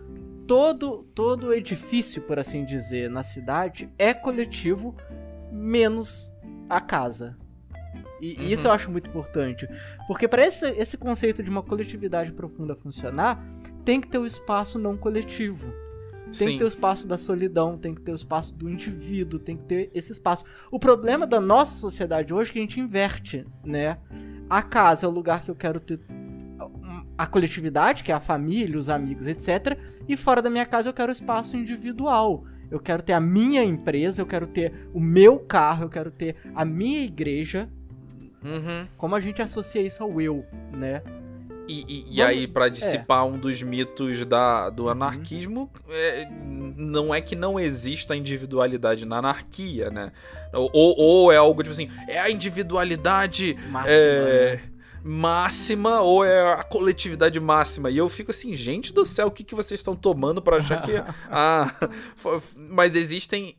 Todo, 0.47 1.03
todo 1.13 1.53
edifício, 1.53 2.21
por 2.21 2.39
assim 2.39 2.63
dizer, 2.63 3.09
na 3.09 3.21
cidade 3.21 3.89
é 3.99 4.13
coletivo, 4.13 4.95
menos 5.51 6.31
a 6.69 6.79
casa. 6.79 7.37
E 8.21 8.35
uhum. 8.35 8.43
isso 8.43 8.67
eu 8.67 8.71
acho 8.71 8.89
muito 8.89 9.09
importante. 9.09 9.67
Porque 10.07 10.27
para 10.27 10.45
esse, 10.45 10.65
esse 10.71 10.97
conceito 10.97 11.43
de 11.43 11.49
uma 11.49 11.61
coletividade 11.61 12.31
profunda 12.31 12.75
funcionar, 12.75 13.43
tem 13.83 13.99
que 13.99 14.07
ter 14.07 14.17
o 14.17 14.25
espaço 14.25 14.79
não 14.79 14.95
coletivo. 14.95 15.73
Tem 16.25 16.33
Sim. 16.33 16.51
que 16.53 16.57
ter 16.59 16.63
o 16.63 16.67
espaço 16.67 17.07
da 17.07 17.17
solidão, 17.17 17.77
tem 17.77 17.93
que 17.93 18.01
ter 18.01 18.11
o 18.11 18.15
espaço 18.15 18.55
do 18.55 18.69
indivíduo, 18.69 19.39
tem 19.39 19.57
que 19.57 19.63
ter 19.65 19.91
esse 19.93 20.11
espaço. 20.11 20.45
O 20.71 20.79
problema 20.79 21.27
da 21.27 21.41
nossa 21.41 21.79
sociedade 21.79 22.33
hoje 22.33 22.49
é 22.49 22.53
que 22.53 22.59
a 22.59 22.61
gente 22.61 22.79
inverte, 22.79 23.45
né? 23.63 23.97
A 24.49 24.61
casa 24.61 25.05
é 25.05 25.09
o 25.09 25.11
lugar 25.11 25.43
que 25.43 25.51
eu 25.51 25.55
quero 25.55 25.79
ter 25.79 25.99
a 27.17 27.25
coletividade, 27.25 28.03
que 28.03 28.11
é 28.11 28.15
a 28.15 28.19
família, 28.19 28.77
os 28.77 28.89
amigos, 28.89 29.27
etc. 29.27 29.77
E 30.07 30.15
fora 30.15 30.41
da 30.41 30.49
minha 30.49 30.65
casa 30.65 30.89
eu 30.89 30.93
quero 30.93 31.11
espaço 31.11 31.57
individual. 31.57 32.45
Eu 32.69 32.79
quero 32.79 33.03
ter 33.03 33.13
a 33.13 33.19
minha 33.19 33.63
empresa, 33.63 34.21
eu 34.21 34.25
quero 34.25 34.47
ter 34.47 34.89
o 34.93 34.99
meu 34.99 35.39
carro, 35.39 35.85
eu 35.85 35.89
quero 35.89 36.11
ter 36.11 36.35
a 36.53 36.65
minha 36.65 37.03
igreja. 37.03 37.69
Uhum. 38.43 38.85
Como 38.97 39.15
a 39.15 39.19
gente 39.19 39.41
associa 39.41 39.81
isso 39.81 40.03
ao 40.03 40.21
eu, 40.21 40.45
né? 40.71 41.01
E, 41.67 41.85
e, 41.87 42.05
e 42.17 42.21
aí, 42.21 42.47
para 42.47 42.69
dissipar 42.69 43.21
é. 43.21 43.23
um 43.23 43.37
dos 43.37 43.61
mitos 43.61 44.25
da, 44.25 44.69
do 44.69 44.83
uhum. 44.83 44.89
anarquismo, 44.89 45.71
é, 45.89 46.27
não 46.77 47.13
é 47.13 47.21
que 47.21 47.35
não 47.35 47.59
exista 47.59 48.15
individualidade 48.15 49.05
na 49.05 49.17
anarquia, 49.17 49.89
né? 49.89 50.11
Ou, 50.53 50.69
ou 50.73 51.31
é 51.31 51.37
algo 51.37 51.63
tipo 51.63 51.73
assim, 51.73 51.89
é 52.07 52.19
a 52.19 52.29
individualidade 52.29 53.57
máxima, 53.69 53.91
é, 53.91 54.55
né? 54.55 54.61
máxima 55.03 56.01
ou 56.01 56.23
é 56.23 56.53
a 56.53 56.63
coletividade 56.63 57.39
máxima? 57.39 57.89
E 57.89 57.97
eu 57.97 58.07
fico 58.09 58.31
assim, 58.31 58.53
gente 58.53 58.93
do 58.93 59.03
céu, 59.03 59.27
o 59.27 59.31
que, 59.31 59.43
que 59.43 59.55
vocês 59.55 59.79
estão 59.79 59.95
tomando 59.95 60.41
para 60.41 60.57
achar 60.57 60.81
que. 60.81 60.93
ah, 61.29 61.73
mas 62.55 62.95
existem. 62.95 63.55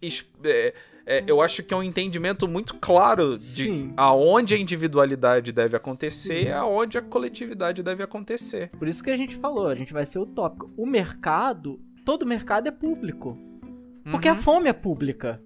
É, 1.08 1.22
eu 1.24 1.40
acho 1.40 1.62
que 1.62 1.72
é 1.72 1.76
um 1.76 1.84
entendimento 1.84 2.48
muito 2.48 2.74
claro 2.74 3.30
de 3.30 3.64
Sim. 3.64 3.92
aonde 3.96 4.54
a 4.54 4.58
individualidade 4.58 5.52
deve 5.52 5.76
acontecer 5.76 6.48
e 6.48 6.52
aonde 6.52 6.98
a 6.98 7.02
coletividade 7.02 7.80
deve 7.80 8.02
acontecer. 8.02 8.70
Por 8.70 8.88
isso 8.88 9.04
que 9.04 9.10
a 9.10 9.16
gente 9.16 9.36
falou, 9.36 9.68
a 9.68 9.74
gente 9.76 9.92
vai 9.92 10.04
ser 10.04 10.18
utópico. 10.18 10.68
O 10.76 10.84
mercado, 10.84 11.80
todo 12.04 12.26
mercado 12.26 12.66
é 12.66 12.72
público. 12.72 13.38
Porque 14.10 14.28
uhum. 14.28 14.34
a 14.34 14.36
fome 14.36 14.68
é 14.68 14.72
pública. 14.72 15.40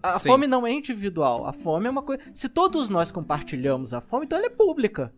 A 0.00 0.20
Sim. 0.20 0.28
fome 0.28 0.46
não 0.46 0.64
é 0.64 0.72
individual. 0.72 1.46
A 1.46 1.52
fome 1.52 1.86
é 1.86 1.90
uma 1.90 2.02
coisa. 2.02 2.22
Se 2.32 2.48
todos 2.48 2.88
nós 2.88 3.10
compartilhamos 3.10 3.92
a 3.92 4.00
fome, 4.00 4.24
então 4.24 4.38
ela 4.38 4.46
é 4.46 4.50
pública. 4.50 5.12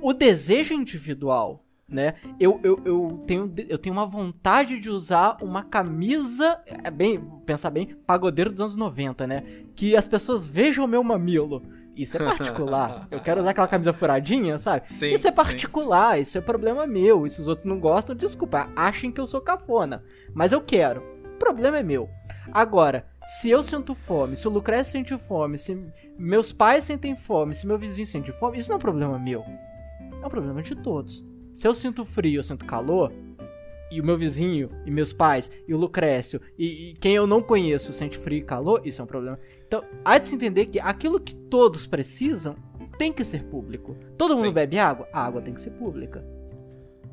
O 0.00 0.12
desejo 0.12 0.74
é 0.74 0.76
individual 0.76 1.63
né? 1.88 2.14
Eu, 2.40 2.60
eu, 2.62 2.80
eu, 2.84 3.22
tenho, 3.26 3.52
eu 3.68 3.78
tenho 3.78 3.94
uma 3.94 4.06
vontade 4.06 4.78
de 4.78 4.90
usar 4.90 5.36
uma 5.42 5.62
camisa, 5.62 6.60
é 6.66 6.90
bem, 6.90 7.20
pensar 7.44 7.70
bem, 7.70 7.86
pagodeiro 8.06 8.50
dos 8.50 8.60
anos 8.60 8.76
90, 8.76 9.26
né? 9.26 9.44
Que 9.74 9.96
as 9.96 10.08
pessoas 10.08 10.46
vejam 10.46 10.84
o 10.84 10.88
meu 10.88 11.04
mamilo. 11.04 11.62
Isso 11.96 12.16
é 12.16 12.24
particular. 12.24 13.06
eu 13.10 13.20
quero 13.20 13.40
usar 13.40 13.50
aquela 13.50 13.68
camisa 13.68 13.92
furadinha, 13.92 14.58
sabe? 14.58 14.92
Sim, 14.92 15.12
isso 15.12 15.28
é 15.28 15.32
particular, 15.32 16.16
sim. 16.16 16.22
isso 16.22 16.38
é 16.38 16.40
problema 16.40 16.86
meu. 16.86 17.26
E 17.26 17.30
se 17.30 17.40
os 17.40 17.48
outros 17.48 17.66
não 17.66 17.78
gostam, 17.78 18.16
desculpa, 18.16 18.68
achem 18.74 19.12
que 19.12 19.20
eu 19.20 19.26
sou 19.26 19.40
cafona. 19.40 20.02
Mas 20.32 20.52
eu 20.52 20.60
quero. 20.60 21.02
O 21.34 21.38
problema 21.38 21.78
é 21.78 21.82
meu. 21.82 22.08
Agora, 22.52 23.06
se 23.24 23.50
eu 23.50 23.62
sinto 23.62 23.94
fome, 23.94 24.36
se 24.36 24.46
o 24.46 24.50
Lucrécio 24.50 24.92
sente 24.92 25.16
fome, 25.16 25.58
se 25.58 25.78
meus 26.18 26.52
pais 26.52 26.84
sentem 26.84 27.16
fome, 27.16 27.54
se 27.54 27.66
meu 27.66 27.78
vizinho 27.78 28.06
sente 28.06 28.32
fome, 28.32 28.58
isso 28.58 28.68
não 28.68 28.74
é 28.74 28.78
um 28.78 28.80
problema 28.80 29.18
meu. 29.18 29.44
É 30.22 30.26
um 30.26 30.30
problema 30.30 30.62
de 30.62 30.74
todos. 30.74 31.24
Se 31.54 31.68
eu 31.68 31.74
sinto 31.74 32.04
frio, 32.04 32.40
eu 32.40 32.42
sinto 32.42 32.64
calor, 32.64 33.12
e 33.90 34.00
o 34.00 34.04
meu 34.04 34.18
vizinho, 34.18 34.70
e 34.84 34.90
meus 34.90 35.12
pais, 35.12 35.50
e 35.68 35.72
o 35.72 35.76
Lucrécio, 35.76 36.40
e, 36.58 36.90
e, 36.90 36.94
quem 36.94 37.14
eu 37.14 37.26
não 37.26 37.40
conheço 37.40 37.92
sente 37.92 38.18
frio 38.18 38.38
e 38.38 38.42
calor, 38.42 38.82
isso 38.84 39.00
é 39.00 39.04
um 39.04 39.06
problema. 39.06 39.38
Então, 39.66 39.84
há 40.04 40.18
de 40.18 40.26
se 40.26 40.34
entender 40.34 40.66
que 40.66 40.80
aquilo 40.80 41.20
que 41.20 41.34
todos 41.34 41.86
precisam 41.86 42.56
tem 42.98 43.12
que 43.12 43.24
ser 43.24 43.44
público. 43.44 43.96
Todo 44.18 44.34
mundo 44.36 44.48
Sim. 44.48 44.52
bebe 44.52 44.78
água? 44.78 45.08
A 45.12 45.24
água 45.24 45.42
tem 45.42 45.54
que 45.54 45.60
ser 45.60 45.70
pública. 45.70 46.24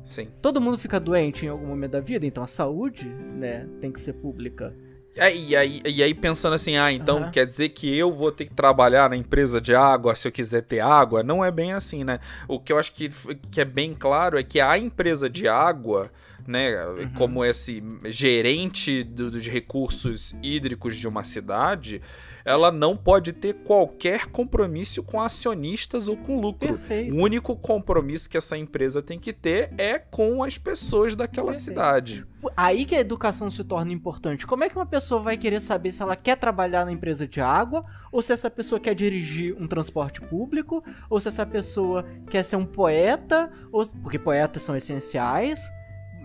Sim. 0.04 0.28
Todo 0.40 0.60
mundo 0.60 0.76
fica 0.76 0.98
doente 0.98 1.46
em 1.46 1.48
algum 1.48 1.66
momento 1.66 1.92
da 1.92 2.00
vida, 2.00 2.26
então 2.26 2.42
a 2.42 2.48
saúde, 2.48 3.08
né, 3.08 3.68
tem 3.80 3.92
que 3.92 4.00
ser 4.00 4.14
pública. 4.14 4.74
É, 5.16 5.34
e, 5.34 5.54
aí, 5.54 5.82
e 5.84 6.02
aí 6.02 6.14
pensando 6.14 6.54
assim, 6.54 6.76
ah, 6.76 6.90
então 6.90 7.24
uhum. 7.24 7.30
quer 7.30 7.44
dizer 7.44 7.68
que 7.70 7.96
eu 7.96 8.10
vou 8.10 8.32
ter 8.32 8.46
que 8.46 8.54
trabalhar 8.54 9.10
na 9.10 9.16
empresa 9.16 9.60
de 9.60 9.74
água 9.74 10.16
se 10.16 10.26
eu 10.26 10.32
quiser 10.32 10.62
ter 10.62 10.80
água? 10.80 11.22
Não 11.22 11.44
é 11.44 11.50
bem 11.50 11.72
assim, 11.74 12.02
né? 12.02 12.18
O 12.48 12.58
que 12.58 12.72
eu 12.72 12.78
acho 12.78 12.92
que, 12.92 13.10
que 13.50 13.60
é 13.60 13.64
bem 13.64 13.92
claro 13.92 14.38
é 14.38 14.42
que 14.42 14.58
a 14.58 14.78
empresa 14.78 15.28
de 15.28 15.46
água, 15.46 16.10
né, 16.46 16.84
uhum. 16.86 17.10
como 17.14 17.44
esse 17.44 17.82
gerente 18.06 19.02
do, 19.02 19.30
de 19.30 19.50
recursos 19.50 20.34
hídricos 20.42 20.96
de 20.96 21.06
uma 21.06 21.24
cidade, 21.24 22.00
ela 22.44 22.70
não 22.70 22.96
pode 22.96 23.32
ter 23.32 23.54
qualquer 23.54 24.26
compromisso 24.26 25.02
com 25.02 25.20
acionistas 25.20 26.08
ou 26.08 26.16
com 26.16 26.40
lucro. 26.40 26.68
Perfeito. 26.68 27.14
O 27.14 27.18
único 27.18 27.56
compromisso 27.56 28.28
que 28.28 28.36
essa 28.36 28.56
empresa 28.56 29.02
tem 29.02 29.18
que 29.18 29.32
ter 29.32 29.72
é 29.78 29.98
com 29.98 30.42
as 30.42 30.58
pessoas 30.58 31.14
daquela 31.14 31.52
Perfeito. 31.52 31.64
cidade. 31.64 32.26
Aí 32.56 32.84
que 32.84 32.96
a 32.96 33.00
educação 33.00 33.50
se 33.50 33.62
torna 33.62 33.92
importante. 33.92 34.46
Como 34.46 34.64
é 34.64 34.68
que 34.68 34.74
uma 34.74 34.86
pessoa 34.86 35.20
vai 35.20 35.36
querer 35.36 35.60
saber 35.60 35.92
se 35.92 36.02
ela 36.02 36.16
quer 36.16 36.36
trabalhar 36.36 36.84
na 36.84 36.90
empresa 36.90 37.26
de 37.26 37.40
água, 37.40 37.84
ou 38.10 38.20
se 38.20 38.32
essa 38.32 38.50
pessoa 38.50 38.80
quer 38.80 38.94
dirigir 38.94 39.54
um 39.56 39.68
transporte 39.68 40.20
público, 40.20 40.82
ou 41.08 41.20
se 41.20 41.28
essa 41.28 41.46
pessoa 41.46 42.04
quer 42.28 42.42
ser 42.42 42.56
um 42.56 42.66
poeta, 42.66 43.50
ou... 43.70 43.86
porque 44.02 44.18
poetas 44.18 44.62
são 44.62 44.74
essenciais, 44.76 45.70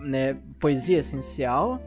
né? 0.00 0.36
Poesia 0.58 0.98
essencial 0.98 1.80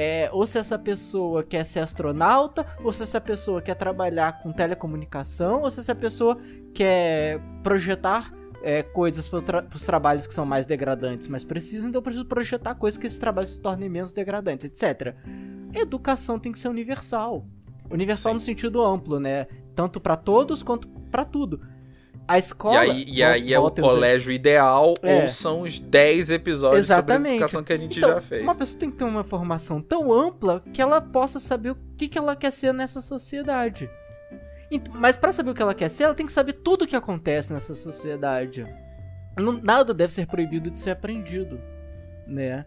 é, 0.00 0.30
ou 0.32 0.46
se 0.46 0.56
essa 0.56 0.78
pessoa 0.78 1.42
quer 1.42 1.64
ser 1.64 1.80
astronauta, 1.80 2.64
ou 2.84 2.92
se 2.92 3.02
essa 3.02 3.20
pessoa 3.20 3.60
quer 3.60 3.74
trabalhar 3.74 4.40
com 4.40 4.52
telecomunicação, 4.52 5.62
ou 5.62 5.70
se 5.72 5.80
essa 5.80 5.92
pessoa 5.92 6.38
quer 6.72 7.40
projetar 7.64 8.32
é, 8.62 8.84
coisas 8.84 9.26
para 9.26 9.40
tra 9.40 9.66
os 9.74 9.84
trabalhos 9.84 10.24
que 10.24 10.32
são 10.32 10.46
mais 10.46 10.66
degradantes, 10.66 11.26
mais 11.26 11.42
precisos, 11.42 11.84
então 11.84 11.98
eu 11.98 12.02
preciso 12.02 12.24
projetar 12.24 12.76
coisas 12.76 12.96
que 12.96 13.08
esses 13.08 13.18
trabalhos 13.18 13.54
se 13.54 13.60
tornem 13.60 13.88
menos 13.88 14.12
degradantes, 14.12 14.66
etc. 14.66 15.16
Educação 15.74 16.38
tem 16.38 16.52
que 16.52 16.60
ser 16.60 16.68
universal. 16.68 17.44
Universal 17.90 18.30
Sim. 18.30 18.34
no 18.34 18.40
sentido 18.40 18.80
amplo, 18.80 19.18
né? 19.18 19.48
Tanto 19.74 19.98
para 20.00 20.14
todos 20.14 20.62
quanto 20.62 20.86
para 21.10 21.24
tudo. 21.24 21.60
A 22.28 22.38
escola. 22.38 22.84
E 22.84 22.90
aí, 22.90 23.04
e 23.08 23.22
aí 23.24 23.54
é 23.54 23.58
o 23.58 23.70
colégio 23.70 24.30
ideal 24.30 24.94
é. 25.02 25.22
ou 25.22 25.28
são 25.30 25.62
os 25.62 25.80
10 25.80 26.30
episódios 26.30 26.80
Exatamente. 26.80 27.16
sobre 27.16 27.36
educação 27.36 27.64
que 27.64 27.72
a 27.72 27.76
gente 27.78 27.98
então, 27.98 28.10
já 28.10 28.20
fez. 28.20 28.42
Uma 28.42 28.54
pessoa 28.54 28.78
tem 28.78 28.90
que 28.90 28.98
ter 28.98 29.04
uma 29.04 29.24
formação 29.24 29.80
tão 29.80 30.12
ampla 30.12 30.62
que 30.72 30.82
ela 30.82 31.00
possa 31.00 31.40
saber 31.40 31.70
o 31.70 31.78
que, 31.96 32.06
que 32.06 32.18
ela 32.18 32.36
quer 32.36 32.52
ser 32.52 32.74
nessa 32.74 33.00
sociedade. 33.00 33.90
Mas 34.92 35.16
para 35.16 35.32
saber 35.32 35.50
o 35.50 35.54
que 35.54 35.62
ela 35.62 35.74
quer 35.74 35.88
ser, 35.88 36.04
ela 36.04 36.14
tem 36.14 36.26
que 36.26 36.32
saber 36.32 36.52
tudo 36.52 36.82
o 36.82 36.86
que 36.86 36.94
acontece 36.94 37.50
nessa 37.50 37.74
sociedade. 37.74 38.66
Nada 39.62 39.94
deve 39.94 40.12
ser 40.12 40.26
proibido 40.26 40.70
de 40.70 40.78
ser 40.78 40.90
aprendido, 40.90 41.58
né? 42.26 42.66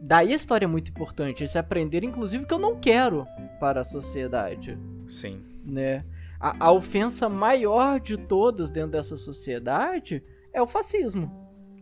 Daí 0.00 0.32
a 0.32 0.36
história 0.36 0.64
é 0.64 0.68
muito 0.68 0.90
importante, 0.90 1.44
esse 1.44 1.58
aprender, 1.58 2.02
inclusive, 2.02 2.46
que 2.46 2.54
eu 2.54 2.58
não 2.58 2.80
quero 2.80 3.26
para 3.60 3.82
a 3.82 3.84
sociedade. 3.84 4.78
Sim. 5.08 5.44
Né? 5.64 6.04
A, 6.42 6.66
a 6.66 6.72
ofensa 6.72 7.28
maior 7.28 8.00
de 8.00 8.16
todas 8.16 8.70
dentro 8.70 8.90
dessa 8.90 9.16
sociedade 9.16 10.22
é 10.52 10.60
o 10.60 10.66
fascismo. 10.66 11.30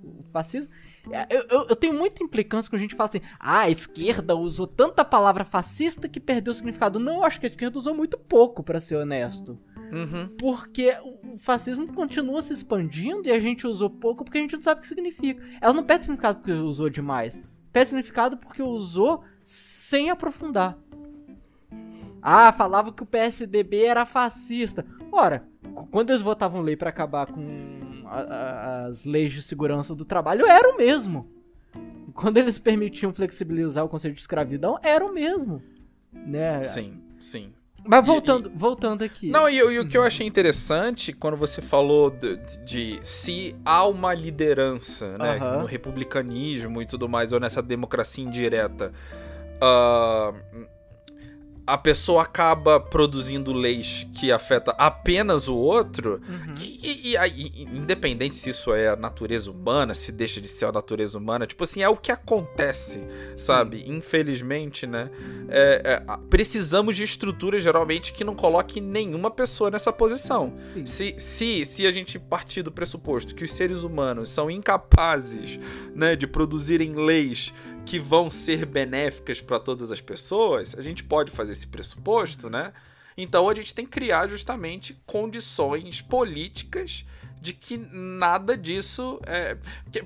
O 0.03 0.23
fascismo. 0.31 0.73
É, 1.11 1.27
eu, 1.35 1.47
eu, 1.49 1.67
eu, 1.71 1.77
tenho 1.77 1.95
muita 1.95 2.23
implicância 2.23 2.69
quando 2.69 2.81
a 2.81 2.83
gente 2.83 2.95
fala 2.95 3.09
assim: 3.09 3.21
ah, 3.39 3.61
a 3.61 3.71
esquerda 3.71 4.37
usou 4.37 4.67
tanta 4.67 5.05
palavra 5.05 5.45
fascista 5.45 6.09
que 6.09 6.21
perdeu 6.21 6.53
o 6.53 6.55
significado. 6.55 6.99
Não, 6.99 7.17
eu 7.17 7.25
acho 7.25 7.41
que 7.41 7.47
a 7.47 7.49
esquerda 7.49 7.79
usou 7.79 7.95
muito 7.95 8.19
pouco, 8.19 8.63
para 8.63 8.81
ser 8.81 8.97
honesto. 8.97 9.59
Uhum. 9.93 10.29
Porque 10.39 10.95
o 11.33 11.37
fascismo 11.39 11.93
continua 11.93 12.43
se 12.43 12.53
expandindo 12.53 13.27
e 13.27 13.33
a 13.33 13.41
gente 13.41 13.67
usou 13.67 13.91
pouco 13.91 14.25
porque 14.25 14.39
a 14.39 14.41
gente 14.43 14.55
não 14.55 14.63
sabe 14.63 14.79
o 14.79 14.83
que 14.83 14.89
significa. 14.89 15.43
Ela 15.61 15.75
não 15.75 15.83
perde 15.83 16.05
significado 16.05 16.39
porque 16.39 16.53
usou 16.53 16.89
demais 16.89 17.41
pede 17.73 17.91
significado 17.91 18.37
porque 18.37 18.63
usou 18.63 19.23
sem 19.45 20.11
aprofundar. 20.11 20.79
Ah, 22.23 22.53
falava 22.53 22.93
que 22.93 23.03
o 23.03 23.07
PSDB 23.07 23.85
era 23.85 24.05
fascista. 24.05 24.85
Ora, 25.13 25.45
quando 25.91 26.11
eles 26.11 26.23
votavam 26.23 26.61
lei 26.61 26.77
para 26.77 26.91
acabar 26.91 27.27
com 27.27 28.05
a, 28.07 28.21
a, 28.21 28.87
as 28.87 29.05
leis 29.05 29.33
de 29.33 29.43
segurança 29.43 29.95
do 29.95 30.05
trabalho, 30.05 30.47
era 30.47 30.69
o 30.69 30.77
mesmo. 30.77 31.29
Quando 32.15 32.37
eles 32.37 32.59
permitiam 32.59 33.13
flexibilizar 33.13 33.85
o 33.85 33.89
conceito 33.89 34.15
de 34.15 34.21
escravidão, 34.21 34.79
era 34.83 35.05
o 35.05 35.13
mesmo. 35.13 35.63
Né? 36.13 36.63
Sim, 36.63 37.01
sim. 37.19 37.53
Mas 37.87 38.05
voltando, 38.05 38.51
e, 38.51 38.53
e... 38.53 38.59
voltando 38.59 39.03
aqui. 39.03 39.31
Não, 39.31 39.49
e, 39.49 39.57
e, 39.57 39.79
o 39.79 39.89
que 39.89 39.97
eu 39.97 40.03
achei 40.03 40.27
interessante 40.27 41.13
quando 41.13 41.37
você 41.37 41.63
falou 41.63 42.11
de, 42.11 42.37
de, 42.37 42.59
de 42.65 42.99
se 43.03 43.57
há 43.65 43.87
uma 43.87 44.13
liderança, 44.13 45.17
né, 45.17 45.39
no 45.39 45.65
republicanismo 45.65 46.83
e 46.83 46.87
tudo 46.87 47.09
mais, 47.09 47.33
ou 47.33 47.41
nessa 47.41 47.63
democracia 47.63 48.25
indireta. 48.25 48.93
Uh, 49.63 50.69
a 51.71 51.79
pessoa 51.79 52.23
acaba 52.23 52.81
produzindo 52.81 53.53
leis 53.53 54.05
que 54.15 54.33
afeta 54.33 54.73
apenas 54.73 55.47
o 55.47 55.57
outro, 55.57 56.21
uhum. 56.29 56.55
e, 56.61 57.13
e, 57.13 57.17
e, 57.17 57.63
independente 57.63 58.35
se 58.35 58.51
isso 58.51 58.75
é 58.75 58.89
a 58.89 58.97
natureza 58.97 59.51
humana, 59.53 59.95
se 59.95 60.11
deixa 60.11 60.41
de 60.41 60.49
ser 60.49 60.65
a 60.65 60.73
natureza 60.73 61.17
humana, 61.17 61.47
tipo 61.47 61.63
assim, 61.63 61.81
é 61.81 61.89
o 61.89 61.97
que 61.97 62.11
acontece, 62.11 63.01
sabe? 63.37 63.83
Sim. 63.83 63.93
Infelizmente, 63.95 64.85
né? 64.85 65.11
É, 65.49 65.81
é, 65.85 66.17
precisamos 66.29 66.97
de 66.97 67.05
estruturas, 67.05 67.63
geralmente, 67.63 68.13
que 68.13 68.25
não 68.25 68.35
coloquem 68.35 68.83
nenhuma 68.83 69.31
pessoa 69.31 69.71
nessa 69.71 69.93
posição. 69.93 70.53
Se, 70.85 71.15
se, 71.19 71.65
se 71.65 71.87
a 71.87 71.93
gente 71.93 72.19
partir 72.19 72.63
do 72.63 72.73
pressuposto 72.73 73.33
que 73.33 73.45
os 73.45 73.55
seres 73.55 73.85
humanos 73.85 74.31
são 74.31 74.51
incapazes 74.51 75.61
né, 75.95 76.17
de 76.17 76.27
produzirem 76.27 76.95
leis 76.95 77.55
que 77.91 77.99
vão 77.99 78.31
ser 78.31 78.67
benéficas 78.67 79.41
para 79.41 79.59
todas 79.59 79.91
as 79.91 80.01
pessoas, 80.01 80.77
a 80.79 80.81
gente 80.81 81.03
pode 81.03 81.33
fazer 81.33 81.51
esse 81.51 81.67
pressuposto, 81.67 82.49
né? 82.49 82.73
Então 83.17 83.49
a 83.49 83.55
gente 83.55 83.75
tem 83.75 83.85
que 83.85 83.91
criar 83.91 84.29
justamente 84.29 84.97
condições 85.05 86.01
políticas 86.01 87.05
de 87.43 87.53
que 87.53 87.77
nada 87.77 88.57
disso 88.57 89.21
é... 89.27 89.57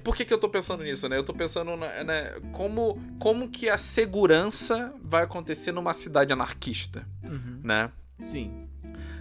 Por 0.02 0.16
que, 0.16 0.24
que 0.24 0.32
eu 0.32 0.38
tô 0.38 0.48
pensando 0.48 0.82
nisso, 0.82 1.10
né? 1.10 1.18
Eu 1.18 1.24
tô 1.24 1.34
pensando 1.34 1.76
né, 1.76 2.32
como, 2.52 2.98
como 3.18 3.50
que 3.50 3.68
a 3.68 3.76
segurança 3.76 4.90
vai 5.02 5.24
acontecer 5.24 5.70
numa 5.70 5.92
cidade 5.92 6.32
anarquista, 6.32 7.06
uhum. 7.22 7.60
né? 7.62 7.92
Sim. 8.30 8.66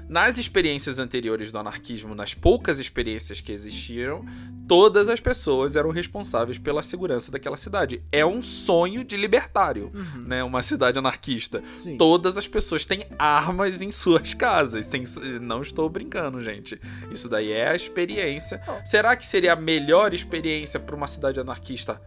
Nas 0.08 0.38
experiências 0.38 1.00
anteriores 1.00 1.52
do 1.52 1.58
anarquismo, 1.58 2.14
nas 2.14 2.34
poucas 2.34 2.80
experiências 2.80 3.42
que 3.42 3.52
existiram, 3.52 4.26
todas 4.68 5.10
as 5.10 5.20
pessoas 5.20 5.76
eram 5.76 5.90
responsáveis 5.90 6.58
pela 6.58 6.82
segurança 6.82 7.32
daquela 7.32 7.58
cidade. 7.58 8.04
É 8.12 8.26
um 8.26 8.42
sonho 8.42 9.04
de 9.04 9.18
libertário, 9.18 9.92
uhum. 9.94 10.24
né? 10.26 10.44
Uma 10.44 10.62
cidade 10.62 11.00
anarquista. 11.00 11.64
Sim. 11.80 11.98
Todas 11.98 12.38
as 12.38 12.48
pessoas 12.48 12.86
têm 12.86 13.06
armas 13.18 13.82
em 13.82 13.92
suas 13.92 14.34
casas. 14.34 14.86
Sem... 14.86 15.04
Não 15.42 15.62
estou 15.62 15.90
brincando, 15.90 16.42
gente. 16.42 16.80
Isso 17.12 17.30
daí 17.30 17.52
é 17.52 17.70
a 17.70 17.76
experiência. 17.76 18.62
Será 18.86 19.16
que 19.16 19.26
seria 19.26 19.54
a 19.54 19.56
melhor 19.56 20.14
experiência 20.14 20.80
para 20.80 20.96
uma 20.96 21.08
cidade 21.08 21.40
anarquista 21.40 22.02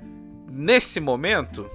nesse 0.50 1.00
momento? 1.00 1.68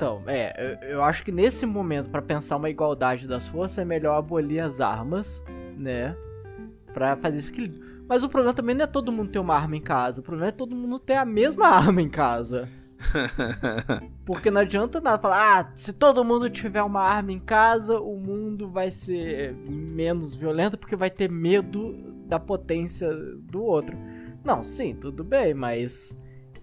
Então, 0.00 0.22
é, 0.26 0.78
eu, 0.82 0.88
eu 0.92 1.04
acho 1.04 1.22
que 1.22 1.30
nesse 1.30 1.66
momento, 1.66 2.08
para 2.08 2.22
pensar 2.22 2.56
uma 2.56 2.70
igualdade 2.70 3.28
das 3.28 3.46
forças, 3.46 3.76
é 3.76 3.84
melhor 3.84 4.16
abolir 4.16 4.60
as 4.60 4.80
armas, 4.80 5.44
né? 5.76 6.16
Pra 6.94 7.16
fazer 7.16 7.36
esse 7.36 7.52
equilíbrio. 7.52 8.02
Mas 8.08 8.24
o 8.24 8.28
problema 8.30 8.54
também 8.54 8.74
não 8.74 8.84
é 8.84 8.86
todo 8.86 9.12
mundo 9.12 9.30
ter 9.30 9.38
uma 9.38 9.54
arma 9.54 9.76
em 9.76 9.80
casa, 9.82 10.22
o 10.22 10.24
problema 10.24 10.48
é 10.48 10.52
todo 10.52 10.74
mundo 10.74 10.98
ter 10.98 11.16
a 11.16 11.26
mesma 11.26 11.68
arma 11.76 12.00
em 12.00 12.08
casa. 12.08 12.66
Porque 14.24 14.50
não 14.50 14.62
adianta 14.62 15.02
nada 15.02 15.18
falar, 15.18 15.60
ah, 15.60 15.72
se 15.74 15.92
todo 15.92 16.24
mundo 16.24 16.48
tiver 16.48 16.82
uma 16.82 17.02
arma 17.02 17.32
em 17.32 17.38
casa, 17.38 18.00
o 18.00 18.18
mundo 18.18 18.70
vai 18.70 18.90
ser 18.90 19.54
menos 19.68 20.34
violento 20.34 20.78
porque 20.78 20.96
vai 20.96 21.10
ter 21.10 21.30
medo 21.30 21.92
da 22.26 22.40
potência 22.40 23.12
do 23.12 23.62
outro. 23.62 23.98
Não, 24.42 24.62
sim, 24.62 24.94
tudo 24.94 25.22
bem, 25.22 25.52
mas 25.52 26.16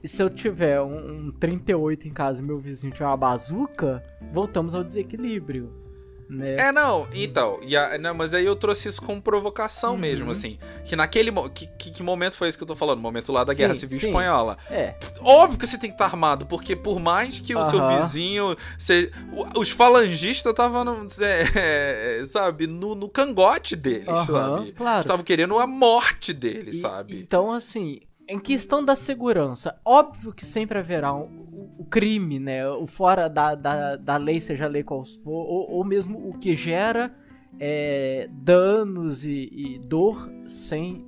e 0.04 0.08
se 0.08 0.22
eu 0.22 0.30
tiver 0.30 0.82
um, 0.82 1.28
um 1.28 1.32
38 1.32 2.08
em 2.08 2.12
casa 2.12 2.42
e 2.42 2.44
meu 2.44 2.58
vizinho 2.58 2.94
tiver 2.94 3.06
uma 3.06 3.18
bazuca, 3.18 4.04
voltamos 4.32 4.76
ao 4.76 4.84
desequilíbrio. 4.84 5.88
Né? 6.30 6.58
É, 6.58 6.72
não, 6.74 7.08
então, 7.14 7.58
e 7.64 7.78
a, 7.78 7.98
não, 7.98 8.14
mas 8.14 8.34
aí 8.34 8.46
eu 8.46 8.56
trouxe 8.56 8.90
isso 8.90 9.02
como 9.02 9.22
provocação 9.22 9.94
uhum. 9.94 9.98
mesmo, 9.98 10.30
assim. 10.30 10.60
Que 10.84 10.94
naquele. 10.94 11.32
Que, 11.50 11.68
que, 11.68 11.92
que, 11.92 12.04
momento 12.04 12.36
foi 12.36 12.50
esse 12.50 12.58
que 12.58 12.64
eu 12.64 12.68
tô 12.68 12.76
falando? 12.76 13.00
Momento 13.00 13.32
lá 13.32 13.46
da 13.46 13.54
sim, 13.54 13.60
Guerra 13.60 13.76
Civil 13.76 13.98
sim. 13.98 14.08
Espanhola. 14.08 14.58
É. 14.70 14.96
Óbvio 15.22 15.58
que 15.58 15.66
você 15.66 15.78
tem 15.78 15.90
que 15.90 15.94
estar 15.94 16.06
armado, 16.06 16.46
porque 16.46 16.76
por 16.76 17.00
mais 17.00 17.40
que 17.40 17.56
o 17.56 17.60
uhum. 17.60 17.64
seu 17.64 17.88
vizinho. 17.88 18.56
Você, 18.78 19.10
os 19.56 19.70
falangistas 19.70 20.52
estavam, 20.52 21.08
é, 21.22 22.20
é, 22.20 22.26
sabe, 22.26 22.68
no, 22.68 22.94
no 22.94 23.08
cangote 23.08 23.76
deles, 23.78 24.08
uhum, 24.08 24.26
sabe? 24.26 24.72
Claro. 24.74 25.02
Estavam 25.02 25.24
querendo 25.24 25.58
a 25.58 25.66
morte 25.66 26.34
deles, 26.34 26.76
e, 26.76 26.82
sabe? 26.82 27.18
Então, 27.18 27.54
assim, 27.54 28.02
em 28.28 28.40
questão 28.40 28.84
da 28.84 28.96
segurança, 28.96 29.80
óbvio 29.86 30.34
que 30.34 30.46
sempre 30.46 30.78
haverá 30.78 31.14
o 31.14 31.24
um, 31.24 31.76
um, 31.80 31.84
crime, 31.86 32.40
né? 32.40 32.68
O 32.70 32.86
fora 32.86 33.30
da, 33.30 33.56
da, 33.56 33.96
da 33.96 34.18
lei, 34.18 34.42
seja 34.42 34.68
lei 34.68 34.84
qual 34.84 35.04
for, 35.06 35.32
ou, 35.32 35.72
ou 35.72 35.86
mesmo 35.86 36.30
o 36.30 36.38
que 36.38 36.54
gera 36.54 37.16
é, 37.60 38.28
danos 38.32 39.26
e, 39.26 39.50
e, 39.52 39.80
dor 39.80 40.30
sem, 40.48 41.08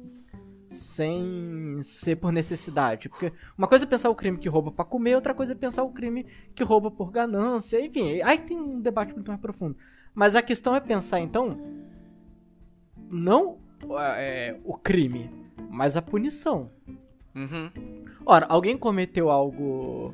sem 0.70 1.82
ser 1.84 2.16
por 2.16 2.32
necessidade. 2.32 3.10
Porque 3.10 3.34
uma 3.58 3.68
coisa 3.68 3.84
é 3.84 3.88
pensar 3.88 4.10
o 4.10 4.16
crime 4.16 4.38
que 4.38 4.48
rouba 4.48 4.72
para 4.72 4.86
comer, 4.86 5.16
outra 5.16 5.34
coisa 5.34 5.52
é 5.52 5.56
pensar 5.56 5.84
o 5.84 5.92
crime 5.92 6.26
que 6.56 6.64
rouba 6.64 6.90
por 6.90 7.12
ganância. 7.12 7.84
Enfim, 7.84 8.22
aí 8.22 8.38
tem 8.38 8.58
um 8.58 8.80
debate 8.80 9.14
muito 9.14 9.28
mais 9.28 9.42
profundo. 9.42 9.76
Mas 10.14 10.36
a 10.36 10.42
questão 10.42 10.74
é 10.74 10.80
pensar, 10.80 11.20
então, 11.20 11.60
não 13.12 13.58
é, 14.16 14.58
o 14.64 14.78
crime, 14.78 15.30
mas 15.70 15.98
a 15.98 16.02
punição. 16.02 16.72
Uhum. 17.36 17.70
Ora, 18.26 18.46
alguém 18.50 18.78
cometeu 18.78 19.30
algo 19.30 20.14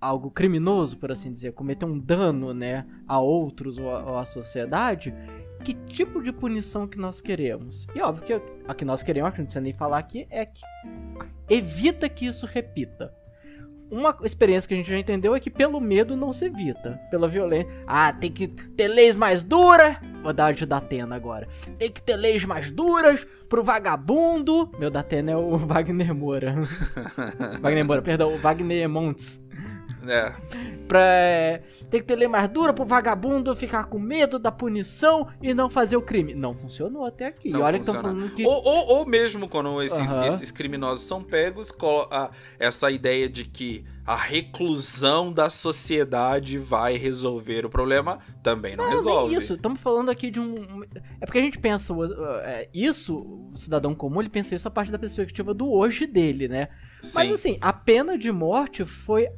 algo 0.00 0.30
criminoso, 0.30 0.96
por 0.96 1.10
assim 1.10 1.32
dizer, 1.32 1.52
cometeu 1.52 1.88
um 1.88 1.98
dano, 1.98 2.54
né, 2.54 2.86
a 3.06 3.18
outros 3.18 3.78
ou 3.78 4.16
à 4.16 4.24
sociedade, 4.24 5.12
que 5.64 5.74
tipo 5.74 6.22
de 6.22 6.32
punição 6.32 6.86
que 6.86 6.98
nós 6.98 7.20
queremos? 7.20 7.86
E 7.94 8.00
óbvio 8.00 8.24
que 8.24 8.32
a 8.66 8.74
que 8.74 8.84
nós 8.84 9.02
queremos, 9.02 9.32
que 9.32 9.38
não 9.38 9.46
precisa 9.46 9.60
nem 9.60 9.72
falar 9.72 9.98
aqui, 9.98 10.26
é 10.30 10.46
que 10.46 10.62
evita 11.48 12.08
que 12.08 12.26
isso 12.26 12.46
repita. 12.46 13.12
Uma 13.90 14.16
experiência 14.22 14.68
que 14.68 14.74
a 14.74 14.76
gente 14.76 14.90
já 14.90 14.98
entendeu 14.98 15.34
é 15.34 15.40
que 15.40 15.50
pelo 15.50 15.80
medo 15.80 16.16
não 16.16 16.32
se 16.32 16.44
evita, 16.44 17.00
pela 17.10 17.26
violência. 17.26 17.68
Ah, 17.86 18.12
tem 18.12 18.30
que 18.30 18.46
ter 18.46 18.88
leis 18.88 19.16
mais 19.16 19.42
duras. 19.42 19.96
Vou 20.22 20.32
dar 20.32 20.52
de 20.52 20.66
Datena 20.66 21.16
agora. 21.16 21.48
Tem 21.78 21.90
que 21.90 22.02
ter 22.02 22.16
leis 22.16 22.44
mais 22.44 22.70
duras 22.70 23.26
pro 23.48 23.64
vagabundo. 23.64 24.70
Meu 24.78 24.90
Datena 24.90 25.32
é 25.32 25.36
o 25.36 25.56
Wagner 25.56 26.14
Moura. 26.14 26.54
Wagner 27.60 27.84
Moura, 27.84 28.02
perdão, 28.02 28.34
o 28.34 28.38
Wagner 28.38 28.88
Montes. 28.88 29.42
É. 30.08 30.34
Pra, 30.86 31.00
é, 31.00 31.62
tem 31.90 32.00
que 32.00 32.06
ter 32.06 32.16
lei 32.16 32.28
mais 32.28 32.48
dura 32.48 32.72
pro 32.72 32.84
vagabundo 32.84 33.54
ficar 33.54 33.84
com 33.84 33.98
medo 33.98 34.38
da 34.38 34.50
punição 34.50 35.28
e 35.42 35.52
não 35.52 35.68
fazer 35.68 35.96
o 35.96 36.02
crime. 36.02 36.34
Não 36.34 36.54
funcionou 36.54 37.04
até 37.04 37.26
aqui. 37.26 37.50
Não 37.50 37.60
olha 37.60 37.78
funciona. 37.78 37.98
que 37.98 38.06
estão 38.06 38.20
falando 38.20 38.34
que. 38.34 38.46
Ou, 38.46 38.64
ou, 38.64 38.98
ou, 38.98 39.06
mesmo 39.06 39.48
quando 39.48 39.82
esses, 39.82 40.16
esses 40.16 40.50
criminosos 40.50 41.06
são 41.06 41.22
pegos, 41.22 41.72
essa 42.58 42.90
ideia 42.90 43.28
de 43.28 43.44
que 43.44 43.84
a 44.08 44.16
reclusão 44.16 45.30
da 45.30 45.50
sociedade 45.50 46.56
vai 46.56 46.96
resolver 46.96 47.66
o 47.66 47.68
problema, 47.68 48.18
também 48.42 48.74
não, 48.74 48.84
não 48.84 48.90
resolve. 48.90 49.34
isso, 49.34 49.52
estamos 49.52 49.78
falando 49.82 50.10
aqui 50.10 50.30
de 50.30 50.40
um. 50.40 50.54
É 51.20 51.26
porque 51.26 51.36
a 51.36 51.42
gente 51.42 51.58
pensa. 51.58 51.92
É, 52.42 52.70
isso, 52.72 53.50
o 53.52 53.54
cidadão 53.54 53.94
comum, 53.94 54.20
ele 54.20 54.30
pensa 54.30 54.54
isso 54.54 54.66
a 54.66 54.70
partir 54.70 54.90
da 54.90 54.98
perspectiva 54.98 55.52
do 55.52 55.70
hoje 55.70 56.06
dele, 56.06 56.48
né? 56.48 56.68
Sim. 57.02 57.12
Mas 57.16 57.32
assim, 57.32 57.58
a 57.60 57.70
pena 57.70 58.16
de 58.16 58.32
morte 58.32 58.82
foi 58.82 59.28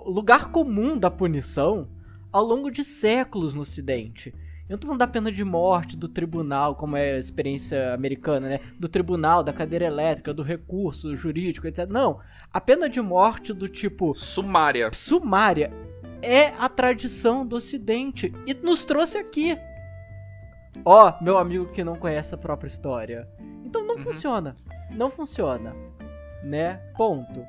o 0.00 0.10
lugar 0.10 0.50
comum 0.50 0.96
da 0.96 1.10
punição 1.10 1.86
ao 2.32 2.46
longo 2.46 2.70
de 2.70 2.82
séculos 2.82 3.54
no 3.54 3.60
Ocidente. 3.60 4.34
Eu 4.68 4.74
não 4.74 4.78
tô 4.78 4.86
falando 4.88 4.98
da 4.98 5.06
pena 5.06 5.30
de 5.30 5.44
morte 5.44 5.96
do 5.96 6.08
tribunal, 6.08 6.74
como 6.74 6.96
é 6.96 7.12
a 7.12 7.18
experiência 7.18 7.94
americana, 7.94 8.48
né? 8.48 8.60
Do 8.78 8.88
tribunal, 8.88 9.44
da 9.44 9.52
cadeira 9.52 9.84
elétrica, 9.84 10.34
do 10.34 10.42
recurso 10.42 11.14
jurídico, 11.14 11.68
etc. 11.68 11.86
Não. 11.88 12.18
A 12.52 12.60
pena 12.60 12.88
de 12.88 13.00
morte 13.00 13.52
do 13.52 13.68
tipo. 13.68 14.12
Sumária. 14.14 14.90
Sumária 14.92 15.72
é 16.20 16.48
a 16.58 16.68
tradição 16.68 17.46
do 17.46 17.56
Ocidente. 17.56 18.32
E 18.44 18.54
nos 18.54 18.84
trouxe 18.84 19.18
aqui. 19.18 19.56
Ó, 20.84 21.08
oh, 21.08 21.24
meu 21.24 21.38
amigo 21.38 21.66
que 21.66 21.84
não 21.84 21.94
conhece 21.94 22.34
a 22.34 22.38
própria 22.38 22.68
história. 22.68 23.28
Então 23.64 23.86
não 23.86 23.94
uhum. 23.94 24.02
funciona. 24.02 24.56
Não 24.90 25.10
funciona. 25.10 25.74
Né? 26.42 26.74
Ponto. 26.96 27.46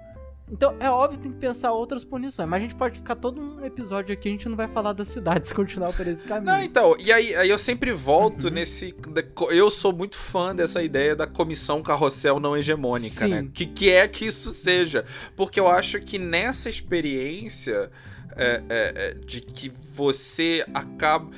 Então, 0.49 0.75
é 0.79 0.89
óbvio 0.89 1.17
que 1.17 1.23
tem 1.23 1.33
que 1.33 1.39
pensar 1.39 1.73
outras 1.73 2.05
punições, 2.05 2.47
mas 2.47 2.59
a 2.59 2.61
gente 2.61 2.75
pode 2.75 2.99
ficar 2.99 3.15
todo 3.15 3.41
um 3.41 3.65
episódio 3.65 4.13
aqui, 4.13 4.29
a 4.29 4.31
gente 4.31 4.47
não 4.47 4.55
vai 4.55 4.67
falar 4.67 4.93
das 4.93 5.09
cidades 5.09 5.51
continuar 5.53 5.91
por 5.91 6.07
esse 6.07 6.25
caminho. 6.25 6.45
Não, 6.45 6.61
então, 6.63 6.95
e 6.97 7.11
aí, 7.11 7.35
aí 7.35 7.49
eu 7.49 7.57
sempre 7.57 7.91
volto 7.91 8.45
uhum. 8.45 8.51
nesse. 8.51 8.95
Eu 9.49 9.69
sou 9.69 9.91
muito 9.91 10.15
fã 10.15 10.55
dessa 10.55 10.81
ideia 10.81 11.15
da 11.15 11.27
comissão 11.27 11.83
carrossel 11.83 12.39
não 12.39 12.55
hegemônica, 12.55 13.27
né? 13.27 13.39
Sim. 13.39 13.43
né? 13.43 13.51
Que, 13.53 13.65
que 13.65 13.89
é 13.89 14.07
que 14.07 14.25
isso 14.25 14.51
seja. 14.51 15.03
Porque 15.35 15.59
eu 15.59 15.67
acho 15.67 15.99
que 15.99 16.17
nessa 16.17 16.69
experiência 16.69 17.91
é, 18.37 18.63
é, 18.69 18.93
é, 18.95 19.13
de 19.15 19.41
que 19.41 19.69
você 19.69 20.65
acaba. 20.73 21.29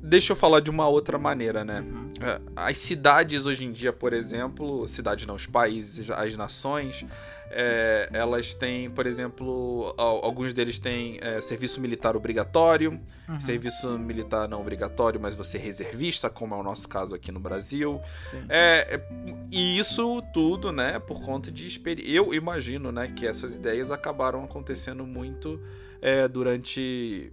Deixa 0.00 0.32
eu 0.32 0.36
falar 0.36 0.60
de 0.60 0.70
uma 0.70 0.88
outra 0.88 1.18
maneira, 1.18 1.64
né? 1.64 1.80
Uhum. 1.80 2.12
É, 2.20 2.40
as 2.56 2.78
cidades 2.78 3.46
hoje 3.46 3.64
em 3.64 3.70
dia, 3.70 3.92
por 3.92 4.12
exemplo, 4.12 4.88
cidades 4.88 5.26
não, 5.26 5.34
os 5.36 5.46
países, 5.46 6.10
as 6.10 6.36
nações 6.36 7.04
é, 7.50 8.08
elas 8.12 8.54
têm, 8.54 8.90
por 8.90 9.06
exemplo, 9.06 9.94
alguns 9.96 10.52
deles 10.52 10.78
têm 10.78 11.18
é, 11.20 11.40
serviço 11.40 11.80
militar 11.80 12.16
obrigatório, 12.16 13.00
uhum. 13.28 13.40
serviço 13.40 13.98
militar 13.98 14.48
não 14.48 14.60
obrigatório, 14.60 15.20
mas 15.20 15.34
você 15.34 15.56
é 15.56 15.60
reservista, 15.60 16.28
como 16.28 16.54
é 16.54 16.58
o 16.58 16.62
nosso 16.62 16.88
caso 16.88 17.14
aqui 17.14 17.32
no 17.32 17.40
Brasil. 17.40 18.00
É, 18.48 18.96
é, 18.96 19.08
e 19.50 19.78
isso 19.78 20.22
tudo, 20.32 20.72
né, 20.72 20.98
por 20.98 21.20
conta 21.20 21.50
de 21.50 21.66
experiência. 21.66 22.10
Eu 22.10 22.34
imagino, 22.34 22.92
né, 22.92 23.12
que 23.14 23.26
essas 23.26 23.56
ideias 23.56 23.90
acabaram 23.90 24.44
acontecendo 24.44 25.06
muito 25.06 25.60
é, 26.00 26.28
durante 26.28 27.32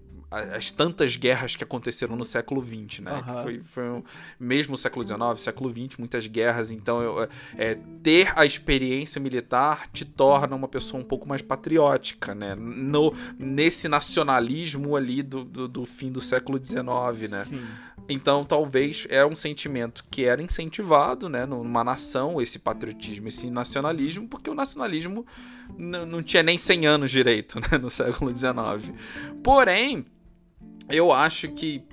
as 0.55 0.71
tantas 0.71 1.15
guerras 1.15 1.55
que 1.55 1.63
aconteceram 1.63 2.15
no 2.15 2.25
século 2.25 2.61
XX, 2.61 2.99
né? 2.99 3.23
Uhum. 3.27 3.43
Foi, 3.43 3.59
foi 3.61 3.89
um, 3.89 4.03
mesmo 4.39 4.71
no 4.71 4.77
século 4.77 5.05
XIX, 5.05 5.19
século 5.37 5.71
XX, 5.71 5.97
muitas 5.97 6.27
guerras. 6.27 6.71
Então, 6.71 7.01
eu, 7.01 7.27
é, 7.57 7.77
ter 8.03 8.33
a 8.35 8.45
experiência 8.45 9.19
militar 9.19 9.89
te 9.91 10.05
torna 10.05 10.55
uma 10.55 10.67
pessoa 10.67 11.01
um 11.01 11.05
pouco 11.05 11.27
mais 11.27 11.41
patriótica, 11.41 12.35
né? 12.35 12.55
No, 12.55 13.13
nesse 13.39 13.87
nacionalismo 13.87 14.95
ali 14.95 15.23
do, 15.23 15.43
do, 15.43 15.67
do 15.67 15.85
fim 15.85 16.11
do 16.11 16.21
século 16.21 16.59
XIX, 16.63 17.31
né? 17.31 17.45
Sim. 17.45 17.61
Então, 18.07 18.45
talvez 18.45 19.07
é 19.09 19.25
um 19.25 19.33
sentimento 19.33 20.03
que 20.11 20.25
era 20.25 20.41
incentivado, 20.41 21.27
né, 21.27 21.45
numa 21.45 21.83
nação, 21.83 22.39
esse 22.39 22.59
patriotismo, 22.59 23.27
esse 23.27 23.49
nacionalismo, 23.49 24.27
porque 24.27 24.49
o 24.49 24.53
nacionalismo 24.53 25.25
não 25.77 26.21
tinha 26.21 26.43
nem 26.43 26.57
100 26.57 26.85
anos 26.85 27.11
direito, 27.11 27.59
né, 27.71 27.77
no 27.79 27.89
século 27.89 28.31
XIX. 28.35 28.93
Porém, 29.43 30.05
eu 30.89 31.11
acho 31.11 31.49
que 31.49 31.83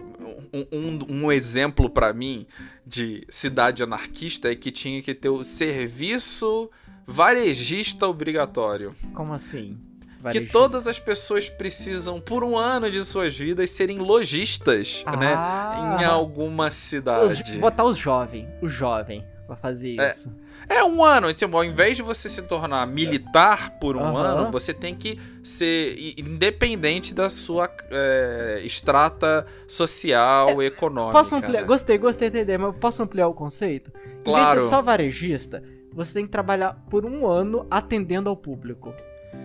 um, 0.53 0.67
um, 0.73 1.25
um 1.25 1.33
exemplo 1.33 1.89
para 1.89 2.13
mim 2.13 2.47
de 2.87 3.25
cidade 3.29 3.83
anarquista 3.83 4.51
é 4.51 4.55
que 4.55 4.71
tinha 4.71 5.03
que 5.03 5.15
ter 5.15 5.29
o 5.29 5.43
serviço 5.43 6.71
varejista 7.07 8.07
obrigatório. 8.07 8.95
Como 9.15 9.33
assim? 9.33 9.79
Varejista. 10.21 10.47
Que 10.47 10.53
todas 10.53 10.87
as 10.87 11.01
pessoas 11.01 11.49
precisam, 11.49 12.21
por 12.21 12.45
um 12.45 12.57
ano 12.57 12.91
de 12.91 13.05
suas 13.05 13.37
vidas, 13.37 13.71
serem 13.71 13.99
lojistas, 13.99 15.03
né? 15.19 15.35
ah. 15.37 15.97
né? 15.99 16.05
Em 16.05 16.07
alguma 16.07 16.71
cidade. 16.71 17.43
Os, 17.43 17.57
botar 17.57 17.85
os 17.85 17.97
jovens, 17.97 18.47
o 18.61 18.69
jovem, 18.69 19.25
pra 19.47 19.57
fazer 19.57 19.99
é, 19.99 20.11
isso. 20.11 20.29
É 20.29 20.42
um 20.85 21.05
ano. 21.05 21.29
Então, 21.29 21.51
ao 21.53 21.65
invés 21.65 21.97
de 21.97 22.03
você 22.03 22.29
se 22.29 22.43
tornar 22.43 22.87
militar 22.87 23.79
por 23.81 23.97
um 23.97 24.01
uhum. 24.01 24.17
ano, 24.17 24.51
você 24.51 24.73
tem 24.73 24.95
que 24.95 25.19
ser 25.43 26.15
independente 26.17 27.13
da 27.13 27.29
sua 27.29 27.69
é, 27.91 28.61
extrata 28.65 29.45
social, 29.67 30.63
é, 30.63 30.67
econômica. 30.67 31.19
Posso 31.19 31.35
ampliar? 31.35 31.63
Né? 31.63 31.67
Gostei, 31.67 31.99
gostei 31.99 32.31
da 32.31 32.41
ideia, 32.41 32.59
mas 32.59 32.77
posso 32.77 33.03
ampliar 33.03 33.27
o 33.29 33.35
conceito? 33.35 33.93
Claro. 34.25 34.43
Em 34.43 34.45
vez 34.45 34.57
de 34.57 34.63
ser 34.63 34.69
só 34.69 34.83
varejista, 34.83 35.63
você 35.93 36.13
tem 36.13 36.25
que 36.25 36.31
trabalhar 36.31 36.75
por 36.89 37.05
um 37.05 37.27
ano 37.27 37.67
atendendo 37.71 38.31
ao 38.31 38.37
público. 38.37 38.95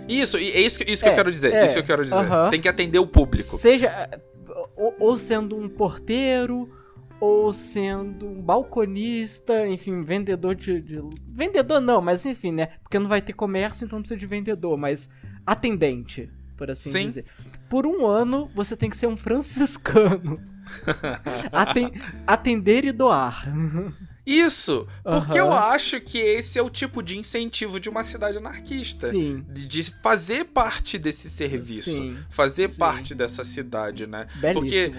Isso, 0.08 0.38
é 0.38 0.42
isso, 0.42 0.84
isso 0.86 1.04
que 1.04 1.10
é, 1.10 1.12
eu 1.12 1.16
quero 1.16 1.32
dizer. 1.32 1.54
É, 1.54 1.66
isso 1.66 1.74
que 1.74 1.80
eu 1.80 1.86
quero 1.86 2.04
dizer. 2.04 2.16
Uhum. 2.16 2.50
Tem 2.50 2.62
que 2.62 2.70
atender 2.70 3.00
o 3.00 3.08
público. 3.08 3.58
Seja. 3.58 4.10
Ou, 4.76 4.96
ou 5.00 5.18
sendo 5.18 5.58
um 5.58 5.68
porteiro 5.68 6.70
ou 7.20 7.52
sendo 7.52 8.28
um 8.28 8.42
balconista, 8.42 9.68
enfim, 9.68 10.02
vendedor 10.02 10.56
de, 10.56 10.82
de, 10.82 11.02
Vendedor 11.28 11.82
não, 11.82 12.02
mas 12.02 12.26
enfim, 12.26 12.52
né? 12.52 12.68
Porque 12.84 13.00
não 13.00 13.08
vai 13.08 13.22
ter 13.22 13.34
comércio, 13.34 13.86
então 13.86 13.98
não 13.98 14.04
precisa 14.04 14.20
de 14.20 14.26
vendedor, 14.26 14.78
mas 14.78 15.10
atendente, 15.46 16.30
por 16.56 16.70
assim 16.70 16.92
Sim. 16.92 17.08
dizer. 17.08 17.26
Por 17.70 17.86
um 17.86 18.06
ano, 18.06 18.50
você 18.54 18.76
tem 18.76 18.90
que 18.90 18.98
ser 18.98 19.08
um 19.08 19.18
franciscano. 19.18 20.40
Aten 21.52 21.92
atender 22.26 22.86
e 22.86 22.92
doar. 22.92 23.46
Isso! 24.28 24.86
Porque 25.04 25.40
uhum. 25.40 25.48
eu 25.48 25.54
acho 25.54 26.02
que 26.02 26.18
esse 26.18 26.60
é 26.60 26.62
o 26.62 26.70
tipo 26.70 27.02
de 27.02 27.18
incentivo 27.18 27.80
de 27.80 27.88
uma 27.88 28.04
cidade 28.04 28.38
anarquista. 28.38 29.10
Sim. 29.10 29.46
De, 29.50 29.66
de 29.66 29.84
fazer 30.04 30.44
parte 30.44 30.98
desse 30.98 31.30
serviço. 31.30 31.92
Sim. 31.92 32.18
Fazer 32.30 32.70
Sim. 32.70 32.78
parte 32.78 33.16
dessa 33.16 33.46
cidade, 33.46 34.06
né? 34.06 34.28
Belíssimo. 34.36 34.62
Porque 34.62 34.92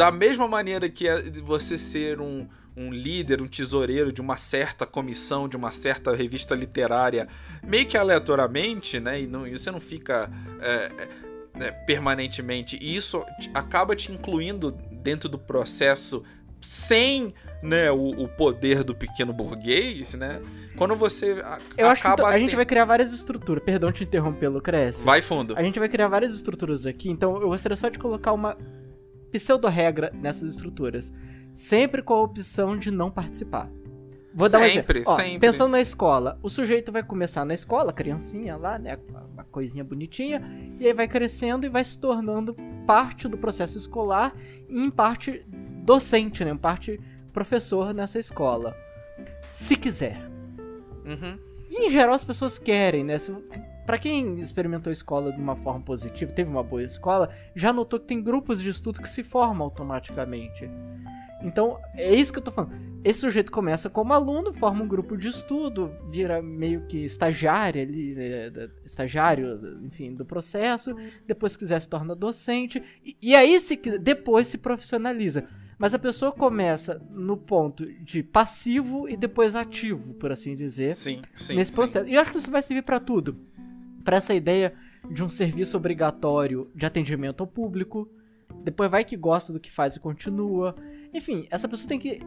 da 0.00 0.10
mesma 0.10 0.48
maneira 0.48 0.88
que 0.88 1.06
é 1.06 1.20
você 1.44 1.76
ser 1.76 2.22
um, 2.22 2.48
um 2.74 2.90
líder, 2.90 3.42
um 3.42 3.46
tesoureiro 3.46 4.10
de 4.10 4.22
uma 4.22 4.38
certa 4.38 4.86
comissão, 4.86 5.46
de 5.46 5.58
uma 5.58 5.70
certa 5.70 6.16
revista 6.16 6.54
literária, 6.54 7.28
meio 7.62 7.84
que 7.84 7.98
aleatoriamente, 7.98 8.98
né? 8.98 9.20
E, 9.20 9.26
não, 9.26 9.46
e 9.46 9.50
você 9.50 9.70
não 9.70 9.78
fica 9.78 10.30
é, 10.58 10.90
é, 11.60 11.70
permanentemente. 11.70 12.78
E 12.80 12.96
isso 12.96 13.22
acaba 13.52 13.94
te 13.94 14.10
incluindo 14.10 14.70
dentro 14.90 15.28
do 15.28 15.38
processo 15.38 16.24
sem 16.62 17.34
né, 17.62 17.90
o, 17.90 18.22
o, 18.22 18.26
poder 18.26 18.82
do 18.82 18.94
pequeno 18.94 19.34
burguês, 19.34 20.14
né? 20.14 20.40
Quando 20.78 20.96
você 20.96 21.42
a, 21.44 21.58
Eu 21.76 21.88
acho 21.88 22.00
que 22.00 22.08
a 22.08 22.38
gente 22.38 22.56
vai 22.56 22.64
criar 22.64 22.86
várias 22.86 23.12
estruturas. 23.12 23.62
Perdão 23.62 23.92
te 23.92 24.04
interromper, 24.04 24.48
Lucrece. 24.48 25.04
Vai 25.04 25.20
fundo. 25.20 25.54
A 25.58 25.62
gente 25.62 25.78
vai 25.78 25.90
criar 25.90 26.08
várias 26.08 26.34
estruturas 26.34 26.86
aqui, 26.86 27.10
então 27.10 27.34
eu 27.38 27.48
gostaria 27.48 27.76
só 27.76 27.90
de 27.90 27.98
colocar 27.98 28.32
uma 28.32 28.56
pseudo-regra 29.30 30.10
nessas 30.14 30.54
estruturas. 30.54 31.12
Sempre 31.54 32.02
com 32.02 32.14
a 32.14 32.22
opção 32.22 32.76
de 32.76 32.90
não 32.90 33.10
participar. 33.10 33.70
Vou 34.32 34.48
dar 34.48 34.60
sempre, 34.60 34.98
um 34.98 35.02
exemplo. 35.02 35.12
Ó, 35.12 35.16
sempre. 35.16 35.38
Pensando 35.40 35.72
na 35.72 35.80
escola, 35.80 36.38
o 36.42 36.48
sujeito 36.48 36.92
vai 36.92 37.02
começar 37.02 37.44
na 37.44 37.52
escola, 37.52 37.92
criancinha 37.92 38.56
lá, 38.56 38.78
né, 38.78 38.96
uma 39.32 39.44
coisinha 39.44 39.82
bonitinha, 39.82 40.40
e 40.78 40.86
aí 40.86 40.92
vai 40.92 41.08
crescendo 41.08 41.66
e 41.66 41.68
vai 41.68 41.82
se 41.82 41.98
tornando 41.98 42.54
parte 42.86 43.26
do 43.26 43.36
processo 43.36 43.76
escolar 43.76 44.32
e 44.68 44.84
em 44.84 44.90
parte 44.90 45.44
docente, 45.84 46.44
né, 46.44 46.52
em 46.52 46.56
parte 46.56 47.00
professor 47.32 47.92
nessa 47.92 48.18
escola. 48.18 48.76
Se 49.52 49.76
quiser. 49.76 50.20
Uhum. 51.04 51.38
E 51.68 51.86
em 51.86 51.90
geral 51.90 52.14
as 52.14 52.24
pessoas 52.24 52.58
querem, 52.58 53.02
né? 53.04 53.16
Para 53.90 53.98
quem 53.98 54.38
experimentou 54.38 54.88
a 54.88 54.92
escola 54.92 55.32
de 55.32 55.40
uma 55.40 55.56
forma 55.56 55.80
positiva, 55.80 56.30
teve 56.30 56.48
uma 56.48 56.62
boa 56.62 56.80
escola, 56.80 57.28
já 57.56 57.72
notou 57.72 57.98
que 57.98 58.06
tem 58.06 58.22
grupos 58.22 58.62
de 58.62 58.70
estudo 58.70 59.02
que 59.02 59.08
se 59.08 59.24
formam 59.24 59.64
automaticamente. 59.64 60.70
Então, 61.42 61.76
é 61.94 62.14
isso 62.14 62.32
que 62.32 62.38
eu 62.38 62.42
tô 62.44 62.52
falando. 62.52 62.72
Esse 63.02 63.18
sujeito 63.18 63.50
começa 63.50 63.90
como 63.90 64.12
aluno, 64.12 64.52
forma 64.52 64.84
um 64.84 64.86
grupo 64.86 65.16
de 65.16 65.26
estudo, 65.26 65.90
vira 66.08 66.40
meio 66.40 66.86
que 66.86 66.98
estagiário 66.98 67.82
ali, 67.82 68.14
né, 68.14 68.70
estagiário, 68.84 69.80
enfim, 69.82 70.14
do 70.14 70.24
processo. 70.24 70.94
Depois, 71.26 71.50
se 71.50 71.58
quiser, 71.58 71.80
se 71.80 71.88
torna 71.88 72.14
docente. 72.14 72.80
E, 73.04 73.16
e 73.20 73.34
aí, 73.34 73.58
se 73.58 73.74
depois 73.74 74.46
se 74.46 74.56
profissionaliza. 74.56 75.48
Mas 75.80 75.94
a 75.94 75.98
pessoa 75.98 76.30
começa 76.30 77.00
no 77.10 77.38
ponto 77.38 77.90
de 78.04 78.22
passivo 78.22 79.08
e 79.08 79.16
depois 79.16 79.56
ativo, 79.56 80.12
por 80.12 80.30
assim 80.30 80.54
dizer. 80.54 80.92
Sim, 80.92 81.22
sim. 81.34 81.56
Nesse 81.56 81.72
processo. 81.72 82.04
Sim. 82.04 82.12
E 82.12 82.16
eu 82.16 82.20
acho 82.20 82.30
que 82.30 82.36
isso 82.36 82.50
vai 82.50 82.60
servir 82.60 82.82
para 82.82 83.00
tudo. 83.00 83.34
Para 84.04 84.16
essa 84.16 84.34
ideia 84.34 84.74
de 85.10 85.22
um 85.22 85.30
serviço 85.30 85.76
obrigatório 85.76 86.70
de 86.74 86.86
atendimento 86.86 87.42
ao 87.42 87.46
público. 87.46 88.08
Depois 88.62 88.90
vai 88.90 89.04
que 89.04 89.16
gosta 89.16 89.52
do 89.52 89.60
que 89.60 89.70
faz 89.70 89.96
e 89.96 90.00
continua. 90.00 90.74
Enfim, 91.14 91.46
essa 91.50 91.68
pessoa 91.68 91.88
tem 91.88 91.98
que 91.98 92.20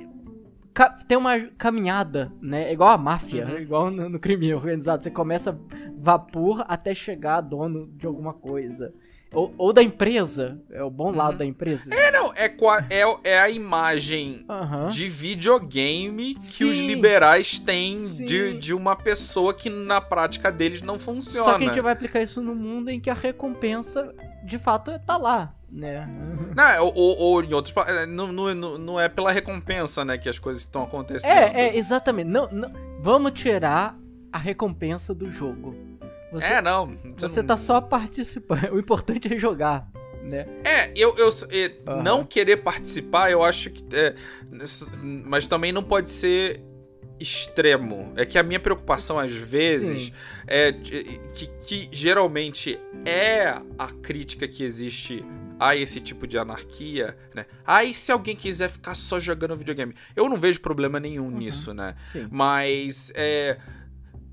tem 1.07 1.17
uma 1.17 1.39
caminhada, 1.57 2.33
né? 2.41 2.73
Igual 2.73 2.89
a 2.89 2.97
máfia, 2.97 3.45
uhum. 3.45 3.57
igual 3.59 3.91
no, 3.91 4.09
no, 4.09 4.19
crime 4.19 4.51
organizado. 4.53 5.03
Você 5.03 5.11
começa 5.11 5.57
vapor 5.95 6.65
até 6.67 6.95
chegar 6.95 7.41
dono 7.41 7.87
de 7.95 8.07
alguma 8.07 8.33
coisa. 8.33 8.93
Ou, 9.33 9.53
ou 9.57 9.73
da 9.73 9.81
empresa. 9.81 10.59
É 10.69 10.83
o 10.83 10.89
bom 10.89 11.09
uhum. 11.09 11.15
lado 11.15 11.37
da 11.37 11.45
empresa. 11.45 11.93
É, 11.93 12.11
não. 12.11 12.33
É, 12.35 12.45
é, 12.89 13.31
é 13.31 13.39
a 13.39 13.49
imagem 13.49 14.45
uhum. 14.47 14.89
de 14.89 15.07
videogame 15.07 16.35
que 16.35 16.43
Sim. 16.43 16.69
os 16.69 16.77
liberais 16.77 17.59
têm 17.59 17.97
de, 18.17 18.57
de 18.57 18.73
uma 18.73 18.95
pessoa 18.95 19.53
que 19.53 19.69
na 19.69 19.99
prática 19.99 20.51
deles 20.51 20.81
não 20.81 20.99
funciona. 20.99 21.51
Só 21.51 21.57
que 21.57 21.65
a 21.65 21.67
gente 21.67 21.81
vai 21.81 21.93
aplicar 21.93 22.21
isso 22.21 22.41
no 22.41 22.55
mundo 22.55 22.89
em 22.89 22.99
que 22.99 23.09
a 23.09 23.13
recompensa 23.13 24.13
de 24.45 24.57
fato 24.57 24.91
tá 24.99 25.17
lá 25.17 25.53
né? 25.73 26.07
Não, 26.55 26.63
é, 26.63 26.79
ou, 26.79 26.93
ou, 26.95 27.43
em 27.43 27.51
outros. 27.51 27.73
É, 27.87 28.05
não, 28.05 28.31
não, 28.31 28.77
não 28.77 28.99
é 28.99 29.09
pela 29.09 29.31
recompensa, 29.31 30.05
né, 30.05 30.17
que 30.17 30.29
as 30.29 30.37
coisas 30.37 30.61
estão 30.61 30.83
acontecendo. 30.83 31.31
É, 31.31 31.69
é, 31.69 31.77
exatamente. 31.77 32.27
Não, 32.27 32.47
não, 32.51 32.71
vamos 32.99 33.31
tirar 33.31 33.97
a 34.31 34.37
recompensa 34.37 35.13
do 35.13 35.31
jogo. 35.31 35.75
Você, 36.33 36.45
é, 36.45 36.61
não. 36.61 36.95
Você, 37.15 37.27
você 37.27 37.43
tá 37.43 37.57
só 37.57 37.79
participando. 37.79 38.63
O 38.73 38.79
importante 38.79 39.33
é 39.33 39.37
jogar. 39.37 39.87
Né? 40.23 40.47
É, 40.63 40.91
eu, 40.95 41.15
eu, 41.17 41.29
eu 41.51 41.69
uhum. 41.93 42.01
não 42.01 42.25
querer 42.25 42.57
participar, 42.57 43.29
eu 43.29 43.43
acho 43.43 43.69
que. 43.69 43.83
É, 43.95 44.15
mas 45.25 45.47
também 45.47 45.71
não 45.71 45.83
pode 45.83 46.09
ser 46.09 46.63
extremo. 47.19 48.11
É 48.15 48.25
que 48.25 48.37
a 48.37 48.43
minha 48.43 48.59
preocupação, 48.59 49.19
às 49.19 49.33
vezes, 49.33 50.05
Sim. 50.05 50.13
é 50.47 50.71
que, 50.71 51.47
que 51.61 51.89
geralmente 51.91 52.79
é 53.05 53.49
a 53.77 53.87
crítica 54.01 54.47
que 54.47 54.63
existe 54.63 55.23
a 55.59 55.75
esse 55.75 55.99
tipo 55.99 56.27
de 56.27 56.37
anarquia, 56.37 57.15
né? 57.33 57.45
Ah, 57.65 57.83
e 57.83 57.93
se 57.93 58.11
alguém 58.11 58.35
quiser 58.35 58.69
ficar 58.69 58.95
só 58.95 59.19
jogando 59.19 59.55
videogame? 59.55 59.93
Eu 60.15 60.27
não 60.27 60.35
vejo 60.35 60.59
problema 60.59 60.99
nenhum 60.99 61.25
uhum. 61.25 61.37
nisso, 61.37 61.73
né? 61.73 61.95
Sim. 62.11 62.27
Mas 62.29 63.11
é 63.15 63.57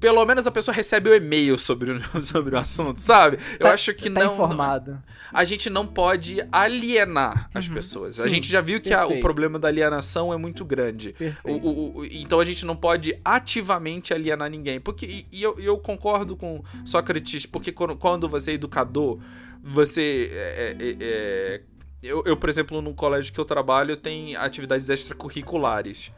pelo 0.01 0.25
menos 0.25 0.47
a 0.47 0.51
pessoa 0.51 0.75
recebe 0.75 1.11
o 1.11 1.15
e-mail 1.15 1.59
sobre 1.59 1.93
o, 1.93 2.01
sobre 2.23 2.55
o 2.55 2.59
assunto, 2.59 2.99
sabe? 3.01 3.39
Eu 3.59 3.67
tá, 3.67 3.75
acho 3.75 3.93
que 3.93 4.09
tá 4.09 4.25
não. 4.25 4.33
informado. 4.33 5.01
A 5.31 5.45
gente 5.45 5.69
não 5.69 5.87
pode 5.87 6.43
alienar 6.51 7.51
as 7.53 7.69
uhum. 7.69 7.75
pessoas. 7.75 8.15
Sim, 8.15 8.23
a 8.23 8.29
gente 8.29 8.51
já 8.51 8.63
viu 8.63 8.81
que 8.81 8.95
a, 8.95 9.07
o 9.07 9.21
problema 9.21 9.59
da 9.59 9.69
alienação 9.69 10.33
é 10.33 10.37
muito 10.39 10.65
grande. 10.65 11.15
O, 11.45 11.53
o, 11.53 11.99
o, 11.99 12.05
então 12.07 12.41
a 12.41 12.45
gente 12.45 12.65
não 12.65 12.75
pode 12.75 13.17
ativamente 13.23 14.15
alienar 14.15 14.51
ninguém. 14.51 14.81
Porque, 14.81 15.05
e, 15.05 15.27
e 15.31 15.43
eu, 15.43 15.61
eu, 15.61 15.77
concordo 15.77 16.35
com 16.35 16.65
Sócrates, 16.85 17.45
porque 17.45 17.71
quando, 17.71 17.95
quando 17.95 18.29
você 18.29 18.53
é 18.53 18.55
educador, 18.55 19.21
você. 19.63 20.31
É, 20.33 20.77
é, 20.79 20.97
é, 21.01 21.61
eu, 22.03 22.23
eu, 22.25 22.37
por 22.37 22.49
exemplo, 22.49 22.81
no 22.81 22.95
colégio 22.95 23.31
que 23.31 23.39
eu 23.39 23.45
trabalho, 23.45 23.95
tem 23.95 24.35
atividades 24.35 24.89
extracurriculares. 24.89 26.11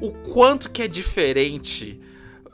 O 0.00 0.10
quanto 0.10 0.68
que 0.68 0.82
é 0.82 0.88
diferente 0.88 2.00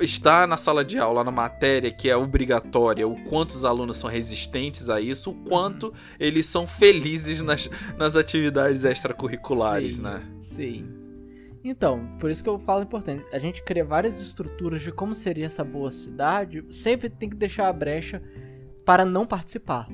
está 0.00 0.46
na 0.46 0.56
sala 0.56 0.84
de 0.84 0.98
aula, 0.98 1.24
na 1.24 1.30
matéria 1.30 1.90
que 1.90 2.08
é 2.08 2.16
obrigatória, 2.16 3.06
o 3.06 3.16
quanto 3.24 3.50
os 3.50 3.64
alunos 3.64 3.96
são 3.96 4.08
resistentes 4.08 4.88
a 4.88 5.00
isso, 5.00 5.30
o 5.30 5.34
quanto 5.34 5.92
eles 6.18 6.46
são 6.46 6.66
felizes 6.66 7.40
nas, 7.40 7.68
nas 7.96 8.16
atividades 8.16 8.84
extracurriculares, 8.84 9.96
sim, 9.96 10.02
né? 10.02 10.22
Sim. 10.38 10.88
Então, 11.62 12.16
por 12.18 12.30
isso 12.30 12.42
que 12.42 12.48
eu 12.48 12.58
falo 12.58 12.84
importante. 12.84 13.24
A 13.32 13.38
gente 13.38 13.62
cria 13.62 13.84
várias 13.84 14.20
estruturas 14.20 14.80
de 14.80 14.92
como 14.92 15.14
seria 15.14 15.46
essa 15.46 15.64
boa 15.64 15.90
cidade, 15.90 16.64
sempre 16.70 17.10
tem 17.10 17.28
que 17.28 17.36
deixar 17.36 17.68
a 17.68 17.72
brecha 17.72 18.22
para 18.84 19.04
não 19.04 19.26
participar 19.26 19.88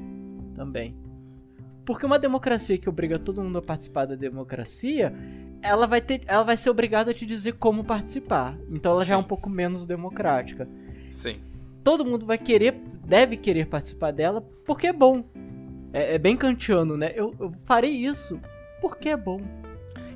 também. 0.55 1.03
Porque 1.85 2.07
uma 2.07 2.18
democracia 2.18 2.78
que 2.78 2.89
obriga 2.89 3.18
todo 3.18 3.43
mundo 3.43 3.59
a 3.59 3.62
participar 3.62 4.07
da 4.07 4.14
democracia, 4.14 5.14
ela 5.62 5.87
vai 5.87 6.01
ter, 6.01 6.22
ela 6.26 6.43
vai 6.43 6.57
ser 6.57 6.70
obrigada 6.70 7.11
a 7.11 7.14
te 7.14 7.26
dizer 7.26 7.53
como 7.55 7.85
participar. 7.85 8.57
Então 8.70 8.93
ela 8.93 9.03
Sim. 9.03 9.09
já 9.09 9.14
é 9.14 9.18
um 9.18 9.24
pouco 9.24 9.51
menos 9.51 9.85
democrática. 9.85 10.68
Sim. 11.11 11.41
Todo 11.82 12.05
mundo 12.05 12.24
vai 12.24 12.39
querer, 12.39 12.72
deve 13.05 13.37
querer 13.37 13.66
participar 13.66 14.12
dela 14.12 14.41
porque 14.64 14.87
é 14.87 14.93
bom. 14.93 15.24
É, 15.93 16.14
é 16.14 16.18
bem 16.18 16.37
kantiano, 16.37 16.97
né? 16.97 17.12
Eu, 17.14 17.35
eu, 17.39 17.53
farei 17.66 17.93
isso 17.93 18.41
porque 18.80 19.11
é 19.11 19.16
bom. 19.16 19.41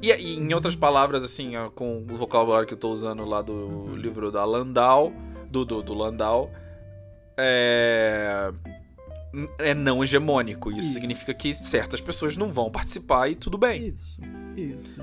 E, 0.01 0.11
e, 0.11 0.39
em 0.39 0.55
outras 0.55 0.75
palavras, 0.75 1.23
assim, 1.23 1.53
com 1.75 2.07
o 2.11 2.16
vocabulário 2.16 2.66
que 2.66 2.73
eu 2.73 2.79
tô 2.79 2.91
usando 2.91 3.25
lá 3.25 3.43
do 3.43 3.53
uhum. 3.53 3.97
livro 3.97 4.31
da 4.31 4.45
Landau, 4.45 5.12
do, 5.51 5.64
do, 5.64 5.83
do 5.83 5.93
Landau, 5.93 6.51
é 7.37 8.53
é 9.59 9.74
não 9.74 10.03
hegemônico. 10.03 10.70
Isso, 10.70 10.81
isso, 10.81 10.95
significa 10.95 11.35
que 11.35 11.55
certas 11.55 12.01
pessoas 12.01 12.37
não 12.37 12.53
vão 12.53 12.70
participar 12.70 13.29
e 13.29 13.35
tudo 13.35 13.59
bem. 13.59 13.89
Isso, 13.89 14.20
isso. 14.57 15.03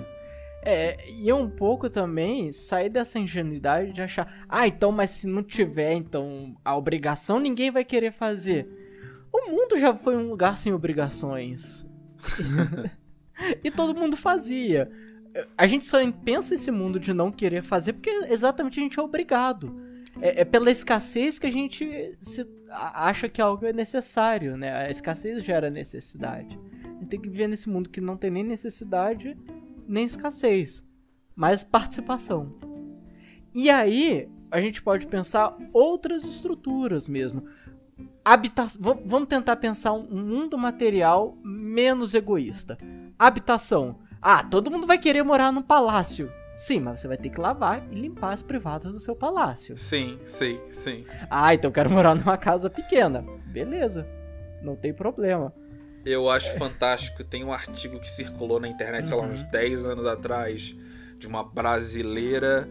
É, 0.62 0.98
e 1.12 1.32
um 1.32 1.48
pouco 1.48 1.90
também 1.92 2.52
sair 2.52 2.90
dessa 2.90 3.20
ingenuidade 3.20 3.94
de 3.94 4.02
achar, 4.02 4.46
ah, 4.50 4.68
então, 4.68 4.92
mas 4.92 5.12
se 5.12 5.28
não 5.28 5.44
tiver, 5.44 5.94
então, 5.94 6.56
a 6.66 6.76
obrigação 6.76 7.40
ninguém 7.40 7.70
vai 7.70 7.86
querer 7.86 8.12
fazer. 8.12 8.68
O 9.32 9.52
mundo 9.52 9.80
já 9.80 9.94
foi 9.94 10.16
um 10.16 10.28
lugar 10.28 10.58
sem 10.58 10.74
obrigações. 10.74 11.86
e 13.64 13.70
todo 13.70 14.00
mundo 14.00 14.18
fazia. 14.18 14.90
A 15.58 15.68
gente 15.68 15.86
só 15.86 15.98
pensa 16.12 16.56
esse 16.56 16.72
mundo 16.72 17.00
de 17.00 17.14
não 17.14 17.32
querer 17.32 17.62
fazer 17.62 17.94
porque 17.94 18.10
exatamente 18.30 18.80
a 18.80 18.84
gente 18.84 19.00
é 19.00 19.04
obrigado. 19.04 19.76
É, 20.22 20.42
é 20.42 20.46
pela 20.46 20.72
escassez 20.72 21.38
que 21.38 21.46
a 21.46 21.52
gente 21.52 22.18
se 22.22 22.44
acha 22.76 23.30
que 23.30 23.42
algo 23.42 23.66
é 23.66 23.74
necessário, 23.74 24.58
né? 24.58 24.76
A 24.76 24.90
escassez 24.90 25.44
gera 25.44 25.70
necessidade. 25.70 26.60
A 26.84 26.88
gente 27.00 27.08
tem 27.08 27.20
que 27.20 27.30
viver 27.30 27.48
nesse 27.48 27.70
mundo 27.70 27.90
que 27.90 28.02
não 28.02 28.18
tem 28.18 28.30
nem 28.30 28.44
necessidade, 28.44 29.38
nem 29.88 30.06
escassez, 30.06 30.84
mas 31.36 31.64
participação. 31.64 32.54
E 33.54 33.70
aí, 33.70 34.30
a 34.52 34.60
gente 34.62 34.82
pode 34.82 35.08
pensar 35.08 35.58
outras 35.74 36.24
estruturas 36.24 37.08
mesmo. 37.08 37.44
Habita 38.24 38.68
Vamos 38.80 39.28
tentar 39.28 39.56
pensar 39.58 39.94
um 39.94 40.24
mundo 40.24 40.58
material 40.58 41.38
menos 41.44 42.14
egoísta. 42.14 42.78
Habitação. 43.18 44.00
Ah, 44.22 44.44
todo 44.44 44.72
mundo 44.72 44.88
vai 44.88 44.98
querer 44.98 45.24
morar 45.24 45.52
num 45.52 45.62
palácio. 45.62 46.32
Sim, 46.58 46.80
mas 46.80 47.00
você 47.00 47.08
vai 47.08 47.18
ter 47.18 47.30
que 47.30 47.40
lavar 47.40 47.86
e 47.92 47.96
limpar 47.96 48.34
as 48.34 48.42
privadas 48.42 48.92
do 48.92 49.00
seu 49.00 49.16
palácio. 49.16 49.78
Sim, 49.78 50.20
sim, 50.24 50.60
sim. 50.70 51.06
Ah, 51.30 51.54
então 51.54 51.70
eu 51.70 51.74
quero 51.74 51.90
morar 51.90 52.16
numa 52.16 52.38
casa 52.38 52.70
pequena. 52.70 53.24
Beleza, 53.46 54.08
não 54.62 54.76
tem 54.76 54.94
problema. 54.94 55.54
Eu 56.06 56.30
acho 56.30 56.52
é. 56.52 56.58
fantástico. 56.58 57.24
Tem 57.24 57.44
um 57.44 57.52
artigo 57.52 58.00
que 58.00 58.10
circulou 58.10 58.60
na 58.60 58.68
internet, 58.68 59.04
uhum. 59.04 59.08
sei 59.08 59.18
lá, 59.18 59.24
uns 59.24 59.44
10 59.44 59.86
uhum. 59.86 59.92
anos 59.92 60.06
atrás, 60.06 60.76
de 61.18 61.28
uma 61.28 61.44
brasileira 61.44 62.70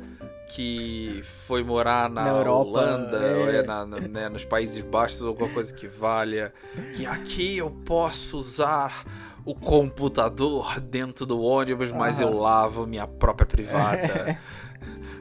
que 0.48 1.20
foi 1.46 1.64
morar 1.64 2.08
na, 2.08 2.24
na 2.24 2.30
Europa, 2.30 2.68
Holanda, 2.68 3.18
é. 3.18 3.62
na, 3.62 3.86
na, 3.86 4.00
né, 4.00 4.28
nos 4.28 4.44
Países 4.44 4.80
Baixos, 4.82 5.22
alguma 5.22 5.48
coisa 5.48 5.74
que 5.74 5.86
valha. 5.86 6.52
Que 6.94 7.06
aqui 7.06 7.58
eu 7.58 7.70
posso 7.70 8.36
usar 8.36 9.04
o 9.44 9.54
computador 9.54 10.80
dentro 10.80 11.26
do 11.26 11.40
ônibus, 11.40 11.92
mas 11.92 12.20
eu 12.20 12.32
lavo 12.32 12.86
minha 12.86 13.06
própria 13.06 13.46
privada. 13.46 14.38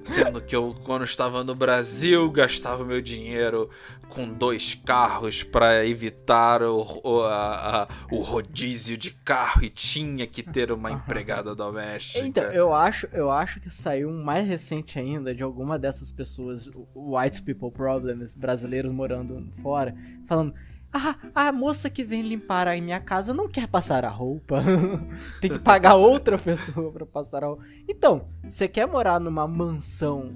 Sendo 0.06 0.42
que 0.42 0.54
eu, 0.54 0.76
quando 0.84 1.06
estava 1.06 1.44
no 1.46 1.56
Brasil, 1.56 2.30
gastava 2.30 2.84
meu 2.84 3.02
dinheiro 3.02 3.70
com 4.10 4.28
dois 4.28 4.76
carros 4.76 5.44
para 5.44 5.86
evitar 5.86 6.62
o, 6.62 6.82
o, 7.04 7.22
a, 7.22 7.84
a, 7.84 7.88
o 8.12 8.22
rodízio 8.22 8.98
de 8.98 9.12
carro 9.12 9.64
e 9.64 9.70
tinha 9.70 10.28
que 10.28 10.44
ter 10.44 10.74
uma 10.74 10.92
empregada 10.92 11.56
doméstica. 11.56 12.26
Então, 12.26 12.44
eu 12.52 12.74
acho, 12.74 13.08
eu 13.14 13.32
acho 13.32 13.62
que 13.62 13.70
saiu 13.70 14.10
um 14.10 14.22
mais 14.22 14.46
recente 14.46 15.00
ainda 15.00 15.34
de 15.34 15.42
alguma 15.42 15.80
dessas 15.80 16.12
pessoas, 16.12 16.70
white 16.94 17.42
people 17.42 17.72
problems, 17.72 18.36
brasileiros 18.36 18.92
morando 18.92 19.48
fora, 19.62 19.96
falando 20.28 20.54
ah, 20.94 21.16
a 21.34 21.52
moça 21.52 21.90
que 21.90 22.04
vem 22.04 22.22
limpar 22.22 22.68
a 22.68 22.80
minha 22.80 23.00
casa 23.00 23.34
não 23.34 23.50
quer 23.50 23.68
passar 23.68 24.06
a 24.06 24.10
roupa. 24.10 24.64
Tem 25.42 25.50
que 25.50 25.60
pagar 25.60 25.96
outra 25.96 26.38
pessoa 26.38 26.92
para 26.92 27.06
passar 27.06 27.44
a 27.44 27.48
roupa. 27.48 27.64
Então, 27.90 28.28
você 28.44 28.68
quer 28.68 28.88
morar 28.88 29.20
numa 29.20 29.48
mansão 29.48 30.32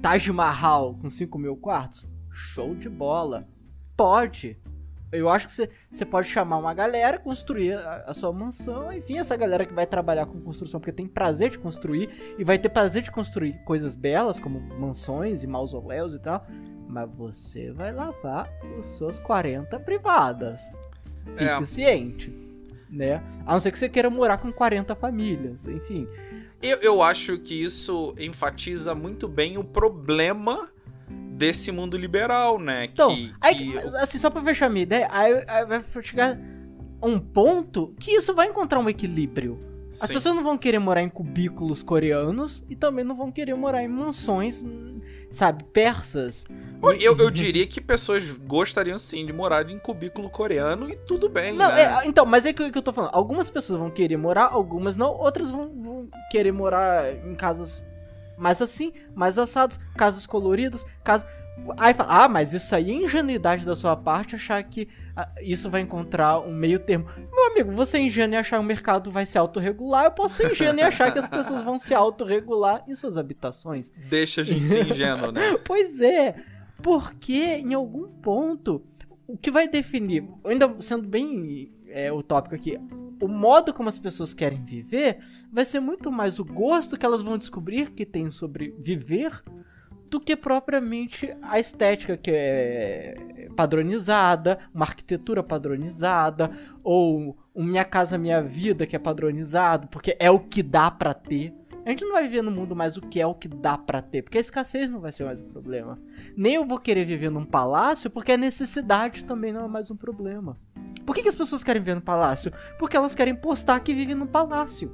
Taj 0.00 0.30
Mahal 0.30 0.94
com 0.94 1.08
5 1.08 1.38
mil 1.38 1.56
quartos? 1.56 2.06
Show 2.30 2.76
de 2.76 2.88
bola. 2.88 3.48
Pode. 3.96 4.56
Eu 5.12 5.28
acho 5.28 5.48
que 5.48 5.68
você 5.90 6.06
pode 6.06 6.28
chamar 6.28 6.58
uma 6.58 6.72
galera, 6.72 7.18
construir 7.18 7.72
a, 7.72 8.04
a, 8.06 8.14
sua 8.14 8.32
mansão, 8.32 8.92
enfim, 8.92 9.18
essa 9.18 9.36
galera 9.36 9.66
que 9.66 9.74
vai 9.74 9.84
trabalhar 9.84 10.24
com 10.26 10.40
construção 10.40 10.78
porque 10.78 10.92
tem 10.92 11.08
prazer 11.08 11.50
de 11.50 11.58
construir 11.58 12.36
e 12.38 12.44
vai 12.44 12.56
ter 12.56 12.68
prazer 12.68 13.02
de 13.02 13.10
construir 13.10 13.54
coisas 13.64 13.96
belas 13.96 14.38
como 14.38 14.60
mansões 14.60 15.42
e 15.42 15.48
mausoléus 15.48 16.14
e 16.14 16.20
tal 16.20 16.46
mas 16.90 17.08
você 17.14 17.70
vai 17.70 17.92
lavar 17.92 18.50
as 18.78 18.84
suas 18.84 19.18
40 19.20 19.78
privadas. 19.80 20.60
Fique 21.36 21.44
é. 21.44 21.64
ciente, 21.64 22.32
né? 22.88 23.22
A 23.46 23.52
não 23.52 23.60
ser 23.60 23.70
que 23.70 23.78
você 23.78 23.88
queira 23.88 24.10
morar 24.10 24.38
com 24.38 24.52
40 24.52 24.94
famílias, 24.96 25.66
enfim. 25.66 26.08
Eu, 26.60 26.78
eu 26.78 27.02
acho 27.02 27.38
que 27.38 27.62
isso 27.62 28.14
enfatiza 28.18 28.94
muito 28.94 29.28
bem 29.28 29.56
o 29.56 29.64
problema 29.64 30.68
desse 31.08 31.72
mundo 31.72 31.96
liberal, 31.96 32.58
né? 32.58 32.84
Então, 32.84 33.14
que, 33.14 33.32
aí, 33.40 33.54
que... 33.54 33.78
assim, 33.96 34.18
só 34.18 34.28
pra 34.28 34.42
fechar 34.42 34.66
a 34.66 34.70
minha 34.70 34.82
ideia, 34.82 35.08
aí, 35.10 35.44
aí 35.46 35.64
vai 35.64 35.82
chegar 36.02 36.38
um 37.02 37.18
ponto 37.18 37.94
que 37.98 38.10
isso 38.10 38.34
vai 38.34 38.48
encontrar 38.48 38.78
um 38.78 38.88
equilíbrio. 38.88 39.58
As 39.92 40.08
Sim. 40.08 40.14
pessoas 40.14 40.36
não 40.36 40.44
vão 40.44 40.56
querer 40.56 40.78
morar 40.78 41.02
em 41.02 41.08
cubículos 41.08 41.82
coreanos 41.82 42.62
e 42.68 42.76
também 42.76 43.04
não 43.04 43.14
vão 43.16 43.32
querer 43.32 43.54
morar 43.54 43.82
em 43.82 43.88
mansões, 43.88 44.64
sabe, 45.30 45.64
persas. 45.64 46.44
Eu, 47.00 47.18
eu 47.18 47.30
diria 47.30 47.66
que 47.66 47.80
pessoas 47.80 48.30
gostariam 48.30 48.98
sim 48.98 49.26
de 49.26 49.32
morar 49.32 49.68
em 49.68 49.78
cubículo 49.78 50.30
coreano 50.30 50.88
e 50.88 50.96
tudo 50.96 51.28
bem, 51.28 51.54
Não, 51.54 51.68
né? 51.68 51.82
é, 51.82 52.06
então, 52.06 52.24
mas 52.24 52.46
é 52.46 52.52
que, 52.52 52.70
que 52.70 52.78
eu 52.78 52.82
tô 52.82 52.92
falando. 52.92 53.10
Algumas 53.12 53.50
pessoas 53.50 53.78
vão 53.78 53.90
querer 53.90 54.16
morar, 54.16 54.48
algumas 54.52 54.96
não. 54.96 55.10
Outras 55.12 55.50
vão, 55.50 55.70
vão 55.82 56.08
querer 56.30 56.52
morar 56.52 57.12
em 57.26 57.34
casas 57.34 57.82
mais 58.38 58.62
assim, 58.62 58.92
mais 59.14 59.38
assadas, 59.38 59.78
casas 59.96 60.26
coloridas, 60.26 60.86
casas. 61.04 61.28
Aí 61.78 61.94
fala, 61.94 62.24
ah, 62.24 62.28
mas 62.28 62.52
isso 62.52 62.74
aí 62.74 62.90
é 62.90 62.94
ingenuidade 62.94 63.64
da 63.64 63.74
sua 63.74 63.96
parte 63.96 64.34
achar 64.34 64.62
que 64.62 64.88
ah, 65.16 65.28
isso 65.40 65.70
vai 65.70 65.80
encontrar 65.80 66.40
um 66.40 66.52
meio 66.52 66.78
termo. 66.78 67.06
Meu 67.32 67.50
amigo, 67.50 67.72
você 67.72 67.98
é 67.98 68.00
ingênuo 68.02 68.34
e 68.34 68.36
achar 68.36 68.58
que 68.58 68.64
o 68.64 68.66
mercado 68.66 69.10
vai 69.10 69.26
se 69.26 69.38
autorregular, 69.38 70.04
eu 70.04 70.10
posso 70.10 70.36
ser 70.36 70.50
ingênuo 70.50 70.80
e 70.80 70.82
achar 70.82 71.12
que 71.12 71.18
as 71.18 71.28
pessoas 71.28 71.62
vão 71.62 71.78
se 71.78 71.94
autorregular 71.94 72.84
em 72.88 72.94
suas 72.94 73.16
habitações. 73.16 73.92
Deixa 74.08 74.40
a 74.40 74.44
gente 74.44 74.66
ser 74.66 74.86
ingênuo, 74.86 75.30
né? 75.32 75.58
Pois 75.64 76.00
é, 76.00 76.34
porque 76.82 77.42
em 77.42 77.74
algum 77.74 78.08
ponto, 78.08 78.82
o 79.26 79.36
que 79.36 79.50
vai 79.50 79.68
definir, 79.68 80.26
ainda 80.44 80.74
sendo 80.80 81.06
bem 81.06 81.72
é, 81.88 82.12
utópico 82.12 82.54
aqui, 82.54 82.78
o 83.22 83.28
modo 83.28 83.72
como 83.72 83.88
as 83.88 83.98
pessoas 83.98 84.32
querem 84.32 84.64
viver 84.64 85.18
vai 85.52 85.64
ser 85.64 85.80
muito 85.80 86.10
mais 86.10 86.38
o 86.38 86.44
gosto 86.44 86.96
que 86.96 87.04
elas 87.04 87.22
vão 87.22 87.36
descobrir 87.36 87.90
que 87.90 88.06
tem 88.06 88.30
sobre 88.30 88.74
viver 88.78 89.42
do 90.10 90.20
que 90.20 90.34
propriamente 90.34 91.32
a 91.40 91.60
estética 91.60 92.16
que 92.16 92.30
é 92.34 93.48
padronizada, 93.56 94.58
uma 94.74 94.84
arquitetura 94.84 95.42
padronizada, 95.42 96.50
ou 96.82 97.36
Minha 97.54 97.84
Casa 97.84 98.18
Minha 98.18 98.42
Vida 98.42 98.86
que 98.86 98.96
é 98.96 98.98
padronizado, 98.98 99.86
porque 99.88 100.16
é 100.18 100.30
o 100.30 100.40
que 100.40 100.62
dá 100.62 100.90
pra 100.90 101.14
ter. 101.14 101.54
A 101.86 101.90
gente 101.90 102.04
não 102.04 102.12
vai 102.12 102.24
viver 102.24 102.42
no 102.42 102.50
mundo 102.50 102.76
mais 102.76 102.96
o 102.96 103.00
que 103.00 103.20
é 103.20 103.26
o 103.26 103.34
que 103.34 103.48
dá 103.48 103.78
pra 103.78 104.02
ter, 104.02 104.22
porque 104.22 104.38
a 104.38 104.40
escassez 104.40 104.90
não 104.90 105.00
vai 105.00 105.12
ser 105.12 105.24
mais 105.24 105.40
um 105.40 105.48
problema. 105.48 105.98
Nem 106.36 106.54
eu 106.54 106.66
vou 106.66 106.78
querer 106.78 107.04
viver 107.04 107.30
num 107.30 107.44
palácio, 107.44 108.10
porque 108.10 108.32
a 108.32 108.36
necessidade 108.36 109.24
também 109.24 109.52
não 109.52 109.64
é 109.64 109.68
mais 109.68 109.90
um 109.90 109.96
problema. 109.96 110.58
Por 111.06 111.14
que, 111.14 111.22
que 111.22 111.28
as 111.28 111.34
pessoas 111.34 111.64
querem 111.64 111.80
viver 111.80 111.94
no 111.94 112.02
palácio? 112.02 112.52
Porque 112.78 112.96
elas 112.96 113.14
querem 113.14 113.34
postar 113.34 113.80
que 113.80 113.94
vivem 113.94 114.14
no 114.14 114.26
palácio. 114.26 114.92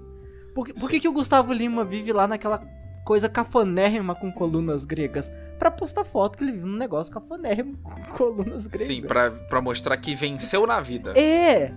Por, 0.54 0.72
por 0.74 0.88
que, 0.88 1.00
que 1.00 1.08
o 1.08 1.12
Gustavo 1.12 1.52
Lima 1.52 1.84
vive 1.84 2.12
lá 2.12 2.26
naquela 2.26 2.58
coisa 3.07 3.28
cafonérrima 3.28 4.14
com 4.16 4.30
colunas 4.32 4.84
gregas? 4.84 5.32
Pra 5.59 5.70
postar 5.70 6.04
foto 6.04 6.36
que 6.36 6.44
ele 6.44 6.52
vive 6.52 6.66
num 6.66 6.76
negócio 6.76 7.12
cafonérrimo 7.12 7.78
com 7.82 8.02
colunas 8.12 8.66
gregas. 8.66 8.88
Sim, 8.88 9.02
pra, 9.02 9.30
pra 9.30 9.62
mostrar 9.62 9.96
que 9.96 10.14
venceu 10.14 10.66
na 10.66 10.80
vida. 10.80 11.12
É! 11.18 11.72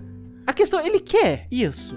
A 0.46 0.52
questão, 0.52 0.84
ele 0.84 0.98
quer 1.00 1.46
isso. 1.50 1.96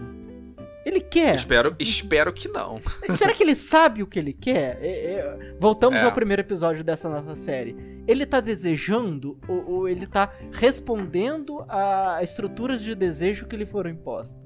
Ele 0.86 1.00
quer. 1.00 1.34
Espero, 1.36 1.76
espero 1.80 2.32
que 2.34 2.48
não. 2.48 2.80
Será 3.16 3.34
que 3.34 3.42
ele 3.42 3.56
sabe 3.56 4.04
o 4.04 4.08
que 4.08 4.20
ele 4.20 4.34
quer? 4.34 4.78
É, 4.82 5.14
é, 5.14 5.56
Voltamos 5.60 6.00
É. 6.02 6.04
ao 6.04 6.12
primeiro 6.12 6.42
episódio 6.42 6.84
dessa 6.84 7.10
nossa 7.10 7.36
série. 7.38 7.76
Ele 8.06 8.26
tá 8.26 8.42
desejando 8.42 9.40
ou, 9.48 9.66
ou 9.72 9.88
ele 9.88 10.06
tá 10.06 10.30
respondendo 10.52 11.66
a 11.70 12.20
estruturas 12.22 12.82
de 12.84 12.94
desejo 12.96 13.48
que 13.48 13.56
lhe 13.56 13.66
foram 13.66 13.90
impostas? 13.90 14.43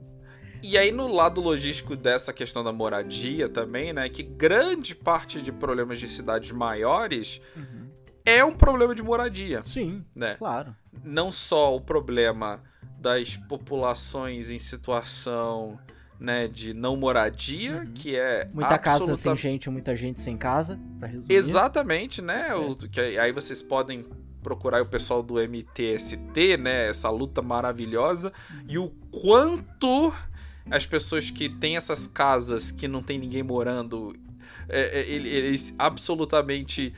E 0.64 0.78
aí, 0.78 0.92
no 0.92 1.08
lado 1.08 1.40
logístico 1.42 1.96
dessa 1.96 2.32
questão 2.34 2.64
da 2.64 2.72
moradia 2.74 3.48
também, 3.50 3.94
né? 3.94 4.10
Que 4.10 4.24
grande 4.24 4.96
parte 4.96 5.42
de 5.42 5.52
problemas 5.52 6.00
de 6.00 6.08
cidades 6.08 6.52
maiores 6.52 7.40
é 8.26 8.44
um 8.44 8.54
problema 8.54 8.94
de 8.94 9.02
moradia, 9.02 9.64
Sim, 9.64 10.04
né? 10.16 10.36
claro. 10.36 10.76
Não 11.04 11.32
só 11.32 11.76
o 11.76 11.80
problema 11.80 12.62
das 13.00 13.38
populações 13.38 14.50
em 14.50 14.60
situação, 14.60 15.80
né, 16.20 16.48
de 16.48 16.74
não 16.74 16.98
moradia, 16.98 17.78
Uhum. 17.86 17.94
que 17.94 18.16
é 18.18 18.50
Muita 18.52 18.78
casa 18.80 19.04
absoluta- 19.04 19.22
sem 19.22 19.38
gente, 19.38 19.70
muita 19.70 19.96
gente 19.96 20.20
sem 20.20 20.36
casa, 20.36 20.80
pra 21.00 21.08
resumir. 21.08 21.34
Exatamente, 21.34 22.22
né? 22.22 22.54
O, 22.56 22.76
que 22.76 23.00
aí 23.00 23.32
vocês 23.32 23.62
podem 23.62 24.04
procurar 24.42 24.82
o 24.82 24.86
pessoal 24.86 25.22
do 25.22 25.40
MTST, 25.40 26.58
né? 26.58 26.90
Essa 26.90 27.10
luta 27.10 27.42
maravilhosa. 27.42 28.34
E 28.68 28.78
o 28.80 28.90
quanto 29.12 30.12
as 30.72 30.86
pessoas 30.86 31.30
que 31.30 31.50
têm 31.50 31.78
essas 31.78 32.08
casas 32.08 32.72
que 32.72 32.88
não 32.88 33.02
tem 33.02 33.18
ninguém 33.18 33.44
morando, 33.44 34.16
é, 34.70 35.00
é, 35.02 35.10
ele- 35.10 35.30
eles 35.30 35.74
absolutamente. 35.78 36.94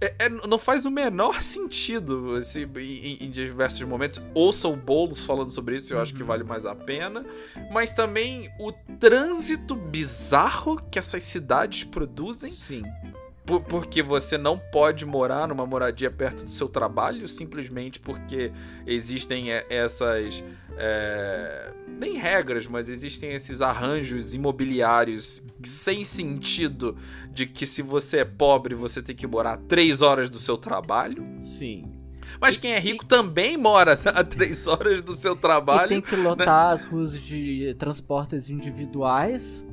é- 0.00 0.14
é- 0.18 0.28
não 0.28 0.58
faz 0.58 0.84
o 0.84 0.90
menor 0.90 1.40
sentido 1.42 2.36
esse, 2.38 2.64
em, 2.76 3.18
em 3.24 3.30
diversos 3.30 3.80
momentos. 3.82 4.20
Ouça 4.34 4.66
o 4.66 4.74
Boulos 4.74 5.24
falando 5.24 5.50
sobre 5.52 5.76
isso, 5.76 5.94
eu 5.94 6.00
acho 6.00 6.12
que 6.12 6.22
Uhum. 6.22 6.26
vale 6.26 6.42
mais 6.42 6.66
a 6.66 6.74
pena. 6.74 7.24
Mas 7.72 7.92
também 7.92 8.50
o 8.58 8.72
trânsito 8.98 9.76
bizarro 9.76 10.82
que 10.90 10.98
essas 10.98 11.22
cidades 11.22 11.84
produzem. 11.84 12.50
Sim. 12.50 12.82
Por- 13.44 13.60
porque 13.62 14.02
você 14.02 14.36
não 14.36 14.58
pode 14.58 15.06
morar 15.06 15.46
numa 15.46 15.64
moradia 15.64 16.10
perto 16.10 16.44
do 16.44 16.50
seu 16.50 16.68
trabalho 16.68 17.28
simplesmente 17.28 18.00
porque 18.00 18.50
existem 18.84 19.52
é, 19.52 19.64
essas. 19.70 20.42
É, 20.76 21.72
nem 21.88 22.16
regras, 22.16 22.66
mas 22.66 22.88
existem 22.88 23.32
esses 23.32 23.60
arranjos 23.62 24.34
imobiliários 24.34 25.42
sem 25.64 26.04
sentido 26.04 26.96
de 27.32 27.46
que 27.46 27.66
se 27.66 27.82
você 27.82 28.18
é 28.18 28.24
pobre 28.24 28.74
você 28.74 29.02
tem 29.02 29.16
que 29.16 29.26
morar 29.26 29.56
três 29.56 30.02
horas 30.02 30.28
do 30.30 30.38
seu 30.38 30.56
trabalho. 30.56 31.24
Sim. 31.40 31.84
Mas 32.40 32.56
quem 32.56 32.72
é 32.72 32.78
rico 32.78 33.04
também 33.04 33.56
mora 33.56 33.92
a 34.14 34.22
três 34.22 34.66
horas 34.66 35.00
do 35.00 35.14
seu 35.14 35.34
E 35.34 35.38
trabalho. 35.38 35.88
tem 35.88 36.00
que 36.00 36.16
lotar 36.16 36.72
as 36.72 36.84
ruas 36.84 37.20
de 37.20 37.74
transportes 37.78 38.50
individuais 38.50 39.65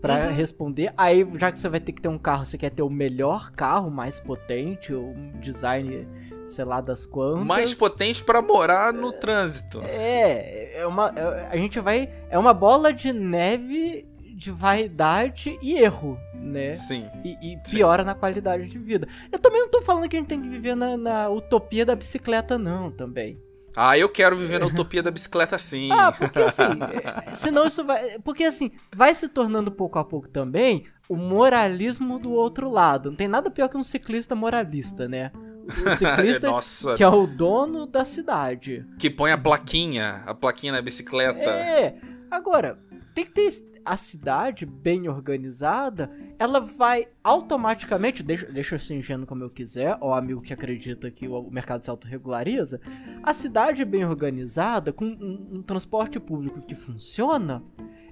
pra 0.00 0.26
Uhum. 0.28 0.32
responder. 0.34 0.92
Aí, 0.96 1.26
já 1.38 1.50
que 1.52 1.58
você 1.58 1.68
vai 1.68 1.80
ter 1.80 1.92
que 1.92 2.00
ter 2.02 2.08
um 2.08 2.18
carro, 2.18 2.46
você 2.46 2.56
quer 2.56 2.70
ter 2.70 2.82
o 2.82 2.90
melhor 2.90 3.50
carro, 3.50 3.90
mais 3.90 4.20
potente, 4.20 4.94
um 4.94 5.32
design, 5.40 6.06
sei 6.46 6.64
lá 6.64 6.80
das 6.80 7.04
quantas. 7.06 7.44
Mais 7.44 7.74
potente 7.74 8.22
para 8.22 8.40
morar 8.40 8.92
no 8.92 9.12
trânsito. 9.12 9.80
É, 9.82 10.78
é 10.80 10.86
uma. 10.86 11.12
é- 11.16 11.48
a 11.50 11.56
gente 11.56 11.80
vai. 11.80 12.10
É 12.30 12.38
uma 12.38 12.54
bola 12.54 12.92
de 12.92 13.12
neve 13.12 14.06
de 14.36 14.52
vaidade 14.52 15.58
e 15.60 15.76
erro, 15.78 16.16
né? 16.32 16.72
Sim. 16.72 17.06
E, 17.24 17.30
e 17.54 17.58
Sim. 17.64 17.78
piora 17.78 18.04
na 18.04 18.14
qualidade 18.14 18.68
de 18.68 18.78
vida. 18.78 19.08
Eu 19.32 19.38
também 19.40 19.60
não 19.62 19.68
tô 19.68 19.82
falando 19.82 20.08
que 20.08 20.14
a 20.16 20.20
gente 20.20 20.28
tem 20.28 20.40
que 20.40 20.48
viver 20.48 20.76
na, 20.76 20.96
na 20.96 21.28
utopia 21.28 21.84
da 21.84 21.96
bicicleta, 21.96 22.56
não, 22.56 22.88
também. 22.88 23.36
Ah, 23.80 23.96
eu 23.96 24.08
quero 24.08 24.34
viver 24.34 24.58
na 24.58 24.66
utopia 24.66 25.00
da 25.00 25.08
bicicleta 25.08 25.56
sim. 25.56 25.88
Ah, 25.92 26.10
porque 26.10 26.40
assim, 26.40 26.64
é, 26.64 27.34
senão 27.36 27.64
isso 27.64 27.84
vai. 27.84 28.18
Porque 28.18 28.42
assim, 28.42 28.72
vai 28.92 29.14
se 29.14 29.28
tornando 29.28 29.70
pouco 29.70 30.00
a 30.00 30.04
pouco 30.04 30.28
também 30.28 30.84
o 31.08 31.14
moralismo 31.14 32.18
do 32.18 32.32
outro 32.32 32.68
lado. 32.68 33.10
Não 33.10 33.16
tem 33.16 33.28
nada 33.28 33.48
pior 33.50 33.68
que 33.68 33.76
um 33.76 33.84
ciclista 33.84 34.34
moralista, 34.34 35.06
né? 35.06 35.30
O 35.64 35.90
ciclista 35.96 36.48
que 36.96 37.04
é 37.04 37.08
o 37.08 37.24
dono 37.24 37.86
da 37.86 38.04
cidade. 38.04 38.84
que 38.98 39.08
põe 39.08 39.30
a 39.30 39.38
plaquinha, 39.38 40.24
a 40.26 40.34
plaquinha 40.34 40.72
na 40.72 40.82
bicicleta. 40.82 41.48
É. 41.48 41.94
Agora, 42.28 42.80
tem 43.14 43.24
que 43.24 43.30
ter 43.30 43.48
a 43.88 43.96
cidade 43.96 44.66
bem 44.66 45.08
organizada, 45.08 46.10
ela 46.38 46.60
vai 46.60 47.08
automaticamente, 47.24 48.22
deixa, 48.22 48.44
deixa 48.44 48.74
eu 48.74 48.78
ser 48.78 48.96
ingênuo 48.96 49.26
como 49.26 49.42
eu 49.42 49.48
quiser, 49.48 49.96
ó 50.02 50.12
amigo 50.12 50.42
que 50.42 50.52
acredita 50.52 51.10
que 51.10 51.26
o 51.26 51.50
mercado 51.50 51.82
se 51.82 51.88
autorregulariza, 51.88 52.82
a 53.22 53.32
cidade 53.32 53.86
bem 53.86 54.04
organizada, 54.04 54.92
com 54.92 55.06
um, 55.06 55.48
um 55.54 55.62
transporte 55.62 56.20
público 56.20 56.60
que 56.60 56.74
funciona, 56.74 57.62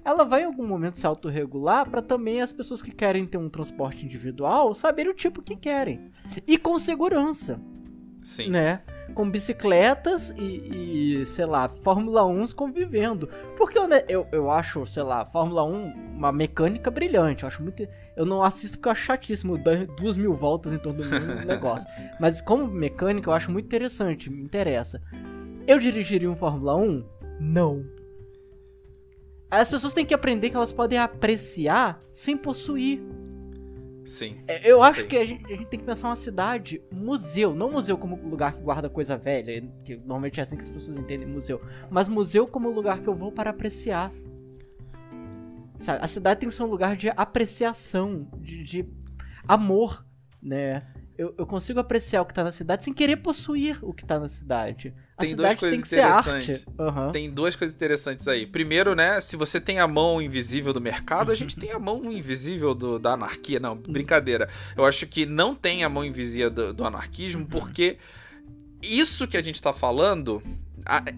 ela 0.03 0.23
vai 0.23 0.41
em 0.41 0.45
algum 0.45 0.65
momento 0.65 0.97
se 0.97 1.05
autorregular 1.05 1.87
para 1.87 2.01
também 2.01 2.41
as 2.41 2.51
pessoas 2.51 2.81
que 2.81 2.91
querem 2.91 3.27
ter 3.27 3.37
um 3.37 3.49
transporte 3.49 4.03
individual 4.03 4.73
saberem 4.73 5.11
o 5.11 5.15
tipo 5.15 5.43
que 5.43 5.55
querem. 5.55 6.09
E 6.47 6.57
com 6.57 6.79
segurança 6.79 7.61
Sim. 8.23 8.49
né? 8.49 8.81
Com 9.13 9.29
bicicletas 9.29 10.33
e, 10.37 11.21
e, 11.21 11.25
sei 11.25 11.45
lá, 11.45 11.67
Fórmula 11.67 12.25
1 12.25 12.47
convivendo. 12.53 13.29
Porque 13.55 13.77
eu, 13.77 13.87
né, 13.87 14.03
eu, 14.07 14.27
eu 14.31 14.51
acho, 14.51 14.85
sei 14.85 15.03
lá, 15.03 15.25
Fórmula 15.25 15.63
1 15.63 16.07
uma 16.17 16.31
mecânica 16.31 16.89
brilhante. 16.89 17.43
Eu 17.43 17.47
acho 17.47 17.61
muito. 17.61 17.87
Eu 18.15 18.25
não 18.25 18.43
assisto 18.43 18.77
porque 18.77 18.89
eu 18.89 18.91
acho 18.91 19.03
chatíssimo 19.03 19.57
dar 19.57 19.85
duas 19.85 20.17
mil 20.17 20.33
voltas 20.33 20.73
em 20.73 20.77
torno 20.77 21.03
do 21.03 21.45
negócio. 21.45 21.87
Mas 22.19 22.41
como 22.41 22.67
mecânica 22.67 23.29
eu 23.29 23.33
acho 23.33 23.51
muito 23.51 23.65
interessante, 23.65 24.29
me 24.29 24.41
interessa. 24.41 25.01
Eu 25.67 25.79
dirigiria 25.79 26.29
um 26.29 26.35
Fórmula 26.35 26.75
1? 26.75 27.03
Não. 27.39 27.85
As 29.49 29.69
pessoas 29.69 29.93
têm 29.93 30.05
que 30.05 30.13
aprender 30.13 30.49
que 30.49 30.55
elas 30.57 30.73
podem 30.73 30.99
apreciar 30.99 32.01
sem 32.11 32.35
possuir. 32.35 33.01
Sim. 34.07 34.37
É, 34.47 34.71
Eu 34.71 34.81
acho 34.81 35.05
que 35.05 35.17
a 35.17 35.25
gente, 35.25 35.45
a 35.45 35.57
gente 35.57 35.67
tem 35.67 35.79
que 35.79 35.85
pensar 35.85 36.07
uma 36.07 36.15
cidade 36.15 36.81
museu, 36.89 37.53
não 37.53 37.69
museu 37.69 37.97
como 37.97 38.15
lugar 38.27 38.53
que 38.55 38.61
guarda 38.61 38.89
coisa 38.89 39.17
velha, 39.17 39.61
que 39.83 39.97
normalmente 39.97 40.39
é 40.39 40.43
assim 40.43 40.55
que 40.55 40.63
as 40.63 40.69
pessoas 40.69 40.97
entendem 40.97 41.27
museu, 41.27 41.61
mas 41.89 42.07
museu 42.07 42.47
como 42.47 42.69
lugar 42.69 43.01
que 43.01 43.07
eu 43.07 43.13
vou 43.13 43.33
para 43.33 43.49
apreciar. 43.49 44.09
Sabe, 45.79 46.03
a 46.03 46.07
cidade 46.07 46.39
tem 46.39 46.47
que 46.47 46.55
ser 46.55 46.63
um 46.63 46.67
lugar 46.67 46.95
de 46.95 47.09
apreciação, 47.09 48.27
de, 48.39 48.63
de 48.63 48.89
amor, 49.45 50.05
né? 50.41 50.87
Eu, 51.17 51.33
eu 51.37 51.45
consigo 51.47 51.79
apreciar 51.79 52.21
o 52.21 52.25
que 52.25 52.33
tá 52.33 52.43
na 52.43 52.51
cidade 52.51 52.83
sem 52.83 52.93
querer 52.93 53.17
possuir 53.17 53.77
o 53.81 53.91
que 53.93 54.05
tá 54.05 54.19
na 54.19 54.29
cidade. 54.29 54.93
A 55.17 55.23
tem 55.23 55.35
duas 55.35 55.53
cidade 55.53 55.59
coisas 55.59 55.75
tem 55.77 55.81
que 55.81 55.87
ser 55.87 55.99
arte. 56.01 56.29
interessantes. 56.29 56.65
Aham. 56.79 57.11
Tem 57.11 57.29
duas 57.31 57.55
coisas 57.55 57.75
interessantes 57.75 58.27
aí. 58.27 58.45
Primeiro, 58.45 58.93
né, 58.93 59.19
se 59.19 59.35
você 59.35 59.59
tem 59.59 59.79
a 59.79 59.87
mão 59.87 60.21
invisível 60.21 60.71
do 60.71 60.79
mercado, 60.79 61.31
a 61.31 61.35
gente 61.35 61.55
tem 61.57 61.71
a 61.71 61.79
mão 61.79 62.11
invisível 62.11 62.75
do- 62.75 62.99
da 62.99 63.13
anarquia. 63.13 63.59
Não, 63.59 63.75
brincadeira. 63.75 64.47
Eu 64.75 64.85
acho 64.85 65.07
que 65.07 65.25
não 65.25 65.55
tem 65.55 65.83
a 65.83 65.89
mão 65.89 66.05
invisível 66.05 66.51
do, 66.51 66.73
do 66.73 66.85
anarquismo, 66.85 67.45
porque 67.47 67.97
isso 68.81 69.27
que 69.27 69.37
a 69.37 69.41
gente 69.41 69.61
tá 69.61 69.73
falando 69.73 70.41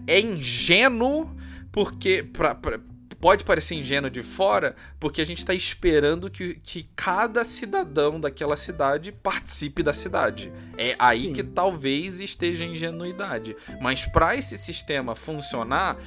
é 0.06 0.18
ingênuo, 0.20 1.30
porque. 1.70 2.22
Pra, 2.32 2.54
pra- 2.54 2.80
pode 3.20 3.44
parecer 3.44 3.74
ingênuo 3.74 4.10
de 4.10 4.22
fora, 4.22 4.74
porque 4.98 5.20
a 5.20 5.26
gente 5.26 5.44
tá 5.44 5.52
esperando 5.52 6.30
que, 6.30 6.54
que 6.54 6.88
cada 6.96 7.44
cidadão 7.44 8.18
daquela 8.18 8.56
cidade 8.56 9.12
participe 9.12 9.82
da 9.82 9.92
cidade. 9.92 10.50
É 10.78 10.96
aí 10.98 11.24
Sim. 11.26 11.32
que 11.34 11.42
talvez 11.42 12.20
esteja 12.20 12.64
a 12.64 12.66
ingenuidade. 12.66 13.54
Mas 13.80 14.06
para 14.06 14.34
esse 14.36 14.56
sistema 14.56 15.14
funcionar, 15.14 15.98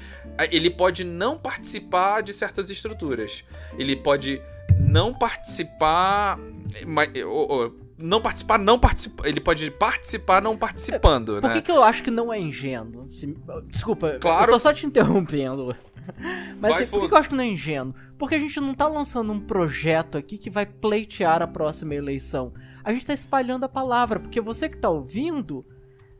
ele 0.52 0.70
pode 0.70 1.04
não 1.04 1.38
participar 1.38 2.22
de 2.22 2.34
certas 2.34 2.70
estruturas. 2.70 3.44
Ele 3.78 3.96
pode 3.96 4.42
não 4.80 5.14
participar. 5.14 6.40
mas- 6.88 7.10
ou- 7.24 7.52
ou, 7.52 7.83
não 8.04 8.22
participar, 8.22 8.60
não 8.60 8.78
participar. 8.80 9.28
Ele 9.28 9.40
pode 9.40 9.72
participar 9.72 10.42
não 10.42 10.58
participando, 10.58 11.40
Por 11.40 11.48
né? 11.50 11.54
que, 11.56 11.62
que 11.64 11.72
eu 11.72 11.82
acho 11.84 12.04
que 12.04 12.12
não 12.12 12.32
é 12.34 12.40
ingênuo? 12.40 13.10
Se- 13.10 13.36
Desculpa, 13.68 14.18
Claro. 14.20 14.52
eu 14.52 14.54
tô 14.56 14.60
só 14.60 14.74
te 14.74 14.86
interrompendo. 14.86 15.76
Mas 16.60 16.74
assim, 16.76 16.88
por 16.88 17.08
que 17.08 17.14
eu 17.14 17.18
acho 17.18 17.30
que 17.30 17.36
não 17.36 17.44
é 17.44 17.48
ingênuo? 17.48 17.96
Porque 18.18 18.36
a 18.36 18.40
gente 18.40 18.60
não 18.60 18.74
tá 18.74 18.88
lançando 18.88 19.32
um 19.32 19.40
projeto 19.40 20.18
aqui 20.18 20.38
que 20.38 20.50
vai 20.50 20.66
pleitear 20.66 21.42
a 21.42 21.48
próxima 21.48 21.96
eleição. 21.96 22.54
A 22.84 22.92
gente 22.92 23.06
tá 23.06 23.14
espalhando 23.14 23.64
a 23.64 23.70
palavra, 23.70 24.20
porque 24.20 24.42
você 24.42 24.68
que 24.68 24.78
tá 24.78 24.90
ouvindo, 24.90 25.66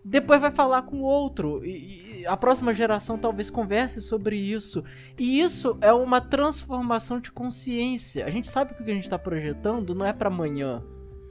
depois 0.06 0.40
vai 0.40 0.52
falar 0.52 0.84
com 0.84 1.02
outro. 1.02 1.66
E, 1.66 2.22
e 2.22 2.26
a 2.26 2.38
próxima 2.38 2.74
geração 2.74 3.18
talvez 3.18 3.50
converse 3.50 4.02
sobre 4.02 4.38
isso. 4.38 4.82
E 5.20 5.42
isso 5.42 5.78
é 5.82 5.92
uma 5.92 6.22
transformação 6.22 7.20
de 7.20 7.30
consciência. 7.32 8.26
A 8.26 8.30
gente 8.30 8.48
sabe 8.48 8.74
que 8.74 8.82
o 8.82 8.86
que 8.86 8.92
a 8.92 8.96
gente 8.96 9.10
tá 9.10 9.20
projetando 9.20 9.94
não 9.94 10.06
é 10.06 10.14
pra 10.14 10.30
amanhã. 10.30 10.82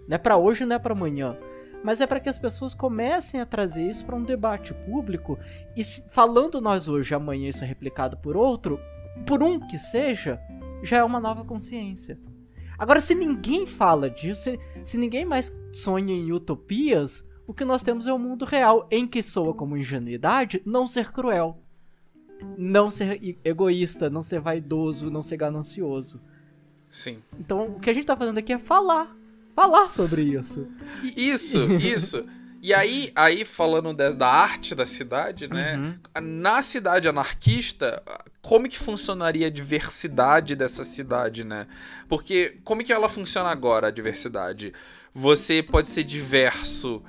Não 0.09 0.14
é 0.14 0.18
pra 0.18 0.36
hoje, 0.36 0.64
não 0.64 0.76
é 0.76 0.78
pra 0.78 0.92
amanhã 0.92 1.36
mas 1.82 2.00
é 2.00 2.07
para 2.07 2.20
que 2.20 2.28
as 2.28 2.38
pessoas 2.38 2.74
comecem 2.74 3.40
a 3.40 3.46
trazer 3.46 3.88
isso 3.88 4.05
para 4.05 4.16
um 4.16 4.22
debate 4.22 4.72
público 4.72 5.38
e 5.76 5.82
falando 5.84 6.61
nós 6.61 6.88
hoje, 6.88 7.14
amanhã 7.14 7.48
isso 7.48 7.64
é 7.64 7.66
replicado 7.66 8.16
por 8.16 8.36
outro, 8.36 8.78
por 9.26 9.42
um 9.42 9.59
que 9.59 9.78
seja, 9.78 10.40
já 10.82 10.98
é 10.98 11.05
uma 11.05 11.20
nova 11.20 11.44
consciência. 11.44 12.18
Agora, 12.78 13.00
se 13.00 13.14
ninguém 13.14 13.66
fala 13.66 14.09
disso, 14.09 14.42
se, 14.42 14.61
se 14.84 14.98
ninguém 14.98 15.24
mais 15.24 15.53
sonha 15.72 16.14
em 16.14 16.32
utopias, 16.32 17.24
o 17.46 17.55
que 17.55 17.64
nós 17.64 17.82
temos 17.82 18.07
é 18.07 18.12
o 18.12 18.18
mundo 18.18 18.44
real, 18.44 18.88
em 18.90 19.07
que 19.07 19.22
soa 19.22 19.55
como 19.55 19.76
ingenuidade 19.76 20.62
não 20.64 20.88
ser 20.88 21.12
cruel, 21.12 21.59
não 22.57 22.90
ser 22.90 23.38
egoísta, 23.44 24.11
não 24.11 24.22
ser 24.22 24.40
vaidoso, 24.40 25.11
não 25.11 25.22
ser 25.22 25.36
ganancioso. 25.36 26.20
Sim. 26.90 27.22
Então, 27.38 27.62
o 27.62 27.80
que 27.80 27.90
a 27.90 27.92
gente 27.92 28.07
tá 28.07 28.16
fazendo 28.16 28.38
aqui 28.38 28.53
é 28.53 28.59
falar, 28.59 29.16
falar 29.55 29.90
sobre 29.90 30.22
isso. 30.22 30.66
Isso, 31.16 31.59
isso. 31.74 32.24
E 32.61 32.72
aí, 32.72 33.11
aí 33.16 33.44
falando 33.44 33.92
da- 33.92 34.12
da 34.12 34.28
arte 34.28 34.74
da 34.74 34.86
cidade, 34.86 35.48
né? 35.48 35.76
Uhum. 35.76 36.32
Na 36.40 36.62
cidade 36.62 37.09
anarquista, 37.09 38.00
como 38.40 38.68
que 38.68 38.78
funcionaria 38.78 39.48
a 39.48 39.50
diversidade 39.50 40.55
dessa 40.55 40.84
cidade, 40.84 41.42
né? 41.44 41.66
Porque 42.09 42.59
como 42.62 42.84
que 42.84 42.92
ela 42.92 43.09
funciona 43.09 43.48
agora, 43.48 43.88
a 43.88 43.90
diversidade? 43.90 44.72
Você 45.12 45.61
pode 45.62 45.90
ser 45.90 46.05
diverso 46.05 47.03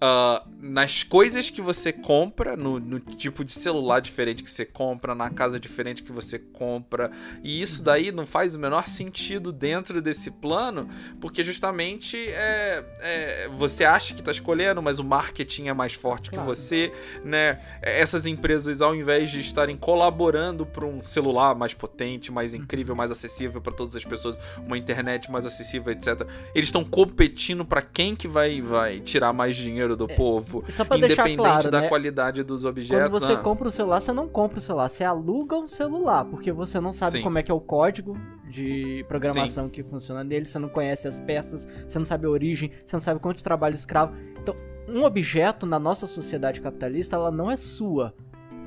ah, 0.00 0.44
nas 0.60 1.02
coisas 1.02 1.50
que 1.50 1.60
você 1.60 1.92
compra, 1.92 2.56
no, 2.56 2.78
no 2.78 3.00
tipo 3.00 3.44
de 3.44 3.52
celular 3.52 4.00
diferente 4.00 4.42
que 4.42 4.50
você 4.50 4.64
compra, 4.64 5.14
na 5.14 5.30
casa 5.30 5.58
diferente 5.58 6.02
que 6.02 6.12
você 6.12 6.38
compra. 6.38 7.10
E 7.42 7.60
isso 7.60 7.82
daí 7.82 8.12
não 8.12 8.24
faz 8.26 8.54
o 8.54 8.58
menor 8.58 8.86
sentido 8.86 9.52
dentro 9.52 10.00
desse 10.00 10.30
plano, 10.30 10.88
porque 11.20 11.42
justamente 11.42 12.16
é, 12.16 12.84
é, 13.00 13.48
você 13.48 13.84
acha 13.84 14.14
que 14.14 14.20
está 14.20 14.30
escolhendo, 14.30 14.80
mas 14.82 14.98
o 14.98 15.04
marketing 15.04 15.68
é 15.68 15.72
mais 15.72 15.94
forte 15.94 16.30
Claro. 16.30 16.48
que 16.48 16.56
você, 16.56 16.92
né? 17.24 17.60
Essas 17.82 18.26
empresas, 18.26 18.80
ao 18.80 18.94
invés 18.94 19.30
de 19.30 19.40
estarem 19.40 19.76
colaborando 19.76 20.64
para 20.64 20.84
um 20.84 21.02
celular 21.02 21.54
mais 21.54 21.74
potente, 21.74 22.30
mais 22.30 22.54
incrível, 22.54 22.94
mais 22.94 23.10
acessível 23.10 23.60
para 23.60 23.72
todas 23.72 23.96
as 23.96 24.04
pessoas, 24.04 24.38
uma 24.58 24.78
internet 24.78 25.30
mais 25.30 25.44
acessível, 25.46 25.92
etc. 25.92 26.22
Eles 26.54 26.68
estão 26.68 26.84
competindo 26.84 27.64
para 27.64 27.82
quem 27.82 28.14
que 28.14 28.28
vai, 28.28 28.60
vai 28.60 29.00
tirar 29.00 29.32
mais 29.32 29.56
dinheiro 29.56 29.87
do 29.96 30.08
povo, 30.08 30.64
E 30.68 30.72
só 30.72 30.84
pra 30.84 30.96
deixar 30.96 31.28
independente 31.28 31.38
claro, 31.38 31.70
da 31.70 31.80
né? 31.82 31.88
qualidade 31.88 32.42
dos 32.42 32.62
Quando 32.62 32.70
objetos. 32.70 33.20
você 33.20 33.32
ah, 33.32 33.36
compra 33.36 33.68
o 33.68 33.70
celular, 33.70 34.00
você 34.00 34.12
não 34.12 34.28
compra 34.28 34.58
o 34.58 34.60
celular, 34.60 34.88
você 34.88 35.04
aluga 35.04 35.56
um 35.56 35.68
celular, 35.68 36.24
porque 36.24 36.52
você 36.52 36.80
não 36.80 36.92
sabe 36.92 37.18
Sim. 37.18 37.22
como 37.22 37.38
é 37.38 37.42
que 37.42 37.50
é 37.50 37.54
o 37.54 37.60
código 37.60 38.16
de 38.48 39.04
programação 39.08 39.68
que 39.68 39.82
funciona 39.82 40.24
nele, 40.24 40.46
você 40.46 40.58
não 40.58 40.68
conhece 40.68 41.06
as 41.06 41.20
peças, 41.20 41.66
você 41.86 41.98
não 41.98 42.06
sabe 42.06 42.26
a 42.26 42.30
origem, 42.30 42.70
você 42.84 42.96
não 42.96 43.00
sabe 43.00 43.20
quanto 43.20 43.42
trabalho 43.42 43.74
escravo. 43.74 44.14
Então, 44.40 44.54
um 44.88 45.04
objeto 45.04 45.66
na 45.66 45.78
nossa 45.78 46.06
sociedade 46.06 46.60
capitalista, 46.60 47.16
ela 47.16 47.30
não 47.30 47.50
é 47.50 47.56
sua. 47.56 48.14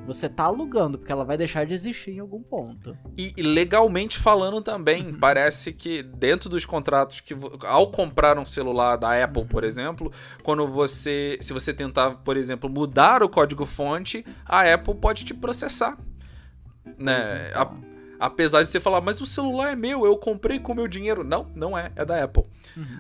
Você 0.08 0.28
tá 0.28 0.44
alugando, 0.46 0.98
porque 0.98 1.12
ela 1.12 1.24
vai 1.24 1.38
deixar 1.38 1.66
de 1.66 1.74
existir 1.74 2.12
em 2.12 2.20
algum 2.20 2.42
ponto. 2.42 2.98
E 3.18 3.34
legalmente 3.42 4.18
falando 4.18 4.60
também, 4.62 5.14
parece 5.14 5.72
que 5.72 6.02
dentro 6.02 6.50
dos 6.50 6.66
contratos 6.66 7.20
que 7.20 7.36
ao 7.66 7.90
comprar 7.92 8.38
um 8.38 8.46
celular 8.46 8.96
da 8.98 9.24
Apple, 9.24 9.46
por 9.46 9.64
exemplo, 9.64 10.12
quando 10.44 10.68
você, 10.68 11.38
se 11.40 11.54
você 11.54 11.74
tentar, 11.74 12.16
por 12.16 12.36
exemplo, 12.36 12.70
mudar 12.70 13.22
o 13.24 13.30
código 13.30 13.66
fonte, 13.66 14.26
a 14.46 14.74
Apple 14.74 14.96
pode 14.96 15.24
te 15.24 15.34
processar, 15.34 15.98
né? 16.98 17.50
Então. 17.52 17.62
A- 17.62 17.92
apesar 18.26 18.62
de 18.64 18.70
você 18.70 18.80
falar, 18.80 19.02
mas 19.02 19.20
o 19.22 19.26
celular 19.26 19.72
é 19.72 19.76
meu, 19.76 20.06
eu 20.06 20.16
comprei 20.18 20.60
com 20.60 20.74
meu 20.76 20.88
dinheiro. 20.88 21.24
Não, 21.24 21.48
não 21.56 21.78
é, 21.78 21.92
é 21.96 22.04
da 22.06 22.24
Apple. 22.24 22.44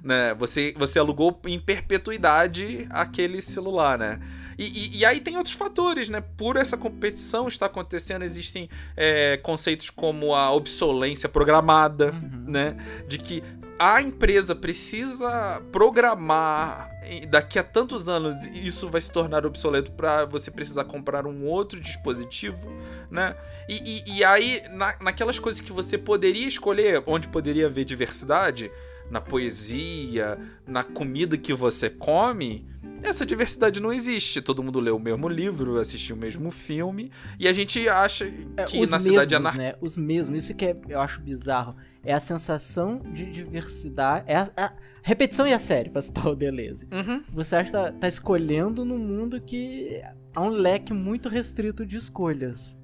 Né? 0.04 0.34
Você, 0.36 0.74
você 0.78 0.97
alugou 0.97 1.39
em 1.45 1.60
perpetuidade 1.60 2.88
aquele 2.89 3.39
celular, 3.41 3.97
né? 3.99 4.20
E, 4.58 4.66
e- 4.66 4.97
e 4.99 5.06
aí 5.06 5.20
tem 5.20 5.38
outros 5.38 5.56
fatores, 5.56 6.10
né? 6.10 6.22
Por 6.38 6.58
essa 6.58 6.78
competição 6.78 7.47
estar 7.47 7.68
acontecendo, 7.68 8.24
existem 8.24 8.70
é, 8.95 9.38
conceitos 9.38 9.89
como 9.89 10.34
a 10.36 10.52
obsolência 10.52 11.28
programada, 11.30 12.12
né? 12.47 12.76
De 13.08 13.18
que 13.18 13.43
a 13.80 13.99
empresa 13.99 14.54
precisa 14.56 15.60
programar 15.72 16.88
daqui 17.30 17.58
a 17.58 17.64
tantos 17.64 18.08
anos 18.08 18.36
isso 18.54 18.88
vai 18.88 19.02
se 19.02 19.12
tornar 19.12 19.43
obsoleto 19.43 19.91
para 19.93 20.24
você 20.26 20.52
precisar 20.52 20.84
comprar 20.86 21.26
um 21.26 21.45
outro 21.47 21.80
dispositivo, 21.80 22.72
né? 23.10 23.36
E, 23.68 24.04
e- 24.06 24.18
e 24.18 24.24
aí, 24.24 24.62
na- 24.70 24.95
naquelas 25.02 25.39
coisas 25.39 25.60
que 25.62 25.72
você 25.74 25.97
poderia 25.97 26.47
escolher, 26.47 27.02
onde 27.08 27.28
poderia 27.28 27.66
haver 27.66 27.84
diversidade, 27.84 28.72
na 29.10 29.20
poesia, 29.20 30.38
na 30.66 30.84
comida 30.84 31.36
que 31.38 31.54
você 31.54 31.89
come, 31.89 32.66
essa 33.04 33.26
diversidade 33.26 33.82
não 33.82 33.91
existe. 33.91 34.41
Todo 34.41 34.62
mundo 34.64 34.80
lê 34.80 34.91
o 34.91 34.99
mesmo 34.99 35.28
livro, 35.28 35.78
assistiu 35.80 36.16
o 36.16 36.20
mesmo 36.20 36.52
filme, 36.52 37.12
e 37.39 37.47
a 37.47 37.54
gente 37.54 37.88
acha 37.89 38.26
É, 38.58 38.64
que 38.64 38.80
os 38.80 38.89
na 38.89 38.97
mesmos, 38.97 39.04
cidade 39.04 39.36
anarquista. 39.36 39.64
né? 39.72 39.76
Os 39.82 39.97
mesmos. 39.97 40.43
Isso 40.43 40.54
que 40.54 40.66
é- 40.66 40.78
eu 40.89 40.99
acho 40.99 41.22
bizarro. 41.22 41.76
É 42.04 42.14
a 42.14 42.20
sensação 42.20 42.99
de 43.14 43.26
diversidade. 43.28 44.26
É 44.28 44.36
a, 44.38 44.49
a 44.58 44.74
repetição 45.04 45.47
e 45.47 45.54
a 45.54 45.60
série, 45.60 45.89
pra 45.89 46.02
citar 46.02 46.28
o 46.28 46.36
Deleuze. 46.36 46.88
Uhum. 46.91 47.24
Você 47.30 47.56
acha 47.56 47.66
que 47.66 47.72
tá, 47.72 47.91
tá 47.91 48.08
escolhendo 48.08 48.84
num 48.84 48.97
mundo 48.97 49.39
que 49.39 50.02
há 50.34 50.41
um 50.41 50.49
leque 50.49 50.93
muito 50.93 51.30
restrito 51.30 51.86
de 51.86 51.97
escolhas. 51.97 52.78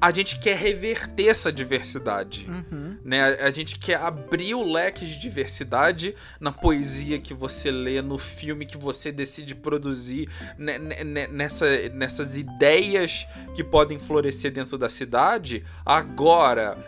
A 0.00 0.10
gente 0.10 0.38
quer 0.40 0.56
reverter 0.56 1.26
essa 1.28 1.52
diversidade. 1.52 2.48
Uhum. 2.48 2.96
né? 3.04 3.22
A 3.22 3.48
a 3.48 3.50
gente 3.52 3.78
quer 3.78 3.96
abrir 4.00 4.54
o 4.54 4.64
leque 4.64 5.04
de 5.04 5.18
diversidade 5.18 6.14
na 6.38 6.50
poesia 6.52 7.18
que 7.20 7.34
você 7.34 7.70
lê, 7.70 8.00
no 8.00 8.16
filme 8.16 8.64
que 8.64 8.78
você 8.78 9.10
decide 9.12 9.54
produzir, 9.54 10.28
ne- 10.56 10.78
ne- 10.78 11.04
ne- 11.04 11.26
nessa, 11.26 11.88
nessas 11.90 12.36
ideias 12.36 13.26
que 13.54 13.62
podem 13.64 13.98
florescer 13.98 14.50
dentro 14.52 14.78
da 14.78 14.88
cidade. 14.88 15.64
Agora, 15.84 16.78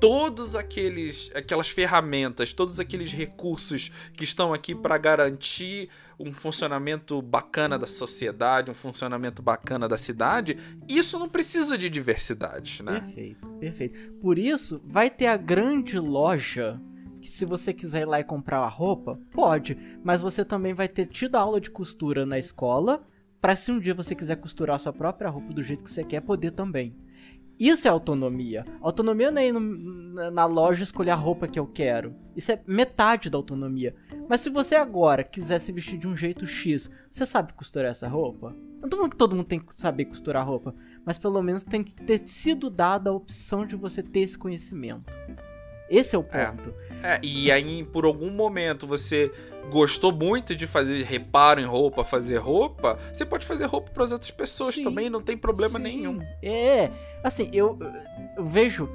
todos 0.00 0.56
aqueles 0.56 1.30
aquelas 1.34 1.68
ferramentas, 1.68 2.54
todos 2.54 2.80
aqueles 2.80 3.12
recursos 3.12 3.90
que 4.16 4.24
estão 4.24 4.54
aqui 4.54 4.74
para 4.74 4.96
garantir 4.96 5.90
um 6.20 6.32
funcionamento 6.32 7.22
bacana 7.22 7.78
da 7.78 7.86
sociedade, 7.86 8.70
um 8.70 8.74
funcionamento 8.74 9.42
bacana 9.42 9.88
da 9.88 9.96
cidade, 9.96 10.58
isso 10.86 11.18
não 11.18 11.28
precisa 11.28 11.78
de 11.78 11.88
diversidade, 11.88 12.82
né? 12.82 13.00
Perfeito, 13.00 13.48
perfeito. 13.58 14.12
Por 14.20 14.38
isso, 14.38 14.82
vai 14.84 15.08
ter 15.08 15.28
a 15.28 15.36
grande 15.38 15.98
loja 15.98 16.78
que 17.22 17.28
se 17.28 17.46
você 17.46 17.72
quiser 17.72 18.02
ir 18.02 18.04
lá 18.04 18.20
e 18.20 18.24
comprar 18.24 18.58
a 18.58 18.68
roupa, 18.68 19.18
pode, 19.30 19.76
mas 20.04 20.20
você 20.20 20.44
também 20.44 20.74
vai 20.74 20.88
ter 20.88 21.06
tido 21.06 21.36
aula 21.36 21.60
de 21.60 21.70
costura 21.70 22.26
na 22.26 22.38
escola, 22.38 23.02
pra 23.40 23.56
se 23.56 23.72
um 23.72 23.78
dia 23.78 23.94
você 23.94 24.14
quiser 24.14 24.36
costurar 24.36 24.76
a 24.76 24.78
sua 24.78 24.92
própria 24.92 25.30
roupa 25.30 25.54
do 25.54 25.62
jeito 25.62 25.82
que 25.82 25.90
você 25.90 26.04
quer, 26.04 26.20
poder 26.20 26.50
também. 26.50 26.94
Isso 27.60 27.86
é 27.86 27.90
autonomia. 27.90 28.64
Autonomia 28.80 29.30
não 29.30 29.42
é 29.42 29.48
ir 29.48 29.52
no, 29.52 29.60
na 30.30 30.46
loja 30.46 30.82
escolher 30.82 31.10
a 31.10 31.14
roupa 31.14 31.46
que 31.46 31.58
eu 31.58 31.66
quero. 31.66 32.14
Isso 32.34 32.50
é 32.50 32.62
metade 32.66 33.28
da 33.28 33.36
autonomia. 33.36 33.94
Mas 34.26 34.40
se 34.40 34.48
você 34.48 34.76
agora 34.76 35.22
quiser 35.22 35.58
se 35.58 35.70
vestir 35.70 35.98
de 35.98 36.08
um 36.08 36.16
jeito 36.16 36.46
X, 36.46 36.90
você 37.12 37.26
sabe 37.26 37.52
costurar 37.52 37.90
essa 37.90 38.08
roupa? 38.08 38.56
Não 38.80 38.88
tô 38.88 38.96
falando 38.96 39.10
que 39.10 39.18
todo 39.18 39.36
mundo 39.36 39.44
tem 39.44 39.60
que 39.60 39.74
saber 39.74 40.06
costurar 40.06 40.46
roupa, 40.46 40.74
mas 41.04 41.18
pelo 41.18 41.42
menos 41.42 41.62
tem 41.62 41.84
que 41.84 41.92
ter 41.92 42.26
sido 42.26 42.70
dada 42.70 43.10
a 43.10 43.12
opção 43.12 43.66
de 43.66 43.76
você 43.76 44.02
ter 44.02 44.20
esse 44.20 44.38
conhecimento. 44.38 45.12
Esse 45.90 46.14
é 46.14 46.18
o 46.18 46.24
é. 46.30 46.46
ponto. 46.46 46.72
É, 47.02 47.14
é, 47.14 47.20
e 47.22 47.50
aí, 47.50 47.84
por 47.84 48.04
algum 48.04 48.30
momento, 48.30 48.86
você 48.86 49.30
gostou 49.70 50.12
muito 50.12 50.54
de 50.54 50.66
fazer 50.66 51.02
reparo 51.02 51.60
em 51.60 51.64
roupa, 51.64 52.04
fazer 52.04 52.36
roupa, 52.36 52.98
você 53.12 53.24
pode 53.24 53.44
fazer 53.44 53.66
roupa 53.66 53.90
para 53.90 54.04
as 54.04 54.12
outras 54.12 54.30
pessoas 54.30 54.76
sim, 54.76 54.84
também, 54.84 55.10
não 55.10 55.22
tem 55.22 55.36
problema 55.36 55.78
sim. 55.78 55.82
nenhum. 55.82 56.20
É, 56.42 56.90
assim, 57.22 57.50
eu, 57.52 57.78
eu, 58.36 58.44
vejo 58.44 58.88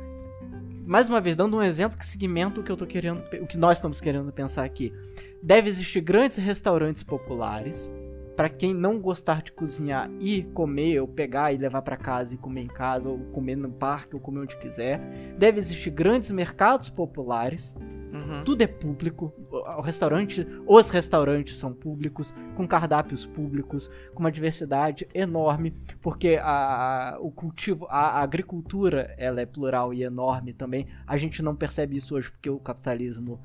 mais 0.85 1.09
uma 1.09 1.19
vez 1.19 1.35
dando 1.35 1.57
um 1.57 1.63
exemplo 1.63 1.97
que 1.97 2.05
segmento 2.05 2.61
o 2.61 2.63
que 2.63 2.71
eu 2.71 2.77
tô 2.77 2.85
querendo, 2.85 3.23
o 3.41 3.47
que 3.47 3.57
nós 3.57 3.77
estamos 3.77 3.99
querendo 3.99 4.31
pensar 4.31 4.63
aqui. 4.63 4.93
Deve 5.41 5.69
existir 5.69 6.01
grandes 6.01 6.37
restaurantes 6.37 7.03
populares 7.03 7.91
para 8.35 8.49
quem 8.49 8.73
não 8.73 8.99
gostar 8.99 9.41
de 9.41 9.51
cozinhar 9.51 10.09
e 10.19 10.43
comer, 10.53 10.99
ou 10.99 11.07
pegar 11.07 11.53
e 11.53 11.57
levar 11.57 11.81
para 11.81 11.97
casa 11.97 12.33
e 12.33 12.37
comer 12.37 12.61
em 12.61 12.67
casa, 12.67 13.09
ou 13.09 13.19
comer 13.31 13.55
no 13.55 13.71
parque, 13.71 14.15
ou 14.15 14.21
comer 14.21 14.41
onde 14.41 14.57
quiser. 14.57 14.99
Deve 15.37 15.59
existir 15.59 15.89
grandes 15.89 16.31
mercados 16.31 16.89
populares. 16.89 17.75
Uhum. 18.13 18.43
Tudo 18.45 18.61
é 18.61 18.67
público. 18.67 19.33
O 19.49 19.81
restaurante, 19.81 20.47
os 20.65 20.89
restaurantes 20.89 21.57
são 21.57 21.73
públicos, 21.73 22.33
com 22.55 22.67
cardápios 22.67 23.25
públicos, 23.25 23.89
com 24.13 24.21
uma 24.21 24.31
diversidade 24.31 25.07
enorme, 25.13 25.73
porque 26.01 26.39
a, 26.41 27.17
o 27.19 27.29
cultivo, 27.31 27.85
a, 27.89 28.19
a 28.19 28.21
agricultura, 28.21 29.13
ela 29.17 29.41
é 29.41 29.45
plural 29.45 29.93
e 29.93 30.03
enorme 30.03 30.53
também. 30.53 30.87
A 31.05 31.17
gente 31.17 31.41
não 31.41 31.55
percebe 31.55 31.97
isso 31.97 32.15
hoje 32.15 32.31
porque 32.31 32.49
o 32.49 32.59
capitalismo 32.59 33.39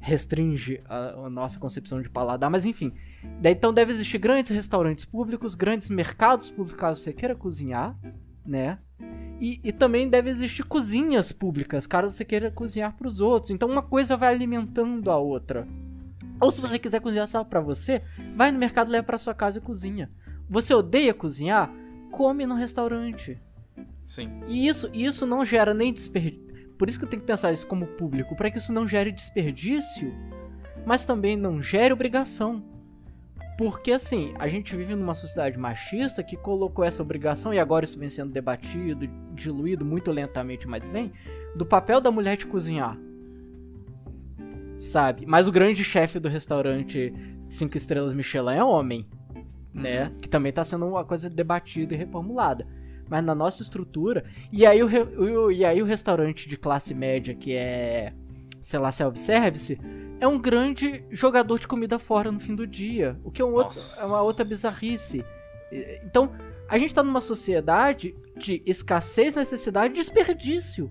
restringe 0.00 0.80
a, 0.86 1.26
a 1.26 1.30
nossa 1.30 1.58
concepção 1.58 2.00
de 2.00 2.08
paladar, 2.08 2.50
mas 2.50 2.66
enfim, 2.66 2.92
Daí, 3.40 3.52
então 3.52 3.72
deve 3.72 3.92
existir 3.92 4.18
grandes 4.18 4.50
restaurantes 4.50 5.04
públicos, 5.04 5.54
grandes 5.54 5.88
mercados 5.88 6.50
públicos 6.50 6.80
caso 6.80 7.02
você 7.02 7.12
queira 7.12 7.34
cozinhar, 7.34 7.96
né? 8.44 8.78
E, 9.40 9.60
e 9.62 9.72
também 9.72 10.08
deve 10.08 10.30
existir 10.30 10.64
cozinhas 10.64 11.30
públicas 11.30 11.86
caso 11.86 12.12
você 12.12 12.24
queira 12.24 12.50
cozinhar 12.50 12.96
para 12.96 13.06
os 13.06 13.20
outros. 13.20 13.50
Então 13.50 13.68
uma 13.68 13.82
coisa 13.82 14.16
vai 14.16 14.34
alimentando 14.34 15.10
a 15.10 15.16
outra. 15.16 15.66
Ou 16.40 16.52
se 16.52 16.60
você 16.60 16.78
quiser 16.78 17.00
cozinhar 17.00 17.26
só 17.26 17.42
para 17.42 17.60
você, 17.60 18.02
vai 18.36 18.52
no 18.52 18.58
mercado, 18.58 18.90
leva 18.90 19.04
para 19.04 19.18
sua 19.18 19.34
casa 19.34 19.58
e 19.58 19.62
cozinha. 19.62 20.10
Você 20.48 20.72
odeia 20.72 21.12
cozinhar? 21.12 21.70
Come 22.10 22.46
no 22.46 22.54
restaurante. 22.54 23.38
Sim. 24.04 24.30
E 24.46 24.66
isso, 24.66 24.88
isso 24.94 25.26
não 25.26 25.44
gera 25.44 25.74
nem 25.74 25.92
desperdício. 25.92 26.47
Por 26.78 26.88
isso 26.88 26.98
que 26.98 27.04
eu 27.04 27.08
tenho 27.08 27.20
que 27.20 27.26
pensar 27.26 27.52
isso 27.52 27.66
como 27.66 27.86
público, 27.86 28.36
para 28.36 28.50
que 28.50 28.58
isso 28.58 28.72
não 28.72 28.86
gere 28.86 29.10
desperdício, 29.10 30.14
mas 30.86 31.04
também 31.04 31.36
não 31.36 31.60
gere 31.60 31.92
obrigação. 31.92 32.62
Porque 33.58 33.90
assim, 33.90 34.32
a 34.38 34.46
gente 34.46 34.76
vive 34.76 34.94
numa 34.94 35.14
sociedade 35.14 35.58
machista 35.58 36.22
que 36.22 36.36
colocou 36.36 36.84
essa 36.84 37.02
obrigação, 37.02 37.52
e 37.52 37.58
agora 37.58 37.84
isso 37.84 37.98
vem 37.98 38.08
sendo 38.08 38.32
debatido, 38.32 39.08
diluído 39.34 39.84
muito 39.84 40.12
lentamente, 40.12 40.68
mas 40.68 40.86
vem, 40.86 41.12
do 41.56 41.66
papel 41.66 42.00
da 42.00 42.12
mulher 42.12 42.36
de 42.36 42.46
cozinhar. 42.46 42.96
Sabe? 44.76 45.26
Mas 45.26 45.48
o 45.48 45.52
grande 45.52 45.82
chefe 45.82 46.20
do 46.20 46.28
restaurante 46.28 47.12
5 47.48 47.76
estrelas 47.76 48.14
Michelin 48.14 48.54
é 48.54 48.62
homem, 48.62 49.04
né? 49.74 50.04
uhum. 50.04 50.10
né? 50.10 50.12
Que 50.22 50.28
também 50.28 50.52
tá 50.52 50.62
sendo 50.62 50.86
uma 50.86 51.04
coisa 51.04 51.28
debatida 51.28 51.94
e 51.94 51.96
reformulada. 51.96 52.64
Mas 53.08 53.24
na 53.24 53.34
nossa 53.34 53.62
estrutura. 53.62 54.24
E 54.52 54.66
aí 54.66 54.82
o, 54.82 54.86
o, 54.86 55.52
e 55.52 55.64
aí 55.64 55.82
o 55.82 55.86
restaurante 55.86 56.48
de 56.48 56.56
classe 56.56 56.94
média, 56.94 57.34
que 57.34 57.54
é, 57.54 58.12
sei 58.62 58.78
lá, 58.78 58.92
self-service 58.92 59.78
é 60.20 60.26
um 60.26 60.38
grande 60.38 61.04
jogador 61.10 61.58
de 61.58 61.68
comida 61.68 61.98
fora 61.98 62.32
no 62.32 62.40
fim 62.40 62.54
do 62.54 62.66
dia. 62.66 63.18
O 63.24 63.30
que 63.30 63.40
é, 63.40 63.44
um 63.44 63.54
outro, 63.54 63.78
é 64.00 64.04
uma 64.04 64.22
outra 64.22 64.44
bizarrice. 64.44 65.24
Então, 66.04 66.32
a 66.68 66.76
gente 66.76 66.94
tá 66.94 67.02
numa 67.02 67.20
sociedade 67.20 68.14
de 68.36 68.62
escassez, 68.66 69.34
necessidade 69.34 69.94
e 69.94 69.96
desperdício. 69.96 70.90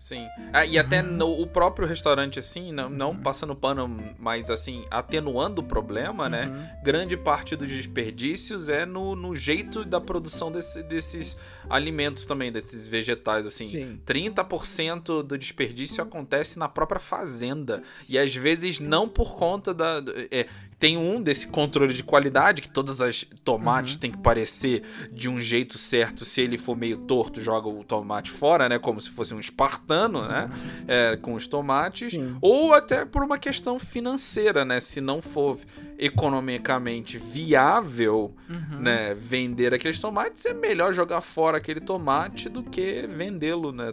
Sim. 0.00 0.26
Ah, 0.50 0.64
e 0.64 0.78
até 0.78 1.02
no, 1.02 1.42
o 1.42 1.46
próprio 1.46 1.86
restaurante, 1.86 2.38
assim, 2.38 2.72
não, 2.72 2.88
não 2.88 3.14
passando 3.14 3.54
pano, 3.54 4.14
mas 4.18 4.48
assim, 4.48 4.86
atenuando 4.90 5.60
o 5.60 5.64
problema, 5.64 6.26
né? 6.26 6.46
uhum. 6.46 6.82
Grande 6.82 7.18
parte 7.18 7.54
dos 7.54 7.68
desperdícios 7.68 8.70
é 8.70 8.86
no, 8.86 9.14
no 9.14 9.36
jeito 9.36 9.84
da 9.84 10.00
produção 10.00 10.50
desse, 10.50 10.82
desses 10.82 11.36
alimentos 11.68 12.24
também, 12.24 12.50
desses 12.50 12.88
vegetais, 12.88 13.46
assim. 13.46 13.68
Sim. 13.68 14.00
30% 14.06 15.22
do 15.22 15.36
desperdício 15.36 16.02
acontece 16.02 16.58
na 16.58 16.66
própria 16.66 16.98
fazenda. 16.98 17.82
E 18.08 18.18
às 18.18 18.34
vezes 18.34 18.80
não 18.80 19.06
por 19.06 19.36
conta 19.36 19.74
da. 19.74 20.02
É, 20.30 20.46
tem 20.80 20.96
um 20.96 21.20
desse 21.20 21.46
controle 21.46 21.92
de 21.92 22.02
qualidade, 22.02 22.62
que 22.62 22.68
todas 22.68 23.02
as 23.02 23.22
tomates 23.44 23.94
uhum. 23.94 24.00
tem 24.00 24.10
que 24.10 24.16
parecer 24.16 24.82
de 25.12 25.28
um 25.28 25.38
jeito 25.38 25.76
certo. 25.76 26.24
Se 26.24 26.40
ele 26.40 26.56
for 26.56 26.74
meio 26.74 26.96
torto, 26.96 27.42
joga 27.42 27.68
o 27.68 27.84
tomate 27.84 28.30
fora, 28.30 28.66
né? 28.66 28.78
Como 28.78 28.98
se 28.98 29.10
fosse 29.10 29.34
um 29.34 29.38
espartano, 29.38 30.26
né? 30.26 30.50
Uhum. 30.50 30.84
É, 30.88 31.16
com 31.18 31.34
os 31.34 31.46
tomates. 31.46 32.12
Sim. 32.12 32.34
Ou 32.40 32.72
até 32.72 33.04
por 33.04 33.22
uma 33.22 33.36
questão 33.36 33.78
financeira, 33.78 34.64
né? 34.64 34.80
Se 34.80 35.02
não 35.02 35.20
for 35.20 35.58
economicamente 35.98 37.18
viável, 37.18 38.34
uhum. 38.48 38.80
né, 38.80 39.14
vender 39.14 39.74
aqueles 39.74 39.98
tomates, 39.98 40.46
é 40.46 40.54
melhor 40.54 40.94
jogar 40.94 41.20
fora 41.20 41.58
aquele 41.58 41.78
tomate 41.78 42.48
do 42.48 42.62
que 42.62 43.06
vendê-lo, 43.06 43.70
né, 43.70 43.92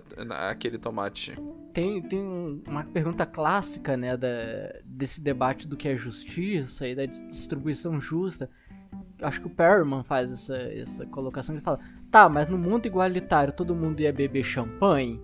aquele 0.49 0.77
tomate. 0.77 1.38
Tem, 1.78 2.01
tem 2.01 2.63
uma 2.67 2.84
pergunta 2.84 3.23
clássica, 3.23 3.95
né, 3.95 4.17
da, 4.17 4.28
desse 4.84 5.21
debate 5.21 5.67
do 5.67 5.78
que 5.78 5.88
é 5.88 5.95
justiça 5.95 6.88
e 6.88 6.95
da 6.95 7.05
distribuição 7.05 8.01
justa. 8.01 8.49
Acho 9.21 9.41
que 9.41 9.45
o 9.45 9.51
Perman 9.51 10.01
faz 10.01 10.34
essa, 10.34 10.57
essa 10.57 11.05
colocação, 11.05 11.53
ele 11.53 11.63
fala, 11.63 11.80
tá, 12.09 12.28
mas 12.28 12.47
no 12.47 12.57
mundo 12.57 12.88
igualitário 12.88 13.53
todo 13.53 13.75
mundo 13.75 13.99
ia 13.99 14.11
beber 14.11 14.41
champanhe? 14.41 15.21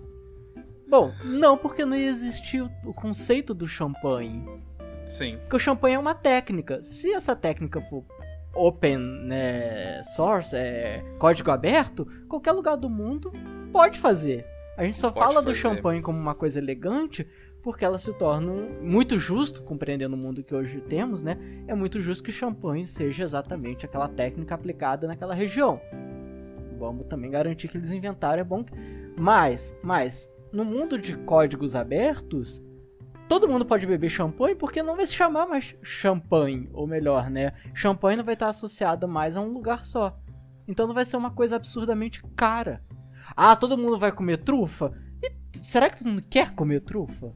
Bom, 0.87 1.11
não, 1.25 1.57
porque 1.57 1.85
não 1.85 1.97
ia 1.97 2.11
existir 2.11 2.61
o 2.85 2.93
conceito 2.93 3.55
do 3.55 3.67
champanhe. 3.67 4.45
Sim. 5.07 5.37
Porque 5.39 5.55
o 5.55 5.59
champanhe 5.59 5.95
é 5.95 5.99
uma 5.99 6.13
técnica. 6.13 6.83
Se 6.83 7.11
essa 7.11 7.35
técnica 7.35 7.81
for 7.81 8.05
open 8.53 8.99
né, 8.99 10.03
source, 10.03 10.55
é, 10.55 11.03
código 11.17 11.49
aberto, 11.49 12.05
qualquer 12.29 12.51
lugar 12.51 12.75
do 12.75 12.91
mundo 12.91 13.33
pode 13.71 13.97
fazer. 13.97 14.52
A 14.77 14.83
gente 14.83 14.97
só 14.97 15.11
pode 15.11 15.25
fala 15.25 15.35
fazer. 15.35 15.45
do 15.47 15.55
champanhe 15.55 16.01
como 16.01 16.19
uma 16.19 16.35
coisa 16.35 16.59
elegante 16.59 17.27
porque 17.63 17.85
ela 17.85 17.97
se 17.97 18.13
torna 18.13 18.51
muito 18.81 19.17
justo, 19.17 19.63
compreendendo 19.63 20.15
o 20.15 20.19
mundo 20.19 20.43
que 20.43 20.53
hoje 20.53 20.81
temos, 20.81 21.23
né? 21.23 21.37
É 21.65 21.73
muito 21.73 22.01
justo 22.01 22.21
que 22.21 22.31
champanhe 22.31 22.85
seja 22.85 23.23
exatamente 23.23 23.85
aquela 23.85 24.09
técnica 24.09 24.53
aplicada 24.53 25.07
naquela 25.07 25.33
região. 25.33 25.81
Vamos 26.77 27.07
também 27.07 27.31
garantir 27.31 27.69
que 27.69 27.77
eles 27.77 27.91
inventaram 27.91 28.41
é 28.41 28.43
bom. 28.43 28.65
Mas, 29.17 29.73
mas 29.81 30.29
no 30.51 30.65
mundo 30.65 30.99
de 30.99 31.15
códigos 31.15 31.73
abertos, 31.73 32.61
todo 33.29 33.47
mundo 33.47 33.65
pode 33.65 33.87
beber 33.87 34.09
champanhe 34.09 34.55
porque 34.55 34.83
não 34.83 34.97
vai 34.97 35.07
se 35.07 35.13
chamar 35.13 35.47
mais 35.47 35.73
champanhe, 35.81 36.69
ou 36.73 36.85
melhor, 36.85 37.29
né? 37.29 37.53
Champanhe 37.73 38.17
não 38.17 38.25
vai 38.25 38.33
estar 38.33 38.49
associada 38.49 39.07
mais 39.07 39.37
a 39.37 39.41
um 39.41 39.53
lugar 39.53 39.85
só. 39.85 40.19
Então 40.67 40.85
não 40.85 40.93
vai 40.93 41.05
ser 41.05 41.15
uma 41.15 41.31
coisa 41.31 41.55
absurdamente 41.55 42.21
cara. 42.35 42.83
Ah, 43.35 43.55
todo 43.55 43.77
mundo 43.77 43.97
vai 43.97 44.11
comer 44.11 44.37
trufa? 44.37 44.91
E 45.21 45.31
será 45.61 45.89
que 45.89 45.97
todo 45.99 46.09
mundo 46.09 46.23
quer 46.29 46.53
comer 46.53 46.81
trufa? 46.81 47.31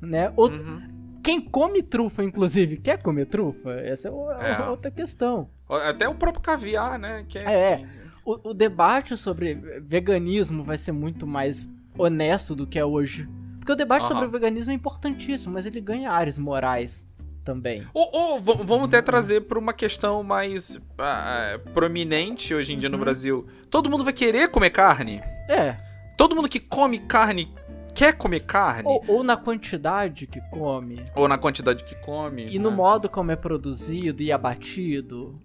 Né? 0.00 0.32
Ou, 0.36 0.50
uhum. 0.50 1.20
Quem 1.22 1.40
come 1.40 1.82
trufa, 1.82 2.24
inclusive, 2.24 2.78
quer 2.78 3.00
comer 3.00 3.26
trufa? 3.26 3.70
Essa 3.80 4.08
é, 4.08 4.10
é. 4.10 4.68
outra 4.68 4.90
questão. 4.90 5.48
Até 5.68 6.08
o 6.08 6.16
próprio 6.16 6.42
caviar, 6.42 6.98
né? 6.98 7.24
Que 7.28 7.38
é, 7.38 7.52
é. 7.52 7.86
O, 8.24 8.50
o 8.50 8.54
debate 8.54 9.16
sobre 9.16 9.54
veganismo 9.54 10.64
vai 10.64 10.76
ser 10.76 10.90
muito 10.90 11.26
mais 11.26 11.70
honesto 11.96 12.56
do 12.56 12.66
que 12.66 12.78
é 12.78 12.84
hoje 12.84 13.28
porque 13.62 13.70
o 13.70 13.76
debate 13.76 14.02
uhum. 14.02 14.08
sobre 14.08 14.24
o 14.26 14.28
veganismo 14.28 14.72
é 14.72 14.74
importantíssimo, 14.74 15.54
mas 15.54 15.64
ele 15.64 15.80
ganha 15.80 16.10
áreas 16.10 16.36
morais 16.36 17.08
também. 17.44 17.86
Ou, 17.92 18.08
ou 18.12 18.40
vamos 18.40 18.84
até 18.84 19.02
trazer 19.02 19.42
para 19.42 19.58
uma 19.58 19.72
questão 19.72 20.22
mais 20.22 20.76
uh, 20.76 21.70
prominente 21.72 22.54
hoje 22.54 22.74
em 22.74 22.78
dia 22.78 22.88
no 22.88 22.96
uhum. 22.96 23.04
Brasil. 23.04 23.46
Todo 23.70 23.90
mundo 23.90 24.04
vai 24.04 24.12
querer 24.12 24.48
comer 24.48 24.70
carne? 24.70 25.20
É. 25.48 25.76
Todo 26.16 26.34
mundo 26.34 26.48
que 26.48 26.60
come 26.60 26.98
carne 26.98 27.52
quer 27.94 28.14
comer 28.14 28.40
carne. 28.40 28.88
Ou, 28.88 29.04
ou, 29.06 29.24
na 29.24 29.36
quantidade 29.36 30.26
que 30.26 30.40
come. 30.50 31.04
Ou 31.14 31.28
na 31.28 31.38
quantidade 31.38 31.84
que 31.84 31.94
come. 31.96 32.46
E 32.48 32.58
né? 32.58 32.62
no 32.62 32.70
modo 32.70 33.08
como 33.08 33.30
é 33.30 33.36
produzido 33.36 34.22
e 34.22 34.32
abatido. 34.32 35.38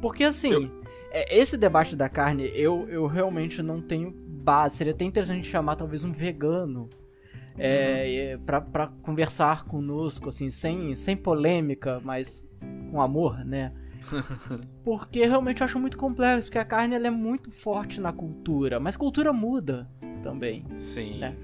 Porque 0.00 0.24
assim, 0.24 0.52
eu... 0.52 0.82
É, 1.10 1.38
esse 1.38 1.56
debate 1.56 1.94
da 1.94 2.08
carne, 2.08 2.50
eu, 2.54 2.86
eu 2.88 3.06
realmente 3.06 3.62
não 3.62 3.80
tenho 3.80 4.10
base. 4.10 4.76
Seria 4.76 4.92
até 4.92 5.04
interessante 5.04 5.48
chamar 5.48 5.76
talvez 5.76 6.04
um 6.04 6.12
vegano 6.12 6.90
é, 7.58 8.36
uhum. 8.38 8.66
para 8.72 8.86
conversar 9.02 9.64
conosco, 9.64 10.28
assim, 10.28 10.50
sem, 10.50 10.94
sem 10.94 11.16
polêmica, 11.16 12.00
mas 12.04 12.44
com 12.90 13.00
amor, 13.00 13.44
né? 13.44 13.72
porque 14.84 15.24
realmente 15.26 15.60
eu 15.60 15.64
acho 15.64 15.78
muito 15.78 15.96
complexo, 15.96 16.48
porque 16.48 16.58
a 16.58 16.64
carne 16.64 16.94
ela 16.94 17.06
é 17.06 17.10
muito 17.10 17.50
forte 17.50 18.00
na 18.00 18.12
cultura, 18.12 18.78
mas 18.78 18.96
cultura 18.96 19.32
muda 19.32 19.88
também. 20.22 20.64
Sim. 20.78 21.18
Né? 21.18 21.36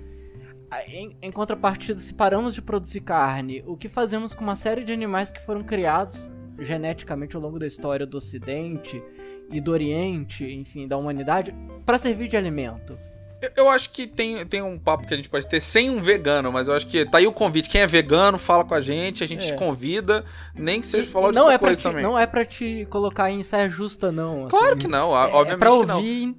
Em, 0.89 1.17
em, 1.21 1.31
contrapartida, 1.31 2.01
se 2.01 2.15
paramos 2.15 2.55
de 2.55 2.63
produzir 2.63 3.01
carne, 3.01 3.63
o 3.67 3.77
que 3.77 3.89
fazemos 3.89 4.33
com 4.35 4.43
uma 4.43 4.57
série 4.57 4.85
de 4.85 4.93
animais 4.93 5.31
que 5.31 5.41
foram 5.41 5.63
criados 5.63 6.31
geneticamente 6.59 7.37
ao 7.37 7.43
longo 7.43 7.59
da 7.59 7.67
história 7.67 8.07
do 8.07 8.17
Ocidente 8.17 9.03
e 9.51 9.61
do 9.61 9.71
Oriente, 9.71 10.45
enfim, 10.45 10.89
da 10.89 10.97
humanidade, 10.97 11.55
para 11.85 11.99
servir 11.99 12.29
de 12.29 12.37
alimento? 12.37 12.97
Eu 13.57 13.69
acho 13.69 13.91
que 13.91 14.07
tem, 14.07 14.45
tem 14.47 14.63
um 14.63 14.79
papo 14.79 15.07
que 15.07 15.15
a 15.15 15.17
gente 15.17 15.29
pode 15.29 15.49
ter 15.49 15.61
sem 15.61 15.91
um 15.91 15.99
vegano, 15.99 16.53
mas 16.53 16.69
eu 16.69 16.75
acho 16.75 16.87
que 16.87 17.05
tá 17.05 17.19
aí 17.19 17.27
o 17.27 17.33
convite. 17.33 17.69
Quem 17.69 17.81
é 17.81 17.87
vegano, 17.87 18.39
fala 18.39 18.65
com 18.65 18.75
a 18.75 18.81
gente, 18.81 19.25
a 19.25 19.27
gente 19.27 19.45
é. 19.45 19.49
te 19.49 19.55
convida, 19.55 20.25
nem 20.55 20.81
que 20.81 20.87
seja 20.87 21.09
falar 21.11 21.31
de 21.31 21.37
não 21.37 21.51
é 21.51 21.59
coisa 21.59 21.81
te, 21.81 21.83
também. 21.83 22.03
Não 22.03 22.19
é 22.19 22.27
pra 22.27 22.45
te 22.45 22.87
colocar 22.91 23.31
em 23.31 23.43
saia 23.43 23.69
justa, 23.69 24.13
não. 24.13 24.49
Claro 24.49 24.69
assim. 24.69 24.79
que 24.79 24.89
não, 24.89 25.17
é, 25.17 25.27
obviamente 25.27 25.53
é 25.53 25.57
pra 25.57 25.73
ouvir 25.73 26.37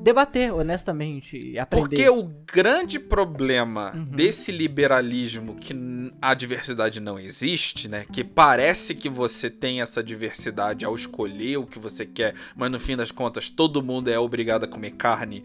debater 0.00 0.52
honestamente 0.52 1.36
e 1.36 1.58
aprender. 1.58 1.88
Porque 1.88 2.08
o 2.08 2.22
grande 2.22 2.98
problema 2.98 3.92
uhum. 3.94 4.04
desse 4.04 4.50
liberalismo 4.50 5.56
que 5.56 5.74
a 6.20 6.34
diversidade 6.34 7.00
não 7.00 7.18
existe, 7.18 7.88
né? 7.88 8.04
Que 8.10 8.24
parece 8.24 8.94
que 8.94 9.08
você 9.08 9.50
tem 9.50 9.80
essa 9.80 10.02
diversidade 10.02 10.84
ao 10.84 10.94
escolher 10.94 11.58
o 11.58 11.66
que 11.66 11.78
você 11.78 12.06
quer, 12.06 12.34
mas 12.56 12.70
no 12.70 12.80
fim 12.80 12.96
das 12.96 13.10
contas 13.10 13.48
todo 13.48 13.82
mundo 13.82 14.08
é 14.08 14.18
obrigado 14.18 14.64
a 14.64 14.68
comer 14.68 14.92
carne. 14.92 15.44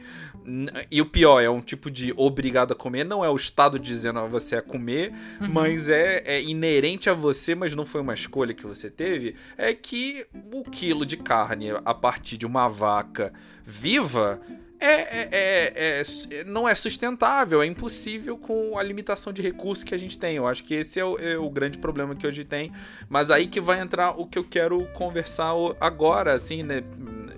E 0.91 1.01
o 1.01 1.05
pior, 1.05 1.41
é 1.41 1.49
um 1.49 1.61
tipo 1.61 1.89
de 1.89 2.13
obrigado 2.15 2.73
a 2.73 2.75
comer, 2.75 3.03
não 3.03 3.25
é 3.25 3.29
o 3.29 3.35
Estado 3.35 3.79
dizendo 3.79 4.19
a 4.19 4.27
você 4.27 4.55
a 4.55 4.61
comer, 4.61 5.11
uhum. 5.41 5.47
mas 5.49 5.89
é, 5.89 6.21
é 6.25 6.41
inerente 6.41 7.09
a 7.09 7.13
você, 7.13 7.55
mas 7.55 7.75
não 7.75 7.85
foi 7.85 8.01
uma 8.01 8.13
escolha 8.13 8.53
que 8.53 8.65
você 8.65 8.89
teve. 8.89 9.35
É 9.57 9.73
que 9.73 10.25
o 10.53 10.63
quilo 10.63 11.05
de 11.05 11.17
carne 11.17 11.71
a 11.83 11.93
partir 11.93 12.37
de 12.37 12.45
uma 12.45 12.67
vaca 12.67 13.33
viva 13.63 14.39
é, 14.79 14.87
é, 14.87 15.29
é, 15.31 16.03
é, 16.31 16.43
não 16.43 16.67
é 16.67 16.75
sustentável, 16.75 17.61
é 17.61 17.65
impossível 17.65 18.37
com 18.37 18.77
a 18.77 18.83
limitação 18.83 19.31
de 19.31 19.41
recursos 19.41 19.83
que 19.83 19.95
a 19.95 19.97
gente 19.97 20.17
tem. 20.17 20.35
Eu 20.35 20.45
acho 20.45 20.63
que 20.63 20.73
esse 20.73 20.99
é 20.99 21.05
o, 21.05 21.17
é 21.17 21.37
o, 21.37 21.49
grande 21.49 21.77
problema 21.77 22.13
que 22.13 22.27
hoje 22.27 22.43
tem. 22.43 22.71
Mas 23.09 23.31
aí 23.31 23.47
que 23.47 23.61
vai 23.61 23.79
entrar 23.79 24.11
o 24.11 24.27
que 24.27 24.37
eu 24.37 24.43
quero 24.43 24.85
conversar 24.93 25.53
agora, 25.79 26.33
assim, 26.33 26.61
né? 26.61 26.83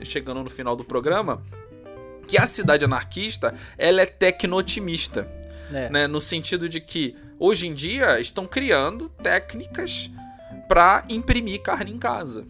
Chegando 0.04 0.44
no 0.44 0.50
final 0.50 0.76
do 0.76 0.84
programa. 0.84 1.42
Que 2.28 2.38
a 2.38 2.46
cidade 2.46 2.86
anarquista, 2.86 3.54
ela 3.78 4.02
é 4.02 4.06
tecno-otimista. 4.06 5.28
É. 5.74 5.90
Né? 5.90 6.08
No 6.08 6.22
sentido 6.22 6.68
de 6.68 6.80
que, 6.80 7.16
hoje 7.40 7.68
em 7.68 7.74
dia, 7.74 8.20
estão 8.20 8.46
criando 8.46 9.10
técnicas 9.10 10.10
para 10.68 11.06
imprimir 11.10 11.62
carne 11.62 11.92
em 11.92 11.98
casa. 11.98 12.46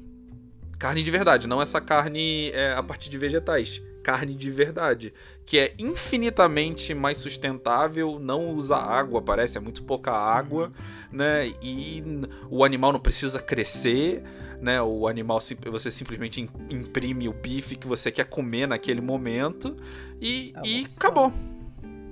Carne 0.80 1.02
de 1.02 1.10
verdade, 1.10 1.48
não 1.48 1.62
essa 1.62 1.82
carne 1.82 2.52
é, 2.52 2.74
a 2.74 2.84
partir 2.84 3.10
de 3.10 3.18
vegetais 3.18 3.82
carne 4.08 4.36
de 4.36 4.50
verdade, 4.50 5.14
que 5.46 5.60
é 5.60 5.74
infinitamente 5.78 6.94
mais 6.94 7.18
sustentável, 7.18 8.18
não 8.18 8.52
usa 8.52 8.78
água, 8.78 9.22
parece, 9.22 9.58
é 9.58 9.60
muito 9.60 9.84
pouca 9.84 10.14
água, 10.14 10.72
né? 11.12 11.52
E 11.62 12.02
o 12.50 12.64
animal 12.64 12.94
não 12.94 13.02
precisa 13.02 13.42
crescer, 13.42 14.24
né? 14.62 14.82
O 14.82 15.08
animal 15.08 15.40
você 15.40 15.92
simplesmente 15.92 16.50
imprime 16.70 17.28
o 17.28 17.34
bife 17.34 17.76
que 17.76 17.88
você 17.88 18.12
quer 18.12 18.26
comer 18.26 18.68
naquele 18.68 19.02
momento 19.02 19.76
e, 20.22 20.54
é 20.56 20.68
e 20.68 20.88
acabou. 20.98 21.32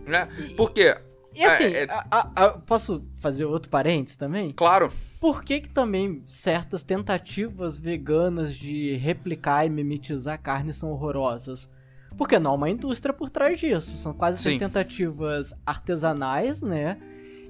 Né? 0.06 0.28
Porque 0.56 0.96
e 1.36 1.44
assim, 1.44 1.66
é, 1.66 1.84
é... 1.84 1.88
A, 1.90 2.30
a, 2.36 2.50
posso 2.52 3.06
fazer 3.20 3.44
outro 3.46 3.70
parênteses 3.70 4.16
também? 4.16 4.52
Claro. 4.52 4.92
Por 5.20 5.44
que, 5.44 5.60
que 5.60 5.70
também 5.70 6.22
certas 6.26 6.82
tentativas 6.82 7.78
veganas 7.78 8.56
de 8.56 8.96
replicar 8.96 9.66
e 9.66 9.70
mimetizar 9.70 10.42
carne 10.42 10.74
são 10.74 10.92
horrorosas? 10.92 11.70
Porque 12.18 12.40
não 12.40 12.52
há 12.52 12.54
uma 12.54 12.70
indústria 12.70 13.14
por 13.14 13.30
trás 13.30 13.60
disso. 13.60 13.98
São 13.98 14.14
quase 14.14 14.42
sempre 14.42 14.60
tentativas 14.60 15.54
artesanais, 15.66 16.62
né? 16.62 16.98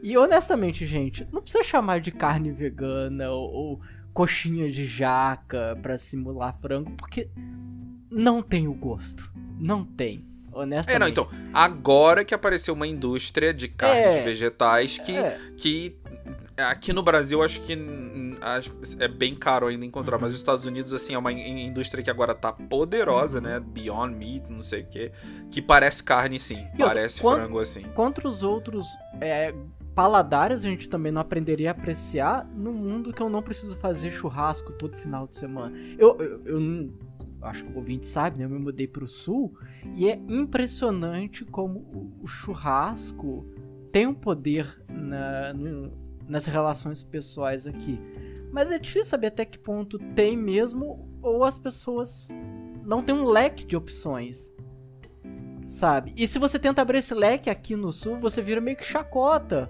E 0.01 0.17
honestamente, 0.17 0.85
gente, 0.85 1.27
não 1.31 1.41
precisa 1.41 1.63
chamar 1.63 1.99
de 1.99 2.11
carne 2.11 2.51
vegana 2.51 3.29
ou, 3.29 3.51
ou 3.51 3.81
coxinha 4.15 4.71
de 4.71 4.85
jaca 4.85 5.77
para 5.81 5.97
simular 5.97 6.57
frango, 6.57 6.91
porque 6.91 7.27
não 8.09 8.41
tem 8.41 8.65
o 8.65 8.73
gosto. 8.73 9.29
Não 9.59 9.83
tem. 9.83 10.23
Honestamente. 10.53 10.95
É, 10.95 10.99
não, 10.99 11.07
então, 11.09 11.27
agora 11.53 12.23
que 12.23 12.33
apareceu 12.33 12.73
uma 12.73 12.87
indústria 12.87 13.53
de 13.53 13.67
carnes 13.67 14.15
é, 14.15 14.21
vegetais 14.21 14.97
que, 14.97 15.17
é. 15.17 15.37
que 15.57 15.99
Aqui 16.57 16.93
no 16.93 17.03
Brasil, 17.03 17.43
acho 17.43 17.59
que 17.61 17.77
é 18.97 19.07
bem 19.09 19.35
caro 19.35 19.67
ainda 19.67 19.85
encontrar, 19.85 20.15
uhum. 20.15 20.21
mas 20.21 20.31
os 20.31 20.37
Estados 20.37 20.65
Unidos, 20.65 20.93
assim, 20.93 21.13
é 21.13 21.17
uma 21.17 21.31
indústria 21.33 22.01
que 22.01 22.09
agora 22.09 22.33
tá 22.33 22.53
poderosa, 22.53 23.41
né? 23.41 23.59
Beyond 23.59 24.15
Meat, 24.15 24.45
não 24.49 24.61
sei 24.61 24.83
o 24.83 24.85
quê. 24.85 25.11
Que 25.51 25.61
parece 25.61 26.01
carne, 26.01 26.39
sim. 26.39 26.65
E 26.73 26.77
parece 26.77 27.25
outra, 27.25 27.41
frango, 27.41 27.59
assim. 27.59 27.81
Contra 27.93 28.25
os 28.25 28.41
outros 28.41 28.85
é, 29.19 29.53
paladares, 29.95 30.65
a 30.65 30.69
gente 30.69 30.89
também 30.89 31.11
não 31.11 31.21
aprenderia 31.21 31.69
a 31.69 31.71
apreciar 31.71 32.45
no 32.53 32.73
mundo 32.73 33.13
que 33.13 33.21
eu 33.21 33.29
não 33.29 33.41
preciso 33.41 33.75
fazer 33.77 34.11
churrasco 34.11 34.73
todo 34.73 34.97
final 34.97 35.25
de 35.25 35.37
semana. 35.37 35.75
Eu, 35.97 36.17
eu, 36.19 36.41
eu 36.45 36.93
acho 37.41 37.63
que 37.63 37.71
o 37.71 37.77
ouvinte 37.77 38.05
sabe, 38.05 38.37
né? 38.37 38.45
Eu 38.45 38.49
me 38.49 38.59
mudei 38.59 38.87
pro 38.87 39.07
sul 39.07 39.57
e 39.95 40.09
é 40.09 40.19
impressionante 40.27 41.45
como 41.45 42.13
o 42.21 42.27
churrasco 42.27 43.45
tem 43.91 44.05
um 44.05 44.13
poder 44.13 44.83
na, 44.89 45.53
no, 45.53 45.93
nas 46.27 46.45
relações 46.45 47.01
pessoais 47.01 47.65
aqui. 47.65 47.97
Mas 48.51 48.71
é 48.71 48.77
difícil 48.77 49.09
saber 49.09 49.27
até 49.27 49.45
que 49.45 49.57
ponto 49.57 49.97
tem 50.13 50.35
mesmo 50.35 51.07
ou 51.21 51.43
as 51.45 51.57
pessoas 51.57 52.29
não 52.85 53.01
têm 53.01 53.15
um 53.15 53.25
leque 53.25 53.65
de 53.65 53.77
opções. 53.77 54.53
Sabe? 55.67 56.13
E 56.15 56.27
se 56.27 56.37
você 56.37 56.59
tenta 56.59 56.81
abrir 56.81 56.99
esse 56.99 57.13
leque 57.13 57.49
aqui 57.49 57.75
no 57.75 57.91
sul, 57.91 58.17
você 58.17 58.41
vira 58.41 58.61
meio 58.61 58.77
que 58.77 58.85
chacota. 58.85 59.69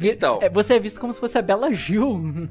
Então. 0.00 0.38
É, 0.42 0.48
você 0.48 0.74
é 0.74 0.78
visto 0.78 1.00
como 1.00 1.12
se 1.12 1.20
fosse 1.20 1.38
a 1.38 1.42
Bela 1.42 1.72
Gil. 1.72 2.48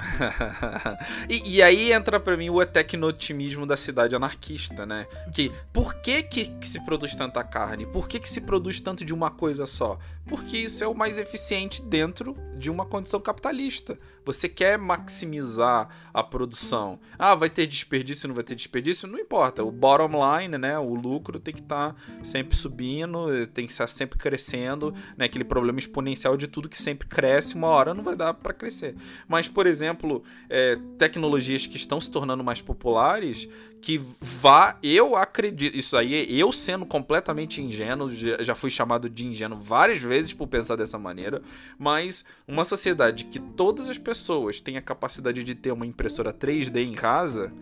e, 1.30 1.58
e, 1.58 1.62
aí 1.62 1.92
entra 1.92 2.20
para 2.20 2.38
mim 2.38 2.50
o 2.50 2.66
tecno-otimismo 2.66 3.66
da 3.66 3.78
cidade 3.78 4.16
anarquista, 4.16 4.86
né? 4.86 5.08
Que 5.34 5.52
por 5.72 5.96
que, 5.96 6.24
que, 6.24 6.46
que 6.46 6.68
se 6.68 6.84
produz 6.86 7.16
tanta 7.16 7.44
carne? 7.44 7.86
Por 7.86 8.08
que, 8.08 8.20
que 8.20 8.30
se 8.30 8.42
produz 8.42 8.80
tanto 8.80 9.04
de 9.06 9.14
uma 9.14 9.30
coisa 9.32 9.66
só? 9.66 9.98
Porque 10.26 10.58
isso 10.58 10.84
é 10.84 10.88
o 10.88 10.96
mais 10.96 11.18
eficiente 11.18 11.82
dentro 11.82 12.36
de 12.58 12.72
uma 12.72 12.86
condição 12.86 13.20
capitalista. 13.20 13.98
Você 14.26 14.50
quer 14.50 14.78
maximizar 14.78 15.88
a 16.12 16.24
produção. 16.24 17.00
Ah, 17.18 17.36
vai 17.36 17.50
ter 17.50 17.68
desperdício, 17.68 18.28
não 18.28 18.34
vai 18.34 18.44
ter 18.44 18.56
desperdício? 18.56 19.08
Não 19.08 19.20
importa. 19.20 19.64
O 19.64 19.72
bottom 19.72 20.14
line, 20.40 20.58
né? 20.58 20.80
O 20.80 20.96
lucro 20.96 21.40
tem 21.40 21.54
que 21.54 21.62
estar 21.62 21.94
tá 21.94 21.96
sempre 22.24 22.58
subindo, 22.58 23.28
tem 23.54 23.68
que 23.68 23.72
estar 23.72 23.86
sempre 23.86 24.18
crescendo, 24.18 24.94
né? 25.16 25.26
Aquele 25.26 25.44
problema 25.44 25.78
exponencial 25.78 26.36
de 26.36 26.48
tudo 26.48 26.68
que 26.68 26.78
sempre 26.78 27.08
cresce, 27.08 27.25
uma 27.56 27.68
hora 27.68 27.94
não 27.94 28.04
vai 28.04 28.16
dar 28.16 28.34
para 28.34 28.54
crescer. 28.54 28.96
Mas, 29.28 29.48
por 29.48 29.66
exemplo, 29.66 30.24
é, 30.50 30.78
tecnologias 30.98 31.66
que 31.66 31.78
estão 31.78 32.00
se 32.00 32.10
tornando 32.10 32.44
mais 32.44 32.62
populares, 32.62 33.48
que 33.82 34.02
vá, 34.20 34.78
eu 34.82 35.16
acredito, 35.16 35.78
isso 35.78 35.96
aí, 35.96 36.40
eu 36.40 36.52
sendo 36.52 36.86
completamente 36.86 37.62
ingênuo, 37.62 38.10
já 38.12 38.56
fui 38.56 38.70
chamado 38.70 39.10
de 39.10 39.28
ingênuo 39.28 39.60
várias 39.60 40.00
vezes 40.00 40.34
por 40.34 40.48
pensar 40.48 40.76
dessa 40.76 40.98
maneira, 40.98 41.42
mas 41.78 42.26
uma 42.48 42.64
sociedade 42.64 43.26
que 43.26 43.40
todas 43.40 43.88
as 43.88 43.98
pessoas 43.98 44.60
têm 44.60 44.78
a 44.78 44.82
capacidade 44.82 45.44
de 45.44 45.54
ter 45.54 45.72
uma 45.72 45.86
impressora 45.86 46.34
3D 46.34 46.78
em 46.78 46.94
casa, 46.94 47.54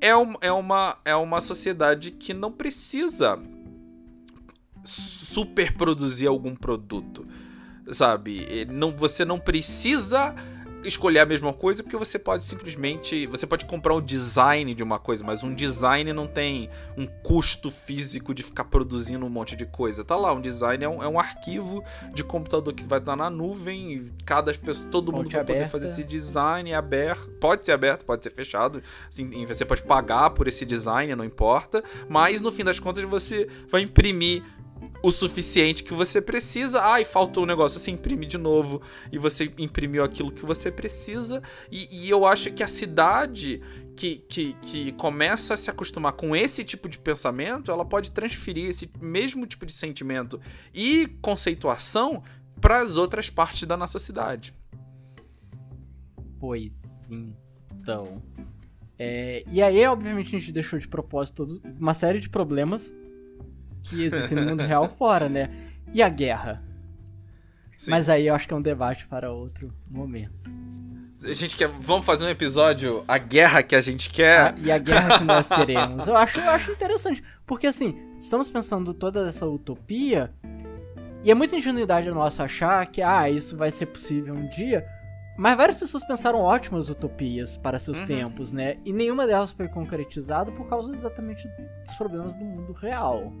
é, 0.00 0.16
um, 0.16 0.34
é, 0.40 0.52
uma, 0.52 0.98
é 1.04 1.16
uma 1.16 1.40
sociedade 1.40 2.10
que 2.12 2.32
não 2.32 2.52
precisa 2.52 3.40
superproduzir 4.84 6.28
algum 6.28 6.54
produto, 6.54 7.26
sabe? 7.90 8.66
Não, 8.70 8.92
você 8.92 9.24
não 9.24 9.38
precisa 9.38 10.34
escolher 10.84 11.20
a 11.20 11.26
mesma 11.26 11.52
coisa 11.52 11.82
porque 11.82 11.96
você 11.96 12.18
pode 12.18 12.44
simplesmente. 12.44 13.26
Você 13.26 13.46
pode 13.46 13.64
comprar 13.64 13.94
um 13.94 14.00
design 14.00 14.74
de 14.74 14.82
uma 14.82 14.98
coisa, 14.98 15.24
mas 15.24 15.42
um 15.42 15.54
design 15.54 16.12
não 16.12 16.26
tem 16.26 16.70
um 16.96 17.06
custo 17.06 17.70
físico 17.70 18.34
de 18.34 18.42
ficar 18.42 18.64
produzindo 18.64 19.24
um 19.24 19.28
monte 19.28 19.56
de 19.56 19.66
coisa. 19.66 20.04
Tá 20.04 20.16
lá, 20.16 20.32
um 20.32 20.40
design 20.40 20.84
é 20.84 20.88
um, 20.88 21.02
é 21.02 21.08
um 21.08 21.18
arquivo 21.18 21.82
de 22.14 22.22
computador 22.22 22.72
que 22.74 22.84
vai 22.84 22.98
estar 22.98 23.16
na 23.16 23.28
nuvem 23.28 23.94
e 23.94 24.12
cada 24.24 24.52
pessoa, 24.54 24.90
todo 24.90 25.10
Fonte 25.10 25.16
mundo 25.16 25.32
vai 25.32 25.40
aberta. 25.40 25.62
poder 25.62 25.70
fazer 25.70 25.84
esse 25.86 26.04
design 26.04 26.72
aberto. 26.72 27.28
Pode 27.40 27.64
ser 27.64 27.72
aberto, 27.72 28.04
pode 28.04 28.22
ser 28.22 28.30
fechado. 28.30 28.82
Assim, 29.08 29.44
você 29.46 29.64
pode 29.64 29.82
pagar 29.82 30.30
por 30.30 30.46
esse 30.48 30.64
design, 30.64 31.14
não 31.14 31.24
importa. 31.24 31.82
Mas 32.08 32.40
no 32.40 32.52
fim 32.52 32.64
das 32.64 32.78
contas 32.78 33.02
você 33.04 33.48
vai 33.68 33.82
imprimir 33.82 34.42
o 35.02 35.10
suficiente 35.10 35.82
que 35.82 35.94
você 35.94 36.20
precisa. 36.20 36.82
Ai, 36.82 37.04
faltou 37.04 37.44
um 37.44 37.46
negócio, 37.46 37.78
você 37.78 37.90
imprime 37.90 38.26
de 38.26 38.38
novo 38.38 38.80
e 39.10 39.18
você 39.18 39.52
imprimiu 39.58 40.02
aquilo 40.02 40.32
que 40.32 40.44
você 40.44 40.70
precisa. 40.70 41.42
E, 41.70 42.04
e 42.04 42.10
eu 42.10 42.26
acho 42.26 42.52
que 42.52 42.62
a 42.62 42.68
cidade 42.68 43.60
que, 43.96 44.16
que, 44.28 44.52
que 44.54 44.92
começa 44.92 45.54
a 45.54 45.56
se 45.56 45.70
acostumar 45.70 46.12
com 46.12 46.36
esse 46.36 46.62
tipo 46.62 46.88
de 46.88 46.98
pensamento, 46.98 47.70
ela 47.70 47.84
pode 47.84 48.10
transferir 48.10 48.68
esse 48.68 48.90
mesmo 49.00 49.46
tipo 49.46 49.64
de 49.64 49.72
sentimento 49.72 50.40
e 50.74 51.06
conceituação 51.22 52.22
para 52.60 52.80
as 52.80 52.96
outras 52.96 53.30
partes 53.30 53.64
da 53.64 53.76
nossa 53.76 53.98
cidade. 53.98 54.54
Pois. 56.38 57.10
Então. 57.10 58.22
É, 58.98 59.44
e 59.50 59.62
aí, 59.62 59.84
obviamente, 59.86 60.34
a 60.34 60.38
gente 60.38 60.52
deixou 60.52 60.78
de 60.78 60.88
propósito 60.88 61.60
uma 61.78 61.94
série 61.94 62.18
de 62.18 62.28
problemas 62.28 62.94
que 63.88 64.04
existem 64.04 64.38
no 64.38 64.50
mundo 64.50 64.62
real 64.62 64.88
fora, 64.88 65.28
né? 65.28 65.50
E 65.92 66.02
a 66.02 66.08
guerra? 66.08 66.62
Sim. 67.76 67.90
Mas 67.90 68.08
aí 68.08 68.26
eu 68.26 68.34
acho 68.34 68.48
que 68.48 68.54
é 68.54 68.56
um 68.56 68.62
debate 68.62 69.06
para 69.06 69.32
outro 69.32 69.72
momento. 69.88 70.50
A 71.24 71.34
gente 71.34 71.56
quer. 71.56 71.68
Vamos 71.68 72.04
fazer 72.04 72.26
um 72.26 72.28
episódio 72.28 73.02
A 73.08 73.16
Guerra 73.16 73.62
que 73.62 73.74
a 73.74 73.80
gente 73.80 74.10
quer. 74.10 74.38
Ah, 74.38 74.54
e 74.58 74.70
a 74.70 74.78
guerra 74.78 75.18
que 75.18 75.24
nós 75.24 75.48
queremos. 75.48 76.06
Eu 76.06 76.16
acho, 76.16 76.38
eu 76.38 76.50
acho 76.50 76.72
interessante. 76.72 77.22
Porque 77.46 77.66
assim, 77.66 77.98
estamos 78.18 78.50
pensando 78.50 78.92
toda 78.92 79.26
essa 79.26 79.46
utopia. 79.46 80.30
E 81.22 81.30
é 81.30 81.34
muita 81.34 81.56
ingenuidade 81.56 82.08
nossa 82.10 82.44
achar 82.44 82.86
que, 82.86 83.02
ah, 83.02 83.28
isso 83.28 83.56
vai 83.56 83.70
ser 83.70 83.86
possível 83.86 84.34
um 84.34 84.46
dia. 84.48 84.86
Mas 85.36 85.56
várias 85.56 85.76
pessoas 85.76 86.06
pensaram 86.06 86.38
ótimas 86.38 86.88
utopias 86.88 87.56
para 87.58 87.78
seus 87.78 88.00
uhum. 88.00 88.06
tempos, 88.06 88.52
né? 88.52 88.76
E 88.84 88.92
nenhuma 88.92 89.26
delas 89.26 89.52
foi 89.52 89.68
concretizada 89.68 90.52
por 90.52 90.66
causa 90.68 90.94
exatamente 90.94 91.46
dos 91.84 91.94
problemas 91.94 92.34
do 92.36 92.44
mundo 92.44 92.72
real. 92.72 93.32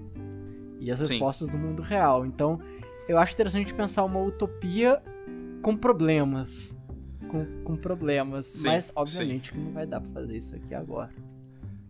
E 0.78 0.90
as 0.90 0.98
respostas 0.98 1.46
Sim. 1.46 1.52
do 1.52 1.58
mundo 1.58 1.82
real. 1.82 2.26
Então, 2.26 2.60
eu 3.08 3.18
acho 3.18 3.32
interessante 3.32 3.72
pensar 3.72 4.04
uma 4.04 4.20
utopia 4.20 5.02
com 5.62 5.76
problemas 5.76 6.76
com, 7.26 7.44
com 7.62 7.76
problemas. 7.76 8.46
Sim, 8.46 8.62
mas, 8.64 8.92
obviamente, 8.94 9.48
sim. 9.48 9.54
que 9.54 9.60
não 9.60 9.72
vai 9.72 9.86
dar 9.86 10.00
pra 10.00 10.10
fazer 10.10 10.36
isso 10.36 10.54
aqui 10.54 10.74
agora. 10.74 11.12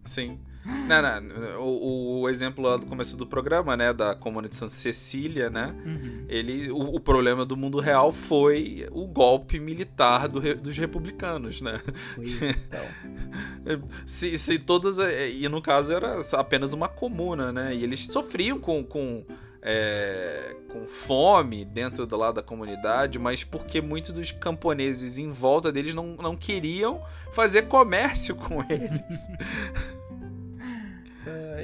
Sim. 0.04 0.38
Não, 0.66 1.20
não, 1.20 1.60
o, 1.60 2.20
o, 2.22 2.28
exemplo 2.28 2.64
lá 2.64 2.76
do 2.76 2.86
começo 2.86 3.16
do 3.16 3.26
programa, 3.26 3.76
né, 3.76 3.92
da 3.92 4.16
Comuna 4.16 4.48
de 4.48 4.56
Santa 4.56 4.72
Cecília, 4.72 5.48
né, 5.48 5.74
uhum. 5.84 6.24
ele, 6.28 6.70
o, 6.70 6.96
o, 6.96 7.00
problema 7.00 7.46
do 7.46 7.56
mundo 7.56 7.78
real 7.78 8.10
foi 8.10 8.88
o 8.90 9.06
golpe 9.06 9.60
militar 9.60 10.26
do, 10.28 10.40
dos 10.56 10.76
republicanos, 10.76 11.60
né. 11.60 11.80
Então. 12.18 13.82
se, 14.04 14.36
se 14.38 14.58
todas, 14.58 14.98
e 14.98 15.48
no 15.48 15.62
caso 15.62 15.92
era 15.92 16.20
apenas 16.32 16.72
uma 16.72 16.88
comuna, 16.88 17.52
né, 17.52 17.74
e 17.74 17.84
eles 17.84 18.06
sofriam 18.06 18.58
com, 18.58 18.82
com 18.82 19.24
é, 19.68 20.54
com 20.68 20.86
fome 20.86 21.64
dentro 21.64 22.06
do 22.06 22.16
lado 22.16 22.36
da 22.36 22.42
comunidade, 22.42 23.18
mas 23.18 23.42
porque 23.42 23.80
muitos 23.80 24.12
dos 24.12 24.30
camponeses 24.30 25.18
em 25.18 25.28
volta 25.28 25.72
deles 25.72 25.92
não, 25.92 26.14
não 26.14 26.36
queriam 26.36 27.02
fazer 27.32 27.62
comércio 27.62 28.36
com 28.36 28.64
eles. 28.70 29.26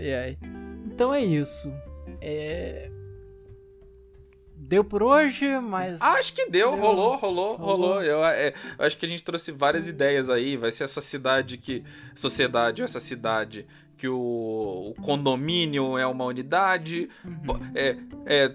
ai, 0.03 0.15
ai. 0.15 0.39
Então 0.87 1.13
é 1.13 1.21
isso. 1.21 1.73
É... 2.21 2.91
Deu 4.57 4.85
por 4.85 5.03
hoje, 5.03 5.59
mas. 5.59 6.01
Acho 6.01 6.35
que 6.35 6.47
deu, 6.49 6.73
deu. 6.73 6.81
rolou, 6.81 7.17
rolou, 7.17 7.57
rolou. 7.57 7.77
rolou. 7.77 8.03
Eu, 8.03 8.25
é, 8.25 8.55
eu, 8.79 8.87
acho 8.87 8.97
que 8.97 9.05
a 9.05 9.09
gente 9.09 9.23
trouxe 9.23 9.53
várias 9.53 9.89
ideias 9.89 10.31
aí. 10.31 10.57
Vai 10.57 10.71
ser 10.71 10.85
essa 10.85 11.01
cidade 11.01 11.59
que. 11.59 11.85
Sociedade, 12.15 12.83
essa 12.83 13.01
cidade 13.01 13.67
que 13.97 14.09
o, 14.09 14.95
o 14.97 15.03
condomínio 15.03 15.99
é 15.99 16.07
uma 16.07 16.25
unidade. 16.25 17.09
Uhum. 17.25 17.71
É, 17.75 17.97
é, 18.25 18.53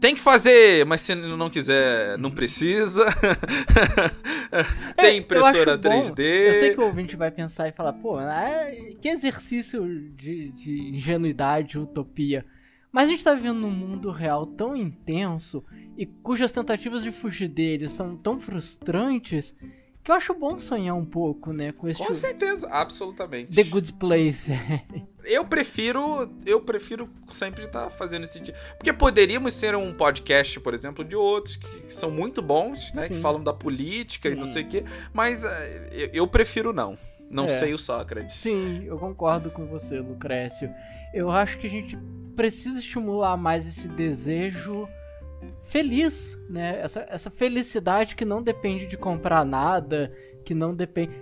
tem 0.00 0.14
que 0.14 0.20
fazer, 0.20 0.84
mas 0.84 1.00
se 1.00 1.14
não 1.14 1.48
quiser, 1.48 2.18
não 2.18 2.30
precisa. 2.30 3.06
tem 4.96 5.06
é, 5.06 5.16
impressora 5.16 5.72
eu 5.72 5.78
3D. 5.78 6.18
Eu 6.18 6.54
sei 6.54 6.74
que 6.74 6.80
o 6.80 6.84
ouvinte 6.84 7.16
vai 7.16 7.30
pensar 7.30 7.68
e 7.68 7.72
falar, 7.72 7.92
pô, 7.92 8.20
é, 8.20 8.92
que 9.00 9.08
exercício 9.08 9.86
de, 10.10 10.50
de 10.50 10.90
ingenuidade, 10.94 11.78
utopia. 11.78 12.44
Mas 12.90 13.04
a 13.04 13.10
gente 13.12 13.24
tá 13.24 13.34
vivendo 13.34 13.58
num 13.58 13.70
mundo 13.70 14.10
real 14.10 14.44
tão 14.44 14.76
intenso 14.76 15.64
e 15.96 16.04
cujas 16.04 16.52
tentativas 16.52 17.02
de 17.02 17.10
fugir 17.10 17.48
dele 17.48 17.88
são 17.88 18.16
tão 18.16 18.38
frustrantes 18.38 19.56
que 20.02 20.10
eu 20.10 20.14
acho 20.16 20.34
bom 20.34 20.58
sonhar 20.58 20.96
um 20.96 21.04
pouco, 21.04 21.52
né? 21.52 21.70
Com, 21.72 21.88
esse 21.88 22.04
com 22.04 22.12
certeza, 22.12 22.68
absolutamente. 22.68 23.54
The 23.54 23.62
Good 23.64 23.92
Place. 23.94 24.50
eu 25.24 25.44
prefiro. 25.44 26.28
Eu 26.44 26.60
prefiro 26.60 27.08
sempre 27.32 27.64
estar 27.64 27.84
tá 27.84 27.90
fazendo 27.90 28.24
esse 28.24 28.40
tipo. 28.40 28.58
Porque 28.76 28.92
poderíamos 28.92 29.54
ser 29.54 29.76
um 29.76 29.94
podcast, 29.94 30.58
por 30.58 30.74
exemplo, 30.74 31.04
de 31.04 31.14
outros 31.14 31.56
que 31.56 31.92
são 31.92 32.10
muito 32.10 32.42
bons, 32.42 32.92
né? 32.92 33.06
Sim. 33.06 33.14
Que 33.14 33.20
falam 33.20 33.42
da 33.42 33.52
política 33.52 34.28
Sim. 34.28 34.34
e 34.34 34.38
não 34.38 34.46
sei 34.46 34.64
o 34.64 34.68
quê. 34.68 34.84
Mas 35.12 35.44
uh, 35.44 35.48
eu, 35.92 36.10
eu, 36.12 36.26
prefiro 36.26 36.72
não. 36.72 36.98
Não 37.30 37.44
é. 37.44 37.48
sei 37.48 37.72
o 37.72 37.78
Sócrates. 37.78 38.36
Sim, 38.36 38.84
eu 38.84 38.98
concordo 38.98 39.50
com 39.50 39.66
você, 39.66 40.00
Lucrécio. 40.00 40.68
Eu 41.14 41.30
acho 41.30 41.58
que 41.58 41.66
a 41.66 41.70
gente 41.70 41.96
precisa 42.34 42.80
estimular 42.80 43.36
mais 43.36 43.66
esse 43.68 43.86
desejo 43.86 44.88
feliz, 45.60 46.40
né? 46.48 46.80
Essa, 46.80 47.06
essa 47.08 47.30
felicidade 47.30 48.16
que 48.16 48.24
não 48.24 48.42
depende 48.42 48.86
de 48.86 48.96
comprar 48.96 49.44
nada, 49.44 50.12
que 50.44 50.54
não 50.54 50.74
depende. 50.74 51.12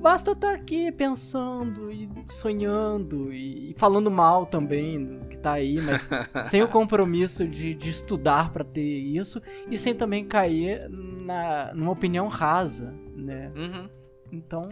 Basta 0.00 0.32
estar 0.32 0.54
aqui 0.54 0.90
pensando 0.90 1.92
e 1.92 2.10
sonhando 2.28 3.32
e 3.32 3.72
falando 3.76 4.10
mal 4.10 4.46
também 4.46 5.04
do 5.04 5.26
que 5.26 5.38
tá 5.38 5.52
aí, 5.52 5.80
mas 5.80 6.10
sem 6.50 6.60
o 6.60 6.66
compromisso 6.66 7.46
de, 7.46 7.72
de 7.72 7.88
estudar 7.88 8.52
para 8.52 8.64
ter 8.64 8.82
isso 8.82 9.40
e 9.70 9.78
sem 9.78 9.94
também 9.94 10.24
cair 10.24 10.88
na, 10.90 11.72
numa 11.72 11.92
opinião 11.92 12.26
rasa, 12.26 12.92
né? 13.14 13.52
Uhum. 13.54 13.88
Então, 14.32 14.68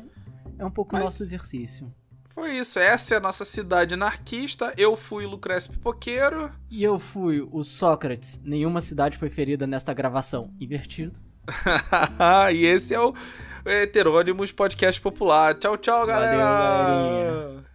é 0.59 0.65
um 0.65 0.71
pouco 0.71 0.91
o 0.91 0.95
mas... 0.95 1.05
nosso 1.05 1.23
exercício. 1.23 1.93
Foi 2.41 2.53
isso, 2.53 2.79
essa 2.79 3.13
é 3.13 3.17
a 3.19 3.21
nossa 3.21 3.45
cidade 3.45 3.93
anarquista. 3.93 4.73
Eu 4.75 4.97
fui 4.97 5.27
o 5.27 5.29
Lucrécio 5.29 5.73
Pipoqueiro. 5.73 6.51
E 6.71 6.83
eu 6.83 6.99
fui 6.99 7.47
o 7.53 7.63
Sócrates. 7.63 8.41
Nenhuma 8.43 8.81
cidade 8.81 9.19
foi 9.19 9.29
ferida 9.29 9.67
nesta 9.67 9.93
gravação. 9.93 10.51
Invertido. 10.59 11.21
e 12.55 12.65
esse 12.65 12.95
é 12.95 13.01
o 13.01 13.15
Heterônimos 13.63 14.53
Podcast 14.53 14.99
Popular. 15.03 15.55
Tchau, 15.57 15.77
tchau, 15.77 16.07
galera! 16.07 16.43
Valeu, 16.43 17.19
galerinha. 17.19 17.70